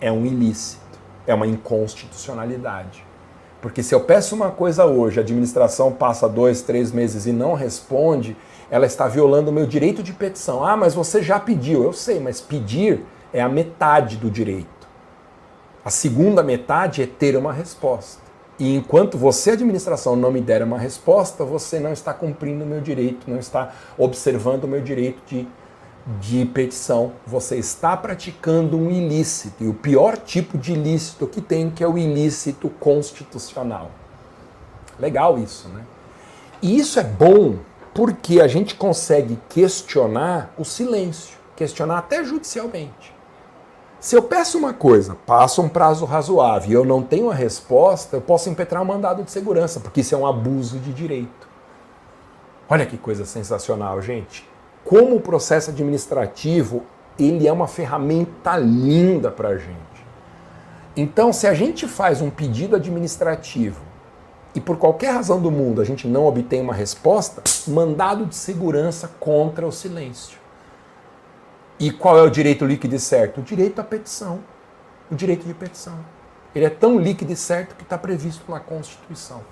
é 0.00 0.10
um 0.10 0.24
ilícito, 0.24 0.98
é 1.26 1.34
uma 1.34 1.46
inconstitucionalidade. 1.46 3.04
Porque 3.60 3.82
se 3.82 3.94
eu 3.94 4.00
peço 4.00 4.34
uma 4.34 4.50
coisa 4.50 4.84
hoje, 4.84 5.18
a 5.18 5.22
administração 5.22 5.92
passa 5.92 6.28
dois, 6.28 6.62
três 6.62 6.92
meses 6.92 7.26
e 7.26 7.32
não 7.32 7.54
responde, 7.54 8.36
ela 8.70 8.86
está 8.86 9.08
violando 9.08 9.50
o 9.50 9.52
meu 9.52 9.66
direito 9.66 10.02
de 10.02 10.12
petição. 10.12 10.64
Ah, 10.64 10.76
mas 10.76 10.94
você 10.94 11.22
já 11.22 11.40
pediu. 11.40 11.82
Eu 11.82 11.92
sei, 11.92 12.20
mas 12.20 12.40
pedir 12.40 13.04
é 13.32 13.40
a 13.40 13.48
metade 13.48 14.16
do 14.16 14.30
direito. 14.30 14.68
A 15.84 15.90
segunda 15.90 16.42
metade 16.42 17.02
é 17.02 17.06
ter 17.06 17.36
uma 17.36 17.52
resposta. 17.52 18.22
E 18.58 18.74
enquanto 18.74 19.18
você, 19.18 19.50
administração, 19.50 20.16
não 20.16 20.32
me 20.32 20.40
der 20.40 20.62
uma 20.62 20.78
resposta, 20.78 21.44
você 21.44 21.78
não 21.78 21.92
está 21.92 22.14
cumprindo 22.14 22.64
o 22.64 22.66
meu 22.66 22.80
direito, 22.80 23.30
não 23.30 23.38
está 23.38 23.72
observando 23.98 24.64
o 24.64 24.68
meu 24.68 24.80
direito 24.80 25.18
de, 25.26 25.46
de 26.20 26.44
petição. 26.44 27.12
Você 27.26 27.56
está 27.56 27.96
praticando 27.96 28.78
um 28.78 28.90
ilícito, 28.90 29.64
e 29.64 29.68
o 29.68 29.74
pior 29.74 30.16
tipo 30.16 30.56
de 30.56 30.72
ilícito 30.72 31.26
que 31.26 31.40
tem, 31.40 31.70
que 31.70 31.82
é 31.82 31.88
o 31.88 31.98
ilícito 31.98 32.68
constitucional. 32.68 33.90
Legal 34.98 35.38
isso, 35.38 35.68
né? 35.68 35.84
E 36.62 36.78
isso 36.78 36.98
é 36.98 37.04
bom 37.04 37.56
porque 37.92 38.40
a 38.40 38.46
gente 38.46 38.74
consegue 38.74 39.38
questionar 39.48 40.52
o 40.56 40.64
silêncio, 40.64 41.36
questionar 41.56 41.98
até 41.98 42.22
judicialmente. 42.22 43.14
Se 43.98 44.14
eu 44.14 44.22
peço 44.22 44.58
uma 44.58 44.72
coisa, 44.72 45.16
passa 45.26 45.60
um 45.60 45.68
prazo 45.68 46.04
razoável 46.04 46.70
e 46.70 46.74
eu 46.74 46.84
não 46.84 47.02
tenho 47.02 47.30
a 47.30 47.34
resposta, 47.34 48.16
eu 48.16 48.20
posso 48.20 48.48
impetrar 48.48 48.82
um 48.82 48.86
mandado 48.86 49.24
de 49.24 49.30
segurança, 49.30 49.80
porque 49.80 50.02
isso 50.02 50.14
é 50.14 50.18
um 50.18 50.26
abuso 50.26 50.78
de 50.78 50.92
direito. 50.92 51.48
Olha 52.68 52.84
que 52.84 52.96
coisa 52.98 53.24
sensacional, 53.24 54.00
gente. 54.02 54.48
Como 54.86 55.16
o 55.16 55.20
processo 55.20 55.70
administrativo, 55.70 56.84
ele 57.18 57.48
é 57.48 57.52
uma 57.52 57.66
ferramenta 57.66 58.56
linda 58.56 59.32
para 59.32 59.48
a 59.48 59.58
gente. 59.58 60.06
Então, 60.96 61.32
se 61.32 61.48
a 61.48 61.52
gente 61.52 61.88
faz 61.88 62.22
um 62.22 62.30
pedido 62.30 62.76
administrativo 62.76 63.80
e 64.54 64.60
por 64.60 64.78
qualquer 64.78 65.10
razão 65.10 65.40
do 65.40 65.50
mundo 65.50 65.80
a 65.80 65.84
gente 65.84 66.06
não 66.06 66.24
obtém 66.24 66.60
uma 66.60 66.72
resposta, 66.72 67.42
mandado 67.66 68.26
de 68.26 68.36
segurança 68.36 69.10
contra 69.18 69.66
o 69.66 69.72
silêncio. 69.72 70.38
E 71.80 71.90
qual 71.90 72.16
é 72.16 72.22
o 72.22 72.30
direito 72.30 72.64
líquido 72.64 72.94
e 72.94 73.00
certo? 73.00 73.40
O 73.40 73.42
direito 73.42 73.80
à 73.80 73.84
petição. 73.84 74.38
O 75.10 75.16
direito 75.16 75.44
de 75.46 75.52
petição. 75.52 75.98
Ele 76.54 76.64
é 76.64 76.70
tão 76.70 76.98
líquido 76.98 77.32
e 77.32 77.36
certo 77.36 77.74
que 77.74 77.82
está 77.82 77.98
previsto 77.98 78.50
na 78.50 78.60
Constituição. 78.60 79.42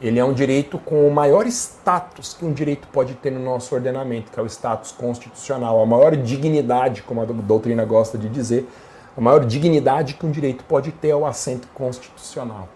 Ele 0.00 0.18
é 0.18 0.24
um 0.24 0.32
direito 0.32 0.78
com 0.78 1.06
o 1.06 1.10
maior 1.10 1.46
status 1.46 2.34
que 2.34 2.44
um 2.44 2.52
direito 2.52 2.88
pode 2.88 3.14
ter 3.14 3.30
no 3.30 3.40
nosso 3.40 3.74
ordenamento, 3.74 4.30
que 4.30 4.38
é 4.38 4.42
o 4.42 4.46
status 4.46 4.90
constitucional, 4.92 5.80
a 5.80 5.86
maior 5.86 6.16
dignidade, 6.16 7.02
como 7.02 7.22
a 7.22 7.24
doutrina 7.24 7.84
gosta 7.84 8.18
de 8.18 8.28
dizer, 8.28 8.68
a 9.16 9.20
maior 9.20 9.44
dignidade 9.44 10.14
que 10.14 10.26
um 10.26 10.30
direito 10.30 10.64
pode 10.64 10.90
ter 10.90 11.10
é 11.10 11.16
o 11.16 11.24
assento 11.24 11.68
constitucional. 11.72 12.68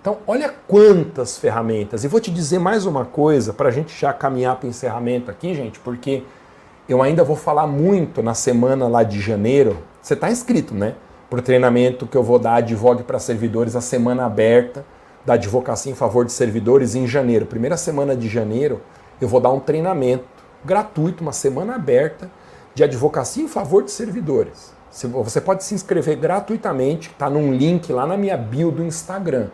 Então, 0.00 0.18
olha 0.26 0.52
quantas 0.66 1.38
ferramentas. 1.38 2.04
E 2.04 2.08
vou 2.08 2.20
te 2.20 2.30
dizer 2.30 2.58
mais 2.58 2.84
uma 2.84 3.04
coisa 3.04 3.52
para 3.52 3.68
a 3.68 3.72
gente 3.72 3.98
já 3.98 4.12
caminhar 4.12 4.56
para 4.56 4.66
o 4.66 4.70
encerramento 4.70 5.30
aqui, 5.30 5.54
gente, 5.54 5.78
porque 5.80 6.24
eu 6.88 7.02
ainda 7.02 7.24
vou 7.24 7.36
falar 7.36 7.66
muito 7.66 8.22
na 8.22 8.34
semana 8.34 8.88
lá 8.88 9.02
de 9.02 9.20
janeiro. 9.20 9.78
Você 10.02 10.14
está 10.14 10.30
inscrito, 10.30 10.74
né? 10.74 10.94
Para 11.30 11.38
o 11.38 11.42
treinamento 11.42 12.06
que 12.06 12.16
eu 12.16 12.22
vou 12.22 12.38
dar 12.38 12.56
Advogue 12.56 13.02
para 13.02 13.18
servidores, 13.18 13.74
a 13.74 13.80
semana 13.80 14.24
aberta 14.24 14.84
da 15.26 15.34
advocacia 15.34 15.90
em 15.90 15.94
favor 15.94 16.24
de 16.24 16.32
servidores 16.32 16.94
em 16.94 17.06
janeiro. 17.06 17.44
Primeira 17.44 17.76
semana 17.76 18.16
de 18.16 18.28
janeiro, 18.28 18.80
eu 19.20 19.26
vou 19.26 19.40
dar 19.40 19.50
um 19.50 19.58
treinamento 19.58 20.24
gratuito, 20.64 21.22
uma 21.22 21.32
semana 21.32 21.74
aberta 21.74 22.30
de 22.74 22.84
advocacia 22.84 23.42
em 23.42 23.48
favor 23.48 23.82
de 23.82 23.90
servidores. 23.90 24.72
Você 24.90 25.40
pode 25.40 25.64
se 25.64 25.74
inscrever 25.74 26.16
gratuitamente, 26.16 27.10
está 27.10 27.28
num 27.28 27.52
link 27.52 27.92
lá 27.92 28.06
na 28.06 28.16
minha 28.16 28.36
bio 28.36 28.70
do 28.70 28.82
Instagram. 28.82 29.48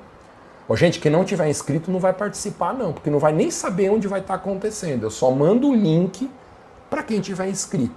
Ô, 0.69 0.77
gente, 0.77 1.01
quem 1.01 1.11
não 1.11 1.25
tiver 1.25 1.49
inscrito 1.49 1.91
não 1.91 1.99
vai 1.99 2.13
participar, 2.13 2.73
não, 2.73 2.93
porque 2.93 3.11
não 3.11 3.19
vai 3.19 3.33
nem 3.33 3.51
saber 3.51 3.91
onde 3.91 4.07
vai 4.07 4.21
estar 4.21 4.35
acontecendo. 4.35 5.05
Eu 5.05 5.11
só 5.11 5.31
mando 5.31 5.69
o 5.69 5.75
link 5.75 6.31
para 6.89 7.03
quem 7.03 7.21
tiver 7.21 7.49
inscrito. 7.49 7.95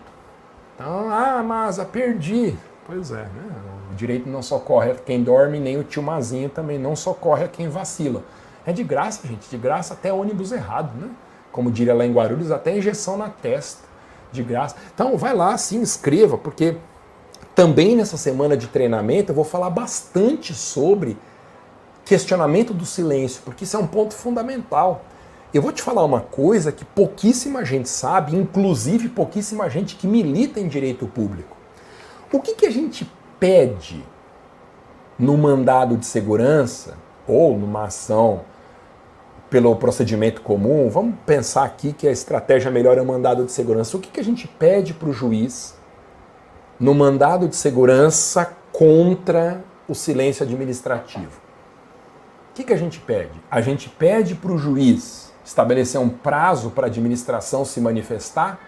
Então, 0.74 1.10
ah, 1.10 1.44
mas 1.44 1.78
perdi. 1.92 2.58
Pois 2.88 3.12
é, 3.12 3.24
né? 3.24 3.75
Direito 3.96 4.30
não 4.30 4.44
socorre 4.44 4.92
a 4.92 4.96
quem 4.96 5.24
dorme, 5.24 5.60
nem 5.60 5.78
o 5.78 5.84
tio 5.84 6.04
Mazinho 6.04 6.50
também 6.50 6.78
não 6.78 6.96
socorre 6.96 7.46
a 7.46 7.48
quem 7.48 7.70
vacila. 7.70 8.24
É 8.66 8.74
de 8.74 8.84
graça, 8.84 9.28
gente, 9.28 9.50
de 9.50 9.58
graça 9.58 9.94
até 9.94 10.12
ônibus 10.12 10.52
errado, 10.52 10.92
né? 11.00 11.10
Como 11.52 11.72
diria 11.72 11.94
lá 11.94 12.06
em 12.06 12.12
Guarulhos, 12.12 12.52
até 12.52 12.76
injeção 12.78 13.18
na 13.18 13.30
testa, 13.30 13.84
de 14.32 14.44
graça. 14.44 14.76
Então, 14.94 15.18
vai 15.18 15.34
lá, 15.34 15.58
se 15.58 15.76
inscreva, 15.78 16.38
porque 16.38 16.76
também 17.54 17.96
nessa 17.96 18.18
semana 18.18 18.58
de 18.58 18.68
treinamento 18.68 19.32
eu 19.32 19.36
vou 19.36 19.46
falar 19.46 19.70
bastante 19.70 20.54
sobre 20.54 21.18
questionamento 22.04 22.74
do 22.74 22.86
silêncio, 22.86 23.42
porque 23.46 23.64
isso 23.64 23.78
é 23.78 23.80
um 23.80 23.88
ponto 23.88 24.14
fundamental. 24.14 25.06
Eu 25.54 25.62
vou 25.62 25.72
te 25.72 25.82
falar 25.82 26.04
uma 26.04 26.20
coisa 26.20 26.72
que 26.72 26.84
pouquíssima 26.84 27.64
gente 27.64 27.88
sabe, 27.88 28.36
inclusive 28.36 29.08
pouquíssima 29.08 29.70
gente 29.70 29.96
que 29.96 30.06
milita 30.06 30.60
em 30.60 30.68
direito 30.68 31.08
público. 31.08 31.56
O 32.32 32.42
que, 32.42 32.56
que 32.56 32.66
a 32.66 32.72
gente 32.72 33.10
pede 33.40 34.04
no 35.18 35.38
mandado 35.38 35.98
de 35.98 36.06
segurança 36.06 36.98
ou 37.28 37.58
numa 37.58 37.86
ação 37.86 38.42
pelo 39.50 39.76
procedimento 39.76 40.42
comum? 40.42 40.90
Vamos 40.90 41.16
pensar 41.26 41.64
aqui 41.64 41.94
que 41.94 42.08
a 42.08 42.12
estratégia 42.12 42.72
melhor 42.72 42.98
é 42.98 43.02
o 43.02 43.06
mandado 43.06 43.46
de 43.46 43.52
segurança. 43.52 43.96
O 43.96 44.00
que, 44.00 44.10
que 44.10 44.20
a 44.20 44.24
gente 44.24 44.48
pede 44.48 44.94
para 44.94 45.10
o 45.10 45.14
juiz 45.14 45.78
no 46.80 46.94
mandado 46.94 47.48
de 47.48 47.56
segurança 47.56 48.54
contra 48.72 49.64
o 49.88 49.96
silêncio 49.96 50.44
administrativo? 50.44 51.40
O 52.52 52.56
que, 52.56 52.64
que 52.64 52.74
a 52.74 52.78
gente 52.78 53.00
pede? 53.00 53.42
A 53.50 53.62
gente 53.62 53.90
pede 53.90 54.36
para 54.36 54.52
o 54.52 54.58
juiz 54.58 55.34
estabelecer 55.46 56.02
um 56.02 56.10
prazo 56.10 56.72
para 56.72 56.88
a 56.88 56.90
administração 56.90 57.64
se 57.64 57.80
manifestar? 57.80 58.60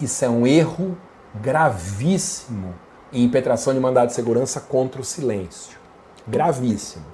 Isso 0.00 0.24
é 0.24 0.28
um 0.28 0.46
erro 0.46 0.96
gravíssimo 1.34 2.74
em 3.12 3.24
impetração 3.24 3.74
de 3.74 3.80
mandado 3.80 4.08
de 4.08 4.14
segurança 4.14 4.60
contra 4.60 5.00
o 5.00 5.04
silêncio. 5.04 5.76
Gravíssimo. 6.26 7.04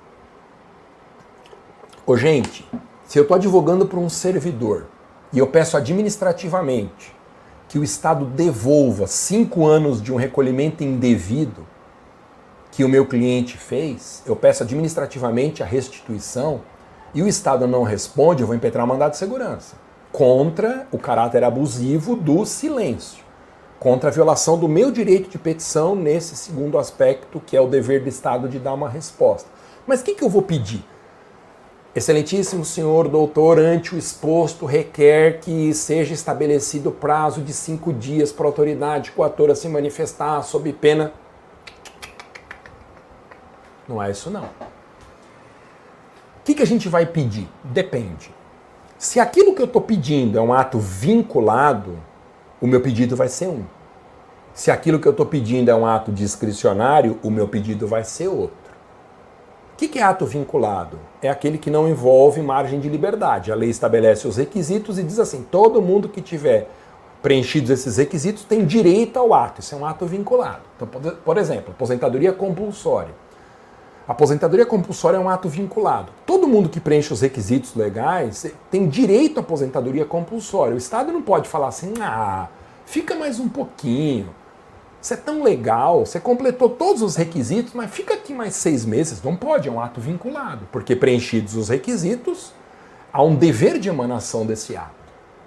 Ô, 2.06 2.16
gente, 2.16 2.68
se 3.06 3.18
eu 3.18 3.22
estou 3.22 3.36
advogando 3.36 3.86
para 3.86 3.98
um 3.98 4.10
servidor 4.10 4.86
e 5.32 5.38
eu 5.38 5.46
peço 5.46 5.76
administrativamente 5.76 7.14
que 7.68 7.78
o 7.78 7.84
Estado 7.84 8.26
devolva 8.26 9.06
cinco 9.06 9.66
anos 9.66 10.02
de 10.02 10.12
um 10.12 10.16
recolhimento 10.16 10.84
indevido, 10.84 11.66
que 12.70 12.84
o 12.84 12.88
meu 12.88 13.06
cliente 13.06 13.56
fez, 13.56 14.22
eu 14.26 14.36
peço 14.36 14.62
administrativamente 14.62 15.62
a 15.62 15.66
restituição 15.66 16.60
e 17.14 17.22
o 17.22 17.28
Estado 17.28 17.66
não 17.66 17.82
responde, 17.82 18.42
eu 18.42 18.46
vou 18.46 18.56
impetrar 18.56 18.84
um 18.84 18.88
mandado 18.88 19.12
de 19.12 19.16
segurança 19.16 19.83
contra 20.14 20.86
o 20.92 20.98
caráter 20.98 21.42
abusivo 21.42 22.14
do 22.14 22.46
silêncio, 22.46 23.24
contra 23.80 24.10
a 24.10 24.12
violação 24.12 24.56
do 24.56 24.68
meu 24.68 24.92
direito 24.92 25.28
de 25.28 25.36
petição 25.36 25.96
nesse 25.96 26.36
segundo 26.36 26.78
aspecto, 26.78 27.42
que 27.44 27.56
é 27.56 27.60
o 27.60 27.66
dever 27.66 28.00
do 28.00 28.08
Estado 28.08 28.48
de 28.48 28.60
dar 28.60 28.74
uma 28.74 28.88
resposta. 28.88 29.50
Mas 29.84 30.02
o 30.02 30.04
que, 30.04 30.14
que 30.14 30.22
eu 30.22 30.28
vou 30.28 30.40
pedir? 30.40 30.84
Excelentíssimo 31.96 32.64
senhor 32.64 33.08
doutor, 33.08 33.58
ante 33.58 33.92
o 33.92 33.98
exposto, 33.98 34.66
requer 34.66 35.40
que 35.40 35.74
seja 35.74 36.14
estabelecido 36.14 36.92
prazo 36.92 37.42
de 37.42 37.52
cinco 37.52 37.92
dias 37.92 38.30
para 38.30 38.46
a 38.46 38.50
autoridade 38.50 39.10
coatora 39.10 39.56
se 39.56 39.68
manifestar 39.68 40.44
sob 40.44 40.72
pena 40.74 41.12
não 43.88 44.00
é 44.00 44.12
isso 44.12 44.30
não. 44.30 44.44
O 44.44 44.48
que, 46.44 46.54
que 46.54 46.62
a 46.62 46.66
gente 46.66 46.88
vai 46.88 47.04
pedir? 47.04 47.48
Depende. 47.64 48.32
Se 49.04 49.20
aquilo 49.20 49.54
que 49.54 49.60
eu 49.60 49.66
estou 49.66 49.82
pedindo 49.82 50.38
é 50.38 50.40
um 50.40 50.50
ato 50.50 50.78
vinculado, 50.78 51.98
o 52.58 52.66
meu 52.66 52.80
pedido 52.80 53.14
vai 53.14 53.28
ser 53.28 53.48
um. 53.48 53.62
Se 54.54 54.70
aquilo 54.70 54.98
que 54.98 55.06
eu 55.06 55.10
estou 55.10 55.26
pedindo 55.26 55.70
é 55.70 55.74
um 55.74 55.84
ato 55.84 56.10
discricionário, 56.10 57.18
o 57.22 57.30
meu 57.30 57.46
pedido 57.46 57.86
vai 57.86 58.02
ser 58.02 58.28
outro. 58.28 58.72
O 59.74 59.76
que, 59.76 59.88
que 59.88 59.98
é 59.98 60.02
ato 60.02 60.24
vinculado? 60.24 60.98
É 61.20 61.28
aquele 61.28 61.58
que 61.58 61.68
não 61.68 61.86
envolve 61.86 62.40
margem 62.40 62.80
de 62.80 62.88
liberdade. 62.88 63.52
A 63.52 63.54
lei 63.54 63.68
estabelece 63.68 64.26
os 64.26 64.38
requisitos 64.38 64.98
e 64.98 65.02
diz 65.02 65.18
assim: 65.18 65.46
todo 65.50 65.82
mundo 65.82 66.08
que 66.08 66.22
tiver 66.22 66.70
preenchidos 67.20 67.68
esses 67.68 67.98
requisitos 67.98 68.44
tem 68.44 68.64
direito 68.64 69.18
ao 69.18 69.34
ato. 69.34 69.60
Isso 69.60 69.74
é 69.74 69.78
um 69.78 69.84
ato 69.84 70.06
vinculado. 70.06 70.62
Então, 70.76 70.88
por 71.22 71.36
exemplo, 71.36 71.72
aposentadoria 71.72 72.32
compulsória. 72.32 73.14
Aposentadoria 74.06 74.66
compulsória 74.66 75.16
é 75.16 75.20
um 75.20 75.30
ato 75.30 75.48
vinculado. 75.48 76.12
Todo 76.26 76.46
mundo 76.46 76.68
que 76.68 76.78
preenche 76.78 77.12
os 77.12 77.22
requisitos 77.22 77.74
legais 77.74 78.46
tem 78.70 78.86
direito 78.86 79.38
à 79.38 79.40
aposentadoria 79.40 80.04
compulsória. 80.04 80.74
O 80.74 80.78
Estado 80.78 81.10
não 81.10 81.22
pode 81.22 81.48
falar 81.48 81.68
assim, 81.68 81.94
ah, 82.02 82.48
fica 82.84 83.14
mais 83.14 83.40
um 83.40 83.48
pouquinho. 83.48 84.28
Você 85.00 85.14
é 85.14 85.16
tão 85.16 85.42
legal, 85.42 86.04
você 86.04 86.20
completou 86.20 86.68
todos 86.68 87.00
os 87.00 87.16
requisitos, 87.16 87.72
mas 87.74 87.90
fica 87.90 88.14
aqui 88.14 88.34
mais 88.34 88.54
seis 88.54 88.84
meses. 88.84 89.22
Não 89.22 89.36
pode, 89.36 89.68
é 89.68 89.72
um 89.72 89.80
ato 89.80 90.00
vinculado, 90.00 90.68
porque 90.70 90.94
preenchidos 90.94 91.56
os 91.56 91.70
requisitos, 91.70 92.52
há 93.12 93.22
um 93.22 93.34
dever 93.34 93.78
de 93.78 93.88
emanação 93.88 94.44
desse 94.44 94.76
ato. 94.76 95.04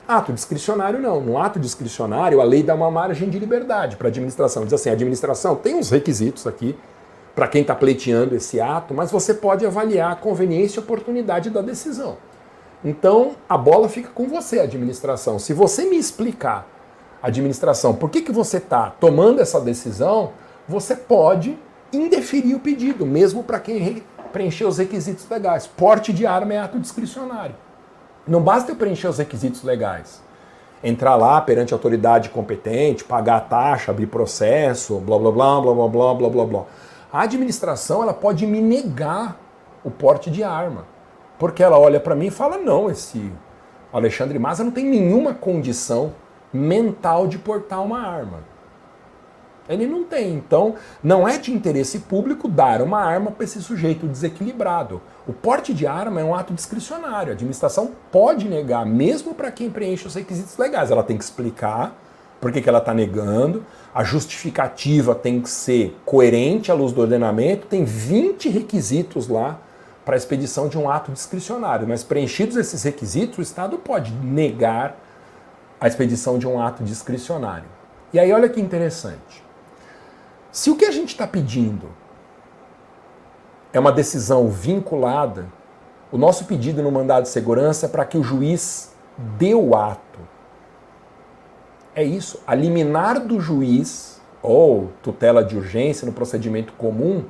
Ato 0.07 0.31
discricionário 0.31 0.99
não. 0.99 1.21
No 1.21 1.37
ato 1.37 1.59
discricionário, 1.59 2.39
a 2.39 2.43
lei 2.43 2.63
dá 2.63 2.73
uma 2.73 2.89
margem 2.89 3.29
de 3.29 3.37
liberdade 3.37 3.97
para 3.97 4.07
a 4.07 4.09
administração. 4.09 4.63
Diz 4.63 4.73
assim, 4.73 4.89
a 4.89 4.93
administração 4.93 5.55
tem 5.55 5.75
uns 5.75 5.89
requisitos 5.91 6.47
aqui, 6.47 6.75
para 7.37 7.47
quem 7.47 7.61
está 7.61 7.75
pleiteando 7.75 8.35
esse 8.35 8.59
ato, 8.59 8.95
mas 8.95 9.11
você 9.11 9.31
pode 9.31 9.63
avaliar 9.63 10.11
a 10.11 10.15
conveniência 10.15 10.79
e 10.79 10.83
oportunidade 10.83 11.51
da 11.51 11.61
decisão. 11.61 12.17
Então, 12.83 13.35
a 13.47 13.55
bola 13.55 13.87
fica 13.87 14.09
com 14.09 14.27
você, 14.27 14.59
administração. 14.59 15.37
Se 15.37 15.53
você 15.53 15.85
me 15.85 15.99
explicar, 15.99 16.67
administração, 17.21 17.93
por 17.93 18.09
que, 18.09 18.23
que 18.23 18.31
você 18.31 18.57
está 18.57 18.89
tomando 18.89 19.39
essa 19.39 19.61
decisão, 19.61 20.31
você 20.67 20.95
pode 20.95 21.55
indeferir 21.93 22.55
o 22.55 22.59
pedido, 22.59 23.05
mesmo 23.05 23.43
para 23.43 23.59
quem 23.59 24.01
preencheu 24.33 24.67
os 24.67 24.79
requisitos 24.79 25.29
legais. 25.29 25.67
Porte 25.67 26.11
de 26.11 26.25
arma 26.25 26.55
é 26.55 26.57
ato 26.57 26.79
discricionário. 26.79 27.55
Não 28.27 28.41
basta 28.41 28.71
eu 28.71 28.75
preencher 28.75 29.09
os 29.09 29.19
requisitos 29.19 29.61
legais. 29.61 30.23
Entrar 30.83 31.15
lá 31.15 31.39
perante 31.39 31.71
a 31.71 31.75
autoridade 31.75 32.29
competente, 32.29 33.03
pagar 33.03 33.37
a 33.37 33.41
taxa, 33.41 33.91
abrir 33.91 34.07
processo, 34.07 34.97
blá 34.97 35.19
blá 35.19 35.31
blá 35.31 35.61
blá 35.61 35.73
blá 35.73 35.87
blá 35.87 36.13
blá 36.15 36.29
blá 36.29 36.45
blá. 36.45 36.65
A 37.17 37.23
administração 37.23 38.03
ela 38.03 38.13
pode 38.13 38.45
me 38.45 38.61
negar 38.61 39.39
o 39.83 39.89
porte 39.89 40.29
de 40.29 40.43
arma, 40.43 40.85
porque 41.39 41.63
ela 41.63 41.79
olha 41.79 41.99
para 41.99 42.13
mim 42.13 42.27
e 42.27 42.29
fala: 42.29 42.59
não, 42.59 42.91
esse 42.91 43.33
Alexandre 43.91 44.37
Maza 44.37 44.63
não 44.63 44.69
tem 44.69 44.85
nenhuma 44.85 45.33
condição 45.33 46.13
mental 46.53 47.27
de 47.27 47.39
portar 47.39 47.83
uma 47.83 47.99
arma. 47.99 48.41
Ele 49.67 49.87
não 49.87 50.03
tem. 50.03 50.35
Então, 50.35 50.75
não 51.03 51.27
é 51.27 51.39
de 51.39 51.51
interesse 51.51 52.01
público 52.01 52.47
dar 52.47 52.83
uma 52.83 53.01
arma 53.01 53.31
para 53.31 53.45
esse 53.45 53.63
sujeito 53.63 54.05
desequilibrado. 54.05 55.01
O 55.25 55.33
porte 55.33 55.73
de 55.73 55.87
arma 55.87 56.21
é 56.21 56.23
um 56.23 56.35
ato 56.35 56.53
discricionário. 56.53 57.31
A 57.31 57.33
administração 57.33 57.93
pode 58.11 58.47
negar, 58.47 58.85
mesmo 58.85 59.33
para 59.33 59.49
quem 59.49 59.71
preenche 59.71 60.05
os 60.05 60.13
requisitos 60.13 60.55
legais. 60.55 60.91
Ela 60.91 61.01
tem 61.01 61.17
que 61.17 61.23
explicar 61.23 61.97
por 62.39 62.51
que, 62.51 62.61
que 62.61 62.69
ela 62.69 62.79
está 62.79 62.93
negando. 62.93 63.65
A 63.93 64.03
justificativa 64.03 65.15
tem 65.15 65.41
que 65.41 65.49
ser 65.49 65.97
coerente 66.05 66.71
à 66.71 66.75
luz 66.75 66.91
do 66.91 67.01
ordenamento. 67.01 67.67
Tem 67.67 67.83
20 67.83 68.49
requisitos 68.49 69.27
lá 69.27 69.59
para 70.05 70.15
a 70.15 70.17
expedição 70.17 70.67
de 70.67 70.77
um 70.77 70.89
ato 70.89 71.11
discricionário. 71.11 71.87
Mas 71.87 72.03
preenchidos 72.03 72.55
esses 72.55 72.83
requisitos, 72.83 73.39
o 73.39 73.41
Estado 73.41 73.77
pode 73.77 74.11
negar 74.11 74.97
a 75.79 75.87
expedição 75.87 76.37
de 76.37 76.47
um 76.47 76.59
ato 76.59 76.83
discricionário. 76.83 77.67
E 78.13 78.19
aí, 78.19 78.31
olha 78.31 78.49
que 78.49 78.61
interessante. 78.61 79.43
Se 80.51 80.69
o 80.69 80.75
que 80.75 80.85
a 80.85 80.91
gente 80.91 81.09
está 81.09 81.27
pedindo 81.27 81.89
é 83.73 83.79
uma 83.79 83.91
decisão 83.91 84.47
vinculada, 84.47 85.45
o 86.11 86.17
nosso 86.17 86.45
pedido 86.45 86.81
no 86.81 86.91
mandado 86.91 87.23
de 87.23 87.29
segurança 87.29 87.85
é 87.85 87.89
para 87.89 88.05
que 88.05 88.17
o 88.17 88.23
juiz 88.23 88.95
dê 89.37 89.53
o 89.53 89.75
ato 89.75 90.19
é 91.97 92.03
isso. 92.03 92.39
A 92.45 92.53
liminar 92.53 93.19
do 93.19 93.39
juiz 93.39 94.21
ou 94.43 94.91
tutela 95.01 95.43
de 95.43 95.57
urgência 95.57 96.05
no 96.05 96.13
procedimento 96.13 96.71
comum, 96.73 97.25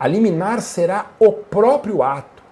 a 0.00 0.08
liminar 0.08 0.60
será 0.60 1.06
o 1.16 1.32
próprio 1.32 2.02
ato. 2.02 2.42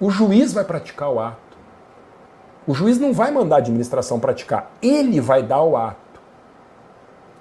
O 0.00 0.08
juiz 0.08 0.50
vai 0.54 0.64
praticar 0.64 1.10
o 1.12 1.20
ato. 1.20 1.36
O 2.66 2.72
juiz 2.72 2.98
não 2.98 3.12
vai 3.12 3.30
mandar 3.30 3.56
a 3.56 3.58
administração 3.58 4.18
praticar, 4.18 4.70
ele 4.80 5.20
vai 5.20 5.42
dar 5.42 5.62
o 5.62 5.76
ato. 5.76 5.98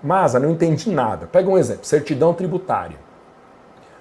Mas 0.04 0.34
não 0.34 0.52
entendi 0.52 0.92
nada. 0.92 1.28
Pega 1.28 1.50
um 1.50 1.58
exemplo: 1.58 1.86
certidão 1.86 2.34
tributária. 2.34 2.98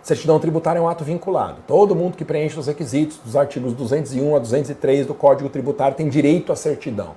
Certidão 0.03 0.41
tributária 0.41 0.81
é 0.81 0.83
um 0.83 0.89
ato 0.89 1.05
vinculado. 1.05 1.59
Todo 1.69 1.95
mundo 1.95 2.17
que 2.17 2.25
preenche 2.25 2.59
os 2.59 2.67
requisitos 2.67 3.19
dos 3.19 3.37
artigos 3.37 3.75
201 3.75 4.35
a 4.35 4.39
203 4.41 5.07
do 5.07 5.15
Código 5.15 5.49
Tributário 5.49 5.97
tem 5.97 6.09
direito 6.09 6.51
à 6.51 6.57
certidão. 6.57 7.15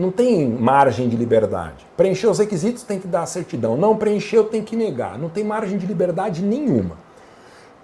Não 0.00 0.10
tem 0.10 0.48
margem 0.48 1.10
de 1.10 1.16
liberdade. 1.16 1.86
Preencher 1.94 2.26
os 2.26 2.38
requisitos 2.38 2.82
tem 2.82 2.98
que 2.98 3.06
dar 3.06 3.26
certidão. 3.26 3.76
Não 3.76 3.94
preencheu 3.94 4.44
tem 4.44 4.62
que 4.62 4.74
negar. 4.74 5.18
Não 5.18 5.28
tem 5.28 5.44
margem 5.44 5.76
de 5.76 5.86
liberdade 5.86 6.42
nenhuma. 6.42 6.96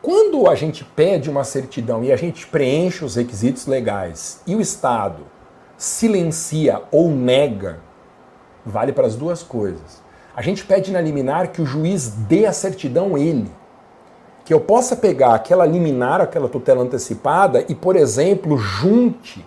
Quando 0.00 0.48
a 0.48 0.54
gente 0.54 0.82
pede 0.82 1.28
uma 1.28 1.44
certidão 1.44 2.02
e 2.02 2.10
a 2.10 2.16
gente 2.16 2.46
preenche 2.46 3.04
os 3.04 3.16
requisitos 3.16 3.66
legais 3.66 4.40
e 4.46 4.56
o 4.56 4.62
Estado 4.62 5.24
silencia 5.76 6.80
ou 6.90 7.10
nega, 7.10 7.80
vale 8.64 8.94
para 8.94 9.06
as 9.06 9.14
duas 9.14 9.42
coisas. 9.42 10.00
A 10.34 10.40
gente 10.40 10.64
pede 10.64 10.90
na 10.92 11.02
liminar 11.02 11.52
que 11.52 11.60
o 11.60 11.66
juiz 11.66 12.08
dê 12.08 12.46
a 12.46 12.52
certidão 12.52 13.18
ele. 13.18 13.50
Que 14.42 14.54
eu 14.54 14.60
possa 14.60 14.96
pegar 14.96 15.34
aquela 15.34 15.66
liminar, 15.66 16.22
aquela 16.22 16.48
tutela 16.48 16.82
antecipada 16.82 17.62
e, 17.68 17.74
por 17.74 17.94
exemplo, 17.94 18.56
junte 18.56 19.44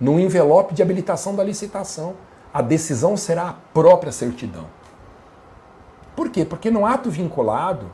no 0.00 0.18
envelope 0.18 0.74
de 0.74 0.82
habilitação 0.82 1.34
da 1.34 1.44
licitação. 1.44 2.14
A 2.52 2.62
decisão 2.62 3.16
será 3.16 3.50
a 3.50 3.52
própria 3.52 4.10
certidão. 4.10 4.66
Por 6.16 6.30
quê? 6.30 6.44
Porque 6.44 6.70
no 6.70 6.84
ato 6.84 7.10
vinculado, 7.10 7.90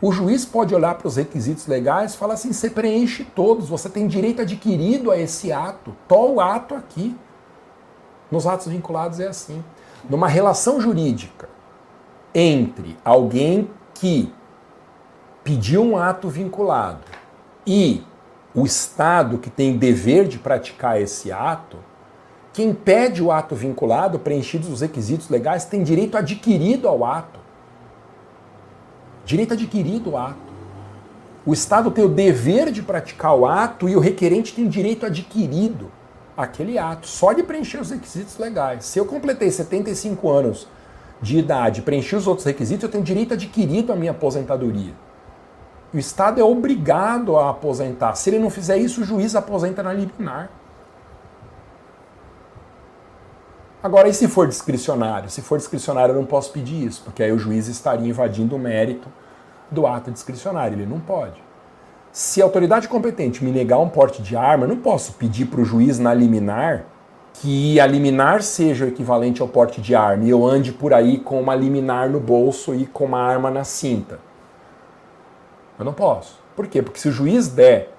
o 0.00 0.12
juiz 0.12 0.44
pode 0.44 0.74
olhar 0.74 0.94
para 0.94 1.08
os 1.08 1.16
requisitos 1.16 1.66
legais 1.66 2.14
e 2.14 2.16
falar 2.16 2.34
assim: 2.34 2.52
você 2.52 2.70
preenche 2.70 3.24
todos, 3.24 3.68
você 3.68 3.88
tem 3.88 4.06
direito 4.06 4.42
adquirido 4.42 5.10
a 5.10 5.18
esse 5.18 5.52
ato, 5.52 5.94
o 6.10 6.40
ato 6.40 6.74
aqui. 6.74 7.16
Nos 8.30 8.46
atos 8.46 8.68
vinculados 8.68 9.20
é 9.20 9.28
assim. 9.28 9.64
Numa 10.08 10.28
relação 10.28 10.80
jurídica 10.80 11.48
entre 12.34 12.96
alguém 13.04 13.70
que 13.94 14.32
pediu 15.42 15.82
um 15.82 15.96
ato 15.96 16.28
vinculado 16.28 17.00
e 17.66 18.04
o 18.60 18.66
Estado 18.66 19.38
que 19.38 19.50
tem 19.50 19.76
dever 19.76 20.26
de 20.26 20.38
praticar 20.38 21.00
esse 21.00 21.30
ato, 21.30 21.78
quem 22.52 22.74
pede 22.74 23.22
o 23.22 23.30
ato 23.30 23.54
vinculado, 23.54 24.18
preenchidos 24.18 24.68
os 24.68 24.80
requisitos 24.80 25.28
legais, 25.28 25.64
tem 25.64 25.84
direito 25.84 26.16
adquirido 26.16 26.88
ao 26.88 27.04
ato. 27.04 27.38
Direito 29.24 29.54
adquirido 29.54 30.16
ao 30.16 30.28
ato. 30.28 30.48
O 31.46 31.52
Estado 31.52 31.90
tem 31.92 32.04
o 32.04 32.08
dever 32.08 32.72
de 32.72 32.82
praticar 32.82 33.36
o 33.36 33.46
ato 33.46 33.88
e 33.88 33.94
o 33.94 34.00
requerente 34.00 34.52
tem 34.52 34.66
direito 34.66 35.06
adquirido 35.06 35.90
aquele 36.36 36.78
ato, 36.78 37.06
só 37.06 37.32
de 37.32 37.44
preencher 37.44 37.80
os 37.80 37.90
requisitos 37.90 38.38
legais. 38.38 38.84
Se 38.84 38.98
eu 38.98 39.06
completei 39.06 39.50
75 39.50 40.28
anos 40.30 40.66
de 41.22 41.38
idade, 41.38 41.82
preenchi 41.82 42.16
os 42.16 42.26
outros 42.26 42.44
requisitos, 42.44 42.82
eu 42.82 42.88
tenho 42.88 43.04
direito 43.04 43.34
adquirido 43.34 43.92
à 43.92 43.96
minha 43.96 44.10
aposentadoria. 44.10 44.94
O 45.92 45.98
Estado 45.98 46.40
é 46.40 46.44
obrigado 46.44 47.36
a 47.38 47.50
aposentar. 47.50 48.14
Se 48.14 48.28
ele 48.28 48.38
não 48.38 48.50
fizer 48.50 48.76
isso, 48.76 49.00
o 49.00 49.04
juiz 49.04 49.34
aposenta 49.34 49.82
na 49.82 49.92
liminar. 49.92 50.50
Agora, 53.82 54.08
e 54.08 54.12
se 54.12 54.28
for 54.28 54.46
discricionário? 54.46 55.30
Se 55.30 55.40
for 55.40 55.56
discricionário, 55.56 56.12
eu 56.12 56.18
não 56.18 56.26
posso 56.26 56.52
pedir 56.52 56.84
isso, 56.84 57.02
porque 57.04 57.22
aí 57.22 57.32
o 57.32 57.38
juiz 57.38 57.68
estaria 57.68 58.08
invadindo 58.08 58.56
o 58.56 58.58
mérito 58.58 59.08
do 59.70 59.86
ato 59.86 60.10
discricionário. 60.10 60.74
Ele 60.74 60.86
não 60.86 61.00
pode. 61.00 61.40
Se 62.12 62.42
a 62.42 62.44
autoridade 62.44 62.88
competente 62.88 63.44
me 63.44 63.50
negar 63.50 63.78
um 63.78 63.88
porte 63.88 64.20
de 64.20 64.36
arma, 64.36 64.64
eu 64.64 64.68
não 64.68 64.78
posso 64.78 65.12
pedir 65.12 65.46
para 65.46 65.60
o 65.60 65.64
juiz 65.64 65.98
na 65.98 66.12
liminar 66.12 66.84
que 67.34 67.78
a 67.78 67.86
liminar 67.86 68.42
seja 68.42 68.84
o 68.84 68.88
equivalente 68.88 69.40
ao 69.40 69.46
porte 69.46 69.80
de 69.80 69.94
arma 69.94 70.24
e 70.24 70.30
eu 70.30 70.44
ande 70.44 70.72
por 70.72 70.92
aí 70.92 71.18
com 71.18 71.40
uma 71.40 71.54
liminar 71.54 72.10
no 72.10 72.18
bolso 72.18 72.74
e 72.74 72.84
com 72.84 73.04
uma 73.04 73.20
arma 73.20 73.50
na 73.50 73.62
cinta. 73.62 74.18
Eu 75.78 75.84
não 75.84 75.92
posso. 75.92 76.40
Por 76.56 76.66
quê? 76.66 76.82
Porque 76.82 76.98
se 76.98 77.08
o 77.08 77.12
juiz 77.12 77.48
der 77.48 77.92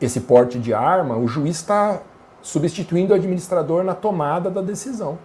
esse 0.00 0.20
porte 0.20 0.58
de 0.58 0.72
arma, 0.72 1.16
o 1.16 1.26
juiz 1.26 1.56
está 1.56 2.00
substituindo 2.40 3.12
o 3.12 3.16
administrador 3.16 3.82
na 3.82 3.94
tomada 3.94 4.50
da 4.50 4.60
decisão. 4.60 5.18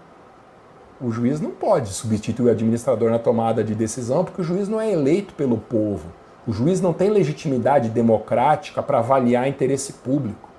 O 1.01 1.11
juiz 1.11 1.39
não 1.39 1.51
pode 1.51 1.89
substituir 1.89 2.47
o 2.47 2.51
administrador 2.51 3.11
na 3.11 3.19
tomada 3.19 3.63
de 3.63 3.73
decisão, 3.75 4.25
porque 4.25 4.41
o 4.41 4.43
juiz 4.43 4.67
não 4.67 4.81
é 4.81 4.91
eleito 4.91 5.33
pelo 5.33 5.57
povo. 5.57 6.07
O 6.47 6.51
juiz 6.51 6.81
não 6.81 6.93
tem 6.93 7.09
legitimidade 7.09 7.89
democrática 7.89 8.81
para 8.81 8.99
avaliar 8.99 9.47
interesse 9.47 9.93
público. 9.93 10.49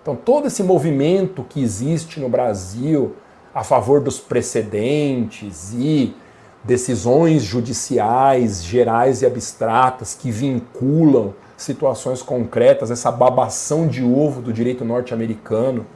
Então, 0.00 0.16
todo 0.16 0.46
esse 0.46 0.62
movimento 0.62 1.44
que 1.44 1.62
existe 1.62 2.20
no 2.20 2.28
Brasil 2.28 3.16
a 3.54 3.62
favor 3.64 4.00
dos 4.00 4.18
precedentes 4.18 5.74
e 5.74 6.14
decisões 6.62 7.42
judiciais 7.42 8.62
gerais 8.62 9.22
e 9.22 9.26
abstratas 9.26 10.14
que 10.14 10.30
vinculam 10.30 11.34
situações 11.56 12.22
concretas, 12.22 12.90
essa 12.90 13.10
babação 13.10 13.86
de 13.86 14.02
ovo 14.02 14.40
do 14.40 14.52
direito 14.52 14.84
norte-americano, 14.84 15.86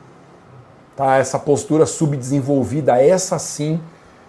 tá? 0.96 1.16
essa 1.16 1.38
postura 1.38 1.86
subdesenvolvida, 1.86 3.00
essa 3.00 3.38
sim, 3.38 3.80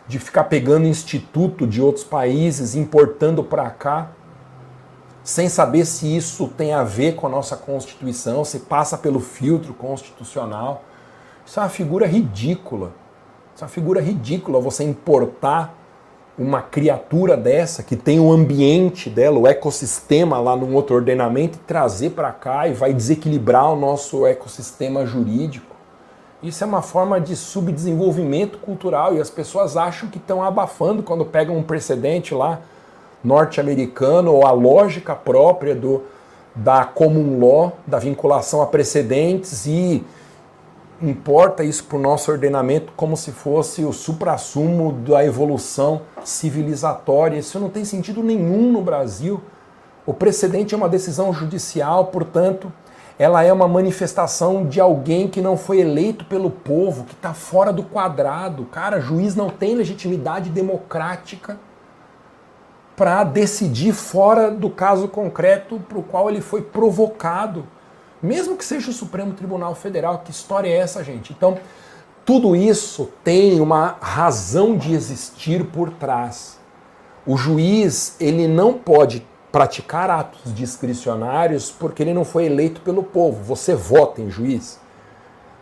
de 0.07 0.19
ficar 0.19 0.45
pegando 0.45 0.85
instituto 0.85 1.65
de 1.65 1.81
outros 1.81 2.05
países, 2.05 2.75
importando 2.75 3.43
para 3.43 3.69
cá, 3.69 4.11
sem 5.23 5.49
saber 5.49 5.85
se 5.85 6.15
isso 6.15 6.47
tem 6.49 6.73
a 6.73 6.83
ver 6.83 7.15
com 7.15 7.25
a 7.25 7.29
nossa 7.29 7.57
Constituição, 7.57 8.45
se 8.45 8.59
passa 8.59 8.97
pelo 8.97 9.19
filtro 9.19 9.73
constitucional. 9.73 10.83
Isso 11.45 11.59
é 11.59 11.63
uma 11.63 11.69
figura 11.69 12.05
ridícula. 12.05 12.93
Isso 13.55 13.63
é 13.63 13.65
uma 13.65 13.71
figura 13.71 13.99
ridícula 13.99 14.61
você 14.61 14.83
importar 14.83 15.75
uma 16.37 16.61
criatura 16.61 17.37
dessa 17.37 17.81
que 17.81 17.95
tem 17.95 18.19
o 18.19 18.31
ambiente 18.31 19.09
dela, 19.09 19.39
o 19.39 19.47
ecossistema 19.47 20.39
lá 20.39 20.55
num 20.55 20.73
outro 20.75 20.95
ordenamento 20.95 21.57
trazer 21.65 22.11
para 22.11 22.31
cá 22.31 22.67
e 22.67 22.73
vai 22.73 22.93
desequilibrar 22.93 23.71
o 23.71 23.75
nosso 23.75 24.25
ecossistema 24.25 25.05
jurídico. 25.05 25.75
Isso 26.43 26.63
é 26.63 26.67
uma 26.67 26.81
forma 26.81 27.19
de 27.19 27.35
subdesenvolvimento 27.35 28.57
cultural 28.57 29.15
e 29.15 29.21
as 29.21 29.29
pessoas 29.29 29.77
acham 29.77 30.09
que 30.09 30.17
estão 30.17 30.43
abafando 30.43 31.01
quando 31.01 31.25
pegam 31.25 31.57
um 31.57 31.63
precedente 31.63 32.33
lá 32.33 32.59
norte-americano 33.23 34.33
ou 34.33 34.45
a 34.45 34.51
lógica 34.51 35.15
própria 35.15 35.73
do 35.73 36.03
da 36.55 36.85
common 36.85 37.39
law, 37.39 37.77
da 37.85 37.99
vinculação 37.99 38.61
a 38.61 38.65
precedentes 38.65 39.65
e 39.65 40.05
importa 41.01 41.63
isso 41.63 41.83
para 41.85 41.97
o 41.97 42.01
nosso 42.01 42.31
ordenamento 42.31 42.93
como 42.95 43.17
se 43.17 43.31
fosse 43.31 43.83
o 43.83 43.91
suprassumo 43.91 44.91
da 44.91 45.25
evolução 45.25 46.01
civilizatória. 46.23 47.37
Isso 47.37 47.59
não 47.59 47.69
tem 47.69 47.83
sentido 47.83 48.23
nenhum 48.23 48.71
no 48.71 48.81
Brasil. 48.81 49.41
O 50.05 50.13
precedente 50.13 50.73
é 50.73 50.77
uma 50.77 50.89
decisão 50.89 51.33
judicial, 51.33 52.05
portanto, 52.05 52.71
ela 53.17 53.43
é 53.43 53.51
uma 53.51 53.67
manifestação 53.67 54.65
de 54.65 54.79
alguém 54.79 55.27
que 55.27 55.41
não 55.41 55.57
foi 55.57 55.79
eleito 55.79 56.25
pelo 56.25 56.51
povo, 56.51 57.05
que 57.05 57.13
está 57.13 57.33
fora 57.33 57.71
do 57.71 57.83
quadrado. 57.83 58.65
Cara, 58.65 58.99
juiz 58.99 59.35
não 59.35 59.49
tem 59.49 59.75
legitimidade 59.75 60.49
democrática 60.49 61.57
para 62.95 63.23
decidir 63.23 63.93
fora 63.93 64.51
do 64.51 64.69
caso 64.69 65.07
concreto 65.07 65.79
para 65.79 65.97
o 65.97 66.03
qual 66.03 66.29
ele 66.29 66.41
foi 66.41 66.61
provocado 66.61 67.65
mesmo 68.25 68.57
que 68.57 68.65
seja 68.65 68.89
o 68.89 68.93
Supremo 68.93 69.33
Tribunal 69.33 69.75
Federal. 69.75 70.19
Que 70.25 70.31
história 70.31 70.67
é 70.67 70.77
essa, 70.77 71.03
gente? 71.03 71.31
Então, 71.31 71.57
tudo 72.25 72.55
isso 72.55 73.09
tem 73.23 73.61
uma 73.61 73.97
razão 74.01 74.77
de 74.77 74.93
existir 74.93 75.63
por 75.65 75.91
trás. 75.91 76.57
O 77.25 77.37
juiz, 77.37 78.15
ele 78.19 78.47
não 78.47 78.73
pode 78.73 79.25
praticar 79.51 80.09
atos 80.09 80.53
discricionários 80.53 81.71
porque 81.71 82.03
ele 82.03 82.13
não 82.13 82.25
foi 82.25 82.45
eleito 82.45 82.81
pelo 82.81 83.03
povo. 83.03 83.43
Você 83.43 83.73
vota 83.73 84.21
em 84.21 84.29
juiz. 84.29 84.79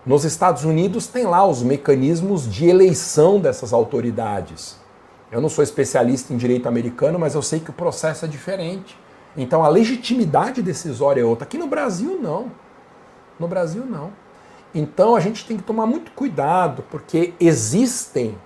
Nos 0.05 0.23
Estados 0.23 0.65
Unidos 0.65 1.05
tem 1.07 1.25
lá 1.25 1.45
os 1.45 1.61
mecanismos 1.61 2.49
de 2.49 2.67
eleição 2.67 3.39
dessas 3.39 3.71
autoridades. 3.71 4.77
Eu 5.31 5.39
não 5.39 5.49
sou 5.49 5.63
especialista 5.63 6.33
em 6.33 6.37
direito 6.37 6.67
americano, 6.67 7.19
mas 7.19 7.35
eu 7.35 7.41
sei 7.41 7.59
que 7.59 7.69
o 7.69 7.73
processo 7.73 8.25
é 8.25 8.27
diferente. 8.27 8.97
Então 9.35 9.63
a 9.63 9.67
legitimidade 9.67 10.61
decisória 10.61 11.21
é 11.21 11.25
outra. 11.25 11.45
Aqui 11.45 11.57
no 11.57 11.67
Brasil, 11.67 12.19
não. 12.21 12.51
No 13.39 13.47
Brasil, 13.47 13.85
não. 13.85 14.11
Então 14.73 15.15
a 15.15 15.19
gente 15.19 15.45
tem 15.45 15.57
que 15.57 15.63
tomar 15.63 15.85
muito 15.85 16.11
cuidado, 16.11 16.83
porque 16.89 17.33
existem 17.39 18.37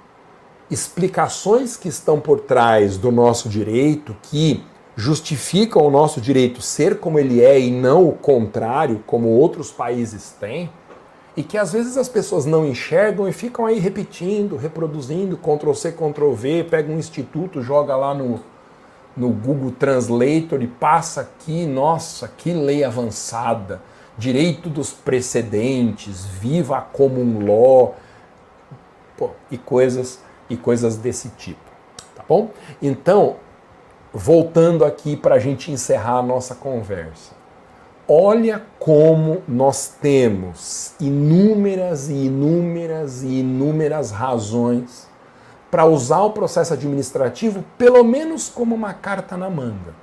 explicações 0.69 1.77
que 1.77 1.87
estão 1.87 2.19
por 2.19 2.41
trás 2.41 2.97
do 2.97 3.11
nosso 3.11 3.47
direito 3.47 4.15
que 4.23 4.63
justificam 4.95 5.85
o 5.85 5.91
nosso 5.91 6.19
direito 6.19 6.61
ser 6.61 6.99
como 6.99 7.19
ele 7.19 7.41
é 7.41 7.59
e 7.59 7.71
não 7.71 8.07
o 8.07 8.13
contrário, 8.13 9.03
como 9.05 9.27
outros 9.27 9.71
países 9.71 10.35
têm, 10.39 10.69
e 11.35 11.43
que 11.43 11.57
às 11.57 11.71
vezes 11.71 11.97
as 11.97 12.09
pessoas 12.09 12.47
não 12.47 12.65
enxergam 12.65 13.27
e 13.27 13.31
ficam 13.31 13.67
aí 13.67 13.77
repetindo, 13.77 14.57
reproduzindo, 14.57 15.37
Ctrl 15.37 15.73
C, 15.73 15.91
Ctrl 15.91 16.31
V, 16.31 16.63
pega 16.63 16.91
um 16.91 16.97
instituto, 16.97 17.61
joga 17.61 17.95
lá 17.95 18.13
no, 18.13 18.39
no 19.17 19.29
Google 19.29 19.71
Translator 19.71 20.61
e 20.61 20.67
passa 20.67 21.21
aqui, 21.21 21.65
nossa, 21.65 22.27
que 22.27 22.53
lei 22.53 22.83
avançada, 22.83 23.81
direito 24.17 24.69
dos 24.69 24.93
precedentes, 24.93 26.23
viva 26.23 26.77
a 26.77 26.81
common 26.81 27.45
law, 27.45 27.95
e 29.49 29.57
coisas 29.57 30.19
e 30.49 30.55
coisas 30.55 30.95
desse 30.95 31.29
tipo, 31.29 31.59
tá 32.15 32.23
bom? 32.27 32.51
Então, 32.81 33.37
voltando 34.13 34.85
aqui 34.85 35.15
para 35.15 35.35
a 35.35 35.39
gente 35.39 35.71
encerrar 35.71 36.19
a 36.19 36.23
nossa 36.23 36.55
conversa, 36.55 37.33
olha 38.07 38.63
como 38.79 39.41
nós 39.47 39.95
temos 39.99 40.93
inúmeras 40.99 42.09
e 42.09 42.25
inúmeras 42.25 43.23
e 43.23 43.39
inúmeras 43.39 44.11
razões 44.11 45.06
para 45.69 45.85
usar 45.85 46.21
o 46.21 46.31
processo 46.31 46.73
administrativo 46.73 47.63
pelo 47.77 48.03
menos 48.03 48.49
como 48.49 48.73
uma 48.73 48.93
carta 48.93 49.35
na 49.35 49.49
manga. 49.49 49.93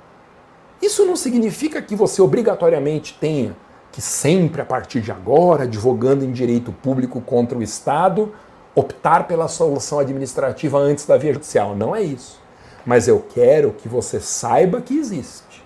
Isso 0.81 1.05
não 1.05 1.15
significa 1.15 1.81
que 1.81 1.95
você 1.95 2.21
obrigatoriamente 2.21 3.17
tenha 3.19 3.55
que 3.91 4.01
sempre, 4.01 4.61
a 4.61 4.65
partir 4.65 4.99
de 4.99 5.09
agora, 5.09 5.63
advogando 5.63 6.25
em 6.25 6.31
direito 6.33 6.69
público 6.73 7.21
contra 7.21 7.57
o 7.57 7.63
Estado, 7.63 8.33
optar 8.75 9.25
pela 9.25 9.47
solução 9.47 9.99
administrativa 9.99 10.77
antes 10.77 11.05
da 11.05 11.15
via 11.15 11.33
judicial. 11.33 11.73
Não 11.73 11.95
é 11.95 12.01
isso. 12.01 12.41
Mas 12.85 13.07
eu 13.07 13.25
quero 13.33 13.71
que 13.71 13.87
você 13.87 14.19
saiba 14.19 14.81
que 14.81 14.97
existe. 14.97 15.63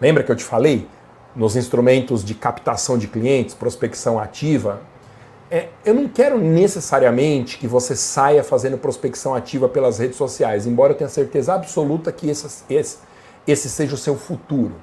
Lembra 0.00 0.22
que 0.22 0.30
eu 0.30 0.36
te 0.36 0.44
falei? 0.44 0.88
Nos 1.34 1.56
instrumentos 1.56 2.24
de 2.24 2.32
captação 2.32 2.96
de 2.96 3.08
clientes, 3.08 3.56
prospecção 3.56 4.18
ativa, 4.18 4.80
é, 5.52 5.68
eu 5.84 5.92
não 5.92 6.08
quero 6.08 6.38
necessariamente 6.38 7.58
que 7.58 7.68
você 7.68 7.94
saia 7.94 8.42
fazendo 8.42 8.78
prospecção 8.78 9.34
ativa 9.34 9.68
pelas 9.68 9.98
redes 9.98 10.16
sociais, 10.16 10.66
embora 10.66 10.94
eu 10.94 10.96
tenha 10.96 11.10
certeza 11.10 11.52
absoluta 11.52 12.10
que 12.10 12.30
esse, 12.30 12.64
esse, 12.70 12.98
esse 13.46 13.68
seja 13.68 13.94
o 13.94 13.98
seu 13.98 14.16
futuro. 14.16 14.74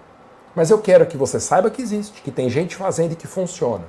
Mas 0.56 0.70
eu 0.70 0.78
quero 0.78 1.08
que 1.08 1.18
você 1.18 1.40
saiba 1.40 1.72
que 1.72 1.82
existe, 1.82 2.22
que 2.22 2.30
tem 2.30 2.52
gente 2.52 2.76
fazendo 2.76 3.14
e 3.14 3.16
que 3.16 3.26
funciona. 3.26 3.86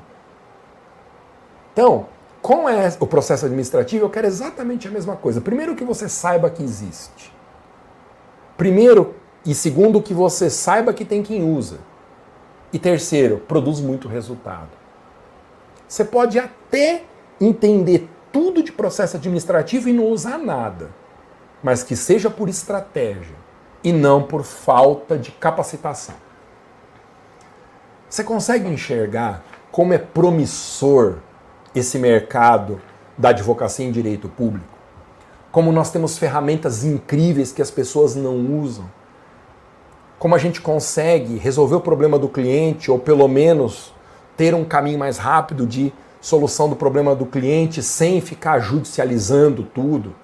Então, 1.74 2.06
com 2.40 2.64
o 2.98 3.06
processo 3.06 3.44
administrativo, 3.44 4.06
eu 4.06 4.10
quero 4.10 4.26
exatamente 4.26 4.88
a 4.88 4.90
mesma 4.90 5.16
coisa. 5.16 5.38
Primeiro, 5.38 5.76
que 5.76 5.84
você 5.84 6.08
saiba 6.08 6.48
que 6.48 6.62
existe. 6.62 7.30
Primeiro 8.56 9.14
e 9.44 9.54
segundo, 9.54 10.00
que 10.00 10.14
você 10.14 10.48
saiba 10.48 10.94
que 10.94 11.04
tem 11.04 11.22
quem 11.22 11.44
usa. 11.44 11.76
E 12.72 12.78
terceiro, 12.78 13.36
produz 13.36 13.80
muito 13.80 14.08
resultado. 14.08 14.79
Você 15.90 16.04
pode 16.04 16.38
até 16.38 17.02
entender 17.40 18.08
tudo 18.30 18.62
de 18.62 18.70
processo 18.70 19.16
administrativo 19.16 19.88
e 19.88 19.92
não 19.92 20.04
usar 20.04 20.38
nada, 20.38 20.90
mas 21.60 21.82
que 21.82 21.96
seja 21.96 22.30
por 22.30 22.48
estratégia 22.48 23.34
e 23.82 23.92
não 23.92 24.22
por 24.22 24.44
falta 24.44 25.18
de 25.18 25.32
capacitação. 25.32 26.14
Você 28.08 28.22
consegue 28.22 28.68
enxergar 28.68 29.42
como 29.72 29.92
é 29.92 29.98
promissor 29.98 31.16
esse 31.74 31.98
mercado 31.98 32.80
da 33.18 33.30
advocacia 33.30 33.84
em 33.84 33.90
direito 33.90 34.28
público? 34.28 34.78
Como 35.50 35.72
nós 35.72 35.90
temos 35.90 36.16
ferramentas 36.16 36.84
incríveis 36.84 37.50
que 37.50 37.62
as 37.62 37.70
pessoas 37.72 38.14
não 38.14 38.60
usam? 38.60 38.88
Como 40.20 40.36
a 40.36 40.38
gente 40.38 40.60
consegue 40.60 41.36
resolver 41.36 41.74
o 41.74 41.80
problema 41.80 42.16
do 42.16 42.28
cliente 42.28 42.92
ou 42.92 42.98
pelo 43.00 43.26
menos 43.26 43.92
ter 44.40 44.54
um 44.54 44.64
caminho 44.64 44.98
mais 44.98 45.18
rápido 45.18 45.66
de 45.66 45.92
solução 46.18 46.66
do 46.66 46.74
problema 46.74 47.14
do 47.14 47.26
cliente 47.26 47.82
sem 47.82 48.22
ficar 48.22 48.58
judicializando 48.58 49.62
tudo, 49.62 50.14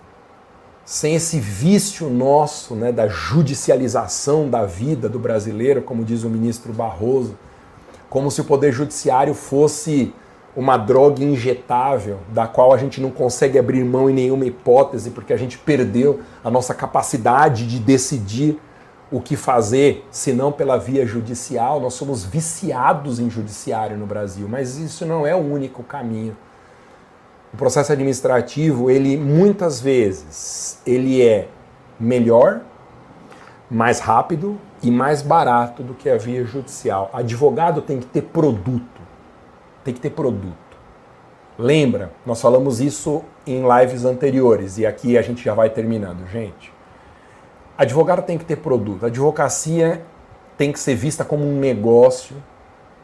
sem 0.86 1.14
esse 1.16 1.38
vício 1.38 2.08
nosso 2.08 2.74
né, 2.74 2.90
da 2.90 3.08
judicialização 3.08 4.48
da 4.48 4.64
vida 4.64 5.06
do 5.06 5.18
brasileiro, 5.18 5.82
como 5.82 6.02
diz 6.02 6.24
o 6.24 6.30
ministro 6.30 6.72
Barroso, 6.72 7.36
como 8.08 8.30
se 8.30 8.40
o 8.40 8.44
poder 8.44 8.72
judiciário 8.72 9.34
fosse 9.34 10.14
uma 10.56 10.78
droga 10.78 11.22
injetável 11.22 12.16
da 12.30 12.46
qual 12.46 12.72
a 12.72 12.78
gente 12.78 13.02
não 13.02 13.10
consegue 13.10 13.58
abrir 13.58 13.84
mão 13.84 14.08
em 14.08 14.14
nenhuma 14.14 14.46
hipótese 14.46 15.10
porque 15.10 15.34
a 15.34 15.36
gente 15.36 15.58
perdeu 15.58 16.20
a 16.42 16.50
nossa 16.50 16.72
capacidade 16.72 17.66
de 17.66 17.78
decidir 17.78 18.58
o 19.10 19.20
que 19.20 19.36
fazer, 19.36 20.06
se 20.10 20.32
não 20.32 20.50
pela 20.50 20.76
via 20.76 21.06
judicial. 21.06 21.80
Nós 21.80 21.94
somos 21.94 22.24
viciados 22.24 23.20
em 23.20 23.30
judiciário 23.30 23.96
no 23.96 24.06
Brasil, 24.06 24.48
mas 24.48 24.76
isso 24.76 25.06
não 25.06 25.26
é 25.26 25.34
o 25.34 25.38
único 25.38 25.82
caminho. 25.82 26.36
O 27.52 27.56
processo 27.56 27.92
administrativo, 27.92 28.90
ele 28.90 29.16
muitas 29.16 29.80
vezes, 29.80 30.80
ele 30.84 31.22
é 31.22 31.48
melhor, 31.98 32.60
mais 33.70 33.98
rápido 33.98 34.58
e 34.82 34.90
mais 34.90 35.22
barato 35.22 35.82
do 35.82 35.94
que 35.94 36.08
a 36.10 36.16
via 36.16 36.44
judicial. 36.44 37.10
Advogado 37.12 37.80
tem 37.80 37.98
que 37.98 38.06
ter 38.06 38.22
produto. 38.22 39.00
Tem 39.84 39.94
que 39.94 40.00
ter 40.00 40.10
produto. 40.10 40.54
Lembra, 41.58 42.12
nós 42.24 42.40
falamos 42.40 42.80
isso 42.80 43.24
em 43.46 43.62
lives 43.66 44.04
anteriores 44.04 44.76
e 44.76 44.84
aqui 44.84 45.16
a 45.16 45.22
gente 45.22 45.42
já 45.42 45.54
vai 45.54 45.70
terminando, 45.70 46.26
gente. 46.26 46.75
Advogado 47.78 48.22
tem 48.22 48.38
que 48.38 48.44
ter 48.44 48.56
produto. 48.56 49.04
A 49.04 49.08
advocacia 49.08 50.02
tem 50.56 50.72
que 50.72 50.80
ser 50.80 50.94
vista 50.94 51.24
como 51.24 51.44
um 51.44 51.58
negócio 51.58 52.36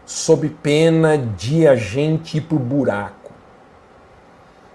sob 0.07 0.49
pena 0.49 1.19
de 1.19 1.67
a 1.67 1.77
gente 1.77 2.39
ir 2.39 2.43
pro 2.43 2.59
buraco. 2.59 3.33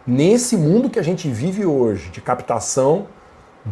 Nesse 0.06 0.56
mundo 0.56 0.90
que 0.90 1.00
a 1.00 1.04
gente 1.04 1.28
vive 1.28 1.66
hoje, 1.66 2.10
de 2.12 2.22
captação 2.22 3.08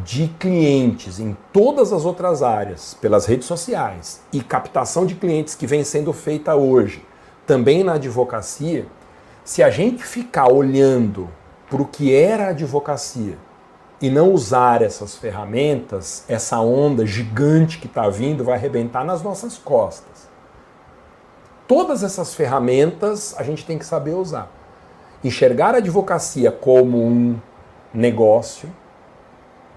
de 0.04 0.28
clientes 0.40 1.20
em 1.20 1.38
todas 1.54 1.94
as 1.94 2.04
outras 2.04 2.44
áreas, 2.44 2.98
pelas 3.00 3.26
redes 3.26 3.48
sociais, 3.48 4.22
e 4.34 4.42
captação 4.42 5.06
de 5.06 5.16
clientes 5.16 5.56
que 5.56 5.68
vem 5.68 5.84
sendo 5.84 6.12
feita 6.12 6.56
hoje, 6.56 7.06
também 7.46 7.84
na 7.84 7.94
advocacia, 7.94 8.88
se 9.46 9.62
a 9.62 9.70
gente 9.70 10.04
ficar 10.04 10.52
olhando 10.52 11.30
para 11.70 11.82
o 11.82 11.86
que 11.86 12.14
era 12.14 12.48
a 12.48 12.50
advocacia 12.50 13.38
e 14.02 14.10
não 14.10 14.32
usar 14.32 14.82
essas 14.82 15.16
ferramentas, 15.16 16.26
essa 16.28 16.60
onda 16.60 17.06
gigante 17.06 17.80
que 17.80 17.88
está 17.88 18.10
vindo 18.10 18.44
vai 18.44 18.56
arrebentar 18.56 19.06
nas 19.06 19.24
nossas 19.24 19.58
costas. 19.58 20.28
Todas 21.68 22.04
essas 22.04 22.36
ferramentas 22.36 23.34
a 23.38 23.44
gente 23.44 23.66
tem 23.66 23.80
que 23.80 23.86
saber 23.86 24.14
usar. 24.14 24.52
Enxergar 25.24 25.74
a 25.74 25.78
advocacia 25.78 26.52
como 26.52 27.04
um 27.04 27.40
negócio, 27.94 28.70